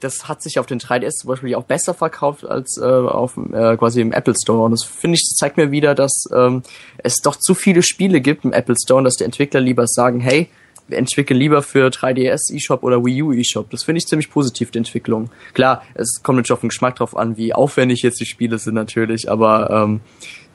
das 0.00 0.28
hat 0.28 0.42
sich 0.42 0.58
auf 0.58 0.66
den 0.66 0.80
3DS 0.80 1.20
zum 1.20 1.28
Beispiel 1.28 1.54
auch 1.54 1.64
besser 1.64 1.94
verkauft 1.94 2.46
als 2.46 2.78
äh, 2.78 2.84
auf 2.84 3.36
äh, 3.36 3.76
quasi 3.76 4.00
im 4.00 4.12
Apple 4.12 4.34
Store. 4.34 4.62
Und 4.62 4.72
das 4.72 4.84
finde 4.84 5.16
ich, 5.16 5.28
das 5.28 5.36
zeigt 5.36 5.56
mir 5.56 5.70
wieder, 5.70 5.94
dass 5.94 6.24
ähm, 6.34 6.62
es 6.98 7.16
doch 7.16 7.36
zu 7.36 7.54
viele 7.54 7.82
Spiele 7.82 8.20
gibt 8.20 8.44
im 8.44 8.52
Apple 8.52 8.76
Store 8.82 8.98
und 8.98 9.04
dass 9.04 9.16
die 9.16 9.24
Entwickler 9.24 9.60
lieber 9.60 9.86
sagen, 9.86 10.20
hey, 10.20 10.48
wir 10.90 10.98
entwickeln 10.98 11.38
lieber 11.38 11.62
für 11.62 11.88
3DS 11.88 12.54
eShop 12.54 12.82
oder 12.82 13.04
Wii 13.04 13.22
U 13.22 13.32
eShop. 13.32 13.70
Das 13.70 13.84
finde 13.84 13.98
ich 13.98 14.06
ziemlich 14.06 14.30
positiv, 14.30 14.70
die 14.70 14.78
Entwicklung. 14.78 15.30
Klar, 15.54 15.82
es 15.94 16.20
kommt 16.22 16.36
natürlich 16.36 16.52
auf 16.52 16.60
den 16.60 16.68
Geschmack 16.68 16.96
drauf 16.96 17.16
an, 17.16 17.36
wie 17.36 17.52
aufwendig 17.54 18.02
jetzt 18.02 18.20
die 18.20 18.26
Spiele 18.26 18.58
sind 18.58 18.74
natürlich, 18.74 19.30
aber 19.30 19.70
ähm, 19.70 20.00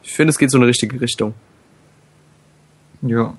ich 0.03 0.13
finde, 0.13 0.31
es 0.31 0.37
geht 0.37 0.51
so 0.51 0.57
in 0.57 0.63
eine 0.63 0.69
richtige 0.69 0.99
Richtung. 0.99 1.33
ja. 3.01 3.33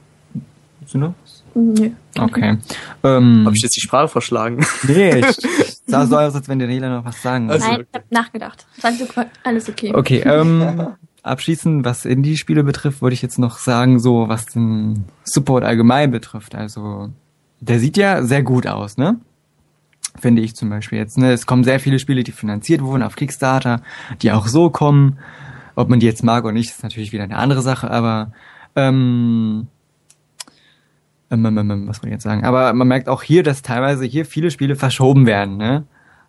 Willst 0.80 0.94
du 0.94 0.98
noch? 0.98 1.14
Nö. 1.54 1.90
Okay. 2.18 2.58
Ähm, 3.02 3.42
Habe 3.46 3.56
ich 3.56 3.62
jetzt 3.62 3.76
die 3.76 3.80
Sprache 3.80 4.08
verschlagen? 4.08 4.64
nee, 4.86 5.20
ich, 5.20 5.38
ich 5.42 5.76
sah 5.86 6.06
so 6.06 6.18
aus, 6.18 6.34
als 6.34 6.48
wenn 6.48 6.58
der 6.58 6.68
Nela 6.68 6.90
noch 6.90 7.04
was 7.04 7.22
sagen 7.22 7.50
Also-. 7.50 7.66
Nein, 7.66 7.80
ich 7.80 7.98
hab 7.98 8.12
nachgedacht. 8.12 8.66
Alles 8.82 9.00
okay. 9.00 9.26
Alles 9.42 9.68
okay. 9.68 9.92
Okay, 9.94 10.22
ähm, 10.26 10.94
abschließend, 11.26 11.84
was 11.84 12.04
Indie-Spiele 12.04 12.64
betrifft, 12.64 13.02
wollte 13.02 13.14
ich 13.14 13.22
jetzt 13.22 13.38
noch 13.38 13.58
sagen, 13.58 13.98
so 13.98 14.28
was 14.28 14.46
den 14.46 15.04
Support 15.24 15.64
allgemein 15.64 16.10
betrifft. 16.10 16.54
Also, 16.54 17.10
der 17.60 17.78
sieht 17.78 17.96
ja 17.96 18.22
sehr 18.22 18.42
gut 18.42 18.66
aus, 18.66 18.96
ne? 18.96 19.20
Finde 20.18 20.42
ich 20.42 20.56
zum 20.56 20.70
Beispiel 20.70 20.98
jetzt. 20.98 21.18
Ne? 21.18 21.32
Es 21.32 21.46
kommen 21.46 21.64
sehr 21.64 21.80
viele 21.80 21.98
Spiele, 21.98 22.22
die 22.22 22.32
finanziert 22.32 22.80
wurden 22.80 23.02
auf 23.02 23.16
Kickstarter, 23.16 23.82
die 24.22 24.32
auch 24.32 24.46
so 24.46 24.70
kommen. 24.70 25.18
Ob 25.74 25.90
man 25.90 26.00
die 26.00 26.06
jetzt 26.06 26.24
mag 26.24 26.44
oder 26.44 26.54
nicht, 26.54 26.70
ist 26.70 26.82
natürlich 26.82 27.12
wieder 27.12 27.24
eine 27.24 27.36
andere 27.36 27.60
Sache, 27.60 27.90
aber 27.90 28.32
ähm, 28.74 29.66
ähm, 31.30 31.44
ähm, 31.44 31.58
ähm, 31.58 31.88
was 31.88 31.98
wollte 31.98 32.08
ich 32.08 32.12
jetzt 32.12 32.22
sagen? 32.22 32.44
Aber 32.44 32.72
man 32.72 32.88
merkt 32.88 33.08
auch 33.08 33.22
hier, 33.22 33.42
dass 33.42 33.62
teilweise 33.62 34.04
hier 34.04 34.24
viele 34.24 34.50
Spiele 34.50 34.76
verschoben 34.76 35.26
werden, 35.26 35.56
ne? 35.56 35.84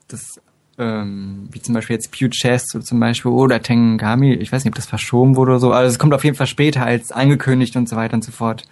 Das 0.07 0.41
ähm, 0.77 1.47
wie 1.51 1.61
zum 1.61 1.73
Beispiel 1.73 1.95
jetzt 1.95 2.11
Pew 2.11 2.29
Chess 2.29 2.67
so 2.71 2.79
zum 2.79 2.99
Beispiel 2.99 3.31
oder 3.31 3.61
Tengami, 3.61 4.33
ich 4.33 4.51
weiß 4.51 4.63
nicht, 4.63 4.71
ob 4.71 4.75
das 4.75 4.85
verschoben 4.85 5.35
wurde 5.35 5.51
oder 5.51 5.59
so, 5.59 5.71
also 5.71 5.89
es 5.89 5.99
kommt 5.99 6.13
auf 6.13 6.23
jeden 6.23 6.35
Fall 6.35 6.47
später 6.47 6.85
als 6.85 7.11
angekündigt 7.11 7.75
und 7.75 7.89
so 7.89 7.95
weiter 7.95 8.15
und 8.15 8.23
so 8.23 8.31
fort. 8.31 8.63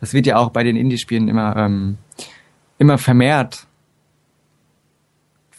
Das 0.00 0.14
wird 0.14 0.26
ja 0.26 0.36
auch 0.36 0.50
bei 0.50 0.64
den 0.64 0.76
Indie-Spielen 0.76 1.28
immer, 1.28 1.56
ähm, 1.56 1.98
immer 2.78 2.98
vermehrt 2.98 3.66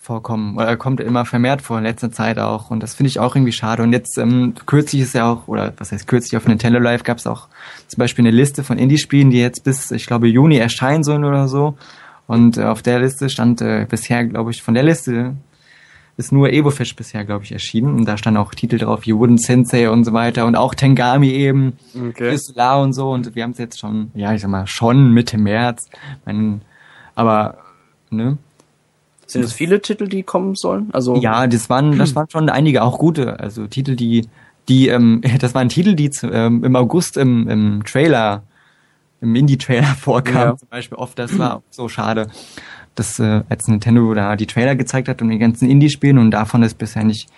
vorkommen, 0.02 0.58
oder 0.58 0.76
kommt 0.78 1.00
immer 1.00 1.26
vermehrt 1.26 1.62
vor 1.62 1.78
in 1.78 1.84
letzter 1.84 2.12
Zeit 2.12 2.40
auch. 2.40 2.72
Und 2.72 2.82
das 2.82 2.96
finde 2.96 3.10
ich 3.10 3.20
auch 3.20 3.36
irgendwie 3.36 3.52
schade. 3.52 3.84
Und 3.84 3.94
jetzt 3.94 4.18
ähm, 4.18 4.56
kürzlich 4.66 5.04
ist 5.04 5.14
ja 5.14 5.32
auch, 5.32 5.48
oder 5.48 5.74
was 5.78 5.92
heißt 5.92 6.08
kürzlich 6.08 6.36
auf 6.38 6.48
Nintendo 6.48 6.80
Live 6.80 7.04
gab 7.04 7.20
es 7.20 7.28
auch 7.28 7.48
zum 7.88 8.00
Beispiel 8.00 8.26
eine 8.26 8.36
Liste 8.36 8.64
von 8.64 8.80
Indie-Spielen, 8.80 9.30
die 9.30 9.40
jetzt 9.40 9.64
bis, 9.64 9.92
ich 9.92 10.08
glaube, 10.08 10.28
Juni 10.28 10.58
erscheinen 10.58 11.04
sollen 11.04 11.24
oder 11.24 11.48
so. 11.48 11.78
Und 12.26 12.58
äh, 12.58 12.64
auf 12.64 12.82
der 12.82 13.00
Liste 13.00 13.30
stand 13.30 13.62
äh, 13.62 13.86
bisher, 13.88 14.26
glaube 14.26 14.50
ich, 14.50 14.64
von 14.64 14.74
der 14.74 14.84
Liste 14.84 15.36
ist 16.18 16.32
nur 16.32 16.52
Evofish 16.52 16.96
bisher, 16.96 17.26
glaube 17.26 17.44
ich, 17.44 17.52
erschienen. 17.52 17.96
Und 17.96 18.06
da 18.06 18.18
standen 18.18 18.40
auch 18.40 18.54
Titel 18.54 18.78
drauf 18.78 19.06
wie 19.06 19.16
Wooden 19.16 19.38
Sensei 19.38 19.90
und 19.90 20.04
so 20.04 20.14
weiter 20.14 20.46
und 20.46 20.56
auch 20.56 20.76
Tengami 20.76 21.30
eben, 21.30 21.74
Okay. 21.96 22.34
Isla 22.34 22.82
und 22.82 22.94
so. 22.94 23.12
Und 23.12 23.36
wir 23.36 23.44
haben 23.44 23.52
es 23.52 23.58
jetzt 23.58 23.80
schon, 23.80 24.12
ja, 24.14 24.34
ich 24.34 24.42
sag 24.42 24.50
mal, 24.50 24.68
schon 24.68 25.12
Mitte 25.14 25.38
März. 25.38 25.90
Mein, 26.26 26.62
aber, 27.16 27.58
ne? 28.10 28.38
Sind 29.26 29.46
es 29.46 29.54
viele 29.54 29.82
Titel, 29.82 30.10
die 30.10 30.24
kommen 30.24 30.56
sollen? 30.56 30.90
Also 30.92 31.16
Ja, 31.16 31.48
das 31.48 31.70
waren, 31.70 31.98
das 31.98 32.16
waren 32.16 32.30
schon 32.30 32.50
einige 32.50 32.84
auch 32.84 33.00
gute. 33.00 33.40
Also 33.40 33.66
Titel, 33.68 33.96
die, 33.96 34.28
die, 34.68 34.90
ähm, 34.90 35.22
das 35.40 35.56
waren 35.56 35.70
Titel, 35.70 35.96
die 35.96 36.12
ähm, 36.24 36.64
im 36.64 36.76
August 36.76 37.16
im, 37.16 37.48
im 37.48 37.84
Trailer, 37.86 38.44
im 39.22 39.34
Indie-Trailer 39.36 39.84
vorkamen. 40.00 40.50
Ja. 40.52 40.58
Zum 40.58 40.70
Beispiel 40.70 40.98
oft, 40.98 41.18
das 41.18 41.38
war 41.40 41.64
so 41.70 41.88
schade, 41.88 42.28
dass 42.96 43.20
äh, 43.20 43.42
als 43.50 43.68
Nintendo 43.68 44.14
da 44.14 44.36
die 44.36 44.48
Trailer 44.48 44.76
gezeigt 44.76 45.08
hat 45.08 45.22
und 45.22 45.30
die 45.30 45.38
ganzen 45.38 45.70
Indie-Spielen 45.70 46.18
und 46.18 46.32
davon 46.32 46.64
ist 46.64 46.78
bisher 46.78 47.04
nicht 47.04 47.30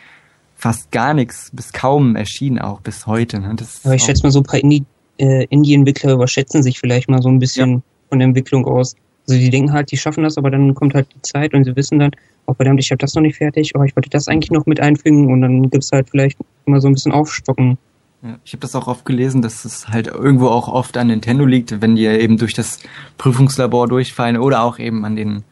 fast 0.56 0.92
gar 0.92 1.14
nichts, 1.14 1.52
bis 1.54 1.74
kaum 1.74 2.16
erschienen, 2.16 2.60
auch 2.60 2.82
bis 2.82 3.06
heute. 3.06 3.40
Ne? 3.40 3.56
Aber 3.84 3.96
ich 3.96 4.04
schätze 4.04 4.24
mal, 4.24 4.32
so 4.32 4.40
ein 4.40 4.44
paar 4.44 4.62
äh, 4.64 5.46
Indie-Entwickler 5.46 6.14
überschätzen 6.14 6.64
sich 6.64 6.80
vielleicht 6.80 7.10
mal 7.10 7.22
so 7.22 7.30
ein 7.30 7.40
bisschen 7.40 7.84
von 8.10 8.20
der 8.20 8.28
Entwicklung 8.28 8.66
aus. 8.66 8.96
Also 9.28 9.40
die 9.40 9.50
denken 9.50 9.72
halt, 9.72 9.92
die 9.92 9.98
schaffen 9.98 10.24
das, 10.24 10.38
aber 10.38 10.52
dann 10.52 10.74
kommt 10.74 10.94
halt 10.94 11.08
die 11.16 11.22
Zeit 11.22 11.54
und 11.54 11.64
sie 11.64 11.76
wissen 11.76 12.00
dann, 12.00 12.12
oh 12.46 12.54
verdammt, 12.54 12.80
ich 12.82 12.92
habe 12.92 12.98
das 12.98 13.14
noch 13.14 13.22
nicht 13.22 13.38
fertig, 13.38 13.72
oh, 13.76 13.84
ich 13.84 13.96
wollte 13.96 14.10
das 14.10 14.28
eigentlich 14.28 14.52
noch 14.52 14.66
mit 14.66 14.80
einfügen 14.80 15.32
und 15.32 15.42
dann 15.42 15.70
gibt's 15.70 15.92
halt 15.92 16.10
vielleicht 16.10 16.38
mal 16.66 16.82
so 16.82 16.88
ein 16.88 16.94
bisschen 16.94 17.12
Aufstocken. 17.12 17.78
Ja, 18.24 18.38
ich 18.46 18.54
habe 18.54 18.62
das 18.62 18.74
auch 18.74 18.88
oft 18.88 19.06
gelesen, 19.06 19.42
dass 19.42 19.66
es 19.66 19.90
halt 19.90 20.08
irgendwo 20.08 20.48
auch 20.48 20.70
oft 20.70 20.96
an 20.96 21.08
Nintendo 21.08 21.46
liegt, 21.46 21.82
wenn 21.82 21.96
die 21.96 22.06
eben 22.06 22.38
durch 22.38 22.54
das 22.54 22.80
Prüfungslabor 23.18 23.90
durchfallen 23.90 24.38
oder 24.38 24.64
auch 24.64 24.80
eben 24.80 25.04
an 25.04 25.18
den 25.18 25.44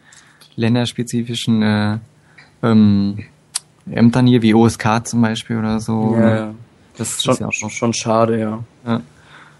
länderspezifischen 0.55 1.61
äh, 1.61 1.97
ähm, 2.63 3.25
Ämtern 3.91 4.25
hier, 4.25 4.41
wie 4.41 4.53
OSK 4.53 5.05
zum 5.05 5.21
Beispiel 5.21 5.57
oder 5.57 5.81
so. 5.81 6.15
Ja, 6.17 6.35
ja. 6.35 6.53
Das 6.97 7.09
ist 7.09 7.23
Schon, 7.25 7.37
ja 7.37 7.47
auch 7.47 7.51
schon 7.51 7.93
schade, 7.93 8.39
ja. 8.39 8.63
Ja. 8.85 9.01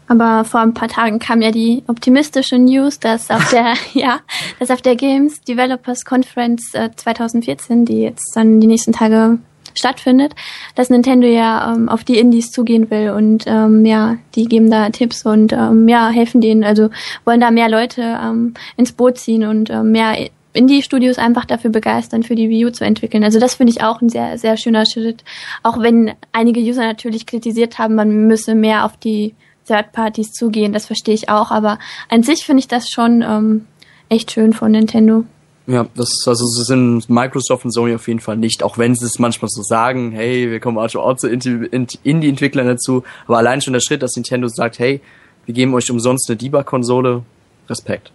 Aber 0.07 0.43
vor 0.45 0.59
ein 0.61 0.73
paar 0.73 0.89
Tagen 0.89 1.19
kam 1.19 1.41
ja 1.41 1.51
die 1.51 1.83
optimistische 1.87 2.57
News, 2.57 2.99
dass 2.99 3.29
auf 3.29 3.49
der, 3.49 3.73
ja, 3.93 4.19
dass 4.59 4.69
auf 4.69 4.81
der 4.81 4.95
Games 4.95 5.41
Developers 5.41 6.05
Conference 6.05 6.73
äh, 6.73 6.89
2014, 6.95 7.85
die 7.85 8.01
jetzt 8.01 8.35
dann 8.35 8.61
die 8.61 8.67
nächsten 8.67 8.93
Tage 8.93 9.39
stattfindet, 9.73 10.33
dass 10.75 10.89
Nintendo 10.89 11.27
ja 11.27 11.73
ähm, 11.73 11.89
auf 11.89 12.03
die 12.03 12.19
Indies 12.19 12.51
zugehen 12.51 12.89
will 12.89 13.11
und 13.11 13.45
ähm, 13.47 13.85
ja, 13.85 14.17
die 14.35 14.45
geben 14.45 14.69
da 14.69 14.89
Tipps 14.89 15.25
und 15.25 15.53
ähm, 15.53 15.87
ja, 15.87 16.09
helfen 16.09 16.41
denen, 16.41 16.63
also 16.63 16.89
wollen 17.25 17.41
da 17.41 17.51
mehr 17.51 17.69
Leute 17.69 18.01
ähm, 18.01 18.53
ins 18.77 18.91
Boot 18.91 19.17
ziehen 19.17 19.43
und 19.43 19.69
ähm, 19.69 19.91
mehr 19.91 20.15
Indie-Studios 20.53 21.17
einfach 21.17 21.45
dafür 21.45 21.69
begeistern, 21.69 22.23
für 22.23 22.35
die 22.35 22.49
Wii 22.49 22.65
U 22.65 22.69
zu 22.71 22.83
entwickeln. 22.83 23.23
Also 23.23 23.39
das 23.39 23.55
finde 23.55 23.71
ich 23.71 23.83
auch 23.83 24.01
ein 24.01 24.09
sehr, 24.09 24.37
sehr 24.37 24.57
schöner 24.57 24.85
Schritt. 24.85 25.23
Auch 25.63 25.79
wenn 25.79 26.13
einige 26.33 26.59
User 26.59 26.83
natürlich 26.83 27.25
kritisiert 27.25 27.79
haben, 27.79 27.95
man 27.95 28.27
müsse 28.27 28.55
mehr 28.55 28.85
auf 28.85 28.97
die 28.97 29.33
Third 29.65 29.91
Parties 29.93 30.33
zugehen, 30.33 30.73
das 30.73 30.87
verstehe 30.87 31.13
ich 31.13 31.29
auch, 31.29 31.51
aber 31.51 31.79
an 32.09 32.23
sich 32.23 32.45
finde 32.45 32.61
ich 32.61 32.67
das 32.67 32.89
schon 32.89 33.21
ähm, 33.21 33.67
echt 34.09 34.31
schön 34.31 34.53
von 34.53 34.71
Nintendo. 34.71 35.23
Ja, 35.71 35.87
das 35.95 36.09
also 36.27 36.45
sie 36.47 36.63
sind 36.65 37.09
Microsoft 37.09 37.63
und 37.63 37.71
Sony 37.71 37.95
auf 37.95 38.05
jeden 38.09 38.19
Fall 38.19 38.35
nicht, 38.35 38.61
auch 38.61 38.77
wenn 38.77 38.93
sie 38.93 39.05
es 39.05 39.19
manchmal 39.19 39.47
so 39.49 39.61
sagen, 39.61 40.11
hey, 40.11 40.51
wir 40.51 40.59
kommen 40.59 40.77
auch 40.77 41.15
zu 41.15 41.27
Indie- 41.29 41.65
Indie-Entwicklern 42.03 42.67
dazu, 42.67 43.03
aber 43.25 43.37
allein 43.37 43.61
schon 43.61 43.71
der 43.71 43.79
Schritt, 43.79 44.01
dass 44.01 44.17
Nintendo 44.17 44.49
sagt, 44.49 44.79
hey, 44.79 44.99
wir 45.45 45.53
geben 45.53 45.73
euch 45.73 45.89
umsonst 45.89 46.29
eine 46.29 46.35
Debug-Konsole, 46.35 47.23
Respekt. 47.69 48.11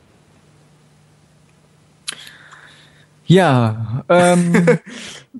Ja, 3.24 4.04
ähm, 4.10 4.66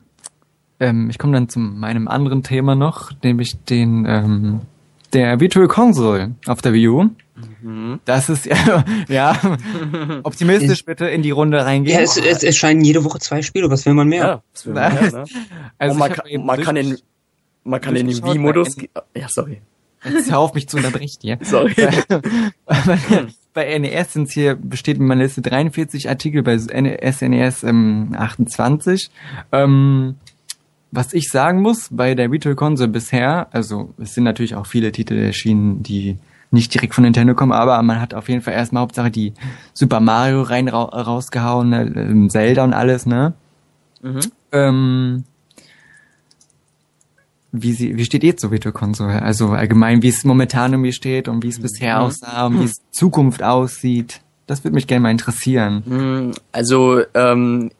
ähm, 0.80 1.10
ich 1.10 1.18
komme 1.18 1.34
dann 1.34 1.50
zu 1.50 1.58
meinem 1.58 2.08
anderen 2.08 2.42
Thema 2.42 2.76
noch, 2.76 3.12
nämlich 3.22 3.62
den 3.64 4.06
ähm, 4.08 4.60
der 5.12 5.38
Virtual 5.38 5.68
Console 5.68 6.34
auf 6.46 6.62
der 6.62 6.72
Wii 6.72 6.88
U. 6.88 7.10
Das 8.04 8.28
ist 8.28 8.46
ja, 8.46 8.84
ja 9.08 9.38
optimistisch 10.22 10.84
bitte 10.84 11.06
in 11.06 11.22
die 11.22 11.30
Runde 11.30 11.64
reingehen. 11.64 11.96
Ja, 11.96 12.02
es, 12.02 12.16
es 12.16 12.42
erscheinen 12.42 12.82
jede 12.82 13.04
Woche 13.04 13.18
zwei 13.18 13.42
Spiele, 13.42 13.70
was 13.70 13.84
will 13.86 13.94
man 13.94 14.08
mehr? 14.08 14.24
Ja, 14.24 14.42
das 14.52 14.66
will 14.66 14.74
man 14.74 14.94
mehr, 14.94 15.12
ne? 15.12 15.24
also 15.78 15.92
und 15.92 15.98
man, 15.98 16.12
kann, 16.12 16.44
man 16.44 16.60
kann 16.62 16.74
den, 16.74 16.98
man 17.64 17.80
kann 17.80 17.96
in 17.96 18.08
den 18.08 18.22
Wii-Modus, 18.22 18.76
ja, 19.14 19.28
sorry. 19.28 19.60
Jetzt 20.04 20.30
hör 20.30 20.38
auf 20.38 20.54
mich 20.54 20.68
zu 20.68 20.76
unterbrechen 20.76 21.18
hier. 21.20 21.38
Sorry. 21.42 21.74
bei, 22.64 23.26
bei 23.54 23.78
NES 23.78 24.12
sind 24.12 24.30
hier 24.30 24.54
besteht 24.54 24.98
in 24.98 25.06
meiner 25.06 25.24
Liste 25.24 25.42
43 25.42 26.08
Artikel, 26.08 26.42
bei 26.42 26.58
SNES 26.58 27.64
ähm, 27.64 28.14
28. 28.16 29.10
Ähm, 29.50 30.14
was 30.92 31.12
ich 31.12 31.28
sagen 31.28 31.60
muss, 31.60 31.88
bei 31.90 32.14
der 32.14 32.30
Virtual 32.30 32.54
Console 32.54 32.88
bisher, 32.88 33.48
also 33.52 33.92
es 33.98 34.14
sind 34.14 34.24
natürlich 34.24 34.54
auch 34.54 34.66
viele 34.66 34.92
Titel 34.92 35.14
erschienen, 35.14 35.82
die 35.82 36.18
nicht 36.56 36.74
direkt 36.74 36.94
von 36.94 37.04
Nintendo 37.04 37.34
kommen, 37.34 37.52
aber 37.52 37.80
man 37.82 38.00
hat 38.00 38.14
auf 38.14 38.28
jeden 38.28 38.42
Fall 38.42 38.54
erstmal 38.54 38.82
Hauptsache 38.82 39.10
die 39.10 39.32
Super 39.72 40.00
Mario 40.00 40.42
rein 40.42 40.68
ra 40.68 40.82
rausgehauen, 40.84 41.70
ne, 41.70 41.82
ähm, 41.94 42.28
Zelda 42.30 42.64
und 42.64 42.74
alles, 42.74 43.06
ne? 43.06 43.34
Mhm. 44.02 44.20
Ähm, 44.52 45.24
wie, 47.52 47.72
sie, 47.72 47.96
wie 47.96 48.04
steht 48.04 48.24
ihr 48.24 48.36
zur 48.36 48.50
Virtual 48.50 48.72
Console? 48.72 49.22
Also 49.22 49.48
allgemein, 49.50 50.02
wie 50.02 50.08
es 50.08 50.24
momentan 50.24 50.74
um 50.74 50.80
mir 50.82 50.92
steht 50.92 51.28
und 51.28 51.42
wie 51.42 51.48
es 51.48 51.60
bisher 51.60 52.00
aussah 52.00 52.46
und 52.46 52.60
wie 52.60 52.64
es 52.70 52.74
Zukunft 52.90 53.42
aussieht. 53.42 54.20
Das 54.46 54.62
würde 54.62 54.74
mich 54.74 54.86
gerne 54.86 55.00
mal 55.02 55.10
interessieren. 55.10 55.82
Mm, 55.86 56.32
Also 56.52 57.00
ähm, 57.14 57.70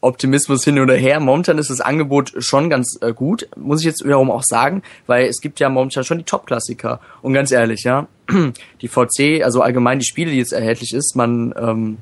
Optimismus 0.00 0.64
hin 0.64 0.78
oder 0.78 0.94
her. 0.94 1.20
Momentan 1.20 1.58
ist 1.58 1.70
das 1.70 1.80
Angebot 1.80 2.32
schon 2.38 2.70
ganz 2.70 2.98
äh, 3.00 3.12
gut, 3.12 3.48
muss 3.56 3.80
ich 3.80 3.86
jetzt 3.86 4.04
wiederum 4.04 4.30
auch 4.30 4.42
sagen, 4.44 4.82
weil 5.06 5.26
es 5.26 5.40
gibt 5.40 5.60
ja 5.60 5.68
momentan 5.68 6.04
schon 6.04 6.18
die 6.18 6.24
Top-Klassiker. 6.24 7.00
Und 7.22 7.34
ganz 7.34 7.50
ehrlich, 7.50 7.84
ja, 7.84 8.08
die 8.80 8.88
VC, 8.88 9.42
also 9.44 9.60
allgemein 9.60 9.98
die 9.98 10.06
Spiele, 10.06 10.30
die 10.30 10.38
jetzt 10.38 10.52
erhältlich 10.52 10.94
ist, 10.94 11.16
man 11.16 11.54
ähm, 11.58 11.98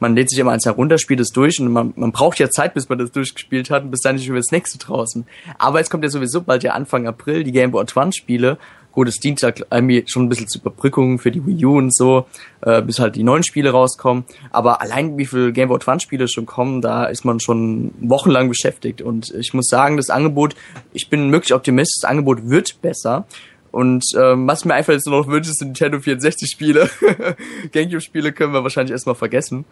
man 0.00 0.14
lädt 0.14 0.30
sich 0.30 0.38
immer 0.38 0.52
eins 0.52 0.64
herunter, 0.64 0.98
spielt 0.98 1.20
es 1.20 1.30
durch 1.30 1.60
und 1.60 1.72
man, 1.72 1.92
man 1.96 2.12
braucht 2.12 2.38
ja 2.38 2.50
Zeit, 2.50 2.74
bis 2.74 2.88
man 2.88 2.98
das 2.98 3.10
durchgespielt 3.10 3.70
hat 3.70 3.82
und 3.82 3.90
bis 3.90 4.00
dann 4.00 4.18
schon 4.18 4.28
wieder 4.28 4.36
das 4.36 4.52
nächste 4.52 4.78
draußen. 4.78 5.26
Aber 5.58 5.78
jetzt 5.78 5.90
kommt 5.90 6.04
ja 6.04 6.10
sowieso 6.10 6.42
bald 6.42 6.62
ja 6.62 6.72
Anfang 6.72 7.06
April 7.06 7.44
die 7.44 7.52
Game 7.52 7.72
Boy 7.72 7.82
Advance 7.82 8.16
Spiele. 8.18 8.58
Gut, 8.98 9.06
es 9.06 9.20
dient 9.20 9.40
ja 9.42 9.52
irgendwie 9.70 10.02
schon 10.08 10.24
ein 10.24 10.28
bisschen 10.28 10.48
zur 10.48 10.60
Überbrückung 10.60 11.20
für 11.20 11.30
die 11.30 11.46
Wii 11.46 11.66
U 11.66 11.78
und 11.78 11.94
so, 11.94 12.26
äh, 12.62 12.82
bis 12.82 12.98
halt 12.98 13.14
die 13.14 13.22
neuen 13.22 13.44
Spiele 13.44 13.70
rauskommen. 13.70 14.24
Aber 14.50 14.82
allein 14.82 15.16
wie 15.16 15.24
viele 15.24 15.52
Game 15.52 15.68
Boy 15.68 15.76
Advance 15.76 16.02
Spiele 16.02 16.26
schon 16.26 16.46
kommen, 16.46 16.80
da 16.80 17.04
ist 17.04 17.24
man 17.24 17.38
schon 17.38 17.94
wochenlang 18.00 18.48
beschäftigt. 18.48 19.00
Und 19.00 19.32
ich 19.36 19.54
muss 19.54 19.68
sagen, 19.68 19.98
das 19.98 20.10
Angebot, 20.10 20.56
ich 20.92 21.08
bin 21.08 21.30
wirklich 21.30 21.54
optimistisch, 21.54 22.00
das 22.02 22.10
Angebot 22.10 22.50
wird 22.50 22.82
besser. 22.82 23.24
Und 23.70 24.04
ähm, 24.16 24.48
was 24.48 24.64
mir 24.64 24.74
einfach 24.74 24.94
jetzt 24.94 25.06
nur 25.06 25.20
noch 25.20 25.28
wünscht, 25.28 25.54
sind 25.54 25.68
Nintendo 25.68 26.00
64 26.00 26.50
Spiele. 26.50 26.90
Gamecube 27.70 28.00
Spiele 28.00 28.32
können 28.32 28.52
wir 28.52 28.64
wahrscheinlich 28.64 28.90
erstmal 28.90 29.14
vergessen. 29.14 29.64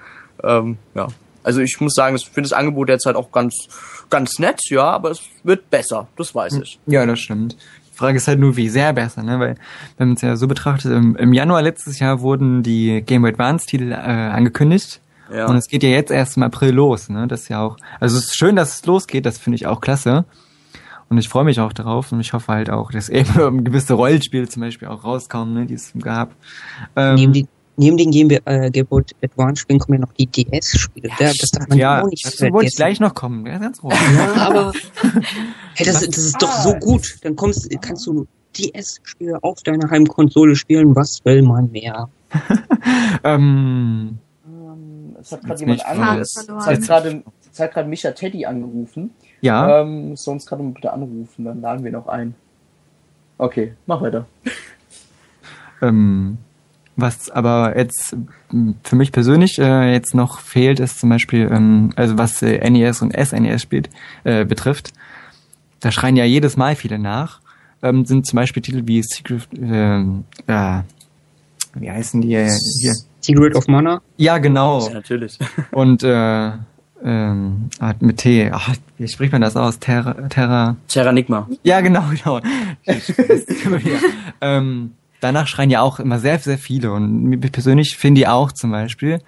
Ähm, 0.45 0.79
ja. 0.95 1.09
Also 1.43 1.63
ich 1.63 1.81
muss 1.81 1.95
sagen, 1.95 2.15
ich 2.15 2.27
finde 2.27 2.49
das 2.49 2.53
Angebot 2.53 2.89
jetzt 2.89 3.07
halt 3.07 3.17
auch 3.17 3.33
ganz, 3.33 3.67
ganz 4.09 4.39
nett, 4.39 4.61
ja, 4.69 4.85
aber 4.85 5.11
es 5.11 5.23
wird 5.43 5.69
besser, 5.69 6.07
das 6.17 6.33
weiß 6.33 6.61
ich. 6.63 6.79
Ja, 6.87 7.05
das 7.07 7.19
stimmt. 7.19 7.57
Die 7.97 7.99
Frage 7.99 8.19
ist 8.19 8.29
halt 8.29 8.39
nur, 8.39 8.59
wie 8.59 8.69
sehr 8.69 8.93
besser, 8.93 9.23
ne? 9.23 9.41
Weil, 9.41 9.55
wenn 9.97 10.09
man 10.09 10.17
es 10.17 10.21
ja 10.21 10.37
so 10.37 10.47
betrachtet, 10.47 10.93
im, 10.93 11.17
im 11.17 11.33
Januar 11.33 11.63
letztes 11.63 11.99
Jahr 11.99 12.21
wurden 12.21 12.63
die 12.63 13.01
Game 13.01 13.23
Boy 13.23 13.31
Advance 13.31 13.65
Titel 13.65 13.91
äh, 13.91 13.95
angekündigt. 13.95 15.01
Ja. 15.33 15.47
Und 15.47 15.57
es 15.57 15.67
geht 15.67 15.83
ja 15.83 15.89
jetzt 15.89 16.11
erst 16.11 16.37
im 16.37 16.43
April 16.43 16.73
los, 16.73 17.09
ne? 17.09 17.27
Das 17.27 17.45
ist 17.45 17.49
ja 17.49 17.63
auch, 17.63 17.79
also 17.99 18.19
es 18.19 18.27
ist 18.27 18.37
schön, 18.37 18.55
dass 18.55 18.75
es 18.75 18.85
losgeht, 18.85 19.25
das 19.25 19.39
finde 19.39 19.57
ich 19.57 19.67
auch 19.67 19.81
klasse. 19.81 20.27
Und 21.09 21.17
ich 21.17 21.31
freue 21.31 21.45
mich 21.45 21.59
auch 21.59 21.73
darauf 21.73 22.13
und 22.13 22.21
ich 22.21 22.35
hoffe 22.35 22.53
halt 22.53 22.69
auch, 22.69 22.91
dass 22.91 23.09
eben 23.09 23.65
gewisse 23.65 23.95
Rollenspiele 23.95 24.47
zum 24.47 24.61
Beispiel 24.61 24.89
auch 24.89 25.03
rauskommen, 25.03 25.55
ne, 25.55 25.65
die 25.65 25.75
es 25.75 25.95
gab. 25.99 26.35
Ähm, 26.97 27.15
Neben, 27.15 27.33
die, 27.33 27.47
neben 27.77 27.97
den 27.97 28.11
Game, 28.11 28.29
Boy- 28.29 28.41
äh, 28.45 28.71
Game 28.71 28.87
Boy 28.87 29.03
Advance 29.23 29.61
Spielen 29.63 29.79
kommen 29.79 29.99
ja 29.99 30.07
noch 30.07 30.13
die 30.15 30.27
DS-Spiele. 30.27 31.09
Ja, 31.19 31.33
das 31.39 31.51
darf 31.51 31.69
man 31.69 31.79
ja, 31.79 32.03
auch 32.03 32.09
nicht 32.09 32.25
dazu 32.27 32.41
wollte 32.53 32.69
ich 32.69 32.75
vergessen. 32.75 32.77
gleich 32.77 33.01
noch 33.01 33.15
kommen. 33.15 33.47
Ja, 33.47 33.59
ganz 33.59 33.83
ruhig. 33.83 33.97
Ja, 34.17 34.35
aber 34.49 34.73
hey, 35.75 35.87
das, 35.87 36.01
das 36.07 36.17
ist 36.19 36.41
doch 36.43 36.53
so 36.53 36.75
gut. 36.75 37.19
Dann 37.23 37.37
kommst, 37.37 37.69
kannst 37.81 38.07
du 38.07 38.27
DS-Spiele 38.59 39.39
auf 39.43 39.63
deiner 39.63 39.91
Heimkonsole 39.91 40.57
spielen. 40.57 40.97
Was 40.97 41.25
will 41.25 41.43
man 41.43 41.71
mehr? 41.71 42.09
ähm, 43.25 44.19
Es 45.21 45.33
hat 45.33 45.43
gerade 45.43 45.61
jemand. 45.61 45.83
Verloren. 45.83 46.21
Es 46.21 47.61
hat 47.61 47.73
gerade, 47.73 47.89
Micha 47.89 48.11
Teddy 48.13 48.45
angerufen. 48.47 49.11
ja, 49.41 49.81
Ähm, 49.83 50.17
soll 50.17 50.35
uns 50.35 50.47
gerade 50.47 50.63
mal 50.63 50.73
bitte 50.73 50.93
anrufen, 50.93 51.45
dann 51.45 51.61
laden 51.61 51.85
wir 51.85 51.93
noch 51.93 52.07
ein. 52.09 52.35
Okay, 53.39 53.75
mach 53.87 54.01
weiter. 54.01 54.27
Ähm, 55.83 56.39
was 56.97 57.31
aber 57.31 57.77
jetzt 57.77 58.17
m, 58.53 58.77
für 58.83 58.97
mich 58.97 59.13
persönlich 59.13 59.59
äh, 59.59 59.93
jetzt 59.93 60.15
noch 60.15 60.41
fehlt, 60.41 60.81
ist 60.81 61.01
zum 61.01 61.11
Beispiel, 61.11 61.49
ähm, 61.53 61.93
also 61.97 62.19
was 62.19 62.43
äh, 62.43 62.69
NES 62.69 63.03
und 63.03 63.13
SNES 63.17 63.63
spielt, 63.63 63.91
äh, 64.25 64.45
betrifft, 64.45 64.93
da 65.81 65.91
schreien 65.91 66.17
ja 66.17 66.25
jedes 66.25 66.57
Mal 66.57 66.75
viele 66.75 66.99
nach, 66.99 67.41
ähm, 67.83 68.05
sind 68.05 68.27
zum 68.27 68.37
Beispiel 68.37 68.63
Titel 68.63 68.83
wie 68.87 69.03
Secret, 69.03 69.47
ähm, 69.55 70.25
äh, 70.47 70.81
wie 71.75 71.91
heißen 71.91 72.23
die 72.23 72.35
äh, 72.35 72.51
hier? 72.81 72.95
Secret 73.21 73.55
of 73.55 73.67
Mana? 73.67 74.01
Ja, 74.17 74.39
genau. 74.39 74.87
Ja, 74.87 74.95
natürlich. 74.95 75.39
Und 75.73 76.03
äh, 76.03 76.53
ähm, 77.05 77.69
ah, 77.79 77.93
mit 78.01 78.19
T, 78.19 78.51
ach, 78.53 78.75
wie 78.99 79.09
spricht 79.09 79.33
man 79.33 79.43
das 79.43 79.57
aus? 79.57 79.79
Terra, 79.79 80.15
Terra, 80.29 80.77
Terranigma. 80.89 81.49
ja, 81.63 81.81
genau, 81.81 82.05
genau. 82.11 82.41
Ähm, 84.41 84.93
danach 85.21 85.47
schreien 85.47 85.71
ja 85.71 85.81
auch 85.83 85.99
immer 86.01 86.19
sehr, 86.19 86.39
sehr 86.39 86.59
viele. 86.59 86.93
Und 86.93 87.25
mir 87.25 87.39
persönlich 87.39 87.97
finde 87.97 88.23
ich 88.23 88.29
auch 88.29 88.53
zum 88.53 88.71
Beispiel. 88.71 89.21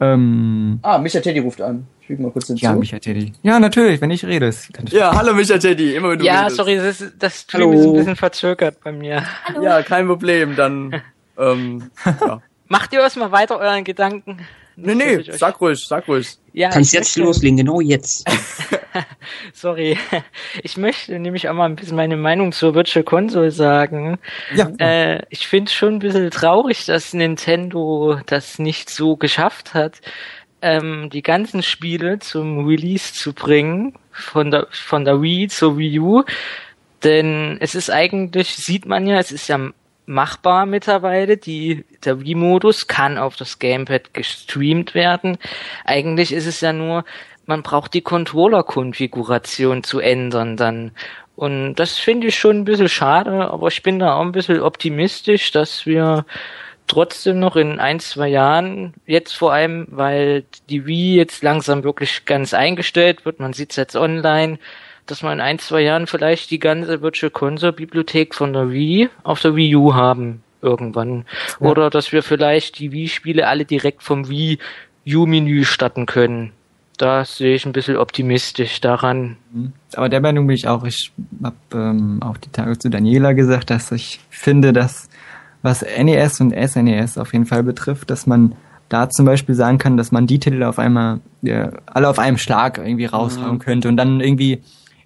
Ähm, 0.00 0.78
Ah, 0.82 0.98
Micha 0.98 1.20
Teddy 1.20 1.38
ruft 1.40 1.60
an. 1.60 1.86
Ich 2.00 2.08
füge 2.08 2.22
mal 2.22 2.30
kurz 2.32 2.48
hinzu. 2.48 2.62
ja, 2.64 2.72
Michael 2.74 3.00
Teddy. 3.00 3.32
Ja, 3.42 3.58
natürlich, 3.58 4.00
wenn 4.00 4.10
ich 4.10 4.24
rede. 4.26 4.48
ich- 4.50 4.92
Ja, 4.92 5.14
hallo 5.16 5.32
Micha 5.34 5.56
Teddy, 5.56 5.94
immer 5.94 6.10
wenn 6.10 6.18
du 6.18 6.24
Ja, 6.26 6.40
redest. 6.42 6.56
sorry, 6.56 6.76
das, 6.76 7.00
ist- 7.00 7.14
das 7.18 7.40
Stream 7.42 7.70
Hallo. 7.70 7.72
ist 7.80 7.86
ein 7.86 7.92
bisschen 7.94 8.16
verzögert 8.16 8.78
bei 8.84 8.92
mir. 8.92 9.22
Ja, 9.62 9.82
kein 9.82 10.06
Problem, 10.06 10.54
dann, 10.56 11.00
ähm, 11.38 11.90
ja. 12.20 12.42
Macht 12.68 12.92
ihr 12.92 13.00
erstmal 13.00 13.30
weiter 13.32 13.58
euren 13.58 13.84
Gedanken. 13.84 14.38
Nee, 14.76 14.94
nee, 14.94 15.22
sag 15.32 15.60
ruhig, 15.60 15.78
sag 15.86 16.08
ruhig. 16.08 16.28
Ja, 16.52 16.70
Kannst 16.70 16.92
jetzt 16.92 17.16
möchte- 17.16 17.20
loslegen, 17.28 17.56
genau 17.58 17.80
jetzt. 17.80 18.28
Sorry. 19.52 19.98
Ich 20.62 20.76
möchte 20.76 21.18
nämlich 21.18 21.48
auch 21.48 21.54
mal 21.54 21.66
ein 21.66 21.76
bisschen 21.76 21.96
meine 21.96 22.16
Meinung 22.16 22.52
zur 22.52 22.74
Virtual 22.74 23.04
Console 23.04 23.50
sagen. 23.50 24.18
Ja, 24.54 24.70
Äh, 24.78 25.22
ich 25.30 25.46
finde 25.48 25.68
es 25.68 25.74
schon 25.74 25.94
ein 25.94 25.98
bisschen 26.00 26.30
traurig, 26.30 26.86
dass 26.86 27.12
Nintendo 27.14 28.18
das 28.26 28.58
nicht 28.58 28.90
so 28.90 29.16
geschafft 29.16 29.74
hat, 29.74 30.00
ähm, 30.62 31.10
die 31.12 31.22
ganzen 31.22 31.62
Spiele 31.62 32.18
zum 32.20 32.66
Release 32.66 33.12
zu 33.14 33.32
bringen, 33.32 33.94
von 34.12 34.50
der, 34.50 34.66
von 34.70 35.04
der 35.04 35.20
Wii 35.22 35.48
zur 35.48 35.76
Wii 35.78 35.98
U. 36.00 36.22
Denn 37.02 37.58
es 37.60 37.74
ist 37.74 37.90
eigentlich, 37.90 38.54
sieht 38.56 38.86
man 38.86 39.06
ja, 39.06 39.18
es 39.18 39.30
ist 39.32 39.48
ja 39.48 39.58
machbar 40.06 40.66
mittlerweile. 40.66 41.36
Die, 41.36 41.84
der 42.04 42.20
Wii-Modus 42.20 42.86
kann 42.86 43.18
auf 43.18 43.36
das 43.36 43.58
Gamepad 43.58 44.14
gestreamt 44.14 44.94
werden. 44.94 45.38
Eigentlich 45.84 46.32
ist 46.32 46.46
es 46.46 46.60
ja 46.60 46.72
nur, 46.72 47.04
man 47.46 47.62
braucht 47.62 47.94
die 47.94 48.02
Controller-Konfiguration 48.02 49.84
zu 49.84 50.00
ändern 50.00 50.56
dann. 50.56 50.92
Und 51.36 51.74
das 51.74 51.98
finde 51.98 52.28
ich 52.28 52.38
schon 52.38 52.58
ein 52.58 52.64
bisschen 52.64 52.88
schade, 52.88 53.50
aber 53.50 53.68
ich 53.68 53.82
bin 53.82 53.98
da 53.98 54.14
auch 54.14 54.22
ein 54.22 54.32
bisschen 54.32 54.60
optimistisch, 54.60 55.50
dass 55.50 55.84
wir 55.84 56.24
trotzdem 56.86 57.40
noch 57.40 57.56
in 57.56 57.80
ein, 57.80 57.98
zwei 57.98 58.28
Jahren, 58.28 58.94
jetzt 59.06 59.32
vor 59.32 59.52
allem, 59.52 59.86
weil 59.90 60.44
die 60.68 60.86
Wii 60.86 61.16
jetzt 61.16 61.42
langsam 61.42 61.82
wirklich 61.82 62.24
ganz 62.24 62.54
eingestellt 62.54 63.24
wird, 63.24 63.40
man 63.40 63.52
sieht 63.52 63.70
es 63.70 63.76
jetzt 63.76 63.96
online, 63.96 64.58
dass 65.06 65.22
wir 65.22 65.32
in 65.32 65.40
ein, 65.40 65.58
zwei 65.58 65.82
Jahren 65.82 66.06
vielleicht 66.06 66.50
die 66.50 66.58
ganze 66.58 67.02
Virtual 67.02 67.30
Console 67.30 67.72
Bibliothek 67.72 68.34
von 68.34 68.52
der 68.52 68.70
Wii 68.70 69.08
auf 69.22 69.40
der 69.40 69.54
Wii 69.56 69.76
U 69.76 69.94
haben 69.94 70.42
irgendwann. 70.62 71.26
Oder 71.60 71.90
dass 71.90 72.12
wir 72.12 72.22
vielleicht 72.22 72.78
die 72.78 72.90
Wii-Spiele 72.90 73.46
alle 73.46 73.64
direkt 73.66 74.02
vom 74.02 74.28
Wii 74.28 74.58
U-Menü 75.06 75.64
starten 75.64 76.06
können. 76.06 76.52
Da 76.96 77.24
sehe 77.24 77.54
ich 77.54 77.66
ein 77.66 77.72
bisschen 77.72 77.96
optimistisch 77.96 78.80
daran. 78.80 79.36
Aber 79.94 80.08
der 80.08 80.20
Meinung 80.20 80.46
bin 80.46 80.54
ich 80.54 80.66
auch. 80.68 80.84
Ich 80.84 81.12
habe 81.42 81.56
ähm, 81.72 82.22
auch 82.22 82.38
die 82.38 82.50
Tage 82.50 82.78
zu 82.78 82.88
Daniela 82.88 83.32
gesagt, 83.32 83.70
dass 83.70 83.92
ich 83.92 84.20
finde, 84.30 84.72
dass 84.72 85.08
was 85.62 85.82
NES 85.82 86.40
und 86.40 86.52
SNES 86.52 87.18
auf 87.18 87.32
jeden 87.32 87.46
Fall 87.46 87.62
betrifft, 87.62 88.10
dass 88.10 88.26
man 88.26 88.54
da 88.88 89.08
zum 89.08 89.26
Beispiel 89.26 89.54
sagen 89.54 89.78
kann, 89.78 89.96
dass 89.96 90.12
man 90.12 90.26
die 90.26 90.38
Titel 90.38 90.62
auf 90.62 90.78
einmal 90.78 91.20
äh, 91.42 91.68
alle 91.86 92.08
auf 92.08 92.18
einem 92.18 92.38
Schlag 92.38 92.78
irgendwie 92.78 93.06
raushauen 93.06 93.58
könnte 93.58 93.88
und 93.88 93.96
dann 93.96 94.20
irgendwie 94.20 94.62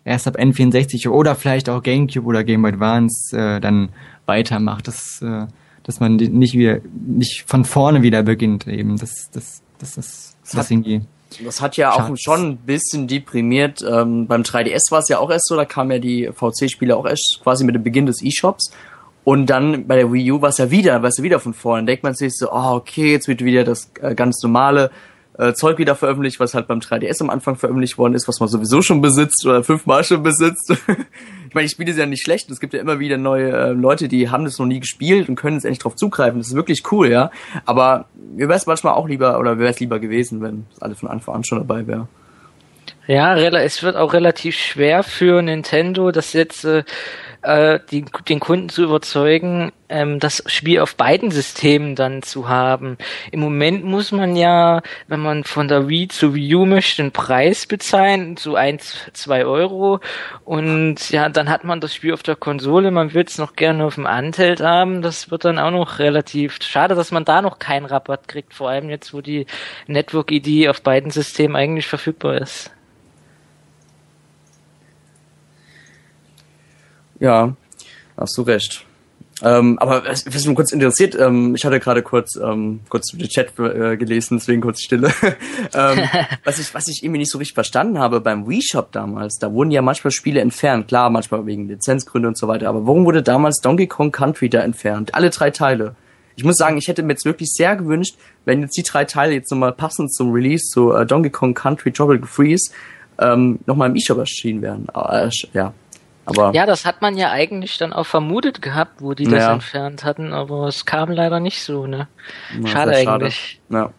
erst 0.09 0.27
ab 0.27 0.37
N64 0.39 1.09
oder 1.09 1.35
vielleicht 1.35 1.69
auch 1.69 1.83
GameCube 1.83 2.27
oder 2.27 2.45
Game 2.45 2.63
Boy 2.63 2.73
Advance 2.73 3.37
äh, 3.37 3.61
dann 3.61 3.91
weitermacht, 4.27 4.89
dass 4.89 5.23
äh, 5.23 5.47
dass 5.85 6.01
man 6.01 6.17
nicht 6.17 6.55
wieder 6.55 6.81
nicht 7.07 7.45
von 7.47 7.65
vorne 7.65 8.03
wieder 8.03 8.23
beginnt 8.23 8.67
eben, 8.67 8.97
das 8.99 9.31
das 9.33 9.63
das 9.79 9.97
ist 9.97 10.37
das 10.45 10.55
Hat- 10.57 10.71
irgendwie 10.71 11.03
Das 11.45 11.61
hat 11.61 11.77
ja 11.77 11.93
auch 11.93 11.99
Schade. 12.09 12.17
schon 12.19 12.41
ein 12.51 12.57
bisschen 12.57 13.07
deprimiert. 13.07 13.83
Ähm, 13.89 14.27
beim 14.27 14.43
3DS 14.43 14.91
war 14.91 14.99
es 15.01 15.09
ja 15.09 15.19
auch 15.19 15.31
erst 15.31 15.47
so, 15.49 15.57
da 15.57 15.65
kamen 15.65 15.91
ja 15.93 15.99
die 15.99 16.31
VC-Spiele 16.33 16.97
auch 16.97 17.07
erst 17.07 17.41
quasi 17.43 17.65
mit 17.65 17.75
dem 17.75 17.83
Beginn 17.85 18.07
des 18.07 18.23
E-Shops. 18.23 18.73
Und 19.25 19.47
dann 19.51 19.87
bei 19.87 19.97
der 19.97 20.11
Wii 20.11 20.33
U 20.33 20.41
war 20.41 20.49
es 20.49 20.57
ja 20.59 20.71
wieder, 20.71 21.03
war 21.03 21.11
es 21.11 21.19
ja 21.19 21.25
wieder 21.25 21.39
von 21.39 21.53
vorne. 21.53 21.85
Denkt 21.85 22.03
man 22.03 22.15
sich 22.15 22.35
so, 22.35 22.51
oh, 22.51 22.77
okay, 22.77 23.13
jetzt 23.13 23.29
wird 23.29 23.45
wieder 23.45 23.63
das 23.63 23.91
äh, 24.01 24.15
ganz 24.15 24.43
normale 24.43 24.91
äh, 25.39 25.55
Zeug 25.55 25.79
wieder 25.79 25.95
veröffentlicht, 25.95 26.41
was 26.41 26.55
halt 26.55 26.67
beim 26.67 26.81
3DS 26.81 27.23
am 27.23 27.31
Anfang 27.31 27.57
veröffentlicht 27.57 27.97
worden 27.97 28.15
ist, 28.15 28.29
was 28.29 28.41
man 28.41 28.49
sowieso 28.49 28.83
schon 28.83 29.01
besitzt 29.01 29.47
oder 29.47 29.63
fünfmal 29.63 30.05
schon 30.05 30.23
besitzt. 30.23 30.71
ich 31.49 31.55
meine, 31.55 31.67
die 31.67 31.71
Spiele 31.71 31.93
sind 31.93 32.01
ja 32.01 32.07
nicht 32.07 32.23
schlecht. 32.23 32.51
Es 32.51 32.61
gibt 32.61 32.75
ja 32.75 32.81
immer 32.81 32.99
wieder 32.99 33.17
neue 33.17 33.51
äh, 33.51 33.71
Leute, 33.71 34.09
die 34.09 34.31
haben 34.31 34.45
das 34.45 34.59
noch 34.59 34.67
nie 34.67 34.81
gespielt 34.81 35.29
und 35.29 35.37
können 35.37 35.57
jetzt 35.57 35.65
endlich 35.65 35.79
drauf 35.79 35.97
zugreifen. 35.97 36.39
Das 36.39 36.49
ist 36.49 36.55
wirklich 36.55 36.83
cool, 36.91 37.09
ja. 37.09 37.31
Aber 37.65 38.07
mir 38.35 38.49
wäre 38.49 38.59
es 38.59 38.67
manchmal 38.67 38.95
auch 38.95 39.09
lieber, 39.09 39.39
oder 39.39 39.59
wäre 39.59 39.71
es 39.71 39.81
lieber 39.81 40.01
gewesen, 40.01 40.43
wenn 40.43 40.67
es 40.73 40.83
alle 40.83 40.97
von 40.97 41.09
Anfang 41.09 41.37
an 41.37 41.45
schon 41.45 41.59
dabei 41.59 41.87
wäre. 41.87 42.09
Ja, 43.07 43.37
es 43.37 43.83
wird 43.83 43.97
auch 43.97 44.13
relativ 44.13 44.57
schwer 44.57 45.03
für 45.03 45.41
Nintendo, 45.41 46.11
das 46.11 46.35
jetzt 46.35 46.65
äh, 46.65 46.85
äh, 47.43 47.79
die, 47.91 48.05
den 48.29 48.41
Kunden 48.41 48.69
zu 48.69 48.83
überzeugen, 48.83 49.73
ähm, 49.89 50.21
das 50.21 50.43
Spiel 50.47 50.81
auf 50.81 50.97
beiden 50.97 51.31
Systemen 51.31 51.95
dann 51.95 52.23
zu 52.23 52.49
haben. 52.49 52.99
Im 53.31 53.41
Moment 53.41 53.85
muss 53.85 54.13
man 54.13 54.37
ja, 54.37 54.83
wenn 55.07 55.21
man 55.21 55.45
von 55.45 55.69
der 55.69 55.89
Wii 55.89 56.09
zu 56.09 56.35
Wii 56.35 56.55
U 56.57 56.67
möchte, 56.67 57.03
einen 57.03 57.13
Preis 57.13 57.67
bezahlen, 57.67 58.37
so 58.37 58.55
eins, 58.57 58.97
zwei 59.13 59.45
Euro. 59.45 60.01
Und 60.45 61.11
ja, 61.11 61.29
dann 61.29 61.49
hat 61.49 61.65
man 61.65 61.81
das 61.81 61.95
Spiel 61.95 62.13
auf 62.13 62.23
der 62.23 62.37
Konsole, 62.37 62.91
man 62.91 63.15
will 63.15 63.25
es 63.27 63.39
noch 63.39 63.55
gerne 63.55 63.85
auf 63.85 63.95
dem 63.95 64.09
Handheld 64.09 64.61
haben. 64.61 65.03
Das 65.03 65.31
wird 65.31 65.45
dann 65.45 65.59
auch 65.59 65.71
noch 65.71 65.99
relativ 65.99 66.59
schade, 66.63 66.95
dass 66.95 67.13
man 67.13 67.25
da 67.25 67.43
noch 67.43 67.59
keinen 67.59 67.87
Rabatt 67.87 68.29
kriegt, 68.29 68.55
vor 68.55 68.71
allem 68.71 68.91
jetzt, 68.91 69.15
wo 69.15 69.21
die 69.21 69.47
Network-ID 69.87 70.69
auf 70.69 70.83
beiden 70.83 71.11
Systemen 71.11 71.57
eigentlich 71.57 71.87
verfügbar 71.87 72.41
ist. 72.41 72.71
Ja, 77.21 77.55
hast 78.17 78.37
du 78.37 78.43
recht. 78.43 78.85
Ähm, 79.41 79.79
aber 79.79 80.05
was, 80.05 80.25
mich 80.25 80.57
kurz 80.57 80.73
interessiert, 80.73 81.15
ähm, 81.15 81.55
ich 81.55 81.65
hatte 81.65 81.79
gerade 81.79 82.03
kurz 82.03 82.35
ähm, 82.37 82.81
kurz 82.89 83.13
den 83.13 83.29
Chat 83.29 83.57
äh, 83.59 83.97
gelesen, 83.97 84.39
deswegen 84.39 84.61
kurz 84.61 84.83
Stille. 84.83 85.13
ähm, 85.75 85.99
was 86.45 86.59
ich 86.59 86.75
was 86.75 86.89
ich 86.89 87.05
irgendwie 87.05 87.21
nicht 87.21 87.31
so 87.31 87.39
richtig 87.39 87.55
verstanden 87.55 87.99
habe 87.99 88.21
beim 88.21 88.49
Wii 88.49 88.63
Shop 88.63 88.91
damals, 88.91 89.39
da 89.39 89.53
wurden 89.53 89.71
ja 89.71 89.81
manchmal 89.81 90.11
Spiele 90.11 90.41
entfernt, 90.41 90.89
klar, 90.89 91.09
manchmal 91.11 91.47
wegen 91.47 91.69
Lizenzgründe 91.69 92.29
und 92.29 92.37
so 92.37 92.49
weiter. 92.49 92.69
Aber 92.69 92.87
warum 92.87 93.05
wurde 93.05 93.23
damals 93.23 93.61
Donkey 93.61 93.87
Kong 93.87 94.11
Country 94.11 94.49
da 94.49 94.61
entfernt? 94.61 95.15
Alle 95.15 95.31
drei 95.31 95.51
Teile. 95.51 95.95
Ich 96.35 96.45
muss 96.45 96.57
sagen, 96.57 96.77
ich 96.77 96.89
hätte 96.89 97.03
mir 97.03 97.13
jetzt 97.13 97.25
wirklich 97.25 97.51
sehr 97.53 97.77
gewünscht, 97.77 98.17
wenn 98.45 98.63
jetzt 98.63 98.77
die 98.77 98.85
drei 98.85 99.05
Teile 99.05 99.35
jetzt 99.35 99.51
nochmal 99.51 99.73
passend 99.73 100.13
zum 100.13 100.33
Release 100.33 100.65
zu 100.69 100.93
äh, 100.93 101.07
Donkey 101.07 101.31
Kong 101.31 101.55
Country 101.55 101.93
Tropical 101.93 102.29
Freeze 102.29 102.73
ähm, 103.21 103.59
nochmal 103.67 103.91
im 103.91 103.97
E-Shop 103.97 104.19
erschienen 104.19 104.63
wären. 104.63 104.87
Äh, 104.95 105.31
ja, 105.53 105.73
aber 106.29 106.53
Ja, 106.55 106.67
das 106.67 106.85
hat 106.85 107.03
man 107.03 107.17
ja 107.17 107.31
eigentlich 107.31 107.79
dann 107.79 107.93
auch 107.93 108.07
vermutet 108.07 108.63
gehabt, 108.63 109.01
wo 109.01 109.15
die 109.15 109.25
das 109.25 109.43
Ja. 109.45 109.53
entfernt 109.55 110.05
hatten, 110.05 110.33
aber 110.33 110.69
es 110.69 110.85
kam 110.87 111.11
leider 111.11 111.41
nicht 111.41 111.63
so, 111.63 111.87
ne? 111.87 112.09
Na, 112.59 112.69
Schade 112.69 112.93
eigentlich. 112.97 113.61
Ja. 113.71 113.91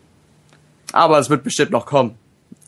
Aber 0.93 1.19
es 1.19 1.29
wird 1.29 1.43
bestimmt 1.43 1.71
noch 1.71 1.85
kommen. 1.85 2.15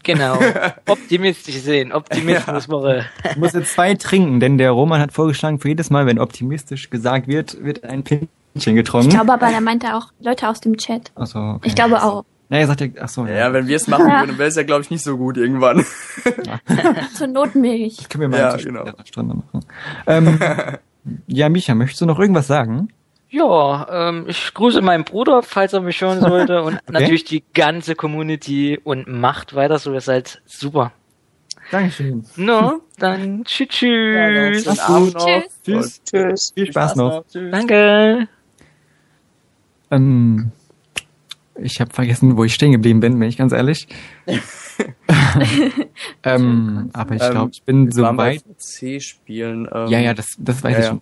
Genau. 0.04 0.38
Optimistisch 0.88 1.58
sehen, 1.58 1.92
Optimismus 1.92 2.70
Woche. 2.70 3.06
Ich 3.30 3.36
muss 3.38 3.54
jetzt 3.54 3.74
zwei 3.74 3.94
trinken, 3.96 4.40
denn 4.40 4.58
der 4.58 4.72
Roman 4.72 5.00
hat 5.00 5.14
vorgeschlagen, 5.14 5.60
für 5.60 5.68
jedes 5.70 5.90
Mal, 5.90 6.06
wenn 6.08 6.18
optimistisch 6.20 6.90
gesagt 6.90 7.28
wird, 7.28 7.64
wird 7.64 7.84
ein 7.84 8.04
Pinchen 8.04 8.30
getrunken. 8.76 9.10
Ich 9.10 9.14
glaube 9.14 9.34
aber, 9.34 9.48
er 9.48 9.62
meinte 9.62 9.96
auch 9.96 10.08
Leute 10.20 10.50
aus 10.50 10.60
dem 10.60 10.78
Chat. 10.78 11.12
Ach 11.16 11.28
so, 11.28 11.38
okay. 11.40 11.68
Ich 11.68 11.76
glaube 11.76 12.02
auch. 12.04 12.24
Na, 12.52 12.58
er 12.58 12.68
sagt 12.68 12.82
ja, 12.82 12.88
ach 13.00 13.08
so, 13.08 13.26
ja. 13.26 13.34
Ja, 13.34 13.54
wenn 13.54 13.68
wir 13.68 13.78
es 13.78 13.88
machen 13.88 14.08
würden, 14.08 14.38
wäre 14.38 14.50
es 14.50 14.58
ja, 14.58 14.64
glaube 14.64 14.82
ich, 14.82 14.92
nicht 14.92 15.06
so 15.06 15.16
gut 15.18 15.38
irgendwann. 15.38 15.86
Zur 17.16 17.28
Not 17.28 17.56
Milch. 17.56 18.10
Können 18.10 18.24
wir 18.24 18.28
mal 18.28 18.40
Ja, 18.40 18.58
genau. 18.58 18.86
Stunde 19.06 19.36
machen. 19.36 19.66
Ähm, 20.06 20.38
ja, 21.28 21.48
Micha, 21.48 21.76
möchtest 21.76 22.02
du 22.02 22.06
noch 22.06 22.20
irgendwas 22.20 22.48
sagen? 22.48 22.92
Ja, 23.30 24.10
ähm, 24.10 24.26
ich 24.28 24.54
grüße 24.54 24.82
meinen 24.82 25.06
Bruder, 25.06 25.44
falls 25.44 25.72
er 25.72 25.80
mich 25.80 26.02
hören 26.02 26.20
sollte, 26.20 26.64
und 26.64 26.78
natürlich 26.90 27.24
die 27.24 27.42
ganze 27.54 27.96
Community 27.96 28.78
und 28.84 29.08
macht 29.08 29.56
weiter 29.56 29.80
so, 29.80 29.94
ihr 29.94 30.02
seid 30.02 30.42
super. 30.46 30.92
Dankeschön. 31.72 32.26
No, 32.36 32.82
dann 33.00 33.46
tschüss, 33.46 33.70
tschüss. 33.70 34.64
Schönen 34.66 34.80
Abend 34.82 35.14
noch. 35.14 35.26
Tschüss. 35.26 35.54
Tschüss. 35.64 36.02
Tschüss. 36.04 36.52
Viel 36.54 36.68
Spaß 36.68 36.98
noch. 36.98 37.24
Danke. 37.32 38.28
Ähm, 39.90 40.52
ich 41.62 41.80
habe 41.82 41.94
vergessen, 41.94 42.38
wo 42.38 42.44
ich 42.44 42.54
stehen 42.54 42.72
geblieben 42.72 43.00
bin, 43.00 43.20
bin 43.20 43.30
ich 43.30 43.38
ganz 43.38 43.52
ehrlich. 43.54 43.88
ähm, 46.24 46.90
aber 46.94 47.16
ich 47.16 47.22
Ähm, 47.22 47.32
glaube, 47.32 47.52
ich 47.54 47.64
bin 47.64 47.88
Wir 47.88 47.94
so 47.94 48.04
weit. 48.04 48.44
C-Spielen. 48.58 49.68
Ähm, 49.72 49.88
Ja, 49.88 50.00
ja, 50.00 50.14
das, 50.14 50.28
das 50.38 50.64
weiß 50.64 50.74
ja, 50.74 50.80
ich 50.80 50.86
ja. 50.86 50.92
schon. 50.92 51.02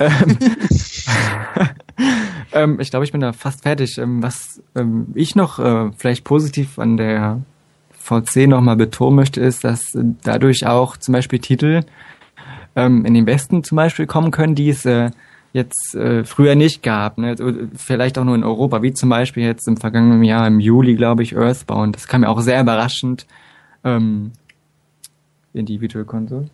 ähm, 2.52 2.80
ich 2.80 2.90
glaube, 2.90 3.04
ich 3.04 3.12
bin 3.12 3.20
da 3.20 3.32
fast 3.32 3.62
fertig. 3.62 3.98
Ähm, 3.98 4.22
was 4.22 4.62
ähm, 4.74 5.08
ich 5.14 5.36
noch 5.36 5.58
äh, 5.58 5.90
vielleicht 5.96 6.24
positiv 6.24 6.78
an 6.78 6.96
der 6.96 7.40
VC 7.92 8.48
nochmal 8.48 8.76
betonen 8.76 9.16
möchte, 9.16 9.40
ist, 9.40 9.62
dass 9.64 9.82
dadurch 10.24 10.66
auch 10.66 10.96
zum 10.96 11.12
Beispiel 11.12 11.38
Titel 11.38 11.82
ähm, 12.74 13.04
in 13.04 13.14
den 13.14 13.26
Westen 13.26 13.62
zum 13.62 13.76
Beispiel 13.76 14.06
kommen 14.06 14.30
können, 14.30 14.54
die 14.54 14.70
es 14.70 14.84
äh, 14.84 15.10
jetzt 15.52 15.94
äh, 15.94 16.24
früher 16.24 16.54
nicht 16.54 16.82
gab. 16.82 17.18
Ne? 17.18 17.28
Also, 17.28 17.52
Vielleicht 17.76 18.18
auch 18.18 18.24
nur 18.24 18.34
in 18.34 18.44
Europa, 18.44 18.82
wie 18.82 18.92
zum 18.92 19.08
Beispiel 19.08 19.44
jetzt 19.44 19.66
im 19.68 19.76
vergangenen 19.76 20.22
Jahr 20.22 20.46
im 20.46 20.60
Juli, 20.60 20.94
glaube 20.94 21.22
ich, 21.22 21.36
Earthbound. 21.36 21.96
Das 21.96 22.06
kam 22.06 22.22
mir 22.22 22.28
auch 22.28 22.40
sehr 22.40 22.60
überraschend 22.60 23.26
ähm, 23.84 24.32
in 25.52 25.66
die 25.66 25.80
Virtual 25.80 26.04
Console. 26.04 26.48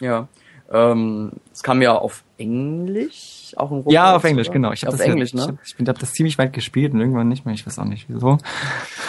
Ja. 0.00 0.28
Ähm, 0.70 1.32
es 1.52 1.62
kam 1.62 1.80
ja 1.80 1.94
auf 1.96 2.24
Englisch, 2.36 3.54
auch 3.56 3.70
in 3.70 3.78
Europa. 3.78 3.90
Ja, 3.90 4.14
auf 4.14 4.22
oder? 4.22 4.30
Englisch, 4.30 4.50
genau. 4.50 4.72
Ich 4.72 4.82
hab 4.82 4.90
auf 4.90 4.98
das 4.98 5.06
Englisch, 5.06 5.32
ja, 5.32 5.46
ne? 5.46 5.58
Ich, 5.64 5.74
ich 5.78 5.88
habe 5.88 5.98
das 5.98 6.12
ziemlich 6.12 6.36
weit 6.36 6.52
gespielt 6.52 6.92
und 6.92 7.00
irgendwann 7.00 7.28
nicht 7.28 7.46
mehr. 7.46 7.54
Ich 7.54 7.66
weiß 7.66 7.78
auch 7.78 7.84
nicht 7.84 8.04
wieso. 8.08 8.36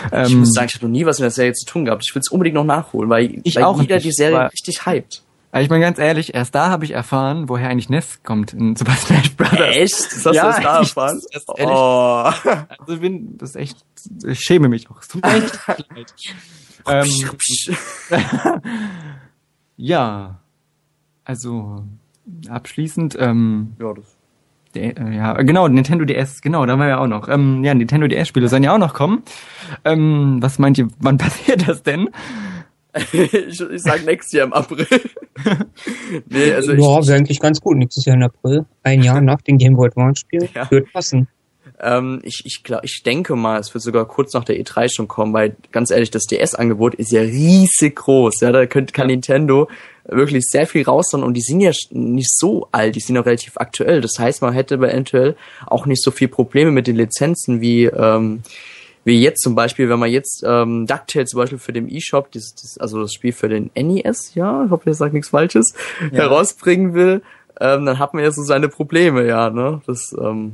Ich 0.07 0.31
Ähm, 0.31 0.40
muss 0.40 0.53
sagen, 0.53 0.68
ich 0.69 0.76
habe 0.76 0.86
noch 0.86 0.91
nie 0.91 1.06
was 1.06 1.19
mit 1.19 1.26
der 1.26 1.31
Serie 1.31 1.53
zu 1.53 1.65
tun 1.65 1.84
gehabt. 1.84 2.03
Ich 2.07 2.15
will 2.15 2.22
es 2.22 2.30
unbedingt 2.30 2.56
noch 2.56 2.64
nachholen, 2.64 3.10
weil, 3.10 3.41
Ich 3.44 3.57
weil 3.57 3.64
auch 3.65 3.81
jeder 3.81 3.95
nicht, 3.95 4.06
die 4.06 4.11
Serie 4.14 4.49
richtig 4.52 4.86
hypt. 4.86 5.22
Also 5.51 5.63
ich 5.63 5.69
meine 5.71 5.84
ganz 5.84 5.97
ehrlich, 5.97 6.34
erst 6.35 6.53
da 6.53 6.69
habe 6.69 6.85
ich 6.85 6.91
erfahren, 6.91 7.49
woher 7.49 7.69
eigentlich 7.69 7.89
Ness 7.89 8.21
kommt 8.23 8.53
in 8.53 8.76
Super 8.76 8.93
Smash 8.93 9.35
Bros. 9.35 9.51
Echt? 9.53 9.93
Das 9.93 10.26
hast 10.26 10.35
Ja, 10.35 10.43
du 10.43 10.47
erst 10.49 10.63
da 10.63 10.80
erfahren? 10.80 11.21
ehrlich. 11.57 11.76
Oh. 11.76 12.31
Also 12.80 12.93
ich 12.93 12.99
bin, 13.01 13.38
das 13.38 13.49
ist 13.51 13.55
echt, 13.55 13.77
ich 14.26 14.39
schäme 14.39 14.69
mich 14.69 14.89
auch. 14.91 15.01
Es 15.01 15.07
tut 15.07 15.23
mir 15.26 15.34
echt 15.38 15.59
leid. 15.67 16.13
ähm, 16.88 17.09
ja, 19.77 20.39
also 21.26 21.84
abschließend, 22.47 23.17
ähm, 23.19 23.73
ja, 23.80 23.93
das. 23.93 24.05
der, 24.76 24.97
äh, 24.97 25.15
ja, 25.15 25.34
genau, 25.41 25.67
Nintendo 25.67 26.05
DS, 26.05 26.41
genau, 26.41 26.65
da 26.65 26.77
war 26.77 26.88
ja 26.88 26.99
auch 26.99 27.07
noch. 27.07 27.27
Ähm, 27.27 27.63
ja, 27.63 27.73
Nintendo 27.73 28.07
DS-Spiele 28.07 28.47
sollen 28.49 28.63
ja 28.63 28.73
auch 28.73 28.77
noch 28.80 28.93
kommen. 28.93 29.23
Ähm, 29.85 30.38
was 30.41 30.59
meint 30.59 30.77
ihr, 30.77 30.89
wann 30.99 31.17
passiert 31.19 31.67
das 31.67 31.81
denn? 31.84 32.09
ich, 33.13 33.61
ich 33.61 33.81
sag 33.81 34.05
nächstes 34.05 34.34
Jahr 34.34 34.47
im 34.47 34.53
April. 34.53 34.88
nee, 36.30 36.51
also 36.53 36.73
ich, 36.73 36.80
ja, 36.80 37.07
wäre 37.07 37.17
eigentlich 37.17 37.39
ganz 37.39 37.61
gut. 37.61 37.77
Nächstes 37.77 38.05
Jahr 38.05 38.15
im 38.15 38.23
April, 38.23 38.65
ein 38.84 39.03
Jahr 39.03 39.21
nach 39.21 39.41
dem 39.41 39.57
Game 39.57 39.76
Boy 39.76 39.88
Advance 39.88 40.21
Spiel, 40.21 40.49
Ja. 40.53 40.69
wird 40.71 40.91
passen. 40.91 41.27
Ähm, 41.81 42.19
ich, 42.23 42.41
ich, 42.45 42.63
glaub, 42.63 42.84
ich 42.84 43.03
denke 43.05 43.35
mal, 43.35 43.59
es 43.59 43.73
wird 43.73 43.84
sogar 43.84 44.05
kurz 44.05 44.34
nach 44.34 44.43
der 44.43 44.59
E3 44.59 44.93
schon 44.93 45.07
kommen, 45.07 45.34
weil 45.34 45.55
ganz 45.71 45.91
ehrlich, 45.91 46.11
das 46.11 46.23
DS-Angebot 46.23 46.95
ist 46.95 47.11
ja 47.11 47.21
riesig 47.21 47.95
groß. 47.95 48.41
Ja, 48.41 48.51
da 48.51 48.65
könnte 48.65 48.91
kann 48.91 49.07
Nintendo 49.07 49.69
wirklich 50.05 50.45
sehr 50.45 50.65
viel 50.67 50.84
raushauen 50.84 51.23
und 51.23 51.35
die 51.35 51.41
sind 51.41 51.61
ja 51.61 51.71
nicht 51.91 52.30
so 52.35 52.67
alt, 52.71 52.95
die 52.95 52.99
sind 52.99 53.17
auch 53.17 53.26
relativ 53.26 53.57
aktuell. 53.57 54.01
Das 54.01 54.13
heißt, 54.17 54.41
man 54.41 54.53
hätte 54.53 54.76
eventuell 54.76 55.35
auch 55.67 55.85
nicht 55.85 56.03
so 56.03 56.11
viel 56.11 56.27
Probleme 56.27 56.71
mit 56.71 56.88
den 56.88 56.95
Lizenzen 56.95 57.61
wie 57.61 57.85
ähm, 57.85 58.41
wie 59.10 59.22
jetzt 59.22 59.41
zum 59.41 59.56
Beispiel, 59.56 59.90
wenn 59.90 59.99
man 59.99 60.11
jetzt 60.11 60.44
ähm, 60.45 60.86
DuckTales 60.86 61.31
zum 61.31 61.40
Beispiel 61.40 61.57
für 61.57 61.73
den 61.73 61.90
eShop, 61.90 62.31
das, 62.31 62.53
das, 62.53 62.77
also 62.77 63.02
das 63.02 63.14
Spiel 63.14 63.34
für 63.34 63.49
den 63.49 63.72
NES, 63.76 64.36
ja, 64.36 64.64
ich 64.64 64.72
hoffe, 64.72 64.91
ich 64.91 64.98
sage 64.98 65.14
nichts 65.14 65.30
Falsches, 65.30 65.73
herausbringen 66.11 66.94
will, 66.94 67.22
ähm, 67.60 67.86
dann 67.86 67.99
hat 67.99 68.14
man 68.14 68.23
ja 68.23 68.31
so 68.31 68.44
seine 68.44 68.69
Probleme, 68.69 69.26
ja, 69.27 69.49
ne? 69.49 69.81
Das 69.88 70.15
ähm, 70.22 70.53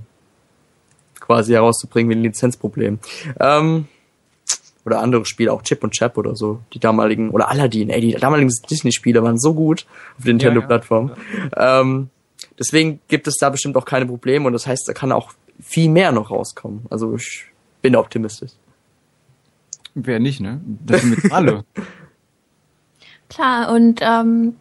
quasi 1.20 1.52
herauszubringen 1.52 2.10
wie 2.10 2.16
ein 2.16 2.24
Lizenzproblem. 2.24 3.00
Ähm, 3.40 3.88
oder 4.86 5.00
andere 5.02 5.26
Spiele, 5.26 5.52
auch 5.52 5.64
Chip 5.64 5.84
und 5.84 5.92
Chap 5.92 6.18
oder 6.18 6.36
so, 6.36 6.60
die 6.74 6.80
damaligen, 6.80 7.32
oder 7.32 7.50
Aladdin, 7.50 7.90
ey, 7.90 8.00
die 8.02 8.14
damaligen 8.14 8.52
Disney-Spiele 8.70 9.22
waren 9.24 9.40
so 9.40 9.54
gut 9.54 9.86
auf 10.18 10.24
der 10.24 10.34
Nintendo-Plattform. 10.34 11.12
Ähm, 11.58 12.10
deswegen 12.58 13.00
gibt 13.08 13.28
es 13.28 13.36
da 13.38 13.50
bestimmt 13.50 13.76
auch 13.76 13.86
keine 13.86 14.06
Probleme 14.06 14.46
und 14.46 14.54
das 14.54 14.66
heißt, 14.66 14.88
da 14.88 14.94
kann 14.94 15.12
auch 15.12 15.34
viel 15.60 15.90
mehr 15.90 16.12
noch 16.12 16.30
rauskommen. 16.30 16.86
Also 16.90 17.16
ich 17.16 17.48
bin 17.86 17.96
optimistisch. 17.96 18.54
Wer 19.94 20.20
nicht, 20.20 20.42
ne? 20.42 20.60
Das 20.66 21.02
sind 21.02 21.24
wir 21.24 21.32
alle. 21.32 21.66
Klar, 23.30 23.72
und 23.72 24.00
ähm, 24.02 24.56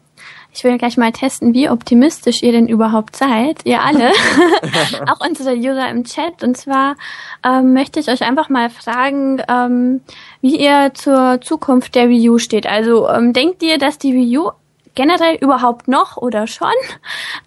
ich 0.52 0.62
will 0.62 0.76
gleich 0.76 0.98
mal 0.98 1.10
testen, 1.10 1.54
wie 1.54 1.70
optimistisch 1.70 2.42
ihr 2.42 2.52
denn 2.52 2.68
überhaupt 2.68 3.16
seid, 3.16 3.64
ihr 3.64 3.80
alle, 3.80 4.10
auch 5.10 5.26
unsere 5.26 5.54
User 5.56 5.88
im 5.88 6.04
Chat. 6.04 6.42
Und 6.42 6.58
zwar 6.58 6.96
ähm, 7.42 7.72
möchte 7.72 7.98
ich 7.98 8.08
euch 8.08 8.20
einfach 8.20 8.50
mal 8.50 8.68
fragen, 8.68 9.42
ähm, 9.48 10.02
wie 10.42 10.60
ihr 10.60 10.92
zur 10.92 11.40
Zukunft 11.40 11.94
der 11.94 12.10
Wii 12.10 12.28
U 12.28 12.38
steht. 12.38 12.66
Also 12.66 13.08
ähm, 13.08 13.32
denkt 13.32 13.62
ihr, 13.62 13.78
dass 13.78 13.96
die 13.96 14.12
Wii 14.12 14.36
U 14.36 14.50
generell 14.94 15.36
überhaupt 15.36 15.88
noch 15.88 16.18
oder 16.18 16.46
schon 16.46 16.76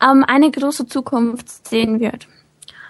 ähm, 0.04 0.26
eine 0.28 0.50
große 0.50 0.88
Zukunft 0.88 1.68
sehen 1.68 2.00
wird? 2.00 2.28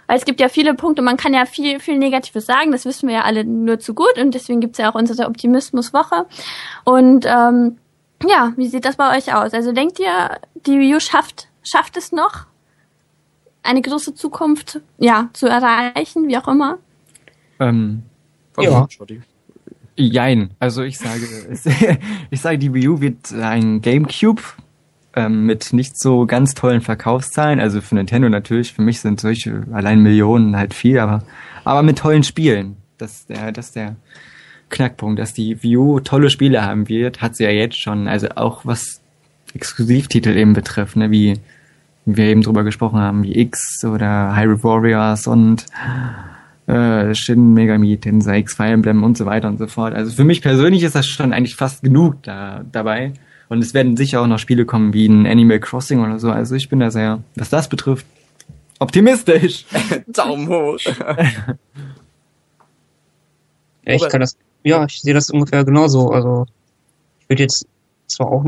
Weil 0.08 0.18
es 0.18 0.26
gibt 0.26 0.40
ja 0.40 0.50
viele 0.50 0.74
Punkte, 0.74 1.02
man 1.02 1.18
kann 1.18 1.34
ja 1.34 1.46
viel, 1.46 1.80
viel 1.80 1.98
Negatives 1.98 2.46
sagen, 2.46 2.72
das 2.72 2.86
wissen 2.86 3.08
wir 3.08 3.16
ja 3.16 3.22
alle 3.24 3.44
nur 3.44 3.80
zu 3.80 3.94
gut 3.94 4.18
und 4.18 4.34
deswegen 4.34 4.62
gibt's 4.62 4.78
ja 4.78 4.90
auch 4.90 4.96
unsere 4.96 5.28
Optimismuswoche. 5.28 6.26
Und 6.86 7.26
ähm, 7.26 7.78
ja, 8.26 8.54
wie 8.56 8.68
sieht 8.68 8.86
das 8.86 8.96
bei 8.96 9.18
euch 9.18 9.34
aus? 9.34 9.54
Also 9.54 9.74
denkt 9.74 10.00
ihr, 10.00 10.40
die 10.66 10.80
Wii 10.80 10.96
U 10.96 11.00
schafft, 11.00 11.50
schafft 11.62 11.98
es 11.98 12.12
noch, 12.12 12.46
eine 13.64 13.82
große 13.82 14.16
Zukunft 14.16 14.80
ja, 14.98 15.30
zu 15.34 15.48
erreichen, 15.48 16.28
wie 16.28 16.38
auch 16.38 16.48
immer? 16.48 16.78
ähm, 17.60 18.04
Ja. 18.58 18.88
Jein. 20.00 20.52
Also 20.60 20.84
ich 20.84 20.98
sage, 20.98 21.26
es, 21.50 21.66
ich 22.30 22.42
sage, 22.42 22.58
die 22.60 22.74
Wii 22.74 22.88
U 22.88 23.02
wird 23.02 23.34
ein 23.34 23.82
Gamecube 23.82 24.42
ähm, 25.18 25.46
mit 25.46 25.74
nicht 25.74 26.00
so 26.00 26.26
ganz 26.26 26.54
tollen 26.54 26.82
Verkaufszahlen. 26.82 27.60
Also 27.60 27.82
für 27.82 27.96
Nintendo 27.96 28.30
natürlich. 28.30 28.74
Für 28.74 28.84
mich 28.84 29.02
sind 29.02 29.20
solche 29.20 29.64
allein 29.74 30.02
Millionen 30.02 30.56
halt 30.56 30.74
viel, 30.74 31.00
aber 31.00 31.24
aber 31.64 31.84
mit 31.84 31.98
tollen 31.98 32.24
Spielen. 32.24 32.78
Das 32.98 33.12
ist 33.12 33.30
der, 33.30 33.52
das 33.52 33.72
der 33.72 33.96
Knackpunkt, 34.70 35.20
dass 35.20 35.34
die 35.34 35.62
Wii 35.64 35.78
U 35.78 36.00
tolle 36.00 36.30
Spiele 36.30 36.64
haben 36.64 36.88
wird, 36.88 37.22
hat 37.22 37.36
sie 37.36 37.44
ja 37.44 37.50
jetzt 37.50 37.82
schon. 37.82 38.08
Also 38.08 38.28
auch 38.36 38.66
was 38.66 39.02
Exklusivtitel 39.54 40.36
eben 40.38 40.54
betrifft, 40.54 40.96
ne, 40.96 41.10
wie 41.10 41.40
wir 42.06 42.26
eben 42.26 42.42
drüber 42.42 42.64
gesprochen 42.64 43.00
haben, 43.00 43.24
wie 43.24 43.38
X 43.38 43.84
oder 43.84 44.36
Hyrule 44.36 44.64
Warriors 44.64 45.28
und 45.28 45.66
äh, 46.68 47.14
Shin 47.16 47.54
Megami 47.54 47.98
Tensei 47.98 48.40
X 48.40 48.56
Fire 48.56 48.70
Emblem 48.70 49.04
und 49.04 49.18
so 49.18 49.26
weiter 49.26 49.48
und 49.48 49.58
so 49.58 49.68
fort. 49.68 49.94
Also 49.94 50.12
für 50.12 50.24
mich 50.24 50.42
persönlich 50.42 50.84
ist 50.84 50.96
das 50.96 51.08
schon 51.08 51.34
eigentlich 51.34 51.56
fast 51.56 51.82
genug 51.82 52.22
da, 52.24 52.64
dabei. 52.72 53.14
Und 53.50 53.60
es 53.64 53.74
werden 53.74 53.96
sicher 53.96 54.22
auch 54.22 54.28
noch 54.28 54.40
Spiele 54.40 54.66
kommen 54.66 54.94
wie 54.94 55.08
ein 55.08 55.26
Animal 55.26 55.60
Crossing 55.60 56.04
oder 56.04 56.20
so. 56.20 56.30
Also 56.30 56.56
ich 56.56 56.70
bin 56.70 56.80
da 56.80 56.92
sehr, 56.92 57.24
was 57.36 57.50
das 57.50 57.70
betrifft, 57.70 58.06
optimistisch. 58.80 59.66
Daumen 60.08 60.48
hoch. 60.50 60.80
Ja, 63.86 63.94
ich 63.94 64.10
kann 64.10 64.20
das, 64.20 64.38
ja, 64.64 64.84
ich 64.86 65.02
sehe 65.02 65.14
das 65.14 65.30
ungefähr 65.30 65.64
genauso. 65.64 66.12
Also 66.12 66.46
ich 67.22 67.30
würde 67.30 67.44
jetzt 67.44 67.66
zwar 68.08 68.28
auch 68.28 68.46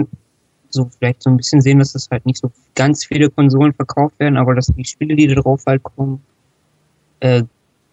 so 0.69 0.89
vielleicht 0.97 1.23
so 1.23 1.29
ein 1.29 1.37
bisschen 1.37 1.61
sehen, 1.61 1.79
dass 1.79 1.95
es 1.95 2.09
halt 2.11 2.25
nicht 2.25 2.39
so 2.39 2.51
ganz 2.75 3.05
viele 3.05 3.29
Konsolen 3.29 3.73
verkauft 3.73 4.19
werden, 4.19 4.37
aber 4.37 4.53
dass 4.53 4.67
die 4.67 4.85
Spiele, 4.85 5.15
die 5.15 5.27
da 5.27 5.35
drauf 5.35 5.63
halt 5.65 5.81
kommen, 5.83 6.21
äh, 7.21 7.43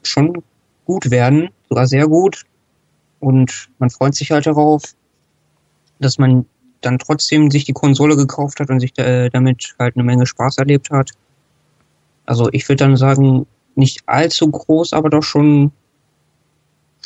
schon 0.03 0.43
gut 0.85 1.11
werden, 1.11 1.51
sogar 1.69 1.87
sehr 1.87 2.07
gut. 2.07 2.45
Und 3.21 3.69
man 3.79 3.91
freut 3.91 4.15
sich 4.15 4.31
halt 4.31 4.47
darauf, 4.47 4.83
dass 5.99 6.19
man 6.19 6.47
dann 6.81 6.99
trotzdem 6.99 7.51
sich 7.51 7.65
die 7.65 7.73
Konsole 7.73 8.17
gekauft 8.17 8.61
hat 8.61 8.71
und 8.71 8.81
sich 8.81 8.97
äh, 8.99 9.31
damit 9.31 9.75
halt 9.79 9.97
eine 9.97 10.05
Menge 10.05 10.27
Spaß 10.27 10.59
erlebt 10.59 10.91
hat. 10.91 11.11
Also 12.25 12.49
ich 12.53 12.69
würde 12.69 12.85
dann 12.85 12.97
sagen, 12.97 13.47
nicht 13.75 14.03
allzu 14.07 14.51
groß, 14.51 14.93
aber 14.93 15.11
doch 15.11 15.23
schon 15.23 15.73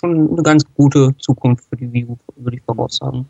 schon 0.01 0.31
eine 0.33 0.43
ganz 0.43 0.65
gute 0.75 1.15
Zukunft 1.19 1.65
für 1.69 1.77
die 1.77 1.93
Wii 1.93 2.07
U, 2.07 2.17
würde 2.37 2.57
ich 2.57 2.63
voraussagen. 2.63 3.29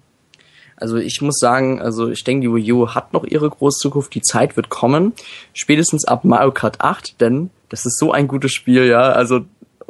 Also 0.77 0.97
ich 0.97 1.21
muss 1.21 1.39
sagen, 1.39 1.81
also 1.81 2.09
ich 2.09 2.25
denke, 2.25 2.47
die 2.47 2.55
Wii 2.55 2.73
U 2.73 2.89
hat 2.89 3.13
noch 3.13 3.25
ihre 3.25 3.51
große 3.51 3.79
Zukunft. 3.81 4.15
Die 4.15 4.23
Zeit 4.23 4.57
wird 4.57 4.71
kommen. 4.71 5.13
Spätestens 5.53 6.07
ab 6.07 6.25
Mario 6.25 6.53
Kart 6.53 6.81
8, 6.81 7.21
denn 7.21 7.51
das 7.69 7.85
ist 7.85 7.99
so 7.99 8.13
ein 8.13 8.29
gutes 8.29 8.53
Spiel, 8.53 8.87
ja. 8.87 9.13
Also 9.13 9.41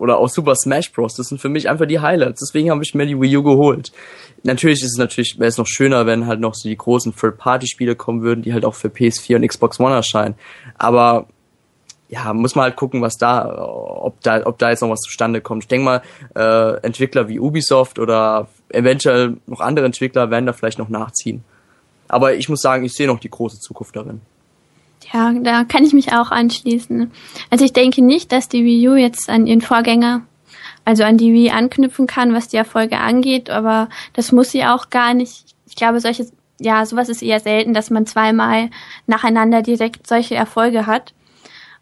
oder 0.01 0.19
auch 0.19 0.29
Super 0.29 0.55
Smash 0.57 0.93
Bros. 0.93 1.15
Das 1.15 1.29
sind 1.29 1.41
für 1.41 1.51
mich 1.51 1.69
einfach 1.69 1.87
die 1.87 2.01
Highlights. 2.01 2.41
Deswegen 2.41 2.71
habe 2.71 2.83
ich 2.83 2.95
mir 2.95 3.07
die 3.07 3.21
Wii 3.21 3.37
U 3.37 3.43
geholt. 3.43 3.93
Natürlich 4.43 4.83
ist 4.83 4.93
es 4.93 4.99
natürlich, 4.99 5.39
wäre 5.39 5.49
es 5.49 5.59
noch 5.59 5.67
schöner, 5.67 6.07
wenn 6.07 6.27
halt 6.27 6.41
noch 6.41 6.55
so 6.55 6.69
die 6.69 6.77
großen 6.77 7.15
Third-Party-Spiele 7.15 7.95
kommen 7.97 8.23
würden, 8.23 8.41
die 8.43 8.55
halt 8.55 8.65
auch 8.65 8.75
für 8.75 8.89
PS4 8.89 9.37
und 9.37 9.47
Xbox 9.47 9.79
One 9.79 9.95
erscheinen. 9.95 10.37
Aber 10.79 11.27
ja, 12.09 12.33
muss 12.33 12.55
man 12.55 12.65
halt 12.65 12.77
gucken, 12.77 13.03
was 13.03 13.19
da, 13.19 13.63
ob 13.63 14.21
da, 14.23 14.45
ob 14.47 14.59
da 14.59 14.71
jetzt 14.71 14.81
noch 14.81 14.89
was 14.89 15.01
zustande 15.01 15.43
kommt. 15.43 15.65
Ich 15.65 15.69
denke 15.69 15.85
mal, 15.85 16.03
äh, 16.35 16.81
Entwickler 16.85 17.29
wie 17.29 17.39
Ubisoft 17.39 17.99
oder 17.99 18.49
eventuell 18.71 19.37
noch 19.47 19.61
andere 19.61 19.85
Entwickler 19.85 20.31
werden 20.31 20.47
da 20.47 20.55
vielleicht 20.55 20.79
noch 20.79 20.89
nachziehen. 20.89 21.45
Aber 22.09 22.35
ich 22.35 22.49
muss 22.49 22.63
sagen, 22.63 22.85
ich 22.85 22.95
sehe 22.95 23.07
noch 23.07 23.21
die 23.21 23.31
große 23.31 23.61
Zukunft 23.61 23.95
darin. 23.95 24.23
Ja, 25.13 25.33
da 25.33 25.65
kann 25.65 25.85
ich 25.85 25.93
mich 25.93 26.13
auch 26.13 26.31
anschließen. 26.31 27.11
Also 27.51 27.65
ich 27.65 27.73
denke 27.73 28.03
nicht, 28.03 28.31
dass 28.31 28.49
die 28.49 28.65
Wii 28.65 28.89
U 28.89 28.95
jetzt 28.95 29.29
an 29.29 29.47
ihren 29.47 29.61
Vorgänger, 29.61 30.23
also 30.85 31.03
an 31.03 31.19
die 31.19 31.33
Wii 31.33 31.51
anknüpfen 31.51 32.07
kann, 32.07 32.33
was 32.33 32.49
die 32.49 32.57
Erfolge 32.57 32.99
angeht, 32.99 33.51
aber 33.51 33.89
das 34.13 34.31
muss 34.31 34.51
sie 34.51 34.65
auch 34.65 34.89
gar 34.91 35.15
nicht. 35.15 35.47
Ich 35.67 35.75
glaube, 35.75 36.01
solches, 36.01 36.33
ja, 36.61 36.87
sowas 36.87 37.09
ist 37.09 37.23
eher 37.23 37.41
selten, 37.41 37.75
dass 37.75 37.91
man 37.91 38.07
zweimal 38.07 38.71
nacheinander 39.07 39.63
direkt 39.63 40.07
solche 40.07 40.37
Erfolge 40.37 40.87
hat. 40.87 41.13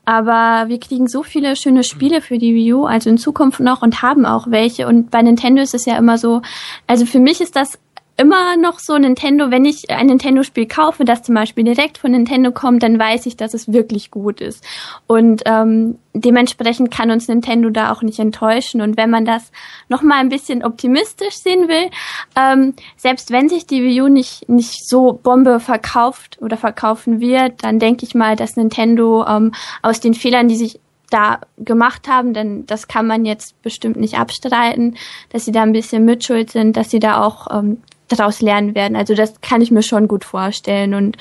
Aber 0.07 0.71
wir 0.71 0.81
kriegen 0.81 1.07
so 1.07 1.23
viele 1.23 1.55
schöne 1.55 1.85
Spiele 1.85 2.23
für 2.23 2.39
die 2.39 2.55
Wii 2.55 2.73
U, 2.73 2.87
also 2.87 3.11
in 3.11 3.19
Zukunft 3.19 3.61
noch 3.61 3.83
und 3.83 4.01
haben 4.01 4.25
auch 4.25 4.47
welche. 4.51 4.87
Und 4.87 5.11
bei 5.11 5.21
Nintendo 5.21 5.61
ist 5.61 5.75
es 5.75 5.85
ja 5.85 5.99
immer 5.99 6.17
so, 6.17 6.41
also 6.87 7.05
für 7.05 7.21
mich 7.21 7.43
ist 7.43 7.57
das 7.57 7.79
immer 8.19 8.57
noch 8.57 8.81
so 8.81 8.99
Nintendo, 8.99 9.51
wenn 9.51 9.65
ich 9.65 9.91
ein 9.91 10.07
Nintendo-Spiel 10.07 10.67
kaufe, 10.67 11.05
das 11.05 11.23
zum 11.23 11.37
Beispiel 11.37 11.65
direkt 11.65 11.99
von 11.99 12.11
Nintendo 12.11 12.51
kommt, 12.51 12.83
dann 12.83 12.99
weiß 12.99 13.27
ich, 13.27 13.37
dass 13.37 13.55
es 13.55 13.73
wirklich 13.73 14.11
gut 14.11 14.41
ist. 14.41 14.65
Und 15.07 15.43
ähm, 15.47 15.99
dementsprechend 16.15 16.91
kann 16.91 17.13
uns 17.13 17.29
Nintendo 17.29 17.71
da 17.71 17.93
auch 17.93 18.03
nicht 18.03 18.19
enttäuschen. 18.19 18.81
Und 18.81 18.97
wenn 18.97 19.09
man 19.09 19.25
das 19.25 19.53
nochmal 19.89 20.19
ein 20.19 20.31
bisschen 20.31 20.65
optimistisch 20.65 21.37
sehen 21.37 21.69
will, 21.69 21.91
ähm, 22.35 22.75
selbst 22.97 23.31
wenn 23.31 23.49
sich 23.49 23.67
die 23.67 23.83
Wii 23.83 24.03
U 24.03 24.09
nicht, 24.09 24.49
nicht 24.49 24.89
so 24.89 25.13
Bombe 25.13 25.61
verkauft 25.61 26.39
oder 26.41 26.57
verkaufen 26.57 27.21
wird, 27.21 27.63
dann 27.63 27.79
denke 27.79 28.05
ich 28.05 28.17
mal, 28.17 28.35
dass 28.35 28.57
Nintendo 28.57 29.25
ähm, 29.27 29.53
aus 29.81 30.01
den 30.01 30.15
Fehlern, 30.15 30.49
die 30.49 30.57
sich 30.57 30.81
da 31.11 31.41
gemacht 31.57 32.09
haben, 32.09 32.35
denn 32.35 32.67
das 32.67 32.89
kann 32.89 33.07
man 33.07 33.25
jetzt 33.25 33.61
bestimmt 33.63 33.97
nicht 33.97 34.19
abstreiten, 34.19 34.97
dass 35.31 35.45
sie 35.45 35.53
da 35.53 35.63
ein 35.63 35.73
bisschen 35.73 36.05
mitschuld 36.05 36.51
sind, 36.51 36.77
dass 36.77 36.91
sie 36.91 36.99
da 36.99 37.23
auch 37.23 37.47
ähm, 37.51 37.79
daraus 38.09 38.41
lernen 38.41 38.75
werden. 38.75 38.97
Also 38.97 39.15
das 39.15 39.41
kann 39.41 39.61
ich 39.61 39.71
mir 39.71 39.83
schon 39.83 40.09
gut 40.09 40.25
vorstellen. 40.25 40.95
Und 40.95 41.17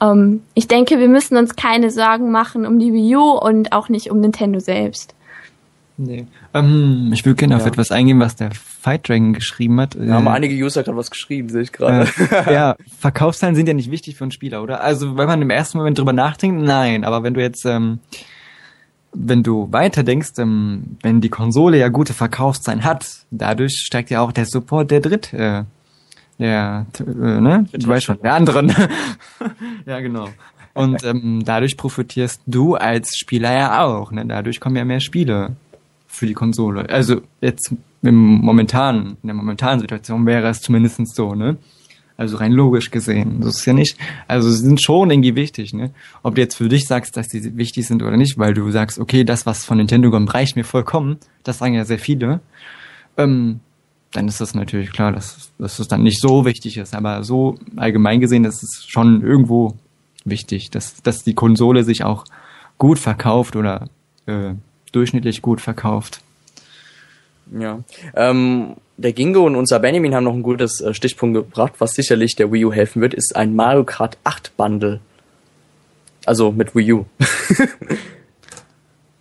ähm, 0.00 0.42
ich 0.54 0.66
denke, 0.68 0.98
wir 0.98 1.08
müssen 1.08 1.36
uns 1.36 1.54
keine 1.56 1.90
Sorgen 1.90 2.30
machen 2.30 2.66
um 2.66 2.78
die 2.78 2.92
Wii 2.92 3.16
U 3.16 3.30
und 3.38 3.72
auch 3.72 3.88
nicht 3.88 4.10
um 4.10 4.20
Nintendo 4.20 4.58
selbst. 4.60 5.14
Nee. 6.02 6.26
Ähm, 6.54 7.10
ich 7.12 7.26
würde 7.26 7.36
gerne 7.36 7.56
auf 7.56 7.62
Ja. 7.62 7.68
etwas 7.68 7.90
eingehen, 7.90 8.18
was 8.20 8.34
der 8.34 8.50
Fight 8.52 9.06
Dragon 9.06 9.34
geschrieben 9.34 9.78
hat. 9.80 9.94
Da 10.00 10.14
haben 10.14 10.26
Äh, 10.26 10.30
einige 10.30 10.54
User 10.64 10.82
gerade 10.82 10.96
was 10.96 11.10
geschrieben, 11.10 11.50
sehe 11.50 11.60
ich 11.60 11.72
gerade. 11.72 12.08
äh, 12.46 12.52
ja, 12.54 12.76
Verkaufszahlen 12.98 13.54
sind 13.54 13.68
ja 13.68 13.74
nicht 13.74 13.90
wichtig 13.90 14.16
für 14.16 14.24
einen 14.24 14.30
Spieler, 14.30 14.62
oder? 14.62 14.82
Also, 14.82 15.18
wenn 15.18 15.26
man 15.26 15.42
im 15.42 15.50
ersten 15.50 15.76
Moment 15.76 15.98
drüber 15.98 16.14
nachdenkt, 16.14 16.62
nein. 16.62 17.04
Aber 17.04 17.22
wenn 17.22 17.34
du 17.34 17.42
jetzt, 17.42 17.66
ähm, 17.66 17.98
wenn 19.12 19.42
du 19.42 19.68
weiter 19.72 20.02
denkst, 20.02 20.30
ähm, 20.38 20.96
wenn 21.02 21.20
die 21.20 21.28
Konsole 21.28 21.76
ja 21.78 21.88
gute 21.88 22.14
Verkaufszahlen 22.14 22.82
hat, 22.84 23.06
dadurch 23.30 23.74
steigt 23.84 24.08
ja 24.08 24.22
auch 24.22 24.32
der 24.32 24.46
Support 24.46 24.90
der 24.90 25.00
Dritt, 25.00 25.34
äh, 25.34 25.64
der, 26.40 26.86
äh, 26.98 27.40
ne? 27.40 27.66
Du 27.72 27.86
weißt 27.86 28.06
schon, 28.06 28.20
der 28.22 28.34
anderen. 28.34 28.74
ja, 29.86 30.00
genau. 30.00 30.28
Und 30.72 31.04
ähm, 31.04 31.42
dadurch 31.44 31.76
profitierst 31.76 32.42
du 32.46 32.74
als 32.74 33.16
Spieler 33.16 33.52
ja 33.52 33.84
auch, 33.84 34.10
ne? 34.10 34.24
Dadurch 34.26 34.58
kommen 34.58 34.76
ja 34.76 34.84
mehr 34.84 35.00
Spiele 35.00 35.54
für 36.06 36.26
die 36.26 36.34
Konsole. 36.34 36.88
Also 36.88 37.20
jetzt 37.40 37.74
im 38.02 38.14
momentanen, 38.14 39.16
in 39.22 39.26
der 39.26 39.34
momentanen 39.34 39.80
Situation 39.80 40.26
wäre 40.26 40.48
es 40.48 40.60
zumindest 40.60 41.14
so, 41.14 41.34
ne? 41.34 41.56
Also 42.16 42.36
rein 42.36 42.52
logisch 42.52 42.90
gesehen. 42.90 43.40
Das 43.40 43.56
ist 43.56 43.66
ja 43.66 43.72
nicht, 43.72 43.96
also 44.28 44.50
sie 44.50 44.58
sind 44.58 44.82
schon 44.82 45.10
irgendwie 45.10 45.34
wichtig, 45.34 45.72
ne? 45.72 45.90
Ob 46.22 46.34
du 46.34 46.40
jetzt 46.40 46.56
für 46.56 46.68
dich 46.68 46.86
sagst, 46.86 47.16
dass 47.16 47.28
die 47.28 47.56
wichtig 47.56 47.86
sind 47.86 48.02
oder 48.02 48.16
nicht, 48.16 48.38
weil 48.38 48.54
du 48.54 48.70
sagst, 48.70 48.98
okay, 48.98 49.24
das, 49.24 49.46
was 49.46 49.64
von 49.64 49.78
Nintendo 49.78 50.10
kommt, 50.10 50.32
reicht 50.32 50.56
mir 50.56 50.64
vollkommen. 50.64 51.18
Das 51.44 51.58
sagen 51.58 51.74
ja 51.74 51.84
sehr 51.84 51.98
viele. 51.98 52.40
Ähm, 53.16 53.60
dann 54.12 54.26
ist 54.26 54.40
das 54.40 54.54
natürlich 54.54 54.92
klar, 54.92 55.12
dass, 55.12 55.52
dass 55.58 55.78
es 55.78 55.88
dann 55.88 56.02
nicht 56.02 56.20
so 56.20 56.44
wichtig 56.44 56.76
ist. 56.76 56.94
Aber 56.94 57.22
so 57.22 57.58
allgemein 57.76 58.20
gesehen, 58.20 58.44
ist 58.44 58.90
schon 58.90 59.22
irgendwo 59.22 59.74
wichtig, 60.24 60.70
dass, 60.70 61.02
dass 61.02 61.22
die 61.22 61.34
Konsole 61.34 61.84
sich 61.84 62.04
auch 62.04 62.24
gut 62.78 62.98
verkauft 62.98 63.56
oder 63.56 63.88
äh, 64.26 64.54
durchschnittlich 64.92 65.42
gut 65.42 65.60
verkauft. 65.60 66.22
Ja. 67.58 67.80
Ähm, 68.14 68.76
der 68.96 69.12
Gingo 69.12 69.44
und 69.46 69.56
unser 69.56 69.78
Benjamin 69.80 70.14
haben 70.14 70.24
noch 70.24 70.34
ein 70.34 70.42
gutes 70.42 70.80
äh, 70.80 70.94
Stichpunkt 70.94 71.34
gebracht, 71.34 71.74
was 71.78 71.94
sicherlich 71.94 72.36
der 72.36 72.52
Wii 72.52 72.66
U 72.66 72.72
helfen 72.72 73.02
wird, 73.02 73.14
ist 73.14 73.34
ein 73.34 73.54
Mario 73.54 73.84
Kart 73.84 74.18
8 74.24 74.56
Bundle. 74.56 75.00
Also 76.26 76.52
mit 76.52 76.74
Wii 76.74 76.92
U. 76.92 77.06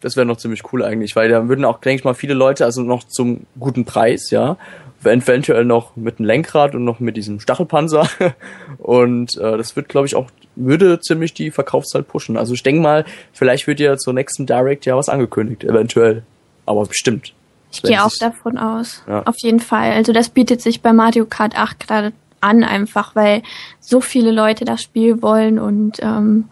das 0.02 0.16
wäre 0.16 0.26
noch 0.26 0.38
ziemlich 0.38 0.64
cool 0.72 0.84
eigentlich, 0.84 1.16
weil 1.16 1.30
da 1.30 1.48
würden 1.48 1.66
auch, 1.66 1.80
denke 1.80 2.00
ich 2.00 2.04
mal, 2.04 2.14
viele 2.14 2.34
Leute, 2.34 2.66
also 2.66 2.82
noch 2.82 3.04
zum 3.04 3.46
guten 3.60 3.86
Preis, 3.86 4.30
ja, 4.32 4.58
eventuell 5.04 5.66
noch 5.66 5.96
mit 5.96 6.20
einem 6.20 6.28
Lenkrad 6.28 6.76
und 6.76 6.84
noch 6.84 7.00
mit 7.00 7.18
diesem 7.18 7.40
Stachelpanzer. 7.40 8.08
Und 8.78 9.38
äh, 9.38 9.58
das 9.58 9.76
wird, 9.76 9.88
glaube 9.88 10.08
ich, 10.08 10.16
auch, 10.16 10.30
würde 10.56 11.00
ziemlich 11.00 11.34
die 11.34 11.52
Verkaufszahl 11.52 12.04
pushen. 12.04 12.38
Also 12.38 12.54
ich 12.54 12.64
denke 12.64 12.82
mal, 12.82 13.06
vielleicht 13.32 13.68
wird 13.68 13.80
ja 13.80 13.98
zur 13.98 14.14
nächsten 14.14 14.46
Direct 14.46 14.86
ja 14.86 14.98
was 14.98 15.08
angekündigt, 15.10 15.64
eventuell. 15.64 16.24
Aber 16.66 16.86
bestimmt. 16.86 17.34
Ich 17.72 17.82
gehe 17.82 18.04
auch 18.04 18.12
davon 18.20 18.58
aus. 18.58 19.04
Ja. 19.08 19.24
Auf 19.24 19.38
jeden 19.40 19.60
Fall. 19.60 19.92
Also 19.94 20.12
das 20.12 20.30
bietet 20.30 20.62
sich 20.62 20.82
bei 20.82 20.92
Mario 20.92 21.26
Kart 21.26 21.58
8 21.58 21.80
gerade 21.80 22.14
an, 22.42 22.64
einfach 22.64 23.16
weil 23.16 23.44
so 23.80 24.02
viele 24.02 24.32
Leute 24.32 24.66
das 24.66 24.82
Spiel 24.82 25.22
wollen 25.22 25.60
und 25.60 26.00
ähm, 26.02 26.46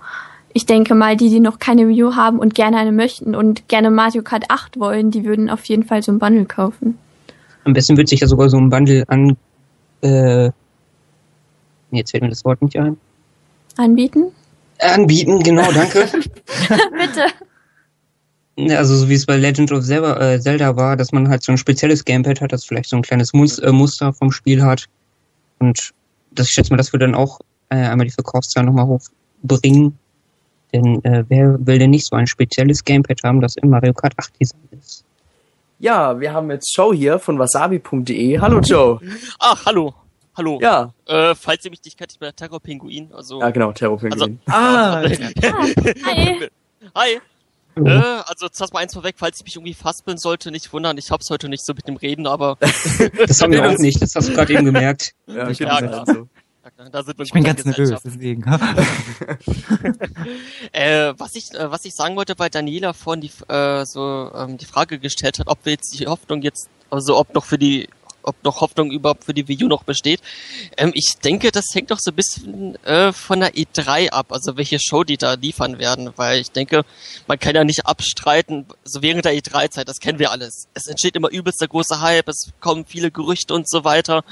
ich 0.57 0.65
denke 0.65 0.95
mal, 0.95 1.15
die, 1.15 1.29
die 1.29 1.39
noch 1.39 1.59
keine 1.59 1.88
Wii 1.88 2.05
U 2.05 2.15
haben 2.15 2.39
und 2.39 2.55
gerne 2.55 2.77
eine 2.77 2.91
möchten 2.91 3.35
und 3.35 3.67
gerne 3.67 3.91
Mario 3.91 4.23
Kart 4.23 4.45
8 4.49 4.79
wollen, 4.79 5.11
die 5.11 5.23
würden 5.23 5.51
auf 5.51 5.63
jeden 5.65 5.84
Fall 5.84 6.01
so 6.01 6.11
ein 6.11 6.17
Bundle 6.17 6.45
kaufen. 6.45 6.97
Am 7.63 7.73
besten 7.73 7.95
wird 7.95 8.09
sich 8.09 8.21
ja 8.21 8.27
sogar 8.27 8.49
so 8.49 8.57
ein 8.57 8.71
Bundle 8.71 9.03
an. 9.07 9.38
Äh, 10.01 10.49
jetzt 11.91 12.09
fällt 12.09 12.23
mir 12.23 12.29
das 12.29 12.43
Wort 12.43 12.59
nicht 12.63 12.75
ein. 12.75 12.97
Anbieten? 13.75 14.31
Anbieten, 14.79 15.43
genau, 15.43 15.71
danke. 15.71 16.07
Bitte. 18.57 18.75
Also 18.75 18.95
so 18.95 19.09
wie 19.09 19.13
es 19.13 19.27
bei 19.27 19.38
Legend 19.38 19.71
of 19.71 19.85
Zelda, 19.85 20.34
äh, 20.34 20.41
Zelda 20.41 20.75
war, 20.75 20.97
dass 20.97 21.11
man 21.11 21.29
halt 21.29 21.43
so 21.43 21.51
ein 21.51 21.59
spezielles 21.59 22.03
Gamepad 22.03 22.41
hat, 22.41 22.51
das 22.51 22.65
vielleicht 22.65 22.89
so 22.89 22.95
ein 22.95 23.03
kleines 23.03 23.31
äh, 23.31 23.71
Muster 23.71 24.11
vom 24.11 24.31
Spiel 24.31 24.63
hat. 24.63 24.85
Und 25.59 25.91
das, 26.31 26.47
ich 26.47 26.53
schätze 26.53 26.71
mal, 26.71 26.77
das 26.77 26.91
wird 26.93 27.03
dann 27.03 27.13
auch 27.13 27.41
äh, 27.69 27.75
einmal 27.75 28.07
die 28.07 28.13
Verkaufszahlen 28.13 28.65
nochmal 28.65 28.88
hochbringen. 28.88 29.99
Denn 30.73 31.03
äh, 31.06 31.23
wer 31.30 31.57
will 31.65 31.80
denn 31.80 31.91
nicht 31.91 32.06
so 32.07 32.15
ein 32.15 32.27
spezielles 32.27 32.84
Gamepad 32.84 33.19
haben, 33.23 33.41
das 33.41 33.56
in 33.56 33.69
Mario 33.69 33.94
Kart 33.94 34.14
8 34.18 34.39
Design 34.39 34.60
ist? 34.72 35.03
Ja, 35.80 36.19
wir 36.19 36.34
haben 36.34 36.49
jetzt 36.52 36.76
Joe 36.76 36.95
hier 36.95 37.19
von 37.19 37.38
wasabi.de. 37.39 38.39
Hallo 38.39 38.60
Joe. 38.60 38.99
Ach, 39.39 39.65
hallo. 39.65 39.94
Hallo. 40.35 40.60
Ja, 40.61 40.94
Äh, 41.07 41.34
falls 41.35 41.64
ihr 41.65 41.72
mich 41.72 41.84
nicht 41.84 41.98
kennt, 41.98 42.11
ich 42.11 42.19
bin 42.19 42.27
der 42.27 42.35
Terror 42.35 42.60
Pinguin. 42.60 43.11
Also, 43.14 43.39
ja 43.39 43.49
genau, 43.49 43.72
Terrorpinguin. 43.72 44.39
Ah, 44.48 45.02
Hi. 45.02 45.18
Hi. 46.95 47.19
Äh, 47.76 47.89
also 48.26 48.48
zuerst 48.49 48.73
mal 48.73 48.80
eins 48.80 48.94
vorweg, 48.94 49.15
falls 49.18 49.38
ich 49.39 49.45
mich 49.45 49.56
irgendwie 49.56 49.73
faspeln 49.76 50.18
sollte, 50.18 50.49
nicht 50.52 50.73
wundern, 50.73 50.98
ich 50.98 51.11
hab's 51.11 51.30
heute 51.30 51.48
nicht 51.48 51.64
so 51.64 51.73
mit 51.76 51.88
dem 51.88 51.95
Reden, 51.95 52.26
aber 52.26 52.57
Das 53.27 53.41
haben 53.41 53.52
wir 53.53 53.64
auch 53.69 53.77
nicht, 53.77 54.02
das 54.02 54.15
hast 54.15 54.30
du 54.30 54.34
gerade 54.34 54.53
eben 54.53 54.65
gemerkt. 54.65 55.14
ja, 55.27 55.48
ich 55.49 55.60
ja, 55.60 55.80
das 55.81 55.89
klar. 55.91 56.06
so. 56.07 56.27
Da 56.76 57.03
sind 57.03 57.18
wir 57.18 57.26
ich 57.26 57.31
bin 57.31 57.39
in 57.39 57.45
ganz 57.45 57.65
nervös, 57.65 58.02
deswegen. 58.03 58.44
Äh, 60.72 61.14
was 61.18 61.35
ich, 61.35 61.53
äh, 61.53 61.72
was 61.72 61.85
ich 61.85 61.95
sagen 61.95 62.15
wollte, 62.15 62.34
weil 62.38 62.49
Daniela 62.49 62.94
vorhin 62.94 63.22
die, 63.22 63.31
äh, 63.52 63.85
so 63.85 64.31
ähm, 64.35 64.57
die 64.57 64.65
Frage 64.65 64.99
gestellt 64.99 65.39
hat, 65.39 65.48
ob 65.48 65.64
wir 65.64 65.73
jetzt 65.73 65.98
die 65.98 66.07
Hoffnung 66.07 66.41
jetzt, 66.41 66.69
also 66.89 67.18
ob 67.18 67.34
noch 67.34 67.45
für 67.45 67.57
die, 67.57 67.88
ob 68.27 68.43
noch 68.43 68.61
Hoffnung 68.61 68.91
überhaupt 68.91 69.23
für 69.23 69.33
die 69.33 69.47
Wii 69.47 69.63
U 69.63 69.67
noch 69.67 69.83
besteht. 69.83 70.21
Ähm, 70.77 70.91
ich 70.93 71.15
denke, 71.23 71.51
das 71.51 71.65
hängt 71.73 71.91
doch 71.91 71.99
so 71.99 72.11
ein 72.11 72.15
bisschen 72.15 72.75
äh, 72.83 73.11
von 73.13 73.39
der 73.39 73.53
E3 73.53 74.09
ab, 74.09 74.31
also 74.31 74.57
welche 74.57 74.79
Show 74.79 75.03
die 75.03 75.17
da 75.17 75.33
liefern 75.33 75.79
werden, 75.79 76.11
weil 76.15 76.41
ich 76.41 76.51
denke, 76.51 76.83
man 77.27 77.39
kann 77.39 77.55
ja 77.55 77.63
nicht 77.63 77.85
abstreiten, 77.85 78.65
so 78.83 79.01
während 79.01 79.25
der 79.25 79.33
E3-Zeit, 79.33 79.87
das 79.87 79.99
kennen 79.99 80.19
wir 80.19 80.31
alles. 80.31 80.67
Es 80.73 80.87
entsteht 80.87 81.15
immer 81.15 81.31
übelst 81.31 81.61
der 81.61 81.67
große 81.67 82.01
Hype, 82.01 82.27
es 82.27 82.51
kommen 82.59 82.85
viele 82.85 83.11
Gerüchte 83.11 83.53
und 83.53 83.69
so 83.69 83.83
weiter 83.83 84.23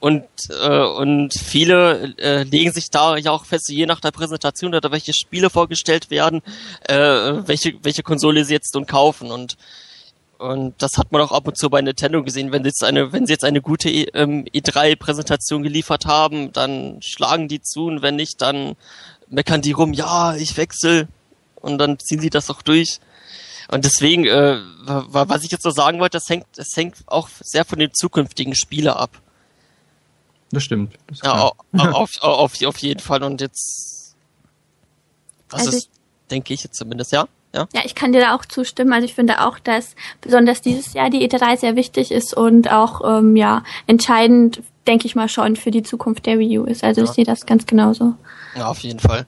und 0.00 0.24
äh, 0.48 0.82
und 0.82 1.34
viele 1.34 2.14
äh, 2.18 2.42
legen 2.44 2.72
sich 2.72 2.90
da 2.90 3.16
ja 3.16 3.30
auch 3.30 3.44
fest, 3.44 3.68
je 3.68 3.86
nach 3.86 4.00
der 4.00 4.10
Präsentation 4.10 4.74
oder 4.74 4.90
welche 4.90 5.12
Spiele 5.12 5.50
vorgestellt 5.50 6.10
werden, 6.10 6.42
äh, 6.88 6.94
welche 6.94 7.74
welche 7.82 8.02
Konsole 8.02 8.44
sie 8.44 8.54
jetzt 8.54 8.74
nun 8.74 8.86
kaufen 8.86 9.30
und 9.30 9.56
und 10.42 10.74
das 10.82 10.98
hat 10.98 11.12
man 11.12 11.20
auch 11.22 11.32
ab 11.32 11.46
und 11.46 11.56
zu 11.56 11.70
bei 11.70 11.80
Nintendo 11.80 12.22
gesehen, 12.22 12.52
wenn 12.52 12.62
sie 12.64 12.68
jetzt 12.70 12.82
eine, 12.84 13.12
wenn 13.12 13.26
sie 13.26 13.32
jetzt 13.32 13.44
eine 13.44 13.60
gute 13.60 13.88
E- 13.90 14.08
ähm, 14.14 14.44
E3-Präsentation 14.52 15.62
geliefert 15.62 16.06
haben, 16.06 16.52
dann 16.52 17.00
schlagen 17.02 17.48
die 17.48 17.62
zu 17.62 17.86
und 17.86 18.02
wenn 18.02 18.16
nicht, 18.16 18.42
dann 18.42 18.76
meckern 19.28 19.62
die 19.62 19.72
rum, 19.72 19.92
ja, 19.92 20.34
ich 20.34 20.56
wechsel 20.56 21.08
und 21.56 21.78
dann 21.78 21.98
ziehen 21.98 22.20
sie 22.20 22.30
das 22.30 22.50
auch 22.50 22.62
durch. 22.62 22.98
Und 23.68 23.84
deswegen, 23.84 24.26
äh, 24.26 24.58
wa- 24.84 25.04
wa- 25.08 25.28
was 25.28 25.44
ich 25.44 25.50
jetzt 25.50 25.64
noch 25.64 25.72
sagen 25.72 26.00
wollte, 26.00 26.18
das 26.18 26.28
hängt, 26.28 26.46
das 26.56 26.68
hängt 26.76 26.96
auch 27.06 27.28
sehr 27.40 27.64
von 27.64 27.78
den 27.78 27.94
zukünftigen 27.94 28.54
Spiele 28.54 28.96
ab. 28.96 29.20
Das 30.50 30.64
stimmt. 30.64 30.94
Das 31.06 31.18
Ja, 31.22 31.30
klar. 31.32 31.42
au- 31.44 31.54
auf, 32.02 32.10
auf, 32.20 32.62
auf 32.64 32.76
jeden 32.78 33.00
Fall. 33.00 33.22
Und 33.22 33.40
jetzt, 33.40 34.14
das 35.48 35.66
Also 35.66 35.76
ist, 35.78 35.88
denke 36.30 36.52
ich 36.52 36.62
jetzt 36.64 36.76
zumindest, 36.76 37.12
ja? 37.12 37.26
Ja. 37.54 37.66
Ja, 37.74 37.82
ich 37.84 37.94
kann 37.94 38.12
dir 38.12 38.20
da 38.20 38.34
auch 38.34 38.44
zustimmen. 38.46 38.92
Also 38.92 39.04
ich 39.04 39.14
finde 39.14 39.44
auch, 39.46 39.58
dass 39.58 39.94
besonders 40.20 40.62
dieses 40.62 40.94
Jahr 40.94 41.10
die 41.10 41.28
E3 41.28 41.58
sehr 41.58 41.76
wichtig 41.76 42.10
ist 42.10 42.34
und 42.34 42.70
auch 42.72 43.18
ähm, 43.18 43.36
ja 43.36 43.62
entscheidend, 43.86 44.62
denke 44.86 45.06
ich 45.06 45.14
mal 45.14 45.28
schon, 45.28 45.56
für 45.56 45.70
die 45.70 45.82
Zukunft 45.82 46.26
der 46.26 46.38
Wii 46.38 46.58
U 46.60 46.64
ist. 46.64 46.82
Also 46.82 47.02
ich 47.02 47.08
Ja. 47.08 47.14
sehe 47.14 47.24
das 47.24 47.44
ganz 47.46 47.66
genauso. 47.66 48.14
Ja, 48.56 48.68
auf 48.68 48.78
jeden 48.80 49.00
Fall. 49.00 49.26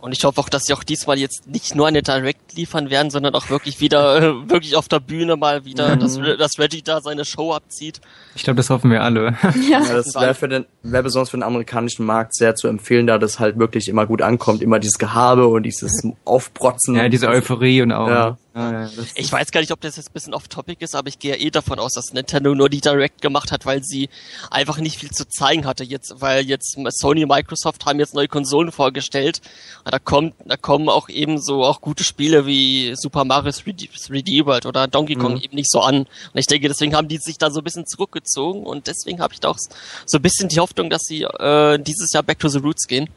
Und 0.00 0.12
ich 0.12 0.24
hoffe 0.24 0.40
auch, 0.40 0.48
dass 0.48 0.64
sie 0.64 0.72
auch 0.72 0.82
diesmal 0.82 1.18
jetzt 1.18 1.46
nicht 1.46 1.74
nur 1.74 1.86
eine 1.86 2.02
Direct 2.02 2.54
liefern 2.54 2.88
werden, 2.90 3.10
sondern 3.10 3.34
auch 3.34 3.50
wirklich 3.50 3.80
wieder, 3.80 4.16
äh, 4.22 4.48
wirklich 4.50 4.76
auf 4.76 4.88
der 4.88 5.00
Bühne 5.00 5.36
mal 5.36 5.64
wieder, 5.64 5.94
Mhm. 5.96 6.00
dass, 6.00 6.18
dass 6.38 6.58
Reggie 6.58 6.82
da 6.82 7.00
seine 7.00 7.24
Show 7.24 7.52
abzieht. 7.52 8.00
Ich 8.34 8.42
glaube, 8.44 8.56
das 8.56 8.70
hoffen 8.70 8.90
wir 8.90 9.02
alle. 9.02 9.36
Ja. 9.70 9.80
Ja, 9.82 9.92
das 9.94 10.14
wäre 10.14 10.34
für 10.34 10.48
den, 10.48 10.64
wäre 10.82 11.02
besonders 11.02 11.30
für 11.30 11.36
den 11.36 11.42
amerikanischen 11.42 12.04
Markt 12.06 12.34
sehr 12.34 12.54
zu 12.54 12.66
empfehlen, 12.68 13.06
da 13.06 13.18
das 13.18 13.38
halt 13.38 13.58
wirklich 13.58 13.88
immer 13.88 14.06
gut 14.06 14.22
ankommt. 14.22 14.62
Immer 14.62 14.78
dieses 14.78 14.98
Gehabe 14.98 15.46
und 15.48 15.64
dieses 15.64 16.02
Aufprotzen. 16.24 16.96
ja, 16.96 17.08
diese 17.08 17.28
Euphorie 17.28 17.82
und 17.82 17.92
auch. 17.92 18.08
Ja. 18.08 18.38
Ja, 18.54 18.72
ja, 18.72 18.90
das 18.96 19.06
Ich 19.14 19.30
weiß 19.30 19.52
gar 19.52 19.60
nicht, 19.60 19.70
ob 19.70 19.80
das 19.80 19.96
jetzt 19.96 20.10
ein 20.10 20.12
bisschen 20.12 20.34
off-topic 20.34 20.82
ist, 20.84 20.96
aber 20.96 21.06
ich 21.08 21.20
gehe 21.20 21.36
eh 21.36 21.50
davon 21.50 21.78
aus, 21.78 21.92
dass 21.92 22.12
Nintendo 22.12 22.52
nur 22.54 22.68
die 22.68 22.80
Direct 22.80 23.22
gemacht 23.22 23.52
hat, 23.52 23.64
weil 23.64 23.84
sie 23.84 24.08
einfach 24.50 24.78
nicht 24.78 24.98
viel 24.98 25.10
zu 25.10 25.24
zeigen 25.28 25.66
hatte 25.66 25.84
jetzt, 25.84 26.14
weil 26.20 26.44
jetzt 26.46 26.76
Sony 26.88 27.22
und 27.22 27.28
Microsoft 27.30 27.86
haben 27.86 28.00
jetzt 28.00 28.14
neue 28.14 28.26
Konsolen 28.26 28.72
vorgestellt. 28.72 29.40
Und 29.84 29.94
da 29.94 30.00
kommt, 30.00 30.34
da 30.44 30.56
kommen 30.56 30.88
auch 30.88 31.08
eben 31.08 31.40
so 31.40 31.64
auch 31.64 31.80
gute 31.80 32.02
Spiele 32.02 32.44
wie 32.44 32.94
Super 32.96 33.24
Mario 33.24 33.50
3D, 33.52 33.88
3D 33.88 34.44
World 34.46 34.66
oder 34.66 34.88
Donkey 34.88 35.14
Kong 35.14 35.34
Mhm. 35.34 35.40
eben 35.42 35.54
nicht 35.54 35.70
so 35.70 35.80
an. 35.80 35.98
Und 36.00 36.08
ich 36.34 36.46
denke, 36.46 36.66
deswegen 36.66 36.96
haben 36.96 37.06
die 37.06 37.18
sich 37.18 37.38
da 37.38 37.52
so 37.52 37.60
ein 37.60 37.64
bisschen 37.64 37.86
zurückgezogen 37.86 38.64
und 38.64 38.88
deswegen 38.88 39.20
habe 39.20 39.32
ich 39.32 39.38
da 39.38 39.50
auch 39.50 39.58
so 40.06 40.18
ein 40.18 40.22
bisschen 40.22 40.48
die 40.48 40.58
Hoffnung, 40.58 40.90
dass 40.90 41.02
sie 41.02 41.22
äh, 41.22 41.78
dieses 41.78 42.12
Jahr 42.12 42.24
Back 42.24 42.40
to 42.40 42.48
the 42.48 42.58
Roots 42.58 42.88
gehen. 42.88 43.08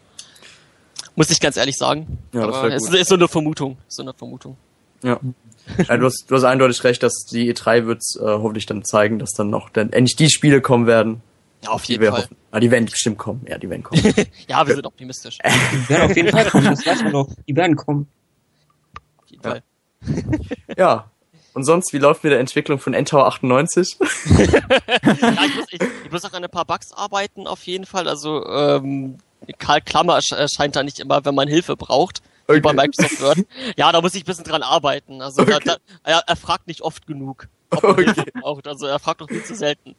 Muss 1.15 1.29
ich 1.29 1.39
ganz 1.39 1.57
ehrlich 1.57 1.77
sagen. 1.77 2.19
Ja, 2.33 2.45
das 2.47 2.55
Aber 2.55 2.73
es 2.73 2.83
gut. 2.85 2.95
ist 2.95 3.09
so 3.09 3.15
eine 3.15 3.27
Vermutung. 3.27 3.77
So 3.87 4.01
eine 4.03 4.13
Vermutung. 4.13 4.57
Ja. 5.03 5.19
ja 5.87 5.97
du, 5.97 6.05
hast, 6.05 6.25
du 6.27 6.35
hast 6.35 6.43
eindeutig 6.43 6.83
recht, 6.83 7.03
dass 7.03 7.25
die 7.31 7.53
E3 7.53 7.85
wird 7.85 8.01
äh, 8.19 8.23
hoffentlich 8.23 8.65
dann 8.65 8.83
zeigen, 8.83 9.19
dass 9.19 9.31
dann 9.31 9.49
noch 9.49 9.69
dann 9.69 9.91
endlich 9.93 10.15
die 10.15 10.29
Spiele 10.29 10.61
kommen 10.61 10.87
werden, 10.87 11.21
Ja, 11.63 11.69
auf 11.71 11.83
jeden 11.85 12.03
Fall. 12.05 12.23
hoffen. 12.23 12.37
Ah, 12.51 12.59
die 12.59 12.71
werden 12.71 12.85
bestimmt 12.85 13.17
kommen. 13.17 13.45
Ja, 13.47 13.57
die 13.57 13.69
werden 13.69 13.83
kommen. 13.83 14.01
Ja, 14.47 14.65
wir 14.67 14.75
sind 14.75 14.85
optimistisch. 14.85 15.37
Die 15.43 15.89
werden 15.89 16.09
auf 16.11 16.15
jeden 16.15 16.29
Fall 16.29 16.45
kommen, 16.49 16.65
das 16.65 16.85
weiß 16.85 17.03
man 17.03 17.11
doch. 17.13 17.27
Die 17.47 17.55
werden 17.55 17.75
kommen. 17.75 18.07
Auf 19.17 19.29
jeden 19.29 19.41
Fall. 19.43 19.63
ja. 20.77 21.09
Und 21.55 21.65
sonst, 21.65 21.93
wie 21.93 21.99
läuft 21.99 22.23
mit 22.23 22.31
der 22.33 22.39
Entwicklung 22.39 22.79
von 22.79 22.93
N-Tower 22.95 23.27
98? 23.27 23.97
Ja, 23.99 25.45
ich, 25.45 25.55
muss, 25.55 25.65
ich, 25.71 25.81
ich 26.05 26.11
muss 26.11 26.25
auch 26.25 26.33
an 26.33 26.43
ein 26.43 26.49
paar 26.49 26.65
Bugs 26.65 26.91
arbeiten, 26.93 27.45
auf 27.47 27.63
jeden 27.63 27.85
Fall. 27.85 28.07
Also, 28.07 28.45
ähm, 28.47 29.17
Karl 29.59 29.81
Klammer 29.81 30.17
ersch- 30.17 30.35
erscheint 30.35 30.75
da 30.75 30.83
nicht 30.83 30.99
immer, 30.99 31.23
wenn 31.25 31.35
man 31.35 31.47
Hilfe 31.47 31.75
braucht. 31.75 32.21
Wie 32.47 32.59
bei 32.59 32.69
Okay. 32.71 32.75
Microsoft 32.75 33.21
Word. 33.21 33.37
Ja, 33.77 33.91
da 33.91 34.01
muss 34.01 34.15
ich 34.15 34.23
ein 34.23 34.25
bisschen 34.25 34.43
dran 34.43 34.63
arbeiten. 34.63 35.21
Also, 35.21 35.43
da, 35.45 35.59
da, 35.59 35.77
er, 36.03 36.23
er 36.27 36.35
fragt 36.35 36.67
nicht 36.67 36.81
oft 36.81 37.07
genug, 37.07 37.47
Hilfe 37.95 38.25
braucht. 38.41 38.67
Also, 38.67 38.85
er 38.85 38.99
fragt 38.99 39.21
doch 39.21 39.27
viel 39.29 39.43
zu 39.43 39.55
selten. 39.55 39.95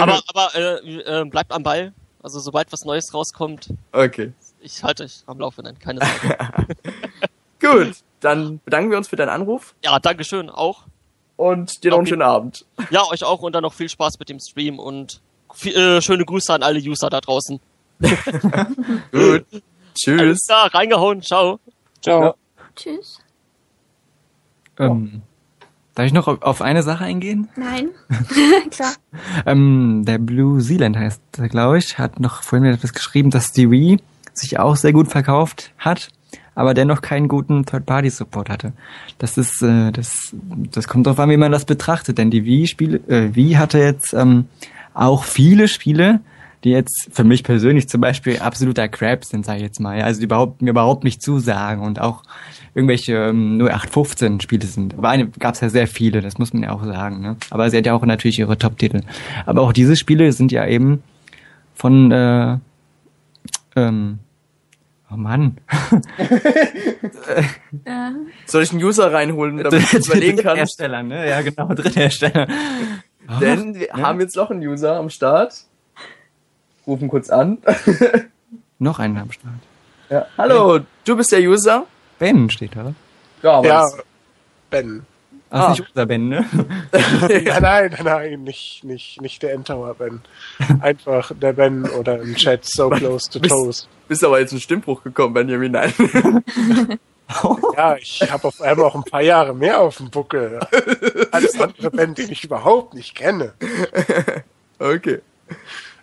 aber 0.00 0.20
aber 0.28 0.54
äh, 0.54 1.20
äh, 1.20 1.24
bleibt 1.24 1.52
am 1.52 1.62
Ball. 1.62 1.92
Also, 2.22 2.40
sobald 2.40 2.72
was 2.72 2.84
Neues 2.84 3.12
rauskommt, 3.14 3.68
Okay. 3.92 4.32
ich 4.60 4.82
halte 4.82 5.04
euch 5.04 5.22
am 5.26 5.38
Laufenden. 5.38 5.78
Keine 5.78 6.00
Sorge. 6.00 6.66
Gut. 7.60 7.96
Dann 8.20 8.60
bedanken 8.64 8.90
wir 8.90 8.98
uns 8.98 9.08
für 9.08 9.16
deinen 9.16 9.28
Anruf 9.28 9.74
ja, 9.84 9.98
Dankeschön 9.98 10.48
auch. 10.50 10.84
und 11.36 11.84
dir 11.84 11.90
noch 11.90 11.98
einen 11.98 12.02
Okay. 12.06 12.10
schönen 12.10 12.22
Abend. 12.22 12.64
Ja, 12.90 13.04
euch 13.08 13.22
auch 13.24 13.40
und 13.42 13.52
dann 13.52 13.62
noch 13.62 13.74
viel 13.74 13.88
Spaß 13.88 14.18
mit 14.18 14.28
dem 14.30 14.40
Stream 14.40 14.78
und 14.78 15.20
viel, 15.54 15.76
äh, 15.76 16.00
schöne 16.02 16.24
Grüße 16.24 16.52
an 16.52 16.62
alle 16.62 16.78
User 16.80 17.10
da 17.10 17.20
draußen. 17.20 17.60
Gut. 19.12 19.44
Alles 20.08 20.38
Tschüss. 20.40 20.46
klar, 20.46 20.74
reingehauen, 20.74 21.22
ciao. 21.22 21.58
Ciao. 22.02 22.22
Ja. 22.22 22.34
Tschüss. 22.74 23.20
Ähm, 24.78 25.22
darf 25.94 26.06
ich 26.06 26.12
noch 26.12 26.28
auf- 26.28 26.42
auf 26.42 26.62
eine 26.62 26.82
Sache 26.82 27.04
eingehen? 27.04 27.48
Nein. 27.56 27.88
Klar. 28.70 28.92
Ähm, 29.46 30.04
der 30.06 30.18
Blue 30.18 30.60
Zealand 30.60 30.96
heißt, 30.96 31.20
glaube 31.50 31.78
ich, 31.78 31.98
hat 31.98 32.20
noch 32.20 32.42
vorhin 32.42 32.68
etwas 32.72 32.92
geschrieben, 32.92 33.30
dass 33.30 33.52
die 33.52 33.70
Wii 33.70 33.98
sich 34.34 34.58
auch 34.58 34.76
sehr 34.76 34.92
gut 34.92 35.08
verkauft 35.08 35.72
hat, 35.78 36.10
aber 36.54 36.74
dennoch 36.74 37.00
keinen 37.00 37.28
guten 37.28 37.64
Third-Party-Support 37.64 38.50
hatte. 38.50 38.72
Das 39.18 39.38
ist, 39.38 39.62
äh, 39.62 39.90
das, 39.92 40.34
das 40.72 40.88
kommt 40.88 41.06
darauf 41.06 41.18
an, 41.20 41.30
wie 41.30 41.36
man 41.38 41.52
das 41.52 41.64
betrachtet, 41.64 42.18
denn 42.18 42.30
die 42.30 42.44
Wii-Spiele, 42.44 42.98
äh, 43.08 43.34
Wii 43.34 43.54
hatte 43.54 43.78
jetzt 43.78 44.12
ähm, 44.12 44.46
auch 44.92 45.24
viele 45.24 45.68
Spiele, 45.68 46.20
die 46.66 46.72
jetzt 46.72 47.10
für 47.12 47.22
mich 47.22 47.44
persönlich 47.44 47.88
zum 47.88 48.00
Beispiel 48.00 48.40
absoluter 48.40 48.88
Crap 48.88 49.24
sind, 49.24 49.46
sage 49.46 49.58
ich 49.58 49.62
jetzt 49.62 49.78
mal. 49.78 49.96
Ja, 49.96 50.04
Also 50.04 50.18
die 50.18 50.24
überhaupt, 50.24 50.62
mir 50.62 50.70
überhaupt 50.70 51.04
nicht 51.04 51.22
zusagen 51.22 51.80
und 51.80 52.00
auch 52.00 52.24
irgendwelche 52.74 53.14
ähm, 53.14 53.56
0815 53.60 54.40
Spiele 54.40 54.66
sind. 54.66 54.94
Aber 54.98 55.08
eine 55.08 55.28
gab 55.28 55.54
es 55.54 55.60
ja 55.60 55.68
sehr 55.68 55.86
viele, 55.86 56.22
das 56.22 56.38
muss 56.38 56.52
man 56.52 56.64
ja 56.64 56.72
auch 56.72 56.84
sagen. 56.84 57.20
Ne? 57.20 57.36
Aber 57.50 57.70
sie 57.70 57.76
hat 57.78 57.86
ja 57.86 57.94
auch 57.94 58.04
natürlich 58.04 58.40
ihre 58.40 58.58
Top-Titel. 58.58 59.02
Aber 59.46 59.62
auch 59.62 59.72
diese 59.72 59.94
Spiele 59.94 60.32
sind 60.32 60.50
ja 60.50 60.66
eben 60.66 61.04
von 61.72 62.10
äh, 62.10 62.58
ähm, 63.76 64.18
Oh 65.08 65.16
Mann. 65.16 65.58
Ja. 67.86 68.12
Soll 68.46 68.64
ich 68.64 68.72
einen 68.72 68.82
User 68.82 69.12
reinholen, 69.12 69.58
damit 69.58 69.72
du 69.72 69.98
es 69.98 70.06
überlegen 70.08 70.38
kannst? 70.38 70.80
Dritthersteller, 70.80 71.02
ne? 71.04 71.28
Ja, 71.28 71.42
genau, 71.42 71.68
Dritthersteller. 71.68 72.48
Denn 73.40 73.74
wir 73.76 73.88
haben 73.92 74.18
jetzt 74.20 74.34
noch 74.34 74.50
einen 74.50 74.66
User 74.66 74.96
am 74.96 75.10
Start. 75.10 75.66
Rufen 76.86 77.08
kurz 77.08 77.30
an. 77.30 77.58
Noch 78.78 78.98
einen 78.98 79.16
am 79.18 79.32
Start. 79.32 79.54
ja. 80.10 80.26
Hallo, 80.38 80.80
du 81.04 81.16
bist 81.16 81.32
der 81.32 81.40
User? 81.40 81.86
Ben 82.18 82.48
steht 82.50 82.76
da. 82.76 82.94
Ja, 83.42 83.52
aber 83.58 83.66
Ja, 83.68 83.86
Ben. 84.70 85.04
Das 85.50 85.60
Ah. 85.64 85.70
nicht 85.70 85.84
unser 85.88 86.06
Ben, 86.06 86.28
ne? 86.28 86.44
Ja, 87.44 87.60
nein, 87.60 87.96
nein, 88.02 88.42
nicht, 88.42 88.82
nicht, 88.84 89.20
nicht 89.20 89.42
der 89.42 89.52
Endtower 89.54 89.94
Ben. 89.94 90.20
Einfach 90.80 91.30
der 91.34 91.52
Ben 91.52 91.84
oder 91.90 92.20
im 92.20 92.34
Chat 92.34 92.64
so 92.64 92.88
close 92.90 93.30
to 93.30 93.38
Bist- 93.40 93.52
toes. 93.54 93.88
bist 94.08 94.24
aber 94.24 94.40
jetzt 94.40 94.52
ein 94.52 94.60
Stimmbruch 94.60 95.02
gekommen, 95.04 95.34
Benjamin. 95.34 95.72
Nein. 95.72 95.92
Ja, 97.76 97.96
ich 97.96 98.22
habe 98.30 98.46
auf 98.48 98.60
einmal 98.60 98.86
auch 98.86 98.94
ein 98.96 99.04
paar 99.04 99.22
Jahre 99.22 99.54
mehr 99.54 99.80
auf 99.80 99.96
dem 99.98 100.10
Buckel. 100.10 100.60
Als 101.32 101.58
andere 101.60 101.90
Ben, 101.90 102.14
den 102.14 102.30
ich 102.30 102.44
überhaupt 102.44 102.94
nicht 102.94 103.14
kenne. 103.14 103.54
Okay. 104.78 105.20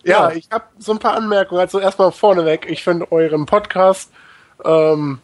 Ja, 0.03 0.29
Ja. 0.29 0.35
ich 0.35 0.47
habe 0.51 0.65
so 0.79 0.91
ein 0.91 0.99
paar 0.99 1.15
Anmerkungen. 1.15 1.61
Also 1.61 1.79
erstmal 1.79 2.11
vorneweg, 2.11 2.65
ich 2.69 2.83
finde 2.83 3.11
euren 3.11 3.45
Podcast 3.45 4.11
ähm, 4.65 5.19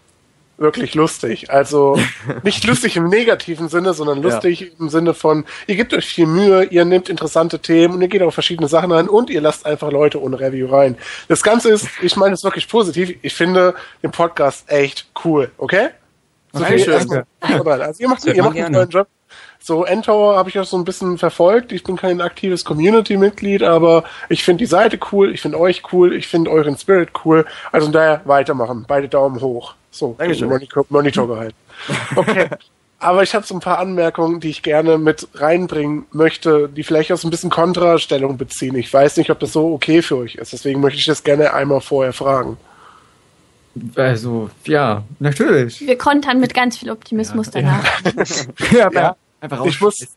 wirklich 0.58 0.94
lustig. 0.96 1.50
Also 1.52 1.98
nicht 2.44 2.66
lustig 2.66 2.98
im 2.98 3.08
negativen 3.08 3.70
Sinne, 3.70 3.94
sondern 3.94 4.22
lustig 4.22 4.74
im 4.80 4.90
Sinne 4.90 5.14
von, 5.14 5.46
ihr 5.68 5.76
gebt 5.76 5.94
euch 5.94 6.06
viel 6.06 6.26
Mühe, 6.26 6.66
ihr 6.66 6.84
nehmt 6.86 7.08
interessante 7.10 7.60
Themen 7.60 7.94
und 7.96 8.02
ihr 8.02 8.08
geht 8.10 8.22
auf 8.22 8.34
verschiedene 8.34 8.68
Sachen 8.68 8.92
ein 8.92 9.08
und 9.08 9.30
ihr 9.30 9.42
lasst 9.42 9.66
einfach 9.66 9.92
Leute 9.92 10.22
ohne 10.22 10.40
Review 10.40 10.68
rein. 10.68 10.98
Das 11.30 11.44
Ganze 11.44 11.70
ist, 11.70 11.88
ich 12.02 12.16
meine 12.18 12.34
es 12.34 12.44
wirklich 12.44 12.68
positiv, 12.68 13.18
ich 13.22 13.34
finde 13.34 13.74
den 14.04 14.12
Podcast 14.12 14.70
echt 14.70 15.08
cool, 15.24 15.52
okay? 15.58 15.90
So 16.52 16.60
viel 16.66 16.84
Dankeschön. 16.84 16.94
erstmal 16.94 17.26
voran. 17.58 17.82
Also 17.82 18.02
ihr 18.02 18.10
macht, 18.10 18.26
ihr 18.26 18.44
macht 18.44 18.58
einen 18.58 18.74
tollen 18.74 18.90
Job. 18.90 19.08
So, 19.62 19.84
Endtower 19.86 20.38
habe 20.38 20.50
ich 20.50 20.58
auch 20.58 20.66
so 20.66 20.78
ein 20.78 20.86
bisschen 20.86 21.18
verfolgt. 21.18 21.72
Ich 21.72 21.84
bin 21.84 21.98
kein 21.98 22.22
aktives 22.22 22.64
Community-Mitglied, 22.64 23.62
aber 23.62 24.06
ich 24.30 24.44
finde 24.44 24.64
die 24.64 24.66
Seite 24.66 24.98
cool, 25.12 25.32
ich 25.34 25.42
finde 25.42 25.60
euch 25.60 25.84
cool, 25.92 26.14
ich 26.16 26.28
finde 26.28 26.50
euren 26.50 26.78
Spirit 26.78 27.10
cool. 27.26 27.46
Also 27.72 27.88
von 27.88 27.94
daher 27.94 28.22
weitermachen. 28.26 28.86
Beide 28.88 29.10
Daumen 29.10 29.42
hoch. 29.42 29.76
So, 29.92 30.16
Dankeschön. 30.18 30.50
Monitor, 30.50 30.86
Monitor 30.90 31.28
gehalten. 31.28 31.56
Okay. 32.16 32.48
Aber 33.02 33.24
ich 33.24 33.34
habe 33.34 33.46
so 33.46 33.56
ein 33.56 33.62
paar 33.62 33.80
Anmerkungen, 33.80 34.42
die 34.42 34.50
ich 34.50 34.62
gerne 34.62 34.98
mit 34.98 35.28
reinbringen 35.36 36.06
möchte, 36.12 36.68
die 36.68 36.84
vielleicht 36.84 37.12
auch 37.14 37.18
so 37.18 37.30
ein 37.30 37.32
bisschen 37.32 37.50
Kontrastellung 37.50 38.38
beziehen. 38.38 38.76
Ich 38.76 38.92
weiß 38.94 39.16
nicht, 39.16 39.30
ob 39.30 39.40
das 39.40 39.54
so 39.54 39.72
okay 39.72 40.02
für 40.02 40.18
euch 40.18 40.36
ist. 40.36 40.52
Deswegen 40.52 40.82
möchte 40.82 41.00
ich 41.00 41.06
das 41.06 41.24
gerne 41.24 41.54
einmal 41.54 41.80
vorher 41.80 42.12
fragen. 42.12 42.58
Also, 43.96 44.50
ja, 44.66 45.04
natürlich. 45.20 45.80
Wir 45.80 45.98
kontern 45.98 46.42
mit 46.42 46.54
ganz 46.54 46.78
viel 46.78 46.92
Optimismus 46.92 47.50
danach. 47.52 47.86
Ja, 48.72 48.90
Ja. 48.92 49.16
Einfach 49.42 49.66
Ich 49.66 49.82
muss-. 49.82 50.08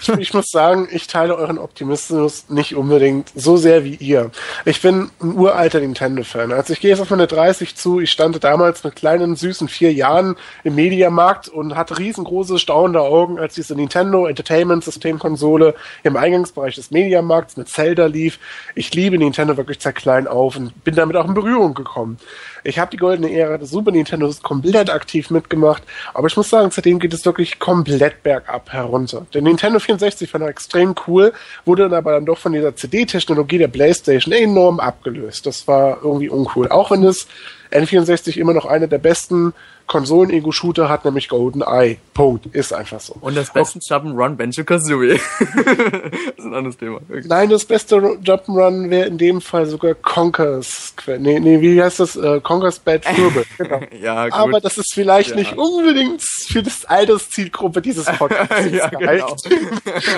Ich, 0.00 0.08
ich 0.08 0.34
muss 0.34 0.46
sagen, 0.48 0.88
ich 0.90 1.06
teile 1.06 1.36
euren 1.36 1.58
Optimismus 1.58 2.48
nicht 2.48 2.74
unbedingt 2.74 3.30
so 3.34 3.56
sehr 3.56 3.84
wie 3.84 3.94
ihr. 3.94 4.30
Ich 4.64 4.80
bin 4.82 5.10
ein 5.20 5.32
uralter 5.34 5.80
Nintendo-Fan. 5.80 6.52
Also 6.52 6.72
ich 6.72 6.80
gehe 6.80 6.90
jetzt 6.90 7.00
auf 7.00 7.10
meine 7.10 7.26
30 7.26 7.76
zu. 7.76 8.00
Ich 8.00 8.10
stand 8.10 8.42
damals 8.42 8.84
mit 8.84 8.96
kleinen, 8.96 9.36
süßen 9.36 9.68
vier 9.68 9.92
Jahren 9.92 10.36
im 10.64 10.74
Mediamarkt 10.74 11.48
und 11.48 11.76
hatte 11.76 11.98
riesengroße, 11.98 12.58
staunende 12.58 13.00
Augen, 13.00 13.38
als 13.38 13.54
diese 13.54 13.74
Nintendo 13.74 14.26
Entertainment 14.26 14.84
System 14.84 15.18
Konsole 15.18 15.74
im 16.02 16.16
Eingangsbereich 16.16 16.74
des 16.74 16.90
Mediamarkts 16.90 17.56
mit 17.56 17.68
Zelda 17.68 18.06
lief. 18.06 18.38
Ich 18.74 18.94
liebe 18.94 19.18
Nintendo 19.18 19.56
wirklich 19.56 19.78
seit 19.80 19.94
klein 19.94 20.26
auf 20.26 20.56
und 20.56 20.84
bin 20.84 20.94
damit 20.94 21.16
auch 21.16 21.26
in 21.26 21.34
Berührung 21.34 21.74
gekommen. 21.74 22.18
Ich 22.66 22.80
habe 22.80 22.90
die 22.90 22.96
goldene 22.96 23.32
Ära 23.32 23.58
des 23.58 23.70
Super 23.70 23.92
Nintendos 23.92 24.42
komplett 24.42 24.90
aktiv 24.90 25.30
mitgemacht, 25.30 25.84
aber 26.12 26.26
ich 26.26 26.36
muss 26.36 26.50
sagen, 26.50 26.70
seitdem 26.72 26.98
geht 26.98 27.14
es 27.14 27.24
wirklich 27.24 27.60
komplett 27.60 28.24
bergab 28.24 28.72
herunter. 28.72 29.24
Der 29.32 29.42
Nintendo 29.42 29.78
64 29.78 30.28
fand 30.28 30.42
ich 30.42 30.50
extrem 30.50 30.96
cool, 31.06 31.32
wurde 31.64 31.84
dann 31.84 31.94
aber 31.94 32.12
dann 32.12 32.26
doch 32.26 32.38
von 32.38 32.52
dieser 32.52 32.74
CD-Technologie 32.74 33.58
der 33.58 33.68
PlayStation 33.68 34.34
enorm 34.34 34.80
abgelöst. 34.80 35.46
Das 35.46 35.68
war 35.68 35.98
irgendwie 36.02 36.28
uncool. 36.28 36.68
Auch 36.68 36.90
wenn 36.90 37.04
es 37.04 37.28
N64 37.70 38.36
immer 38.36 38.52
noch 38.52 38.66
eine 38.66 38.88
der 38.88 38.98
besten 38.98 39.54
Konsolen-Ego-Shooter 39.86 40.88
hat, 40.88 41.04
nämlich 41.04 41.28
GoldenEye. 41.28 41.98
Punkt. 42.14 42.46
Ist 42.54 42.72
einfach 42.72 42.98
so. 43.00 43.14
Und 43.20 43.36
das 43.36 43.52
beste 43.52 43.78
Jump'n'Run 43.78 44.36
Banjo 44.36 44.64
Kazooie. 44.64 45.18
das 45.38 46.38
ist 46.38 46.44
ein 46.44 46.54
anderes 46.54 46.76
Thema. 46.76 47.00
Wirklich. 47.08 47.26
Nein, 47.26 47.50
das 47.50 47.64
beste 47.64 47.96
Jump'n'Run 47.96 48.90
wäre 48.90 49.06
in 49.06 49.18
dem 49.18 49.40
Fall 49.40 49.66
sogar 49.66 49.94
Conker's. 49.94 50.94
Que- 50.96 51.18
Nee, 51.18 51.38
nee, 51.40 51.60
wie 51.60 51.80
heißt 51.82 52.00
das? 52.00 52.16
Äh, 52.16 52.40
Conker's 52.40 52.78
Bad 52.78 53.04
Furbe. 53.14 53.44
Genau. 53.58 53.80
Ja, 54.00 54.24
gut. 54.24 54.34
Aber 54.34 54.60
das 54.60 54.76
ist 54.78 54.92
vielleicht 54.94 55.30
Ja. 55.30 55.36
nicht 55.36 55.56
unbedingt 55.56 56.22
für 56.22 56.62
das 56.62 56.84
Alterszielgruppe 56.84 57.80
dieses 57.82 58.06
Podcasts. 58.06 58.70
Ja, 58.72 58.88
geeignet. 58.88 59.40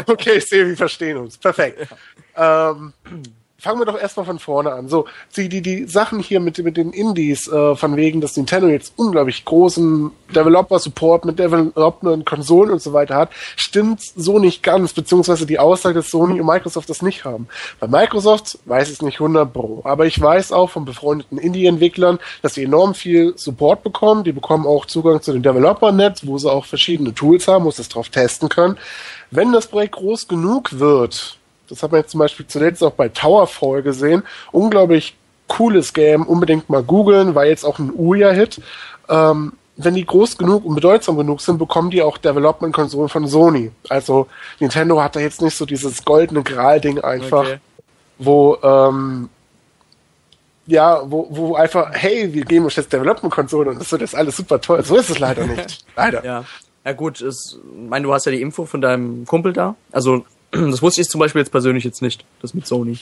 okay, 0.06 0.38
ich 0.38 0.46
sehe, 0.46 0.66
wir 0.66 0.76
verstehen 0.76 1.16
uns. 1.18 1.36
Perfekt. 1.38 1.88
Ähm, 2.36 2.92
fangen 3.60 3.80
wir 3.80 3.86
doch 3.86 4.00
erstmal 4.00 4.24
von 4.24 4.38
vorne 4.38 4.70
an. 4.70 4.88
So, 4.88 5.06
die, 5.36 5.48
die, 5.48 5.62
die 5.62 5.84
Sachen 5.86 6.20
hier 6.20 6.38
mit, 6.38 6.58
mit 6.58 6.76
den 6.76 6.92
Indies, 6.92 7.48
äh, 7.48 7.74
von 7.74 7.96
wegen, 7.96 8.20
dass 8.20 8.36
Nintendo 8.36 8.68
jetzt 8.68 8.92
unglaublich 8.94 9.44
großen 9.44 10.12
Developer-Support 10.32 11.24
mit 11.24 11.40
Development, 11.40 12.24
Konsolen 12.24 12.70
und 12.70 12.80
so 12.80 12.92
weiter 12.92 13.16
hat, 13.16 13.30
stimmt 13.56 14.00
so 14.00 14.38
nicht 14.38 14.62
ganz, 14.62 14.92
beziehungsweise 14.92 15.44
die 15.44 15.58
Aussage, 15.58 15.96
dass 15.96 16.10
Sony 16.10 16.40
und 16.40 16.46
Microsoft 16.46 16.88
das 16.88 17.02
nicht 17.02 17.24
haben. 17.24 17.48
Bei 17.80 17.88
Microsoft 17.88 18.60
weiß 18.66 18.88
ich 18.88 18.94
es 18.94 19.02
nicht 19.02 19.20
100 19.20 19.52
Pro, 19.52 19.80
aber 19.82 20.06
ich 20.06 20.20
weiß 20.20 20.52
auch 20.52 20.70
von 20.70 20.84
befreundeten 20.84 21.38
Indie-Entwicklern, 21.38 22.20
dass 22.42 22.54
sie 22.54 22.62
enorm 22.62 22.94
viel 22.94 23.36
Support 23.36 23.82
bekommen. 23.82 24.22
Die 24.22 24.32
bekommen 24.32 24.66
auch 24.66 24.86
Zugang 24.86 25.20
zu 25.20 25.32
den 25.32 25.42
Developer-Net, 25.42 26.20
wo 26.24 26.38
sie 26.38 26.48
auch 26.48 26.64
verschiedene 26.64 27.12
Tools 27.12 27.48
haben, 27.48 27.64
wo 27.64 27.72
sie 27.72 27.82
es 27.82 27.88
drauf 27.88 28.08
testen 28.08 28.48
können. 28.48 28.78
Wenn 29.32 29.52
das 29.52 29.66
Projekt 29.66 29.96
groß 29.96 30.28
genug 30.28 30.78
wird, 30.78 31.37
das 31.68 31.82
hat 31.82 31.92
man 31.92 32.00
jetzt 32.00 32.10
zum 32.10 32.18
Beispiel 32.18 32.46
zuletzt 32.46 32.82
auch 32.82 32.92
bei 32.92 33.08
Towerfall 33.08 33.82
gesehen. 33.82 34.22
Unglaublich 34.52 35.16
cooles 35.46 35.92
Game. 35.92 36.24
Unbedingt 36.24 36.68
mal 36.68 36.82
googeln, 36.82 37.34
war 37.34 37.46
jetzt 37.46 37.64
auch 37.64 37.78
ein 37.78 37.92
Ouya-Hit. 37.96 38.60
Ähm, 39.08 39.52
wenn 39.76 39.94
die 39.94 40.04
groß 40.04 40.36
genug 40.38 40.64
und 40.64 40.74
bedeutsam 40.74 41.16
genug 41.16 41.40
sind, 41.40 41.58
bekommen 41.58 41.90
die 41.90 42.02
auch 42.02 42.18
Development-Konsolen 42.18 43.08
von 43.08 43.26
Sony. 43.28 43.70
Also 43.88 44.26
Nintendo 44.58 45.00
hat 45.00 45.14
da 45.14 45.20
jetzt 45.20 45.40
nicht 45.40 45.56
so 45.56 45.64
dieses 45.66 46.04
goldene 46.04 46.42
Gral-Ding 46.42 47.00
einfach. 47.00 47.44
Okay. 47.44 47.58
wo 48.18 48.58
ähm, 48.62 49.28
ja, 50.68 51.00
wo, 51.10 51.26
wo 51.30 51.54
einfach, 51.54 51.90
hey, 51.92 52.32
wir 52.34 52.44
geben 52.44 52.66
uns 52.66 52.76
jetzt 52.76 52.92
Development-Konsole 52.92 53.70
und 53.70 53.80
das 53.80 53.90
wird 53.90 54.02
jetzt 54.02 54.14
alles 54.14 54.36
super 54.36 54.60
toll. 54.60 54.84
So 54.84 54.96
ist 54.96 55.08
es 55.08 55.18
leider 55.18 55.46
nicht. 55.46 55.84
Leider. 55.96 56.24
Ja. 56.24 56.44
Ja 56.84 56.92
gut, 56.92 57.20
ist, 57.20 57.58
mein, 57.88 58.02
du 58.02 58.12
hast 58.12 58.26
ja 58.26 58.32
die 58.32 58.40
Info 58.40 58.64
von 58.64 58.80
deinem 58.80 59.26
Kumpel 59.26 59.52
da. 59.52 59.74
Also 59.92 60.24
das 60.70 60.82
wusste 60.82 61.00
ich 61.00 61.08
zum 61.08 61.18
Beispiel 61.20 61.40
jetzt 61.40 61.50
persönlich 61.50 61.84
jetzt 61.84 62.02
nicht, 62.02 62.24
das 62.42 62.54
mit 62.54 62.66
Sony. 62.66 62.98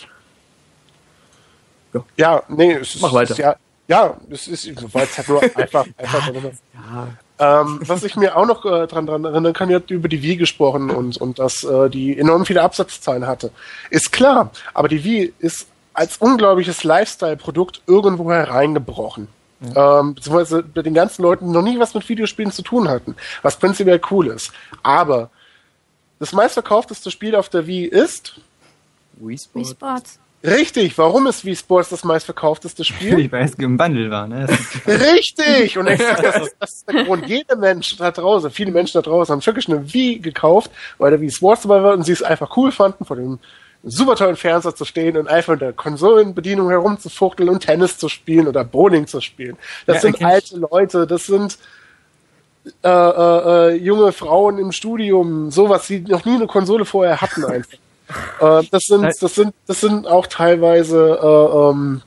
Ja, 2.16 2.42
nee, 2.48 2.72
es 2.72 2.94
ist, 2.94 3.02
Mach 3.02 3.12
weiter. 3.12 3.30
Ist 3.32 3.38
ja, 3.38 3.56
ja, 3.88 4.16
es 4.30 4.48
ist, 4.48 4.94
weil 4.94 5.04
es 5.04 5.16
halt 5.16 5.28
nur 5.28 5.42
einfach, 5.56 5.86
einfach 5.96 6.32
ja, 6.32 7.08
ähm, 7.38 7.80
was 7.82 8.02
ich 8.02 8.16
mir 8.16 8.36
auch 8.36 8.46
noch 8.46 8.64
äh, 8.64 8.86
dran, 8.86 9.06
dran 9.06 9.24
erinnern 9.24 9.52
kann, 9.52 9.68
ihr 9.68 9.76
habt 9.76 9.90
über 9.90 10.08
die 10.08 10.22
Wii 10.22 10.36
gesprochen 10.36 10.90
und, 10.90 11.18
und 11.18 11.38
dass 11.38 11.64
äh, 11.64 11.90
die 11.90 12.18
enorm 12.18 12.46
viele 12.46 12.62
Absatzzahlen 12.62 13.26
hatte. 13.26 13.50
Ist 13.90 14.10
klar, 14.10 14.50
aber 14.72 14.88
die 14.88 15.04
Wii 15.04 15.32
ist 15.38 15.66
als 15.92 16.16
unglaubliches 16.16 16.84
Lifestyle-Produkt 16.84 17.82
irgendwo 17.86 18.30
hereingebrochen. 18.30 19.28
Ja. 19.74 20.00
Ähm, 20.00 20.14
beziehungsweise 20.14 20.62
bei 20.62 20.82
den 20.82 20.94
ganzen 20.94 21.22
Leuten, 21.22 21.46
die 21.46 21.52
noch 21.52 21.62
nie 21.62 21.78
was 21.78 21.94
mit 21.94 22.08
Videospielen 22.08 22.52
zu 22.52 22.62
tun 22.62 22.88
hatten, 22.88 23.16
was 23.42 23.58
prinzipiell 23.58 24.00
cool 24.10 24.28
ist. 24.28 24.52
Aber 24.82 25.30
das 26.18 26.32
meistverkaufteste 26.32 27.10
Spiel 27.10 27.34
auf 27.34 27.48
der 27.48 27.66
Wii 27.66 27.84
ist 27.84 28.40
Wii 29.18 29.38
Wii 29.54 29.64
Sports. 29.64 30.18
Richtig, 30.44 30.96
warum 30.98 31.26
ist 31.26 31.44
Wii 31.44 31.56
Sports 31.56 31.88
das 31.88 32.04
meistverkaufteste 32.04 32.84
Spiel? 32.84 33.30
Weil 33.32 33.44
es 33.46 33.54
im 33.54 33.76
Bundle 33.76 34.10
war, 34.10 34.28
ne? 34.28 34.46
Richtig! 34.86 35.76
Und 35.78 35.86
exakt, 35.86 36.24
das 36.24 36.42
ist, 36.46 36.56
das 36.60 36.72
ist 36.74 36.88
der 36.92 37.04
Grund. 37.04 37.26
Jeder 37.26 37.56
Mensch 37.56 37.96
da 37.96 38.10
draußen, 38.10 38.50
viele 38.50 38.70
Menschen 38.70 38.98
da 38.98 39.02
draußen 39.02 39.32
haben 39.32 39.44
wirklich 39.44 39.68
eine 39.68 39.92
Wii 39.92 40.18
gekauft, 40.20 40.70
weil 40.98 41.10
der 41.10 41.20
Wii 41.20 41.30
Sports 41.30 41.62
dabei 41.62 41.82
war 41.82 41.94
und 41.94 42.04
sie 42.04 42.12
es 42.12 42.22
einfach 42.22 42.56
cool 42.56 42.70
fanden, 42.70 43.04
vor 43.04 43.16
dem 43.16 43.38
super 43.82 44.16
tollen 44.16 44.36
Fernseher 44.36 44.74
zu 44.74 44.84
stehen 44.84 45.16
und 45.16 45.28
einfach 45.28 45.54
in 45.54 45.58
der 45.60 45.72
Konsolenbedienung 45.72 46.68
herumzufuchteln 46.70 47.48
und 47.48 47.60
Tennis 47.60 47.98
zu 47.98 48.08
spielen 48.08 48.46
oder 48.48 48.64
Bowling 48.64 49.06
zu 49.06 49.20
spielen. 49.20 49.56
Das 49.86 49.96
Ja, 49.96 50.00
sind 50.02 50.16
ich. 50.16 50.26
alte 50.26 50.56
Leute, 50.58 51.06
das 51.06 51.26
sind 51.26 51.58
äh, 52.82 52.88
äh, 52.88 53.70
äh, 53.70 53.74
junge 53.76 54.12
Frauen 54.12 54.58
im 54.58 54.72
Studium, 54.72 55.50
sowas, 55.50 55.86
die 55.86 56.00
noch 56.00 56.24
nie 56.24 56.34
eine 56.34 56.46
Konsole 56.46 56.84
vorher 56.84 57.20
hatten 57.20 57.44
einfach. 57.44 57.78
äh, 58.40 58.66
das 58.70 58.84
sind, 58.84 59.04
das 59.20 59.34
sind, 59.34 59.54
das 59.66 59.80
sind 59.80 60.06
auch 60.06 60.26
teilweise 60.26 61.18
äh, 61.22 61.70
ähm, 61.70 62.02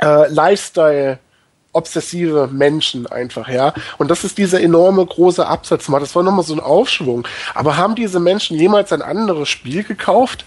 äh, 0.00 0.28
Lifestyle 0.28 1.18
obsessive 1.72 2.48
Menschen 2.52 3.06
einfach, 3.06 3.48
ja. 3.48 3.72
Und 3.98 4.10
das 4.10 4.24
ist 4.24 4.38
dieser 4.38 4.60
enorme 4.60 5.06
große 5.06 5.46
Absatzmarkt. 5.46 6.04
Das 6.04 6.16
war 6.16 6.22
nochmal 6.22 6.44
so 6.44 6.54
ein 6.54 6.60
Aufschwung. 6.60 7.26
Aber 7.54 7.76
haben 7.76 7.94
diese 7.94 8.18
Menschen 8.18 8.56
jemals 8.58 8.92
ein 8.92 9.02
anderes 9.02 9.48
Spiel 9.48 9.84
gekauft? 9.84 10.44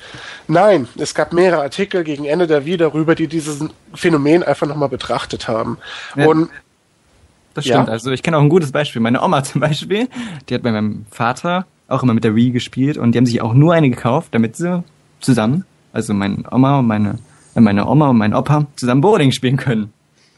Nein. 0.48 0.88
Es 0.98 1.16
gab 1.16 1.32
mehrere 1.32 1.62
Artikel 1.62 2.04
gegen 2.04 2.26
Ende 2.26 2.48
der 2.48 2.66
Wii 2.66 2.78
darüber, 2.78 3.16
die 3.16 3.28
dieses 3.28 3.64
Phänomen 3.94 4.44
einfach 4.44 4.68
nochmal 4.68 4.90
betrachtet 4.90 5.48
haben. 5.48 5.78
Ja. 6.16 6.28
Und 6.28 6.50
Das 7.54 7.66
Ja. 7.66 7.76
stimmt. 7.76 7.90
Also 7.90 8.12
ich 8.12 8.24
kenne 8.24 8.38
auch 8.38 8.42
ein 8.42 8.50
gutes 8.50 8.72
Beispiel. 8.72 9.02
Meine 9.02 9.22
Oma 9.22 9.44
zum 9.44 9.62
Beispiel, 9.62 10.08
die 10.50 10.56
hat 10.56 10.64
bei 10.64 10.72
meinem 10.72 11.06
Vater 11.12 11.66
auch 11.88 12.02
immer 12.04 12.14
mit 12.14 12.24
der 12.24 12.36
Wii 12.36 12.52
gespielt 12.52 12.98
und 12.98 13.12
die 13.14 13.18
haben 13.18 13.26
sich 13.26 13.42
auch 13.42 13.54
nur 13.54 13.74
eine 13.74 13.90
gekauft, 13.90 14.30
damit 14.32 14.56
sie 14.56 14.84
zusammen, 15.20 15.66
also 15.92 16.14
meine 16.14 16.44
Oma 16.52 16.80
und 16.80 16.88
meine, 16.88 17.20
äh, 17.56 17.60
meine 17.62 17.88
Oma 17.88 18.10
und 18.10 18.18
mein 18.18 18.34
Opa 18.34 18.66
zusammen 18.76 19.02
Bowling 19.02 19.32
spielen 19.32 19.58
können. 19.58 19.94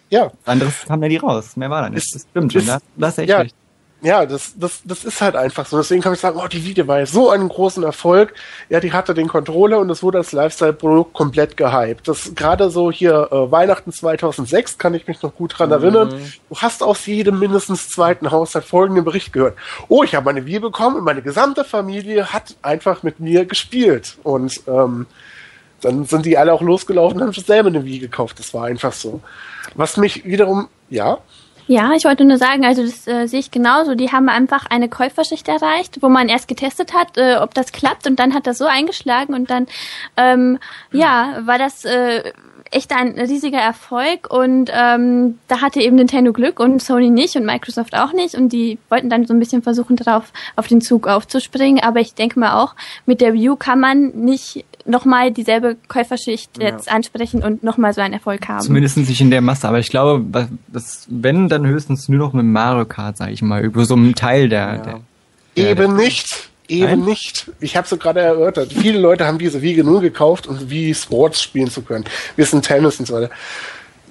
ja, 0.09 0.31
Anderes 0.45 0.85
haben 0.89 1.01
ja 1.03 1.09
die 1.09 1.17
raus. 1.17 1.55
Mehr 1.57 1.69
war 1.69 1.83
da 1.83 1.89
nicht. 1.89 2.03
Ist- 2.05 2.15
das 2.15 2.21
stimmt 2.29 2.51
schon. 2.53 2.61
ist- 2.61 2.67
Da, 2.69 2.79
da 2.97 3.07
hast 3.07 3.17
du 3.17 3.21
echt 3.21 3.29
ja, 3.31 3.37
recht. 3.39 3.55
Ja, 4.06 4.27
das, 4.27 4.53
das, 4.56 4.82
das 4.86 5.03
ist 5.03 5.19
halt 5.19 5.36
einfach 5.36 5.65
so. 5.65 5.77
Deswegen 5.77 6.03
kann 6.03 6.14
ich 6.14 6.19
sagen, 6.19 6.40
oh, 6.40 6.48
die 6.48 6.64
Video 6.64 6.88
war 6.88 7.03
so 7.07 7.32
einen 7.32 7.49
großen 7.49 7.82
Erfolg. 7.82 8.36
Ja, 8.69 8.80
die 8.80 8.94
hatte 8.94 9.15
den 9.15 9.27
Controller 9.27 9.80
und 9.80 9.90
es 9.90 10.03
wurde 10.03 10.19
als 10.19 10.32
Lifestyle-Produkt 10.32 11.14
komplett 11.14 11.57
gehypt. 11.57 12.07
Das 12.07 12.36
gerade 12.36 12.69
so 12.69 12.91
hier 12.91 13.30
äh, 13.32 13.52
Weihnachten 13.52 13.91
2006 13.91 14.77
kann 14.77 14.94
ich 14.94 15.07
mich 15.07 15.23
noch 15.23 15.34
gut 15.34 15.57
dran 15.57 15.72
erinnern. 15.72 16.14
Du 16.49 16.56
hast 16.56 16.84
aus 16.84 17.07
jedem 17.07 17.40
mindestens 17.40 17.90
zweiten 17.90 18.30
Haushalt 18.30 18.65
folgenden 18.65 19.06
Bericht 19.06 19.34
gehört. 19.34 19.57
Oh, 19.88 20.03
ich 20.03 20.14
habe 20.14 20.26
meine 20.26 20.45
Wii 20.45 20.60
bekommen 20.60 20.98
und 20.98 21.03
meine 21.03 21.23
gesamte 21.23 21.64
Familie 21.64 22.32
hat 22.32 22.56
einfach 22.61 23.02
mit 23.02 23.19
mir 23.19 23.45
gespielt. 23.45 24.19
Und 24.22 24.61
ähm, 24.68 25.07
dann 25.82 26.06
sind 26.06 26.27
die 26.27 26.38
alle 26.38 26.53
auch 26.53 26.61
losgelaufen 26.61 27.18
und 27.18 27.23
haben 27.23 27.34
sich 27.34 27.45
selber 27.45 27.69
eine 27.69 27.84
Wii 27.84 27.98
gekauft. 27.98 28.38
Das 28.38 28.53
war 28.53 28.65
einfach 28.65 28.94
so. 28.94 29.22
Was 29.73 29.98
mich 29.98 30.26
wiederum, 30.26 30.68
ja, 30.91 31.18
Ja, 31.67 31.93
ich 31.93 32.05
wollte 32.05 32.25
nur 32.25 32.37
sagen, 32.37 32.63
also 32.63 32.83
das 32.83 33.07
äh, 33.07 33.25
sehe 33.27 33.39
ich 33.39 33.49
genauso. 33.49 33.95
Die 33.95 34.11
haben 34.11 34.29
einfach 34.29 34.67
eine 34.69 34.87
Käuferschicht 34.87 35.47
erreicht, 35.47 35.97
wo 36.01 36.09
man 36.09 36.29
erst 36.29 36.47
getestet 36.47 36.93
hat, 36.93 37.17
äh, 37.17 37.37
ob 37.37 37.55
das 37.55 37.71
klappt 37.71 38.05
und 38.05 38.19
dann 38.19 38.35
hat 38.35 38.45
das 38.45 38.59
so 38.59 38.65
eingeschlagen 38.65 39.33
und 39.33 39.49
dann, 39.49 39.67
ähm, 40.15 40.59
ja, 40.91 41.41
war 41.45 41.57
das 41.57 41.83
äh, 41.83 42.31
echt 42.71 42.91
ein 42.91 43.17
riesiger 43.19 43.57
Erfolg 43.57 44.31
und 44.31 44.69
ähm, 44.73 45.39
da 45.47 45.61
hatte 45.61 45.81
eben 45.81 45.95
Nintendo 45.95 46.33
Glück 46.33 46.59
und 46.59 46.81
Sony 46.81 47.09
nicht 47.09 47.35
und 47.35 47.45
Microsoft 47.45 47.95
auch 47.95 48.13
nicht 48.13 48.35
und 48.35 48.49
die 48.49 48.77
wollten 48.89 49.09
dann 49.09 49.25
so 49.25 49.33
ein 49.33 49.39
bisschen 49.39 49.63
versuchen, 49.63 49.95
darauf 49.95 50.31
auf 50.55 50.67
den 50.67 50.81
Zug 50.81 51.07
aufzuspringen. 51.07 51.83
Aber 51.83 51.99
ich 51.99 52.13
denke 52.13 52.39
mal 52.39 52.61
auch, 52.61 52.75
mit 53.05 53.21
der 53.21 53.33
U 53.33 53.55
kann 53.55 53.79
man 53.79 54.09
nicht 54.09 54.65
nochmal 54.86 55.32
dieselbe 55.32 55.78
Käuferschicht 55.88 56.57
Ja. 56.60 56.70
jetzt 56.70 56.90
ansprechen 56.91 57.44
und 57.44 57.64
nochmal 57.64 57.94
so 57.94 58.02
einen 58.02 58.14
Erfolg 58.14 58.48
haben. 58.48 58.62
Zumindest 58.62 58.98
nicht 58.98 59.20
in 59.22 59.32
der 59.32 59.41
Masse, 59.41 59.68
aber 59.68 59.80
ich 59.80 59.90
glaube, 59.90 60.24
was- 60.32 60.48
das, 60.68 61.07
wenn, 61.10 61.49
dann 61.49 61.66
höchstens 61.66 62.07
nur 62.10 62.20
noch 62.20 62.34
mit 62.34 62.45
Mario 62.45 62.86
Kart, 62.86 63.18
sag 63.18 63.32
ich 63.32 63.41
mal, 63.41 63.64
über 63.64 63.86
so 63.86 63.95
einem 63.95 64.16
Teil 64.16 64.49
der, 64.49 64.60
Ja. 64.60 64.78
der 64.78 65.02
Ja, 65.57 65.70
Eben 65.72 65.95
nicht. 65.95 66.49
Eben 66.68 66.86
Nein? 66.86 66.99
nicht. 67.06 67.52
Ich 67.60 67.78
habe 67.78 67.88
so 67.88 67.95
gerade 67.95 68.20
erörtert. 68.22 68.74
Viele 68.74 68.99
Leute 68.99 69.26
haben 69.26 69.38
diese 69.38 69.62
Wii 69.62 69.84
nur 69.84 70.02
gekauft, 70.02 70.48
um 70.48 70.70
Wii 70.70 70.94
Sports 70.95 71.41
spielen 71.41 71.70
zu 71.70 71.82
können. 71.84 72.03
Wir 72.36 72.45
sind 72.45 72.66
Tennis 72.66 72.99
und 72.99 73.06
so 73.06 73.14
weiter. 73.14 73.30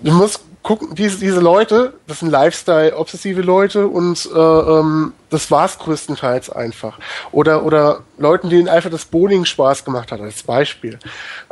Du 0.02 0.12
musst 0.12 0.40
gucken, 0.64 0.94
diese, 0.94 1.18
diese 1.18 1.40
Leute, 1.40 1.92
das 2.06 2.20
sind 2.20 2.30
Lifestyle-obsessive 2.30 3.42
Leute 3.42 3.86
und 3.86 4.28
äh, 4.34 4.38
ähm, 4.38 5.12
das 5.28 5.50
war's 5.50 5.78
größtenteils 5.78 6.48
einfach. 6.48 6.98
Oder 7.32 7.64
oder 7.64 8.00
Leuten, 8.16 8.48
denen 8.48 8.68
einfach 8.68 8.90
das 8.90 9.04
Bowling 9.04 9.44
Spaß 9.44 9.84
gemacht 9.84 10.10
hat, 10.10 10.20
als 10.22 10.42
Beispiel. 10.42 10.98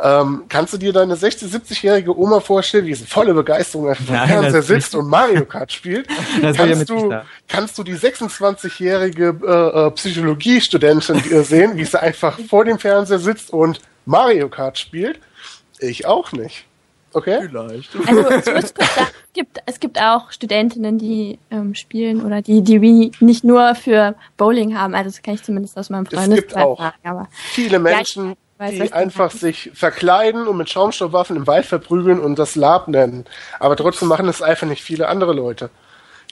Ähm, 0.02 0.44
kannst 0.48 0.72
du 0.72 0.78
dir 0.78 0.94
deine 0.94 1.14
60-, 1.14 1.44
70-jährige 1.52 2.18
Oma 2.18 2.40
vorstellen, 2.40 2.86
wie 2.86 2.94
sie 2.94 3.04
volle 3.04 3.34
Begeisterung 3.34 3.90
einfach 3.90 4.04
vom 4.04 4.16
Fernseher 4.16 4.62
sitzt 4.62 4.94
und 4.94 5.08
Mario 5.08 5.44
Kart 5.44 5.70
spielt? 5.70 6.08
Kannst, 6.40 6.88
du, 6.88 7.10
da. 7.10 7.24
kannst 7.48 7.76
du 7.76 7.82
die 7.82 7.94
26-jährige 7.94 9.36
äh, 9.46 9.86
äh, 9.86 9.90
Psychologiestudentin 9.90 11.44
sehen, 11.44 11.76
wie 11.76 11.84
sie 11.84 12.00
einfach 12.00 12.38
vor 12.48 12.64
dem 12.64 12.78
Fernseher 12.78 13.18
sitzt 13.18 13.52
und 13.52 13.80
Mario 14.06 14.48
Kart 14.48 14.78
spielt? 14.78 15.20
Ich 15.78 16.06
auch 16.06 16.32
nicht. 16.32 16.64
Okay? 17.12 17.40
Vielleicht. 17.48 17.90
Also 18.06 18.20
ich 18.30 18.54
muss 18.54 18.74
kurz 18.74 18.94
sagen, 18.94 19.10
es 19.26 19.32
gibt, 19.32 19.58
es 19.66 19.80
gibt 19.80 20.00
auch 20.00 20.30
Studentinnen, 20.30 20.98
die 20.98 21.38
ähm, 21.50 21.74
spielen 21.74 22.24
oder 22.24 22.42
die 22.42 22.62
die 22.62 22.80
Wii 22.80 23.12
nicht 23.20 23.44
nur 23.44 23.74
für 23.74 24.14
Bowling 24.36 24.76
haben. 24.76 24.94
Also 24.94 25.10
das 25.10 25.22
kann 25.22 25.34
ich 25.34 25.42
zumindest 25.42 25.78
aus 25.78 25.90
meinem 25.90 26.06
Es 26.06 26.14
Freundeskreis 26.14 26.40
gibt 26.40 26.56
auch 26.56 26.78
sagen. 26.78 26.96
Aber 27.04 27.28
viele 27.32 27.78
Menschen, 27.78 28.30
weiß, 28.30 28.36
was 28.58 28.88
die 28.88 28.92
einfach 28.92 29.30
meinst. 29.30 29.40
sich 29.40 29.70
verkleiden 29.74 30.46
und 30.46 30.56
mit 30.56 30.70
Schaumstoffwaffen 30.70 31.36
im 31.36 31.46
Wald 31.46 31.66
verprügeln 31.66 32.20
und 32.20 32.38
das 32.38 32.56
Lab 32.56 32.88
nennen. 32.88 33.24
Aber 33.58 33.76
trotzdem 33.76 34.08
machen 34.08 34.28
es 34.28 34.42
einfach 34.42 34.66
nicht 34.66 34.82
viele 34.82 35.08
andere 35.08 35.32
Leute. 35.32 35.70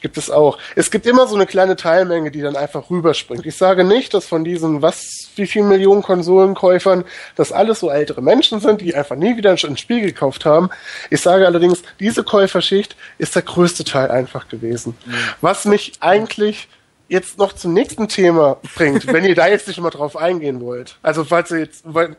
Gibt 0.01 0.17
es 0.17 0.31
auch. 0.31 0.59
Es 0.77 0.91
gibt 0.91 1.07
immer 1.07 1.27
so 1.27 1.35
eine 1.35 1.47
kleine 1.47 1.77
Teilmenge, 1.77 2.31
die 2.31 2.41
dann 2.41 2.57
einfach 2.57 2.89
rüberspringt. 2.91 3.45
Ich 3.45 3.57
sage 3.57 3.85
nicht, 3.85 4.15
dass 4.15 4.27
von 4.27 4.45
diesen, 4.45 4.81
was, 4.81 5.31
wie 5.37 5.47
viel 5.47 5.63
Millionen 5.63 6.03
Konsolenkäufern, 6.03 7.05
das 7.37 7.53
alles 7.53 7.81
so 7.81 7.91
ältere 7.91 8.23
Menschen 8.23 8.61
sind, 8.61 8.81
die 8.81 8.95
einfach 8.95 9.17
nie 9.17 9.37
wieder 9.37 9.51
ein 9.51 9.77
Spiel 9.77 10.01
gekauft 10.01 10.45
haben. 10.47 10.71
Ich 11.11 11.21
sage 11.21 11.47
allerdings, 11.47 11.83
diese 11.99 12.25
Käuferschicht 12.25 12.97
ist 13.19 13.35
der 13.35 13.43
größte 13.43 13.85
Teil 13.85 14.11
einfach 14.11 14.49
gewesen. 14.49 14.97
Was 15.41 15.67
mich 15.67 15.93
eigentlich 16.01 16.69
jetzt 17.09 17.39
noch 17.39 17.53
zum 17.53 17.75
nächsten 17.75 18.09
Thema 18.09 18.59
bringt, 18.77 19.07
wenn 19.09 19.25
ihr 19.25 19.35
da 19.35 19.49
jetzt 19.49 19.69
nicht 19.69 19.81
mal 19.81 19.91
drauf 19.91 20.17
eingehen 20.17 20.61
wollt. 20.61 20.97
Also 21.03 21.25
falls 21.25 21.51
ihr 21.51 21.59
jetzt, 21.59 21.83
weil, 21.85 22.17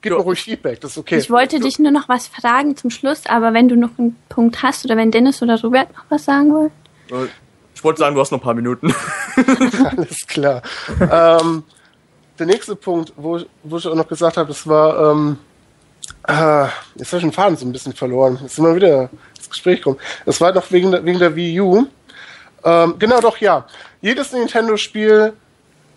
gebt 0.00 0.16
mir 0.16 0.22
ruhig 0.22 0.42
Feedback, 0.42 0.80
das 0.80 0.92
ist 0.92 0.98
okay. 0.98 1.18
ich 1.18 1.30
wollte 1.30 1.60
dich 1.60 1.78
nur 1.78 1.92
noch 1.92 2.08
was 2.08 2.26
fragen 2.26 2.76
zum 2.76 2.90
Schluss, 2.90 3.26
aber 3.26 3.54
wenn 3.54 3.68
du 3.68 3.76
noch 3.76 3.90
einen 3.98 4.16
Punkt 4.28 4.62
hast 4.62 4.84
oder 4.84 4.96
wenn 4.96 5.10
Dennis 5.10 5.42
oder 5.42 5.60
Robert 5.60 5.92
noch 5.92 6.04
was 6.08 6.24
sagen 6.24 6.52
wollen. 6.52 6.70
Ich 7.74 7.84
wollte 7.84 7.98
sagen, 8.00 8.14
du 8.14 8.20
hast 8.20 8.30
noch 8.30 8.38
ein 8.38 8.42
paar 8.42 8.54
Minuten. 8.54 8.94
Alles 9.96 10.26
klar. 10.26 10.62
ähm, 11.00 11.64
der 12.38 12.46
nächste 12.46 12.76
Punkt, 12.76 13.12
wo, 13.16 13.38
ich- 13.38 13.46
wo 13.62 13.76
ich 13.78 13.86
auch 13.86 13.94
noch 13.94 14.08
gesagt 14.08 14.36
habe, 14.36 14.48
das 14.48 14.66
war, 14.66 15.10
ähm, 15.12 15.38
ah, 16.24 16.68
jetzt 16.96 17.08
habe 17.12 17.18
ich 17.18 17.22
den 17.24 17.32
Faden 17.32 17.56
so 17.56 17.66
ein 17.66 17.72
bisschen 17.72 17.92
verloren. 17.92 18.38
Jetzt 18.42 18.56
sind 18.56 18.64
wir 18.64 18.74
wieder 18.74 19.10
ins 19.36 19.50
Gespräch 19.50 19.78
gekommen. 19.78 19.98
Das 20.26 20.40
war 20.40 20.52
doch 20.52 20.70
wegen 20.70 20.90
der, 20.90 21.04
wegen 21.04 21.18
der 21.18 21.34
Wii 21.34 21.60
U. 21.60 21.86
Ähm, 22.64 22.94
genau, 22.98 23.20
doch, 23.20 23.36
ja. 23.38 23.66
Jedes 24.00 24.32
Nintendo-Spiel 24.32 25.32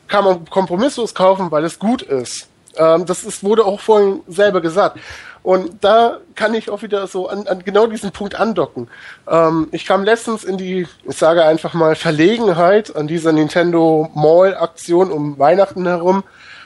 kann 0.08 0.24
man 0.26 0.46
kompromisslos 0.50 1.14
kaufen, 1.14 1.50
weil 1.52 1.64
es 1.64 1.78
gut 1.80 2.02
ist. 2.02 2.48
Ähm, 2.78 3.06
das 3.06 3.24
ist, 3.24 3.44
wurde 3.44 3.64
auch 3.66 3.80
vorhin 3.80 4.22
selber 4.28 4.62
gesagt. 4.62 5.00
Und 5.46 5.84
da 5.84 6.22
kann 6.34 6.56
ich 6.56 6.72
auch 6.72 6.82
wieder 6.82 7.06
so 7.06 7.30
an, 7.30 7.46
an 7.46 7.64
genau 7.64 7.86
diesen 7.86 8.10
Punkt 8.10 8.34
andocken. 8.34 8.88
Ähm, 9.28 9.68
ich 9.72 9.86
kam 9.86 10.04
letztens 10.04 10.44
in 10.44 10.58
die, 10.58 10.88
ich 11.04 11.16
sage 11.16 11.46
einfach 11.46 11.76
mal, 11.76 11.96
Verlegenheit 11.96 12.96
an 12.96 13.06
dieser 13.06 13.32
Nintendo 13.32 14.10
Mall-Aktion 14.16 15.12
um 15.12 15.38
Weihnachten 15.38 15.86
herum, 15.86 16.24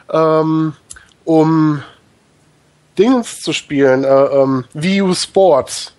ähm, 0.10 0.78
um 1.26 1.84
Dingens 2.98 3.42
zu 3.42 3.52
spielen, 3.52 4.06
äh, 4.06 4.08
ähm, 4.08 4.64
Wii 4.74 5.02
U 5.02 5.14
Sports. 5.14 5.94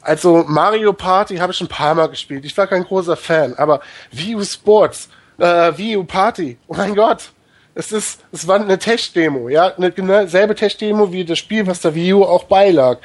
Also 0.00 0.44
Mario 0.48 0.92
Party 0.94 1.36
habe 1.36 1.52
ich 1.52 1.60
ein 1.60 1.68
paar 1.68 1.94
Mal 1.94 2.08
gespielt. 2.08 2.44
Ich 2.44 2.58
war 2.58 2.66
kein 2.66 2.82
großer 2.82 3.16
Fan, 3.16 3.54
aber 3.54 3.80
Wii 4.10 4.34
U 4.34 4.42
Sports, 4.42 5.08
äh, 5.38 5.72
Wii 5.76 5.96
U 5.98 6.02
Party, 6.02 6.58
oh 6.66 6.74
mein 6.74 6.96
Gott. 6.96 7.30
Es 7.74 7.90
ist, 7.90 8.20
es 8.32 8.46
war 8.46 8.60
eine 8.60 8.78
Tech-Demo, 8.78 9.48
ja, 9.48 9.72
eine 9.76 10.28
selbe 10.28 10.54
Tech-Demo 10.54 11.12
wie 11.12 11.24
das 11.24 11.38
Spiel, 11.38 11.66
was 11.66 11.80
der 11.80 11.94
Wii 11.94 12.14
U 12.14 12.24
auch 12.24 12.44
beilag. 12.44 12.98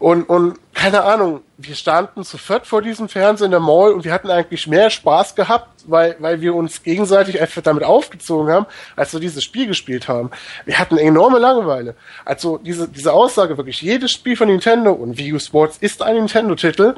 Und, 0.00 0.24
und 0.30 0.58
keine 0.72 1.02
Ahnung, 1.02 1.42
wir 1.58 1.74
standen 1.74 2.24
zu 2.24 2.38
viert 2.38 2.66
vor 2.66 2.80
diesem 2.80 3.10
Fernseher 3.10 3.44
in 3.44 3.50
der 3.50 3.60
Mall 3.60 3.92
und 3.92 4.02
wir 4.02 4.14
hatten 4.14 4.30
eigentlich 4.30 4.66
mehr 4.66 4.88
Spaß 4.88 5.34
gehabt, 5.34 5.84
weil, 5.86 6.16
weil 6.18 6.40
wir 6.40 6.54
uns 6.54 6.82
gegenseitig 6.82 7.38
einfach 7.38 7.60
damit 7.60 7.84
aufgezogen 7.84 8.50
haben, 8.50 8.64
als 8.96 9.12
wir 9.12 9.20
dieses 9.20 9.44
Spiel 9.44 9.66
gespielt 9.66 10.08
haben. 10.08 10.30
Wir 10.64 10.78
hatten 10.78 10.96
enorme 10.96 11.38
Langeweile. 11.38 11.96
Also 12.24 12.56
diese, 12.56 12.88
diese 12.88 13.12
Aussage 13.12 13.58
wirklich, 13.58 13.82
jedes 13.82 14.10
Spiel 14.10 14.36
von 14.36 14.48
Nintendo 14.48 14.92
und 14.92 15.18
Wii 15.18 15.34
U 15.34 15.38
Sports 15.38 15.76
ist 15.78 16.02
ein 16.02 16.14
Nintendo-Titel, 16.14 16.94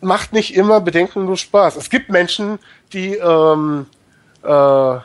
macht 0.00 0.32
nicht 0.32 0.54
immer 0.54 0.80
bedenkenlos 0.80 1.40
Spaß. 1.40 1.74
Es 1.74 1.90
gibt 1.90 2.10
Menschen, 2.10 2.60
die, 2.92 3.16
ähm, 3.16 3.86
äh, 4.44 4.98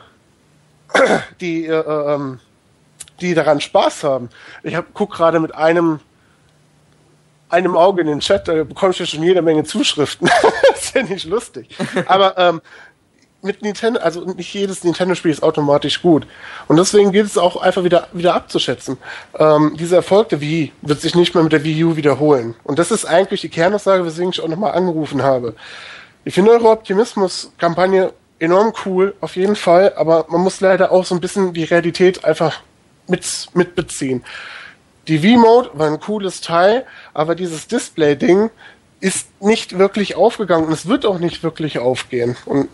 die, 1.40 1.66
äh, 1.66 2.14
ähm, 2.14 2.40
die 3.20 3.34
daran 3.34 3.60
Spaß 3.60 4.04
haben. 4.04 4.28
Ich 4.62 4.74
hab, 4.74 4.92
guck 4.94 5.12
gerade 5.12 5.40
mit 5.40 5.54
einem 5.54 6.00
einem 7.52 7.76
Auge 7.76 8.00
in 8.00 8.06
den 8.06 8.20
Chat, 8.20 8.48
da 8.48 8.64
bekommst 8.64 8.98
du 8.98 9.06
schon 9.06 9.22
jede 9.22 9.42
Menge 9.42 9.64
Zuschriften. 9.64 10.30
das 10.70 10.84
ist 10.84 10.94
ja 10.94 11.02
nicht 11.02 11.26
lustig. 11.26 11.68
Aber 12.06 12.38
ähm, 12.38 12.62
mit 13.42 13.60
Nintendo, 13.60 14.00
also 14.00 14.24
nicht 14.24 14.54
jedes 14.54 14.84
Nintendo-Spiel 14.84 15.30
ist 15.30 15.42
automatisch 15.42 16.00
gut. 16.00 16.26
Und 16.68 16.76
deswegen 16.78 17.12
gilt 17.12 17.26
es 17.26 17.36
auch 17.36 17.56
einfach 17.56 17.84
wieder, 17.84 18.08
wieder 18.12 18.34
abzuschätzen. 18.34 18.96
Ähm, 19.38 19.76
dieser 19.78 19.96
Erfolg 19.96 20.30
der 20.30 20.40
Wii 20.40 20.72
wird 20.80 21.00
sich 21.00 21.14
nicht 21.14 21.34
mehr 21.34 21.42
mit 21.42 21.52
der 21.52 21.64
Wii 21.64 21.84
U 21.84 21.96
wiederholen. 21.96 22.54
Und 22.64 22.78
das 22.78 22.90
ist 22.90 23.04
eigentlich 23.04 23.42
die 23.42 23.48
Kernaussage, 23.50 24.06
weswegen 24.06 24.30
ich 24.30 24.40
auch 24.40 24.48
nochmal 24.48 24.72
angerufen 24.72 25.22
habe. 25.22 25.54
Ich 26.24 26.34
finde 26.34 26.52
eure 26.52 26.70
Optimismus-Kampagne 26.70 28.12
enorm 28.42 28.72
cool, 28.84 29.14
auf 29.20 29.36
jeden 29.36 29.56
Fall, 29.56 29.94
aber 29.96 30.26
man 30.28 30.42
muss 30.42 30.60
leider 30.60 30.92
auch 30.92 31.04
so 31.04 31.14
ein 31.14 31.20
bisschen 31.20 31.52
die 31.52 31.64
Realität 31.64 32.24
einfach 32.24 32.60
mit, 33.06 33.24
mitbeziehen 33.54 34.24
die 35.08 35.18
V-Mode 35.18 35.70
war 35.74 35.88
ein 35.88 36.00
cooles 36.00 36.40
Teil, 36.40 36.84
aber 37.12 37.34
dieses 37.34 37.66
Display-Ding 37.66 38.50
ist 39.00 39.42
nicht 39.42 39.78
wirklich 39.78 40.14
aufgegangen 40.14 40.66
und 40.66 40.72
es 40.72 40.86
wird 40.86 41.04
auch 41.06 41.18
nicht 41.18 41.42
wirklich 41.42 41.80
aufgehen. 41.80 42.36
Und 42.44 42.68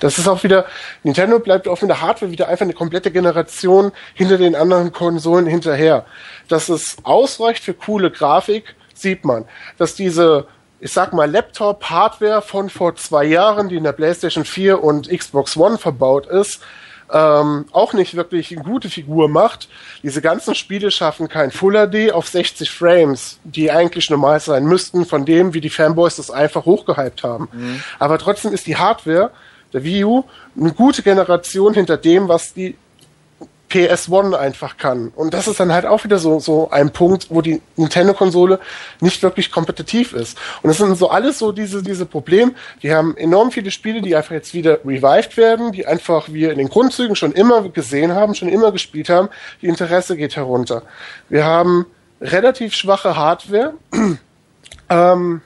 das 0.00 0.18
ist 0.18 0.26
auch 0.26 0.42
wieder, 0.42 0.66
Nintendo 1.04 1.38
bleibt 1.38 1.68
auch 1.68 1.80
mit 1.80 1.88
der 1.88 2.00
Hardware 2.00 2.32
wieder 2.32 2.48
einfach 2.48 2.64
eine 2.64 2.72
komplette 2.72 3.12
Generation 3.12 3.92
hinter 4.14 4.38
den 4.38 4.56
anderen 4.56 4.90
Konsolen 4.90 5.46
hinterher. 5.46 6.04
Dass 6.48 6.68
es 6.68 6.96
ausreicht 7.04 7.62
für 7.62 7.74
coole 7.74 8.10
Grafik, 8.10 8.74
sieht 8.92 9.24
man. 9.24 9.44
Dass 9.76 9.94
diese, 9.94 10.48
ich 10.80 10.92
sag 10.92 11.12
mal, 11.12 11.30
Laptop-Hardware 11.30 12.42
von 12.42 12.70
vor 12.70 12.94
zwei 12.96 13.24
Jahren, 13.24 13.68
die 13.68 13.76
in 13.76 13.84
der 13.84 13.92
PlayStation 13.92 14.44
4 14.44 14.82
und 14.82 15.08
Xbox 15.08 15.56
One 15.56 15.78
verbaut 15.78 16.26
ist, 16.26 16.60
ähm, 17.10 17.66
auch 17.72 17.94
nicht 17.94 18.14
wirklich 18.14 18.52
eine 18.52 18.62
gute 18.62 18.90
Figur 18.90 19.28
macht. 19.28 19.68
Diese 20.02 20.20
ganzen 20.20 20.54
Spiele 20.54 20.90
schaffen 20.90 21.28
kein 21.28 21.50
Full 21.50 21.74
HD 21.74 22.12
auf 22.12 22.28
60 22.28 22.70
Frames, 22.70 23.38
die 23.44 23.70
eigentlich 23.70 24.10
normal 24.10 24.40
sein 24.40 24.64
müssten, 24.64 25.06
von 25.06 25.24
dem, 25.24 25.54
wie 25.54 25.60
die 25.60 25.70
Fanboys 25.70 26.16
das 26.16 26.30
einfach 26.30 26.64
hochgehypt 26.64 27.22
haben. 27.22 27.48
Mhm. 27.52 27.82
Aber 27.98 28.18
trotzdem 28.18 28.52
ist 28.52 28.66
die 28.66 28.76
Hardware 28.76 29.30
der 29.72 29.84
Wii 29.84 30.04
U 30.04 30.24
eine 30.58 30.72
gute 30.72 31.02
Generation 31.02 31.74
hinter 31.74 31.96
dem, 31.96 32.28
was 32.28 32.54
die 32.54 32.76
PS1 33.70 34.34
einfach 34.34 34.76
kann. 34.76 35.08
Und 35.14 35.34
das 35.34 35.46
ist 35.46 35.60
dann 35.60 35.72
halt 35.72 35.86
auch 35.86 36.04
wieder 36.04 36.18
so, 36.18 36.40
so 36.40 36.70
ein 36.70 36.90
Punkt, 36.90 37.26
wo 37.30 37.42
die 37.42 37.60
Nintendo-Konsole 37.76 38.60
nicht 39.00 39.22
wirklich 39.22 39.50
kompetitiv 39.50 40.12
ist. 40.12 40.38
Und 40.62 40.68
das 40.68 40.78
sind 40.78 40.96
so 40.96 41.10
alles 41.10 41.38
so 41.38 41.52
diese, 41.52 41.82
diese 41.82 42.06
Probleme. 42.06 42.52
Die 42.82 42.92
haben 42.92 43.16
enorm 43.16 43.50
viele 43.50 43.70
Spiele, 43.70 44.00
die 44.00 44.16
einfach 44.16 44.32
jetzt 44.32 44.54
wieder 44.54 44.78
revived 44.84 45.36
werden, 45.36 45.72
die 45.72 45.86
einfach 45.86 46.28
wir 46.28 46.52
in 46.52 46.58
den 46.58 46.68
Grundzügen 46.68 47.16
schon 47.16 47.32
immer 47.32 47.68
gesehen 47.68 48.14
haben, 48.14 48.34
schon 48.34 48.48
immer 48.48 48.72
gespielt 48.72 49.08
haben. 49.08 49.28
Die 49.60 49.66
Interesse 49.66 50.16
geht 50.16 50.36
herunter. 50.36 50.82
Wir 51.28 51.44
haben 51.44 51.86
relativ 52.20 52.74
schwache 52.74 53.16
Hardware. 53.16 53.74
ähm, 54.88 55.42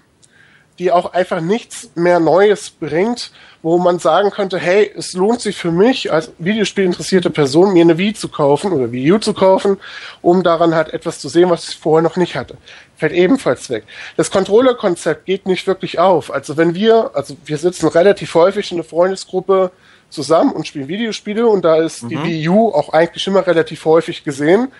die 0.78 0.90
auch 0.90 1.12
einfach 1.12 1.40
nichts 1.40 1.90
mehr 1.94 2.20
Neues 2.20 2.70
bringt, 2.70 3.31
wo 3.62 3.78
man 3.78 3.99
sagen 3.99 4.31
könnte, 4.31 4.59
hey, 4.59 4.90
es 4.97 5.12
lohnt 5.12 5.40
sich 5.40 5.57
für 5.57 5.70
mich 5.70 6.12
als 6.12 6.32
Videospielinteressierte 6.39 7.31
Person, 7.31 7.73
mir 7.73 7.82
eine 7.82 7.99
Wii 7.99 8.15
zu 8.15 8.28
kaufen 8.28 8.73
oder 8.73 8.90
Wii 8.90 9.12
U 9.12 9.19
zu 9.19 9.35
kaufen, 9.35 9.78
um 10.20 10.43
daran 10.43 10.74
halt 10.74 10.93
etwas 10.93 11.20
zu 11.20 11.28
sehen, 11.28 11.51
was 11.51 11.69
ich 11.69 11.77
vorher 11.77 12.03
noch 12.03 12.16
nicht 12.16 12.35
hatte. 12.35 12.57
Fällt 12.97 13.12
ebenfalls 13.12 13.70
weg. 13.70 13.85
Das 14.16 14.31
Controller-Konzept 14.31 15.27
geht 15.27 15.47
nicht 15.47 15.66
wirklich 15.66 15.99
auf. 15.99 16.32
Also 16.32 16.57
wenn 16.57 16.74
wir, 16.74 17.12
also 17.15 17.36
wir 17.44 17.59
sitzen 17.59 17.86
relativ 17.86 18.35
häufig 18.35 18.73
in 18.73 18.78
einer 18.78 18.85
Freundesgruppe 18.85 19.70
zusammen 20.11 20.53
und 20.53 20.66
spielen 20.66 20.89
Videospiele 20.89 21.47
und 21.47 21.65
da 21.65 21.77
ist 21.77 22.03
mhm. 22.03 22.09
die 22.09 22.23
Wii 22.23 22.49
U 22.49 22.69
auch 22.70 22.93
eigentlich 22.93 23.27
immer 23.27 23.47
relativ 23.47 23.85
häufig 23.85 24.24
gesehen. 24.24 24.73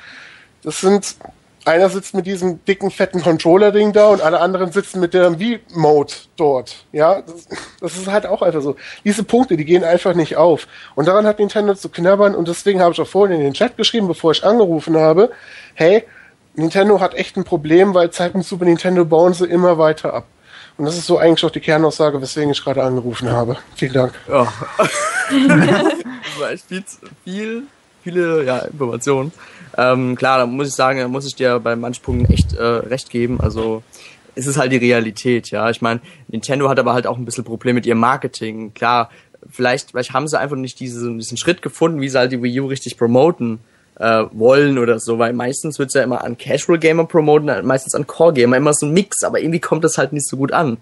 Das 0.63 0.81
sind 0.81 1.17
einer 1.65 1.89
sitzt 1.89 2.15
mit 2.15 2.27
diesem 2.27 2.65
dicken, 2.65 2.91
fetten 2.91 3.23
Controller-Ding 3.23 3.93
da 3.93 4.09
und 4.09 4.21
alle 4.21 4.41
anderen 4.41 4.73
sitzen 4.73 5.01
mit 5.01 5.15
der 5.15 5.39
Wii-Mode 5.39 6.13
dort. 6.37 6.85
Ja, 6.93 7.23
das, 7.23 7.49
das, 7.81 7.97
ist 7.97 8.09
halt 8.09 8.27
auch 8.27 8.43
einfach 8.43 8.63
so. 8.63 8.77
Diese 9.05 9.23
Punkte, 9.23 9.57
die 9.57 9.65
gehen 9.65 9.85
einfach 9.85 10.15
nicht 10.15 10.37
auf. 10.37 10.67
Und 10.95 11.07
daran 11.07 11.27
hat 11.27 11.39
Nintendo 11.39 11.75
zu 11.75 11.89
knabbern 11.89 12.35
und 12.35 12.49
deswegen 12.49 12.81
habe 12.81 12.93
ich 12.93 13.01
auch 13.01 13.07
vorhin 13.07 13.37
in 13.37 13.45
den 13.45 13.55
Chat 13.55 13.77
geschrieben, 13.77 14.09
bevor 14.09 14.33
ich 14.33 14.45
angerufen 14.45 14.97
habe, 14.97 15.31
hey, 15.75 16.05
Nintendo 16.55 17.01
hat 17.01 17.15
echt 17.15 17.37
ein 17.37 17.45
Problem, 17.45 17.95
weil 17.95 18.11
Zeit 18.11 18.35
mit 18.35 18.45
Super 18.45 18.65
Nintendo 18.65 19.05
bauen 19.05 19.33
sie 19.33 19.47
immer 19.47 19.79
weiter 19.79 20.13
ab. 20.13 20.27
Und 20.79 20.87
das 20.87 20.97
ist 20.97 21.07
so 21.07 21.19
eigentlich 21.19 21.45
auch 21.45 21.51
die 21.51 21.61
Kernaussage, 21.61 22.21
weswegen 22.21 22.51
ich 22.51 22.63
gerade 22.63 22.83
angerufen 22.83 23.31
habe. 23.31 23.57
Vielen 23.77 23.93
Dank. 23.93 24.15
Ja. 24.29 24.53
viel, 25.29 26.85
viel, 27.25 27.63
viele 28.03 28.45
ja, 28.45 28.59
Informationen. 28.61 29.33
Ähm, 29.77 30.17
klar, 30.17 30.39
da 30.39 30.47
muss 30.47 30.69
ich 30.69 30.75
sagen, 30.75 30.99
da 30.99 31.09
muss 31.09 31.27
ich 31.27 31.35
dir 31.35 31.59
bei 31.61 31.77
manchen 31.77 32.03
Punkten 32.03 32.33
echt 32.33 32.55
äh, 32.55 32.63
recht 32.63 33.11
geben. 33.11 33.41
Also 33.41 33.83
es 34.35 34.47
ist 34.47 34.59
halt 34.59 34.73
die 34.73 34.77
Realität, 34.77 35.51
ja. 35.51 35.71
Ich 35.71 35.83
meine, 35.83 36.01
Nintendo 36.29 36.69
hat 36.69 36.79
aber 36.79 36.95
halt 36.95 37.07
auch 37.07 37.19
ein 37.19 37.25
bisschen 37.25 37.45
Probleme 37.45 37.77
mit 37.77 37.87
ihrem 37.87 37.99
Marketing. 37.99 38.75
Klar, 38.75 39.11
vielleicht, 39.51 39.91
vielleicht 39.91 40.13
haben 40.13 40.29
sie 40.29 40.39
einfach 40.39 40.57
nicht 40.57 40.81
diesen, 40.81 41.19
diesen 41.19 41.37
Schritt 41.37 41.63
gefunden, 41.63 42.01
wie 42.01 42.09
sie 42.09 42.19
halt 42.19 42.33
die 42.33 42.43
Wii 42.43 42.61
U 42.61 42.67
richtig 42.67 42.97
promoten 42.97 43.61
äh, 43.99 44.25
wollen 44.33 44.79
oder 44.79 44.99
so, 44.99 45.19
weil 45.19 45.33
meistens 45.33 45.79
wird's 45.79 45.95
ja 45.95 46.03
immer 46.03 46.25
an 46.25 46.39
Casual 46.39 46.79
Gamer 46.79 47.05
promoten, 47.05 47.67
meistens 47.67 47.95
an 47.95 48.07
Core 48.07 48.33
Gamer, 48.33 48.57
immer 48.57 48.75
so 48.75 48.87
ein 48.87 48.93
Mix, 48.93 49.23
aber 49.23 49.41
irgendwie 49.41 49.61
kommt 49.61 49.85
das 49.85 49.99
halt 49.99 50.13
nicht 50.13 50.27
so 50.27 50.37
gut 50.37 50.53
an. 50.53 50.79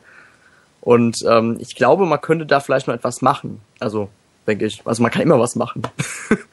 Und 0.80 1.18
ähm, 1.28 1.58
ich 1.60 1.74
glaube, 1.74 2.06
man 2.06 2.20
könnte 2.20 2.46
da 2.46 2.60
vielleicht 2.60 2.86
noch 2.86 2.94
etwas 2.94 3.20
machen. 3.20 3.60
Also, 3.80 4.08
denke 4.46 4.66
ich. 4.66 4.80
Also 4.84 5.02
man 5.02 5.12
kann 5.12 5.22
immer 5.22 5.38
was 5.38 5.56
machen. 5.56 5.82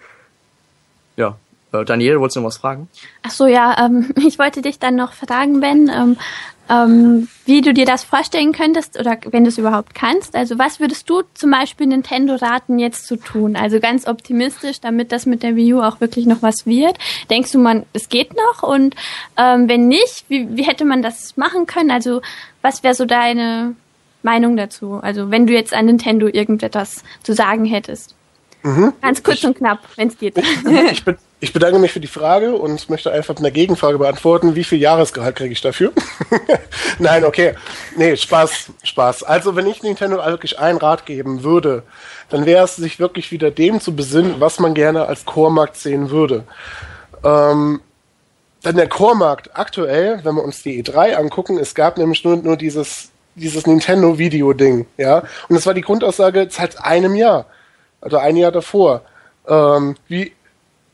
ja. 1.17 1.35
Äh, 1.73 1.83
Daniel, 1.83 2.19
wolltest 2.19 2.37
du 2.37 2.41
noch 2.41 2.47
was 2.47 2.57
fragen? 2.57 2.87
Ach 3.23 3.31
so, 3.31 3.45
ja, 3.45 3.85
ähm, 3.85 4.13
ich 4.25 4.39
wollte 4.39 4.61
dich 4.61 4.79
dann 4.79 4.95
noch 4.95 5.13
fragen, 5.13 5.59
Ben, 5.59 5.89
ähm, 5.93 6.17
ähm, 6.69 7.27
wie 7.45 7.61
du 7.61 7.73
dir 7.73 7.85
das 7.85 8.03
vorstellen 8.03 8.51
könntest 8.51 8.99
oder 8.99 9.17
wenn 9.31 9.43
du 9.43 9.49
es 9.49 9.57
überhaupt 9.57 9.95
kannst. 9.95 10.35
Also 10.35 10.59
was 10.59 10.79
würdest 10.79 11.09
du 11.09 11.21
zum 11.33 11.51
Beispiel 11.51 11.87
Nintendo 11.87 12.35
raten, 12.35 12.79
jetzt 12.79 13.07
zu 13.07 13.15
tun? 13.15 13.55
Also 13.55 13.79
ganz 13.79 14.05
optimistisch, 14.05 14.81
damit 14.81 15.11
das 15.11 15.25
mit 15.25 15.43
der 15.43 15.55
Wii 15.55 15.75
U 15.75 15.81
auch 15.81 16.01
wirklich 16.01 16.25
noch 16.25 16.41
was 16.41 16.65
wird. 16.65 16.97
Denkst 17.29 17.51
du, 17.53 17.59
man, 17.59 17.85
es 17.93 18.09
geht 18.09 18.35
noch? 18.35 18.63
Und 18.63 18.95
ähm, 19.37 19.69
wenn 19.69 19.87
nicht, 19.87 20.25
wie, 20.27 20.57
wie 20.57 20.63
hätte 20.63 20.83
man 20.83 21.01
das 21.01 21.37
machen 21.37 21.67
können? 21.67 21.91
Also 21.91 22.21
was 22.61 22.83
wäre 22.83 22.95
so 22.95 23.05
deine 23.05 23.75
Meinung 24.21 24.57
dazu? 24.57 24.99
Also 25.01 25.31
wenn 25.31 25.47
du 25.47 25.53
jetzt 25.53 25.73
an 25.73 25.85
Nintendo 25.85 26.27
irgendetwas 26.27 27.03
zu 27.23 27.33
sagen 27.33 27.63
hättest. 27.63 28.16
Mhm. 28.63 28.93
Ganz 29.01 29.23
kurz 29.23 29.37
ich, 29.37 29.45
und 29.45 29.57
knapp, 29.57 29.79
wenn 29.95 30.07
es 30.09 30.17
geht. 30.17 30.37
Ich, 30.91 31.05
bin, 31.05 31.17
ich 31.39 31.53
bedanke 31.53 31.79
mich 31.79 31.91
für 31.91 31.99
die 31.99 32.07
Frage 32.07 32.55
und 32.55 32.89
möchte 32.89 33.11
einfach 33.11 33.35
mit 33.35 33.39
einer 33.39 33.51
Gegenfrage 33.51 33.97
beantworten. 33.97 34.55
Wie 34.55 34.63
viel 34.63 34.79
Jahresgehalt 34.79 35.35
kriege 35.35 35.53
ich 35.53 35.61
dafür? 35.61 35.93
Nein, 36.99 37.23
okay. 37.23 37.53
Nee, 37.95 38.17
Spaß, 38.17 38.71
Spaß. 38.83 39.23
Also, 39.23 39.55
wenn 39.55 39.67
ich 39.67 39.83
Nintendo 39.83 40.17
wirklich 40.17 40.59
einen 40.59 40.79
Rat 40.79 41.05
geben 41.05 41.43
würde, 41.43 41.83
dann 42.29 42.45
wäre 42.45 42.65
es, 42.65 42.75
sich 42.75 42.99
wirklich 42.99 43.31
wieder 43.31 43.51
dem 43.51 43.79
zu 43.79 43.95
besinnen, 43.95 44.35
was 44.39 44.59
man 44.59 44.73
gerne 44.73 45.07
als 45.07 45.25
Core-Markt 45.25 45.77
sehen 45.77 46.09
würde. 46.09 46.43
Ähm, 47.23 47.81
denn 48.65 48.75
der 48.75 48.89
Core-Markt 48.89 49.51
aktuell, 49.53 50.19
wenn 50.23 50.35
wir 50.35 50.43
uns 50.43 50.63
die 50.63 50.83
E3 50.83 51.13
angucken, 51.13 51.57
es 51.57 51.75
gab 51.75 51.97
nämlich 51.97 52.23
nur, 52.25 52.37
nur 52.37 52.57
dieses, 52.57 53.11
dieses 53.35 53.65
Nintendo-Video-Ding, 53.65 54.87
ja. 54.97 55.19
Und 55.47 55.55
das 55.55 55.65
war 55.65 55.73
die 55.73 55.81
Grundaussage 55.81 56.47
seit 56.49 56.83
einem 56.83 57.15
Jahr. 57.15 57.45
Also 58.01 58.17
ein 58.17 58.35
Jahr 58.35 58.51
davor. 58.51 59.01
Ähm, 59.47 59.95
wie 60.07 60.33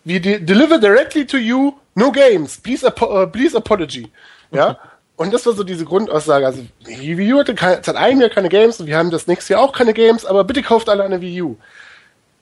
we 0.04 0.20
de 0.20 0.40
deliver 0.40 0.80
directly 0.80 1.26
to 1.26 1.38
you, 1.38 1.74
no 1.96 2.12
games, 2.12 2.58
please, 2.58 2.86
uh, 2.86 3.28
please 3.28 3.56
apology. 3.56 4.12
Ja. 4.52 4.78
Und 5.16 5.32
das 5.32 5.46
war 5.46 5.54
so 5.54 5.64
diese 5.64 5.86
Grundaussage. 5.86 6.46
Also, 6.46 6.66
die 6.88 7.18
Wii 7.18 7.34
U 7.34 7.40
hatte 7.40 7.54
keine, 7.54 7.84
seit 7.84 7.96
einem 7.96 8.20
Jahr 8.20 8.32
keine 8.32 8.50
Games 8.50 8.80
und 8.80 8.88
wir 8.88 8.98
haben 8.98 9.12
das 9.12 9.28
nächste 9.28 9.54
Jahr 9.54 9.62
auch 9.62 9.72
keine 9.72 9.94
Games, 9.94 10.26
aber 10.26 10.44
bitte 10.44 10.64
kauft 10.64 10.90
alle 10.90 11.04
eine 11.04 11.22
Wii 11.22 11.44
U. 11.44 11.56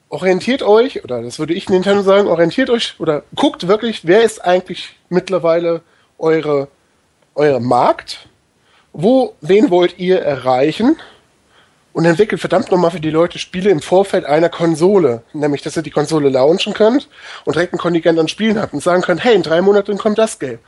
orientiert 0.07 0.63
euch, 0.63 1.03
oder 1.03 1.21
das 1.21 1.37
würde 1.37 1.53
ich 1.53 1.69
Nintendo 1.69 2.01
sagen, 2.01 2.29
orientiert 2.29 2.69
euch 2.69 2.95
oder 2.99 3.23
guckt 3.35 3.67
wirklich, 3.67 4.07
wer 4.07 4.23
ist 4.23 4.43
eigentlich 4.43 4.95
mittlerweile 5.09 5.81
eure, 6.17 6.69
eure 7.35 7.59
Markt? 7.59 8.27
Wo, 8.93 9.35
wen 9.41 9.69
wollt 9.69 9.99
ihr 9.99 10.21
erreichen? 10.21 10.97
Und 11.93 12.05
entwickelt 12.05 12.39
verdammt 12.39 12.71
nochmal 12.71 12.91
für 12.91 13.01
die 13.01 13.09
Leute 13.09 13.37
Spiele 13.37 13.69
im 13.69 13.81
Vorfeld 13.81 14.25
einer 14.25 14.47
Konsole. 14.47 15.23
Nämlich, 15.33 15.61
dass 15.61 15.75
ihr 15.75 15.83
die 15.83 15.91
Konsole 15.91 16.29
launchen 16.29 16.73
könnt 16.73 17.09
und 17.43 17.55
direkt 17.55 17.73
ein 17.73 17.77
Kontingent 17.77 18.17
an 18.17 18.29
Spielen 18.29 18.61
habt 18.61 18.73
und 18.73 18.81
sagen 18.81 19.01
könnt, 19.01 19.23
hey, 19.23 19.35
in 19.35 19.43
drei 19.43 19.61
Monaten 19.61 19.97
kommt 19.97 20.17
das 20.17 20.39
Game. 20.39 20.59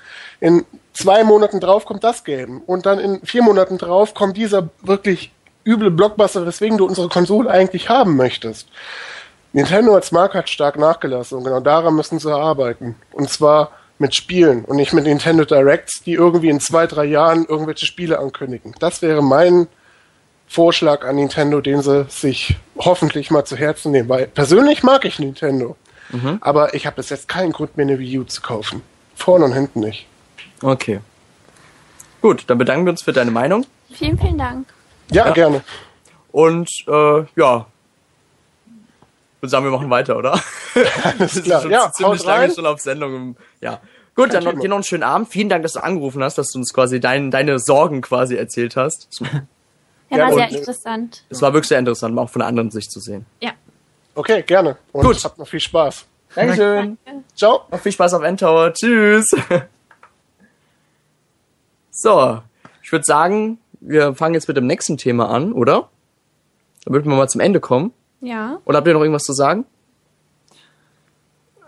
In 0.42 0.66
zwei 0.94 1.24
Monaten 1.24 1.62
drauf 1.62 1.86
kommt 1.86 2.04
das 2.04 2.26
Game. 2.26 2.62
Und 2.66 2.86
dann 2.86 3.00
in 3.00 3.22
vier 3.26 3.42
Monaten 3.42 3.78
drauf 3.78 4.14
kommt 4.14 4.36
dieser 4.36 4.70
wirklich 4.82 5.32
üble 5.66 5.92
Blockbuster, 5.92 6.46
weswegen 6.46 6.78
du 6.78 6.86
unsere 6.86 7.08
Konsole 7.08 7.50
eigentlich 7.50 7.88
haben 7.88 8.18
möchtest. 8.18 8.68
Nintendo 9.54 9.96
als 9.96 10.12
Marke 10.12 10.40
hat 10.40 10.50
stark 10.50 10.78
nachgelassen 10.78 11.38
und 11.38 11.44
genau 11.44 11.60
daran 11.60 11.96
müssen 11.96 12.20
sie 12.20 12.34
arbeiten. 12.34 12.96
Und 13.12 13.30
zwar 13.30 13.72
mit 14.00 14.16
Spielen 14.16 14.66
und 14.66 14.76
nicht 14.78 14.94
mit 14.94 15.06
Nintendo 15.06 15.46
Directs, 15.46 16.02
die 16.04 16.14
irgendwie 16.14 16.50
in 16.50 16.60
zwei, 16.60 16.88
drei 16.88 17.06
Jahren 17.06 17.46
irgendwelche 17.46 17.86
Spiele 17.86 18.20
ankündigen. 18.20 18.76
Das 18.80 19.02
wäre 19.02 19.24
mein 19.24 19.68
Vorschlag 20.54 21.04
an 21.06 21.16
Nintendo, 21.16 21.62
den 21.62 21.82
sie 21.82 22.06
sich 22.10 22.56
hoffentlich 22.78 23.32
mal 23.32 23.44
zu 23.44 23.56
Herzen 23.56 23.92
nehmen. 23.92 24.08
Weil 24.08 24.28
persönlich 24.28 24.84
mag 24.84 25.04
ich 25.06 25.18
Nintendo. 25.20 25.76
Mhm. 26.12 26.38
Aber 26.42 26.74
ich 26.76 26.86
habe 26.86 26.98
bis 26.98 27.10
jetzt 27.10 27.28
keinen 27.28 27.52
Grund, 27.52 27.76
mir 27.76 27.84
eine 27.84 27.98
Wii 27.98 28.20
U 28.20 28.24
zu 28.24 28.42
kaufen. 28.42 28.82
Vorne 29.16 29.46
und 29.46 29.54
hinten 29.54 29.80
nicht. 29.80 30.06
Okay. 30.62 31.00
Gut, 32.22 32.44
dann 32.48 32.58
bedanken 32.60 32.86
wir 32.86 32.92
uns 32.92 33.02
für 33.02 33.14
deine 33.14 33.32
Meinung. 33.32 33.66
Vielen, 33.92 34.18
vielen 34.20 34.38
Dank. 34.38 34.68
Ja, 35.12 35.26
Ja. 35.28 35.34
gerne. 35.34 35.64
Und 36.32 36.70
äh, 36.88 37.24
ja. 37.36 37.66
Ich 39.36 39.42
würde 39.42 39.50
sagen, 39.50 39.66
wir 39.66 39.72
machen 39.72 39.90
weiter, 39.90 40.18
oder? 40.18 40.40
Alles 41.20 41.44
klar. 41.44 41.62
schon 41.64 41.72
Ja, 41.72 41.92
ziemlich 41.92 42.24
lange 42.24 42.42
rein. 42.44 42.52
schon 42.54 42.66
auf 42.66 42.80
Sendung. 42.80 43.36
Ja. 43.60 43.80
Gut, 44.16 44.26
Kein 44.30 44.34
dann 44.36 44.44
noch, 44.44 44.52
Thema. 44.52 44.62
dir 44.62 44.70
noch 44.70 44.76
einen 44.78 44.84
schönen 44.84 45.04
Abend. 45.04 45.30
Vielen 45.30 45.50
Dank, 45.50 45.64
dass 45.64 45.74
du 45.74 45.84
angerufen 45.84 46.24
hast, 46.24 46.38
dass 46.38 46.52
du 46.52 46.60
uns 46.60 46.72
quasi 46.74 47.00
dein, 47.00 47.32
deine 47.32 47.58
Sorgen 47.60 48.02
quasi 48.02 48.36
erzählt 48.36 48.76
hast. 48.76 49.08
Ja, 50.18 50.26
war 50.28 50.34
sehr 50.34 50.48
und- 50.50 50.56
interessant. 50.56 51.24
Es 51.30 51.42
war 51.42 51.54
wirklich 51.54 51.68
sehr 51.70 51.80
interessant, 51.80 52.18
auch 52.18 52.30
von 52.30 52.40
der 52.40 52.48
anderen 52.48 52.72
Sicht 52.72 52.92
zu 52.92 53.00
sehen. 53.00 53.26
Ja. 53.42 53.52
Okay, 54.16 54.44
gerne. 54.44 54.78
Und 54.92 55.06
Gut. 55.06 55.24
habt 55.24 55.38
noch 55.38 55.48
viel 55.48 55.60
Spaß. 55.60 56.06
Dankeschön. 56.36 56.98
Ciao. 57.36 57.62
Noch 57.72 57.80
viel 57.80 57.92
Spaß 57.92 58.14
auf 58.16 58.24
Endtower. 58.24 58.74
Tschüss. 58.74 59.32
So, 61.96 62.42
ich 62.82 62.92
würde 62.92 63.06
sagen, 63.06 63.60
wir 63.80 64.16
fangen 64.16 64.34
jetzt 64.34 64.48
mit 64.48 64.58
dem 64.58 64.66
nächsten 64.68 64.98
Thema 64.98 65.30
an, 65.30 65.54
oder? 65.54 65.90
Damit 66.86 67.06
wir 67.06 67.14
mal 67.16 67.30
zum 67.30 67.40
Ende 67.42 67.60
kommen. 67.60 67.94
Ja. 68.20 68.58
Oder 68.66 68.78
habt 68.78 68.88
ihr 68.88 68.94
noch 68.94 69.02
irgendwas 69.02 69.24
zu 69.26 69.34
sagen? 69.34 69.66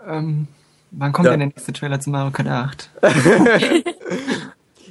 Ähm, 0.06 0.48
wann 0.90 1.12
kommt 1.12 1.26
Ja. 1.26 1.30
denn 1.32 1.40
der 1.40 1.46
nächste 1.48 1.72
Trailer 1.72 2.00
zu 2.00 2.10
Mario 2.10 2.32
Kart 2.32 2.48
8? 2.48 2.90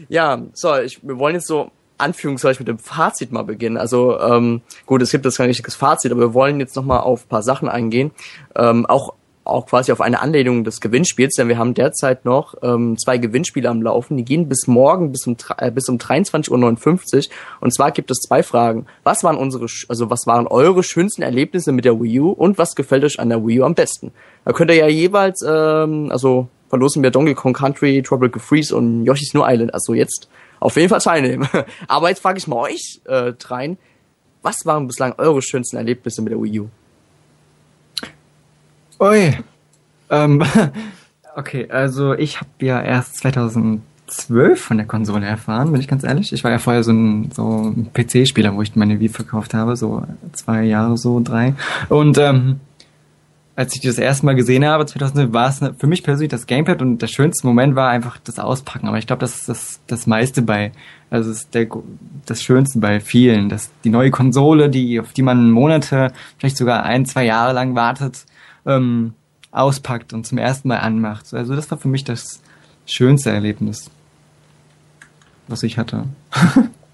Ja, 0.10 0.42
so, 0.54 0.78
ich, 0.78 1.06
wir 1.08 1.18
wollen 1.18 1.36
jetzt 1.36 1.48
so 1.48 1.72
Anführungszeichen 1.98 2.64
mit 2.66 2.68
dem 2.68 2.80
Fazit 2.80 3.32
mal 3.32 3.44
beginnen. 3.44 3.78
Also 3.78 4.20
ähm, 4.20 4.62
gut, 4.86 5.02
es 5.02 5.12
gibt 5.12 5.26
jetzt 5.26 5.38
kein 5.38 5.48
richtiges 5.48 5.76
Fazit, 5.76 6.12
aber 6.12 6.22
wir 6.22 6.34
wollen 6.34 6.60
jetzt 6.60 6.76
noch 6.76 6.86
mal 6.86 7.00
auf 7.00 7.28
paar 7.30 7.44
Sachen 7.44 7.70
eingehen. 7.70 8.12
Ähm, 8.56 8.86
auch 8.86 9.14
auch 9.46 9.68
quasi 9.68 9.92
auf 9.92 10.02
eine 10.02 10.22
Anlehnung 10.22 10.64
des 10.64 10.82
Gewinnspiels, 10.82 11.36
denn 11.36 11.48
wir 11.48 11.58
haben 11.58 11.74
derzeit 11.74 12.26
noch 12.26 12.56
ähm, 12.64 12.98
zwei 12.98 13.18
Gewinnspiele 13.18 13.70
am 13.70 13.82
Laufen. 13.82 14.18
Die 14.18 14.26
gehen 14.26 14.50
bis 14.50 14.68
morgen 14.68 15.12
bis 15.12 15.28
um 15.28 15.38
äh, 15.58 15.72
bis 15.72 15.88
um 15.88 15.98
23:59 15.98 16.50
Uhr. 16.50 17.34
Und 17.62 17.74
zwar 17.74 17.92
gibt 17.92 18.12
es 18.12 18.18
zwei 18.20 18.44
Fragen: 18.44 18.88
Was 19.04 19.24
waren 19.24 19.38
unsere, 19.38 19.68
also 19.88 20.10
was 20.10 20.26
waren 20.26 20.48
eure 20.48 20.84
schönsten 20.84 21.22
Erlebnisse 21.22 21.72
mit 21.72 21.86
der 21.86 22.02
Wii 22.02 22.20
U 22.20 22.32
und 22.32 22.58
was 22.58 22.76
gefällt 22.76 23.04
euch 23.04 23.20
an 23.20 23.30
der 23.30 23.46
Wii 23.46 23.62
U 23.62 23.64
am 23.64 23.76
besten? 23.76 24.12
Da 24.44 24.52
könnt 24.52 24.72
ihr 24.72 24.78
ja 24.78 24.88
jeweils, 24.88 25.44
ähm, 25.48 26.12
also 26.12 26.48
verlosen 26.70 27.04
wir 27.04 27.12
Donkey 27.12 27.36
Kong 27.36 27.54
Country, 27.54 28.02
Tropical 28.02 28.42
Freeze 28.42 28.76
und 28.76 29.06
Yoshi's 29.06 29.34
New 29.34 29.44
Island. 29.46 29.74
Also 29.74 29.94
jetzt 29.94 30.28
auf 30.60 30.76
jeden 30.76 30.90
Fall 30.90 31.00
teilnehmen. 31.00 31.48
Aber 31.88 32.10
jetzt 32.10 32.22
frage 32.22 32.38
ich 32.38 32.48
mal 32.48 32.58
euch 32.58 33.02
äh, 33.06 33.34
dreien, 33.34 33.78
was 34.42 34.66
waren 34.66 34.88
bislang 34.88 35.14
eure 35.18 35.42
schönsten 35.42 35.78
Erlebnisse 35.78 36.22
mit 36.22 36.32
der 36.32 36.42
Wii 36.42 36.60
U? 36.60 36.70
Ui. 39.00 39.38
Ähm, 40.10 40.44
okay, 41.36 41.70
also 41.70 42.14
ich 42.14 42.40
habe 42.40 42.50
ja 42.60 42.82
erst 42.82 43.18
2012 43.18 44.62
von 44.62 44.78
der 44.78 44.86
Konsole 44.86 45.26
erfahren, 45.26 45.72
bin 45.72 45.82
ich 45.82 45.88
ganz 45.88 46.04
ehrlich. 46.04 46.32
Ich 46.32 46.44
war 46.44 46.52
ja 46.52 46.60
vorher 46.60 46.84
so 46.84 46.92
ein, 46.92 47.32
so 47.32 47.74
ein 47.76 47.92
PC-Spieler, 47.94 48.56
wo 48.56 48.62
ich 48.62 48.76
meine 48.76 49.00
Wii 49.00 49.10
verkauft 49.10 49.54
habe, 49.54 49.76
so 49.76 50.04
zwei 50.34 50.64
Jahre, 50.64 50.98
so 50.98 51.20
drei. 51.20 51.56
Und 51.90 52.18
ähm, 52.18 52.60
als 53.56 53.74
ich 53.74 53.82
das 53.82 53.98
erste 53.98 54.26
Mal 54.26 54.36
gesehen 54.36 54.66
habe, 54.66 54.86
2012, 54.86 55.34
war 55.34 55.50
es 55.50 55.60
für 55.80 55.88
mich 55.88 56.04
persönlich 56.04 56.30
das 56.30 56.46
Gamepad 56.46 56.82
und 56.82 57.02
der 57.02 57.08
schönste 57.08 57.48
Moment 57.48 57.76
war 57.76 57.90
einfach 57.90 58.18
das 58.24 58.38
Auspacken. 58.38 58.88
Aber 58.88 58.98
ich 58.98 59.08
glaube, 59.08 59.22
das 59.22 59.36
ist 59.36 59.50
das, 59.50 59.80
das 59.88 60.08
meiste 60.08 60.42
bei, 60.42 60.74
also 61.10 61.32
ist 61.32 61.54
der, 61.54 61.68
das 62.26 62.44
Schönste 62.44 62.80
bei 62.80 63.00
vielen, 63.00 63.48
dass 63.48 63.72
die 63.86 63.90
neue 63.90 64.12
Konsole, 64.12 64.70
die, 64.70 65.00
auf 65.00 65.14
die 65.14 65.22
man 65.22 65.52
Monate, 65.52 66.12
vielleicht 66.38 66.58
sogar 66.58 66.84
ein, 66.84 67.06
zwei 67.06 67.26
Jahre 67.26 67.54
lang 67.54 67.76
wartet, 67.76 68.26
ähm, 68.66 69.14
auspackt 69.52 70.12
und 70.12 70.28
zum 70.28 70.38
ersten 70.38 70.68
Mal 70.68 70.80
anmacht. 70.80 71.34
Also 71.34 71.56
das 71.56 71.72
war 71.72 71.78
für 71.78 71.88
mich 71.88 72.04
das 72.04 72.42
schönste 72.86 73.32
Erlebnis, 73.32 73.90
was 75.48 75.64
ich 75.64 75.78
hatte. 75.78 76.04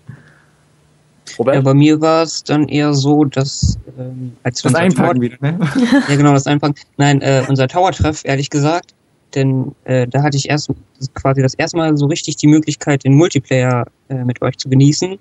Robert? 1.42 1.56
Ja, 1.56 1.62
bei 1.62 1.74
mir 1.74 2.00
war 2.02 2.22
es 2.22 2.44
dann 2.44 2.68
eher 2.68 2.94
so, 2.94 3.26
dass 3.26 3.78
ähm, 3.98 4.34
als 4.44 4.62
Das 4.62 4.76
Einpacken 4.76 5.16
Tower- 5.16 5.22
wieder, 5.22 5.38
ne? 5.42 5.60
Ja, 6.08 6.16
genau, 6.16 6.34
das 6.34 6.46
Einpacken. 6.46 6.76
Nein, 6.98 7.20
äh, 7.22 7.44
unser 7.50 7.68
Tower-Treff, 7.68 8.22
ehrlich 8.26 8.52
gesagt, 8.52 8.94
denn 9.34 9.74
äh, 9.86 10.08
da 10.08 10.22
hatte 10.22 10.38
ich 10.38 10.50
erst 10.50 10.70
quasi 11.16 11.42
das 11.42 11.56
erste 11.56 11.78
Mal 11.78 11.98
so 11.98 12.06
richtig 12.06 12.36
die 12.36 12.48
Möglichkeit, 12.48 13.04
den 13.04 13.16
Multiplayer 13.16 13.86
äh, 14.10 14.24
mit 14.24 14.40
euch 14.44 14.58
zu 14.58 14.70
genießen. 14.70 15.18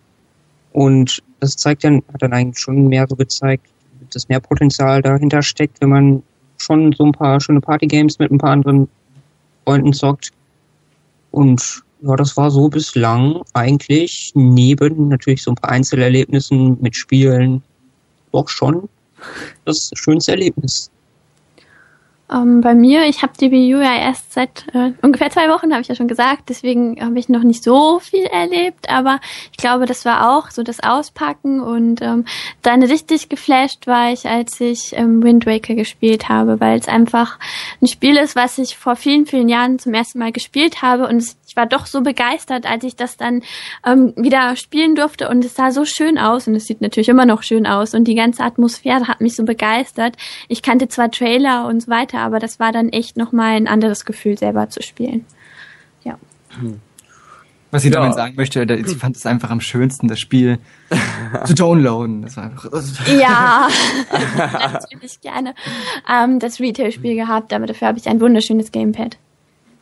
Und 0.73 1.23
das 1.41 1.57
zeigt 1.57 1.85
dann, 1.85 2.03
hat 2.13 2.21
dann 2.21 2.35
eigentlich 2.35 2.59
schon 2.59 2.89
mehr 2.89 3.07
so 3.09 3.17
gezeigt, 3.17 3.67
dass 4.13 4.29
mehr 4.29 4.41
Potenzial 4.41 5.01
dahinter 5.01 5.41
steckt, 5.41 5.81
wenn 5.81 5.89
man 5.89 6.23
schon 6.59 6.93
so 6.93 7.05
ein 7.05 7.13
paar 7.13 7.41
schöne 7.41 7.63
Partygames 7.63 8.19
mit 8.19 8.31
ein 8.31 8.37
paar 8.39 8.51
anderen 8.51 8.89
Freunden 9.65 9.95
zockt. 9.95 10.33
Und 11.31 11.83
ja, 12.02 12.16
das 12.16 12.36
war 12.36 12.51
so 12.51 12.68
bislang 12.68 13.43
eigentlich 13.52 14.32
neben 14.35 15.09
natürlich 15.09 15.43
so 15.43 15.52
ein 15.52 15.56
paar 15.56 15.70
Einzelerlebnissen 15.70 16.78
mit 16.81 16.97
Spielen 16.97 17.62
doch 18.32 18.48
schon 18.48 18.89
das 19.64 19.90
schönste 19.94 20.32
Erlebnis. 20.32 20.90
Ähm, 22.32 22.60
bei 22.60 22.74
mir, 22.74 23.06
ich 23.06 23.22
habe 23.22 23.32
die 23.40 23.51
Wii 23.51 23.74
U 23.74 23.78
ja 23.78 23.97
erst 23.97 24.32
seit 24.32 24.64
äh, 24.72 24.93
ungefähr 25.02 25.31
zwei 25.31 25.48
Wochen, 25.48 25.72
habe 25.72 25.82
ich 25.82 25.89
ja 25.89 25.97
schon 25.97 26.06
gesagt. 26.06 26.48
Deswegen 26.48 27.05
habe 27.05 27.18
ich 27.18 27.28
noch 27.28 27.43
nicht 27.43 27.64
so 27.64 27.98
viel 27.98 28.24
erlebt, 28.24 28.89
aber 28.89 29.18
ich 29.51 29.56
glaube, 29.56 29.86
das 29.86 30.05
war 30.05 30.31
auch 30.31 30.51
so 30.51 30.62
das 30.62 30.81
Auspacken 30.81 31.60
und 31.60 32.02
ähm, 32.02 32.24
dann 32.62 32.82
richtig 32.85 33.28
geflasht 33.28 33.89
war 33.89 34.12
ich, 34.12 34.27
als 34.27 34.60
ich 34.60 34.93
ähm, 34.97 35.22
Wind 35.24 35.44
Waker 35.44 35.74
gespielt 35.74 36.28
habe, 36.28 36.60
weil 36.60 36.78
es 36.78 36.86
einfach 36.86 37.39
ein 37.82 37.89
Spiel 37.89 38.16
ist, 38.16 38.36
was 38.36 38.59
ich 38.59 38.77
vor 38.77 38.94
vielen, 38.94 39.27
vielen 39.27 39.48
Jahren 39.48 39.81
zum 39.81 39.93
ersten 39.93 40.20
Mal 40.20 40.31
gespielt 40.31 40.82
habe 40.82 41.09
und 41.09 41.16
es, 41.16 41.36
ich 41.51 41.56
war 41.56 41.66
doch 41.66 41.86
so 41.86 42.01
begeistert, 42.01 42.64
als 42.64 42.85
ich 42.85 42.94
das 42.94 43.16
dann 43.16 43.43
ähm, 43.85 44.12
wieder 44.16 44.55
spielen 44.55 44.94
durfte 44.94 45.28
und 45.28 45.44
es 45.44 45.56
sah 45.56 45.72
so 45.72 45.85
schön 45.85 46.16
aus 46.16 46.47
und 46.47 46.55
es 46.55 46.66
sieht 46.68 46.81
natürlich 46.81 47.09
immer 47.09 47.27
noch 47.27 47.43
schön 47.43 47.66
aus 47.66 47.93
und 47.93 48.05
die 48.05 48.14
ganze 48.14 48.44
Atmosphäre 48.44 49.09
hat 49.09 49.20
mich 49.20 49.35
so 49.35 49.43
begeistert. 49.44 50.14
Ich 50.47 50.62
kannte 50.62 50.86
zwar 50.86 51.10
Trailer 51.10 51.66
und 51.66 51.81
so 51.82 51.89
weiter, 51.89 52.20
aber 52.20 52.39
das 52.39 52.60
war 52.60 52.70
dann 52.70 52.90
echt 52.90 53.16
nochmal 53.16 53.56
ein 53.56 53.66
anderes 53.66 54.05
Gefühl, 54.05 54.39
selber 54.39 54.68
zu 54.70 54.81
spielen. 54.81 55.24
Ja. 56.05 56.16
Was 57.72 57.85
ich 57.85 57.93
Ja. 57.93 57.98
damit 58.01 58.14
sagen 58.14 58.36
möchte, 58.36 58.62
ich 58.62 58.97
fand 58.97 59.16
es 59.16 59.27
einfach 59.27 59.51
am 59.51 59.60
schönsten, 59.60 60.06
das 60.06 60.20
Spiel 60.20 60.60
zu 61.47 61.55
downloaden. 61.56 62.22
Das 62.22 62.36
war 62.36 62.44
einfach, 62.44 62.70
Ja, 63.09 63.66
natürlich 64.72 65.20
gerne 65.20 65.55
ähm, 66.09 66.39
das 66.39 66.60
Retail-Spiel 66.60 67.16
gehabt, 67.16 67.52
aber 67.52 67.66
dafür 67.66 67.89
habe 67.89 67.98
ich 67.98 68.06
ein 68.09 68.20
wunderschönes 68.20 68.70
Gamepad. 68.70 69.18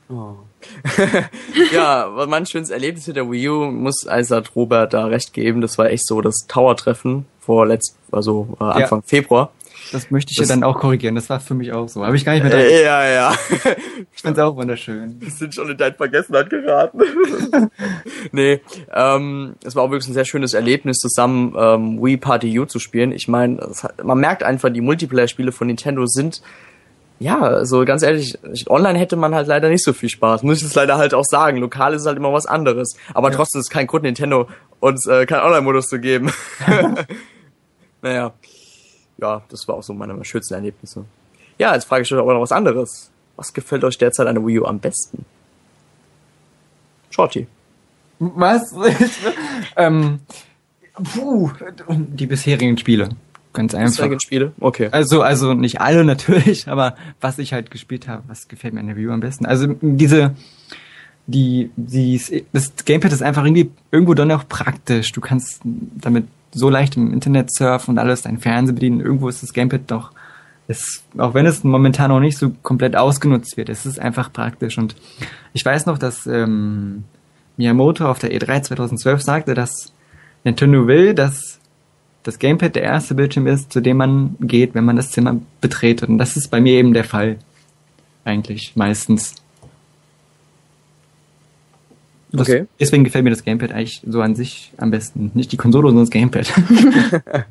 ja, 1.72 2.08
was 2.14 2.28
mein 2.28 2.46
schönes 2.46 2.70
Erlebnis 2.70 3.06
mit 3.06 3.16
der 3.16 3.30
Wii 3.30 3.48
U 3.48 3.64
muss 3.70 4.06
hat 4.08 4.56
Robert 4.56 4.92
da 4.94 5.06
recht 5.06 5.32
geben. 5.32 5.60
Das 5.60 5.78
war 5.78 5.90
echt 5.90 6.06
so 6.06 6.20
das 6.20 6.46
Tower-Treffen 6.48 7.26
vor 7.40 7.66
letzt, 7.66 7.96
also 8.10 8.56
äh, 8.60 8.64
Anfang 8.64 9.02
Februar. 9.02 9.52
das 9.92 10.10
möchte 10.10 10.32
ich 10.32 10.38
Das- 10.38 10.48
ja 10.48 10.54
dann 10.54 10.64
auch 10.64 10.78
korrigieren. 10.78 11.14
Das 11.14 11.28
war 11.30 11.40
für 11.40 11.54
mich 11.54 11.72
auch 11.72 11.88
so. 11.88 12.04
Habe 12.04 12.16
ich 12.16 12.24
gar 12.24 12.32
nicht 12.32 12.42
mehr 12.42 12.52
dran. 12.52 12.60
Äh, 12.60 12.82
ja, 12.84 13.08
ja. 13.08 13.34
Ich 14.14 14.22
find's 14.22 14.38
auch 14.40 14.56
wunderschön. 14.56 15.16
Wir 15.20 15.30
sind 15.30 15.54
schon 15.54 15.70
in 15.70 15.76
dein 15.76 15.94
Vergessenheit 15.94 16.50
geraten. 16.50 17.00
nee, 18.32 18.60
ähm, 18.92 19.54
es 19.64 19.76
war 19.76 19.84
auch 19.84 19.90
wirklich 19.90 20.08
ein 20.08 20.14
sehr 20.14 20.24
schönes 20.24 20.54
Erlebnis, 20.54 20.98
zusammen 20.98 21.54
ähm, 21.56 22.02
Wii 22.02 22.16
Party 22.16 22.58
U 22.58 22.64
zu 22.64 22.78
spielen. 22.80 23.12
Ich 23.12 23.28
meine, 23.28 23.60
man 24.02 24.18
merkt 24.18 24.42
einfach, 24.42 24.70
die 24.70 24.80
Multiplayer-Spiele 24.80 25.52
von 25.52 25.68
Nintendo 25.68 26.06
sind, 26.06 26.42
ja, 27.20 27.40
also 27.40 27.84
ganz 27.84 28.02
ehrlich, 28.02 28.38
online 28.68 28.98
hätte 28.98 29.16
man 29.16 29.34
halt 29.34 29.48
leider 29.48 29.68
nicht 29.68 29.84
so 29.84 29.92
viel 29.92 30.08
Spaß. 30.08 30.44
Muss 30.44 30.58
ich 30.58 30.64
es 30.64 30.74
leider 30.74 30.98
halt 30.98 31.14
auch 31.14 31.24
sagen. 31.24 31.58
Lokal 31.58 31.94
ist 31.94 32.06
halt 32.06 32.16
immer 32.16 32.32
was 32.32 32.46
anderes. 32.46 32.96
Aber 33.12 33.32
trotzdem 33.32 33.60
ist 33.60 33.66
es 33.66 33.70
kein 33.70 33.88
Grund, 33.88 34.04
Nintendo 34.04 34.48
uns 34.78 35.06
äh, 35.06 35.26
keinen 35.26 35.42
Online-Modus 35.42 35.88
zu 35.88 35.98
geben. 35.98 36.32
naja. 38.02 38.32
ja, 39.18 39.42
das 39.48 39.66
war 39.66 39.76
auch 39.76 39.82
so 39.82 39.92
meine 39.94 40.24
schönsten 40.24 40.54
Erlebnisse. 40.54 41.04
Ja, 41.58 41.74
jetzt 41.74 41.86
frage 41.86 42.02
ich 42.02 42.12
euch 42.12 42.20
aber 42.20 42.34
noch 42.34 42.40
was 42.40 42.52
anderes. 42.52 43.10
Was 43.34 43.52
gefällt 43.52 43.82
euch 43.82 43.98
derzeit 43.98 44.28
an 44.28 44.36
der 44.36 44.46
Wii 44.46 44.60
U 44.60 44.64
am 44.64 44.78
besten? 44.78 45.24
Shorty. 47.10 47.48
Was? 48.20 48.74
ähm, 49.76 50.20
puh, 50.94 51.50
die 51.88 52.26
bisherigen 52.26 52.78
Spiele. 52.78 53.08
Ganz 53.52 53.74
einfach. 53.74 53.90
Bisherigen 53.90 54.20
Spiele? 54.20 54.52
Okay. 54.60 54.88
Also, 54.90 55.22
also 55.22 55.54
nicht 55.54 55.80
alle 55.80 56.04
natürlich, 56.06 56.68
aber 56.68 56.96
was 57.20 57.38
ich 57.38 57.52
halt 57.52 57.70
gespielt 57.70 58.08
habe, 58.08 58.22
was 58.28 58.48
gefällt 58.48 58.74
mir 58.74 58.80
an 58.80 58.86
der 58.88 58.96
U 58.96 59.10
am 59.10 59.20
besten? 59.20 59.46
Also 59.46 59.74
diese, 59.80 60.34
die, 61.26 61.70
die, 61.76 62.44
das 62.52 62.72
Gamepad 62.84 63.12
ist 63.12 63.22
einfach 63.22 63.44
irgendwie 63.44 63.70
irgendwo 63.90 64.14
dann 64.14 64.30
auch 64.32 64.48
praktisch. 64.48 65.12
Du 65.12 65.20
kannst 65.20 65.60
damit 65.64 66.26
so 66.52 66.70
leicht 66.70 66.96
im 66.96 67.12
Internet 67.12 67.52
surfen 67.54 67.92
und 67.92 67.98
alles, 67.98 68.22
dein 68.22 68.38
Fernsehen 68.38 68.74
bedienen. 68.74 69.00
Irgendwo 69.00 69.28
ist 69.28 69.42
das 69.42 69.52
Gamepad 69.52 69.82
doch, 69.88 70.12
ist, 70.68 71.04
auch 71.16 71.34
wenn 71.34 71.46
es 71.46 71.64
momentan 71.64 72.10
noch 72.10 72.20
nicht 72.20 72.38
so 72.38 72.50
komplett 72.62 72.96
ausgenutzt 72.96 73.56
wird, 73.56 73.68
es 73.68 73.86
ist 73.86 73.98
einfach 73.98 74.32
praktisch. 74.32 74.78
Und 74.78 74.94
ich 75.52 75.64
weiß 75.64 75.86
noch, 75.86 75.98
dass 75.98 76.26
ähm, 76.26 77.04
Miyamoto 77.56 78.08
auf 78.08 78.18
der 78.18 78.32
E3 78.32 78.62
2012 78.62 79.22
sagte, 79.22 79.54
dass 79.54 79.92
Nintendo 80.44 80.86
will, 80.86 81.14
dass 81.14 81.57
das 82.22 82.38
Gamepad 82.38 82.74
der 82.74 82.82
erste 82.82 83.14
Bildschirm 83.14 83.46
ist, 83.46 83.72
zu 83.72 83.80
dem 83.80 83.96
man 83.96 84.36
geht, 84.40 84.74
wenn 84.74 84.84
man 84.84 84.96
das 84.96 85.10
Zimmer 85.10 85.40
betretet. 85.60 86.08
Und 86.08 86.18
das 86.18 86.36
ist 86.36 86.48
bei 86.48 86.60
mir 86.60 86.74
eben 86.74 86.92
der 86.92 87.04
Fall. 87.04 87.38
Eigentlich, 88.24 88.76
meistens. 88.76 89.34
Das, 92.30 92.48
Okay. 92.48 92.66
Deswegen 92.78 93.04
gefällt 93.04 93.24
mir 93.24 93.30
das 93.30 93.44
Gamepad 93.44 93.72
eigentlich 93.72 94.02
so 94.06 94.20
an 94.20 94.34
sich 94.34 94.72
am 94.76 94.90
besten. 94.90 95.30
Nicht 95.34 95.52
die 95.52 95.56
Konsole, 95.56 95.88
sondern 95.88 96.04
das 96.04 96.10
Gamepad. 96.10 96.52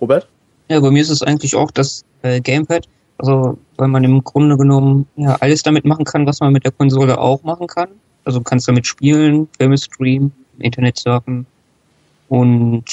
Robert? 0.00 0.26
Ja, 0.68 0.80
bei 0.80 0.90
mir 0.90 1.02
ist 1.02 1.10
es 1.10 1.22
eigentlich 1.22 1.54
auch 1.54 1.70
das 1.70 2.04
äh, 2.22 2.40
Gamepad. 2.40 2.88
Also, 3.18 3.58
weil 3.76 3.88
man 3.88 4.02
im 4.02 4.24
Grunde 4.24 4.56
genommen 4.56 5.06
ja 5.14 5.36
alles 5.36 5.62
damit 5.62 5.84
machen 5.84 6.04
kann, 6.04 6.26
was 6.26 6.40
man 6.40 6.52
mit 6.52 6.64
der 6.64 6.72
Konsole 6.72 7.18
auch 7.18 7.44
machen 7.44 7.68
kann. 7.68 7.88
Also 8.24 8.40
du 8.40 8.44
kannst 8.44 8.66
damit 8.66 8.86
spielen, 8.86 9.48
Filme 9.56 9.78
streamen, 9.78 10.32
im 10.58 10.64
Internet 10.64 10.98
surfen. 10.98 11.46
Und 12.32 12.84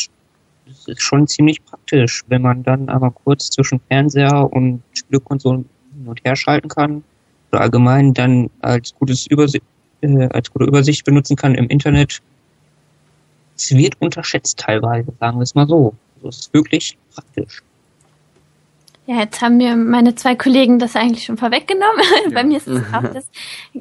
es 0.69 0.87
ist 0.89 1.01
schon 1.01 1.25
ziemlich 1.25 1.63
praktisch, 1.63 2.25
wenn 2.27 2.41
man 2.41 2.61
dann 2.61 2.89
einmal 2.89 3.11
kurz 3.11 3.49
zwischen 3.49 3.79
Fernseher 3.87 4.51
und 4.51 4.83
Spielkonsolen 4.91 5.69
hin 5.93 6.07
und 6.07 6.19
her 6.25 6.35
schalten 6.35 6.67
kann. 6.67 7.05
Oder 7.49 7.61
allgemein 7.61 8.13
dann 8.13 8.49
als 8.59 8.93
gutes 8.93 9.27
Übersicht, 9.27 9.63
äh, 10.01 10.27
als 10.27 10.51
gute 10.51 10.65
Übersicht 10.65 11.05
benutzen 11.05 11.37
kann 11.37 11.55
im 11.55 11.69
Internet. 11.69 12.21
Es 13.55 13.71
wird 13.71 13.95
unterschätzt 14.01 14.59
teilweise, 14.59 15.13
sagen 15.21 15.37
wir 15.37 15.43
es 15.43 15.55
mal 15.55 15.67
so. 15.67 15.93
Also 16.17 16.27
es 16.27 16.39
ist 16.39 16.53
wirklich 16.53 16.97
praktisch. 17.15 17.63
Ja, 19.07 19.21
jetzt 19.21 19.41
haben 19.41 19.55
mir 19.55 19.77
meine 19.77 20.15
zwei 20.15 20.35
Kollegen 20.35 20.79
das 20.79 20.97
eigentlich 20.97 21.23
schon 21.23 21.37
vorweggenommen. 21.37 22.03
Bei 22.33 22.43
mir 22.43 22.57
ist 22.57 22.67
es 22.67 22.83
auch 22.93 23.03
das 23.13 23.29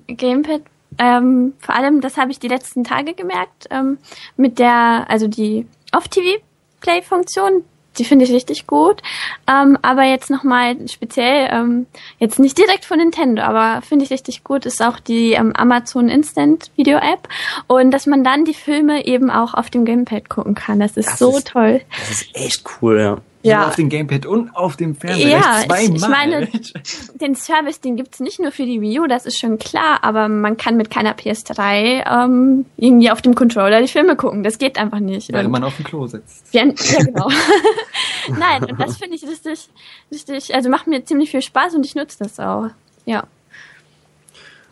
Gamepad. 0.06 0.62
Ähm, 0.96 1.52
vor 1.58 1.74
allem, 1.74 2.00
das 2.00 2.16
habe 2.16 2.30
ich 2.30 2.38
die 2.38 2.48
letzten 2.48 2.84
Tage 2.84 3.14
gemerkt, 3.14 3.66
ähm, 3.70 3.98
mit 4.36 4.58
der, 4.58 5.06
also 5.08 5.28
die 5.28 5.66
Off-TV-Play-Funktion, 5.92 7.64
die 7.98 8.04
finde 8.04 8.24
ich 8.24 8.32
richtig 8.32 8.66
gut. 8.66 9.02
Ähm, 9.48 9.76
aber 9.82 10.04
jetzt 10.04 10.30
nochmal 10.30 10.76
speziell, 10.88 11.48
ähm, 11.50 11.86
jetzt 12.18 12.38
nicht 12.38 12.56
direkt 12.56 12.84
von 12.84 12.98
Nintendo, 12.98 13.42
aber 13.42 13.82
finde 13.82 14.04
ich 14.04 14.10
richtig 14.12 14.44
gut, 14.44 14.66
ist 14.66 14.80
auch 14.82 15.00
die 15.00 15.32
ähm, 15.32 15.52
Amazon 15.56 16.08
Instant 16.08 16.70
Video 16.76 16.98
App. 16.98 17.28
Und 17.66 17.90
dass 17.90 18.06
man 18.06 18.22
dann 18.22 18.44
die 18.44 18.54
Filme 18.54 19.04
eben 19.06 19.30
auch 19.30 19.54
auf 19.54 19.68
dem 19.70 19.84
Gamepad 19.84 20.28
gucken 20.28 20.54
kann. 20.54 20.78
Das 20.78 20.96
ist 20.96 21.08
Das 21.10 21.18
so 21.18 21.36
ist- 21.36 21.48
toll. 21.48 21.80
Das 21.98 22.10
ist 22.10 22.28
echt 22.34 22.64
cool, 22.80 23.00
ja. 23.00 23.16
Ja. 23.42 23.68
Auf 23.68 23.76
dem 23.76 23.88
Gamepad 23.88 24.26
und 24.26 24.50
auf 24.56 24.76
dem 24.76 24.96
Fernseher. 24.96 25.28
Ja, 25.38 25.60
ich, 25.80 25.90
ich 25.94 26.08
meine, 26.08 26.48
den 27.20 27.36
Service, 27.36 27.80
den 27.80 27.94
gibt's 27.96 28.18
nicht 28.18 28.40
nur 28.40 28.50
für 28.50 28.64
die 28.66 28.80
Wii 28.80 28.98
U, 29.00 29.06
das 29.06 29.26
ist 29.26 29.38
schon 29.38 29.58
klar, 29.58 30.02
aber 30.02 30.28
man 30.28 30.56
kann 30.56 30.76
mit 30.76 30.90
keiner 30.90 31.14
PS3 31.14 32.04
ähm, 32.24 32.66
irgendwie 32.76 33.10
auf 33.12 33.22
dem 33.22 33.36
Controller 33.36 33.80
die 33.80 33.86
Filme 33.88 34.16
gucken. 34.16 34.42
Das 34.42 34.58
geht 34.58 34.76
einfach 34.76 34.98
nicht. 34.98 35.32
Während 35.32 35.46
Und- 35.46 35.52
man 35.52 35.62
auf 35.64 35.76
dem 35.76 35.84
Klo 35.84 36.06
sitzt. 36.08 36.52
ja, 36.52 36.64
ja, 36.64 36.72
genau. 37.04 37.28
Nein, 38.38 38.64
und 38.64 38.80
das 38.80 38.96
finde 38.96 39.14
ich 39.16 39.22
richtig, 39.22 39.68
richtig, 40.12 40.54
also 40.54 40.68
macht 40.68 40.88
mir 40.88 41.04
ziemlich 41.04 41.30
viel 41.30 41.42
Spaß 41.42 41.74
und 41.76 41.86
ich 41.86 41.94
nutze 41.94 42.18
das 42.18 42.40
auch. 42.40 42.66
Ja. 43.06 43.22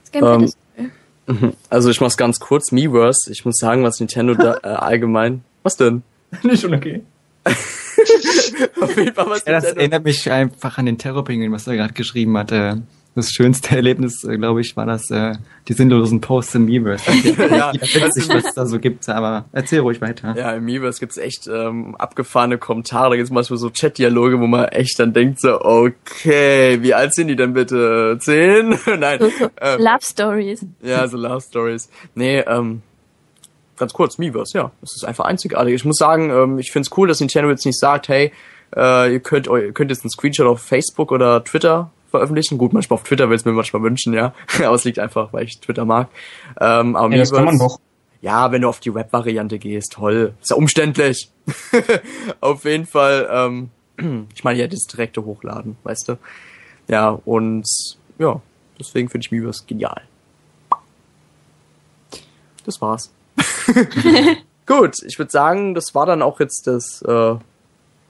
Das 0.03 0.13
Gamepad 0.13 0.35
Ähm, 0.39 0.45
ist 0.45 0.59
cool. 0.79 0.91
Mhm. 1.29 1.53
Also 1.71 1.91
ich 1.91 2.01
mach's 2.01 2.17
ganz 2.17 2.41
kurz, 2.41 2.73
Miiverse. 2.73 3.31
Ich 3.33 3.45
muss 3.45 3.57
sagen, 3.59 3.83
was 3.85 4.01
Nintendo 4.01 4.35
da 4.35 4.57
äh, 4.63 4.67
allgemein. 4.67 5.45
Was 5.63 5.77
denn? 5.77 6.03
Nicht 6.43 6.63
schon 6.63 6.75
okay. 6.75 7.03
Auf 8.81 8.97
jeden 8.97 9.15
Fall 9.15 9.31
was 9.31 9.45
Ja, 9.45 9.53
das 9.53 9.65
erinnert 9.65 10.05
mich 10.05 10.31
einfach 10.31 10.79
an 10.79 10.87
den 10.87 10.99
Terrorpinguin, 10.99 11.53
was 11.53 11.67
er 11.67 11.77
gerade 11.77 11.95
geschrieben 11.95 12.37
hat. 12.37 12.53
Äh, 12.53 12.77
Das 13.15 13.31
schönste 13.31 13.71
Erlebnis, 13.77 14.25
äh, 14.25 14.37
glaube 14.37 14.61
ich, 14.61 14.77
war 14.77 14.85
das 14.85 15.11
äh, 15.11 15.35
die 15.69 15.73
sinnlosen 15.73 16.21
Posts 16.21 16.57
im 16.57 16.65
Miiverse. 16.67 17.11
Ja. 17.39 17.73
ja, 17.73 17.73
witzig, 17.73 18.29
was 18.29 18.45
es 18.45 18.55
da 18.55 18.67
so 18.67 18.79
gibt, 18.79 19.09
aber 19.09 19.47
erzähl 19.53 19.81
ruhig 19.81 20.01
weiter. 20.03 20.35
Ja, 20.37 20.53
im 20.53 20.65
Miiverse 20.67 21.01
gibt's 21.01 21.17
echt 21.17 21.47
ähm, 21.47 21.95
abgefahrene 21.97 22.59
Kommentare. 22.59 23.11
Da 23.11 23.17
gibt's 23.17 23.31
manchmal 23.31 23.59
so 23.59 23.71
Chat-Dialoge, 23.71 24.39
wo 24.41 24.47
man 24.47 24.67
echt 24.67 24.99
dann 24.99 25.13
denkt 25.15 25.41
so, 25.41 25.59
okay, 25.63 26.83
wie 26.83 26.93
alt 26.93 27.15
sind 27.15 27.29
die 27.29 27.37
denn 27.37 27.55
bitte? 27.55 28.19
Zehn? 28.21 28.79
Nein. 28.99 29.21
ähm, 29.61 29.81
Love 29.81 30.03
Stories. 30.03 30.67
Ja, 30.83 31.09
so 31.09 31.17
Love 31.17 31.41
Stories. 31.41 31.89
Nee, 32.15 32.41
ähm, 32.41 32.83
ganz 33.77 33.93
kurz, 33.93 34.19
Miiverse, 34.19 34.57
ja. 34.59 34.71
Es 34.83 34.95
ist 34.97 35.05
einfach 35.05 35.25
einzigartig. 35.25 35.75
Ich 35.75 35.85
muss 35.85 35.97
sagen, 35.97 36.31
ähm, 36.31 36.59
ich 36.59 36.73
find's 36.73 36.91
cool, 36.97 37.09
dass 37.09 37.21
Nintendo 37.21 37.51
jetzt 37.51 37.67
nicht 37.67 37.79
sagt, 37.79 38.09
hey, 38.09 38.33
äh, 38.75 39.13
ihr 39.13 39.21
könnt 39.21 39.47
ihr 39.47 39.73
könnt 39.73 39.91
jetzt 39.91 40.03
einen 40.03 40.11
Screenshot 40.11 40.47
auf 40.47 40.61
Facebook 40.61 41.13
oder 41.13 41.43
Twitter 41.45 41.91
veröffentlichen. 42.11 42.59
Gut, 42.59 42.73
manchmal 42.73 42.97
auf 42.99 43.05
Twitter 43.05 43.29
will 43.29 43.37
es 43.37 43.45
mir 43.45 43.53
manchmal 43.53 43.83
wünschen, 43.83 44.13
ja. 44.13 44.35
Aber 44.59 44.75
es 44.75 44.85
liegt 44.85 44.99
einfach, 44.99 45.33
weil 45.33 45.45
ich 45.45 45.61
Twitter 45.61 45.85
mag. 45.85 46.09
Ähm, 46.61 46.97
aber 46.97 47.13
Ja, 47.13 47.19
das 47.19 47.33
kann 47.33 47.45
man 47.45 47.57
Miiverse- 47.57 47.59
doch. 47.69 47.81
Ja, 48.23 48.51
wenn 48.51 48.63
du 48.63 48.69
auf 48.69 48.81
die 48.81 48.93
Web-Variante 48.95 49.59
gehst, 49.59 49.93
toll. 49.93 50.35
Ist 50.41 50.51
ja 50.51 50.57
umständlich. 50.57 51.31
auf 52.41 52.65
jeden 52.65 52.87
Fall, 52.87 53.29
ähm, 53.31 53.71
ich 54.35 54.43
meine 54.43 54.59
ja 54.59 54.67
das 54.67 54.85
direkte 54.85 55.25
Hochladen, 55.25 55.77
weißt 55.85 56.09
du. 56.09 56.19
Ja, 56.89 57.11
und 57.25 57.67
ja, 58.19 58.41
deswegen 58.81 59.11
finde 59.11 59.27
ich 59.27 59.31
Miiverse 59.31 59.65
genial. 59.67 60.01
Das 62.65 62.81
war's. 62.81 63.13
Gut, 64.67 64.97
ich 65.07 65.19
würde 65.19 65.31
sagen, 65.31 65.75
das 65.75 65.95
war 65.95 66.07
dann 66.07 66.23
auch 66.23 66.41
jetzt 66.41 66.67
das, 66.67 67.03
äh, 67.03 67.35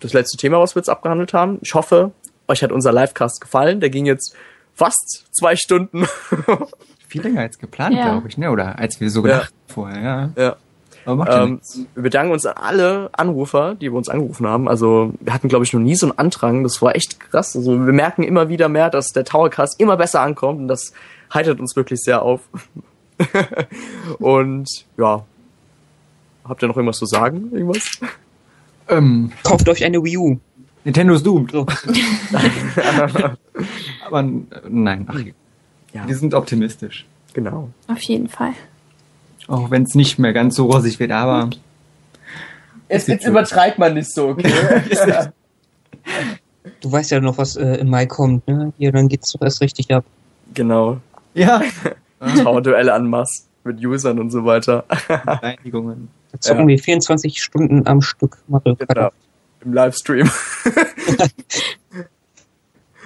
das 0.00 0.12
letzte 0.12 0.36
Thema, 0.38 0.58
was 0.60 0.74
wir 0.74 0.80
jetzt 0.80 0.88
abgehandelt 0.88 1.34
haben. 1.34 1.58
Ich 1.62 1.74
hoffe, 1.74 2.12
euch 2.48 2.62
hat 2.62 2.72
unser 2.72 2.92
Livecast 2.92 3.40
gefallen. 3.40 3.80
Der 3.80 3.90
ging 3.90 4.06
jetzt 4.06 4.34
fast 4.74 5.26
zwei 5.32 5.56
Stunden. 5.56 6.06
Viel 7.08 7.22
länger 7.22 7.42
als 7.42 7.58
geplant, 7.58 7.94
Ja. 7.94 8.10
glaube 8.12 8.28
ich, 8.28 8.38
ne? 8.38 8.50
Oder 8.50 8.78
als 8.78 9.00
wir 9.00 9.10
so 9.10 9.22
gedacht 9.22 9.52
vorher, 9.68 10.02
ja. 10.36 10.42
ja. 10.42 10.56
Aber 11.04 11.16
macht 11.16 11.28
ja 11.28 11.44
Ähm, 11.44 11.52
nichts. 11.54 11.78
wir 11.94 12.02
bedanken 12.02 12.32
uns 12.32 12.44
an 12.46 12.54
alle 12.56 13.10
Anrufer, 13.12 13.74
die 13.76 13.88
bei 13.90 13.96
uns 13.96 14.08
angerufen 14.08 14.46
haben. 14.46 14.68
Also 14.68 15.12
wir 15.20 15.32
hatten, 15.32 15.48
glaube 15.48 15.64
ich, 15.64 15.72
noch 15.72 15.80
nie 15.80 15.94
so 15.94 16.06
einen 16.06 16.18
Andrang. 16.18 16.62
Das 16.64 16.82
war 16.82 16.96
echt 16.96 17.20
krass. 17.20 17.54
Also 17.54 17.72
wir 17.86 17.92
merken 17.92 18.22
immer 18.24 18.48
wieder 18.48 18.68
mehr, 18.68 18.90
dass 18.90 19.08
der 19.12 19.24
Towercast 19.24 19.78
immer 19.78 19.96
besser 19.96 20.20
ankommt 20.20 20.58
und 20.60 20.68
das 20.68 20.92
heitert 21.32 21.60
uns 21.60 21.76
wirklich 21.76 22.00
sehr 22.02 22.22
auf. 22.22 22.40
und 24.18 24.68
ja, 24.96 25.24
habt 26.48 26.62
ihr 26.62 26.68
noch 26.68 26.76
irgendwas 26.76 26.98
zu 26.98 27.06
sagen? 27.06 27.50
Irgendwas? 27.52 27.82
Ähm, 28.88 29.32
Kauft 29.42 29.68
euch 29.68 29.84
eine 29.84 30.02
Wii 30.02 30.16
U. 30.16 30.38
Nintendo's 30.84 31.22
doomed. 31.22 31.50
So. 31.50 31.66
Aber 34.06 34.20
äh, 34.20 34.24
nein, 34.68 35.06
ach, 35.08 35.18
Ja, 35.92 36.06
wir 36.06 36.16
sind 36.16 36.34
optimistisch. 36.34 37.06
genau. 37.32 37.70
Auf 37.88 38.02
jeden 38.02 38.28
Fall. 38.28 38.52
Auch 39.48 39.70
wenn 39.70 39.84
es 39.84 39.94
nicht 39.94 40.18
mehr 40.18 40.32
ganz 40.32 40.56
so 40.56 40.66
rosig 40.70 40.98
wird, 40.98 41.12
aber 41.12 41.50
Jetzt, 42.88 43.08
jetzt 43.08 43.26
übertreibt 43.26 43.78
man 43.78 43.94
nicht 43.94 44.12
so, 44.12 44.28
okay? 44.30 44.52
Du 46.80 46.90
weißt 46.90 47.10
ja 47.12 47.20
noch, 47.20 47.38
was 47.38 47.56
äh, 47.56 47.76
im 47.76 47.90
Mai 47.90 48.06
kommt, 48.06 48.46
ne? 48.48 48.72
Hier, 48.78 48.90
dann 48.92 49.08
geht's 49.08 49.32
doch 49.32 49.40
erst 49.42 49.60
richtig 49.60 49.92
ab. 49.92 50.04
genau. 50.54 50.98
ja. 51.34 51.62
Tower-Duelle 52.42 52.92
an 52.92 53.08
Mass 53.08 53.46
mit 53.64 53.84
Usern 53.84 54.18
und 54.18 54.30
so 54.30 54.44
weiter. 54.44 54.84
Reinigungen. 55.08 56.08
Zocken 56.40 56.68
wir 56.68 56.78
24 56.78 57.42
Stunden 57.42 57.86
am 57.86 58.02
Stück 58.02 58.38
Mario 58.48 58.76
Kart. 58.76 58.88
Genau. 58.88 59.10
Im 59.64 59.72
Livestream. 59.72 60.30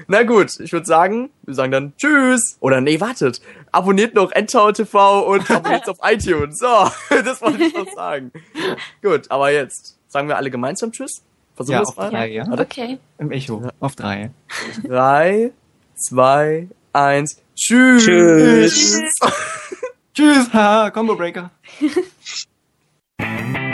Na 0.09 0.23
gut, 0.24 0.59
ich 0.59 0.73
würde 0.73 0.86
sagen, 0.86 1.31
wir 1.43 1.55
sagen 1.55 1.70
dann 1.70 1.93
Tschüss. 1.97 2.57
Oder 2.61 2.81
nee, 2.81 3.01
wartet. 3.01 3.40
Abonniert 3.70 4.15
noch 4.15 4.32
Endtower 4.32 4.73
TV 4.74 5.24
und 5.27 5.48
abonniert 5.51 5.89
auf 5.89 5.98
iTunes. 6.02 6.59
So, 6.59 6.66
das 7.11 7.40
wollte 7.40 7.62
ich 7.65 7.74
noch 7.74 7.93
sagen. 7.94 8.32
Gut, 9.02 9.31
aber 9.31 9.52
jetzt 9.52 9.97
sagen 10.09 10.27
wir 10.28 10.36
alle 10.36 10.51
gemeinsam 10.51 10.90
Tschüss. 10.90 11.23
Versuchen 11.55 11.74
Ja, 11.74 11.78
wir 11.81 11.82
es 11.82 11.89
auf 11.90 11.97
mal. 11.97 12.11
drei, 12.11 12.28
ja. 12.32 12.44
Okay. 12.51 12.98
Im 13.19 13.31
Echo. 13.31 13.62
Auf 13.78 13.94
drei. 13.94 14.31
Drei, 14.82 15.52
zwei, 15.94 16.69
eins. 16.93 17.40
Tschüss. 17.55 18.02
Tschüss. 18.05 19.02
Tschüss, 20.15 20.48
haha, 20.52 20.90
Combo 20.90 21.15
Breaker. 21.15 21.51
Música 23.21 23.70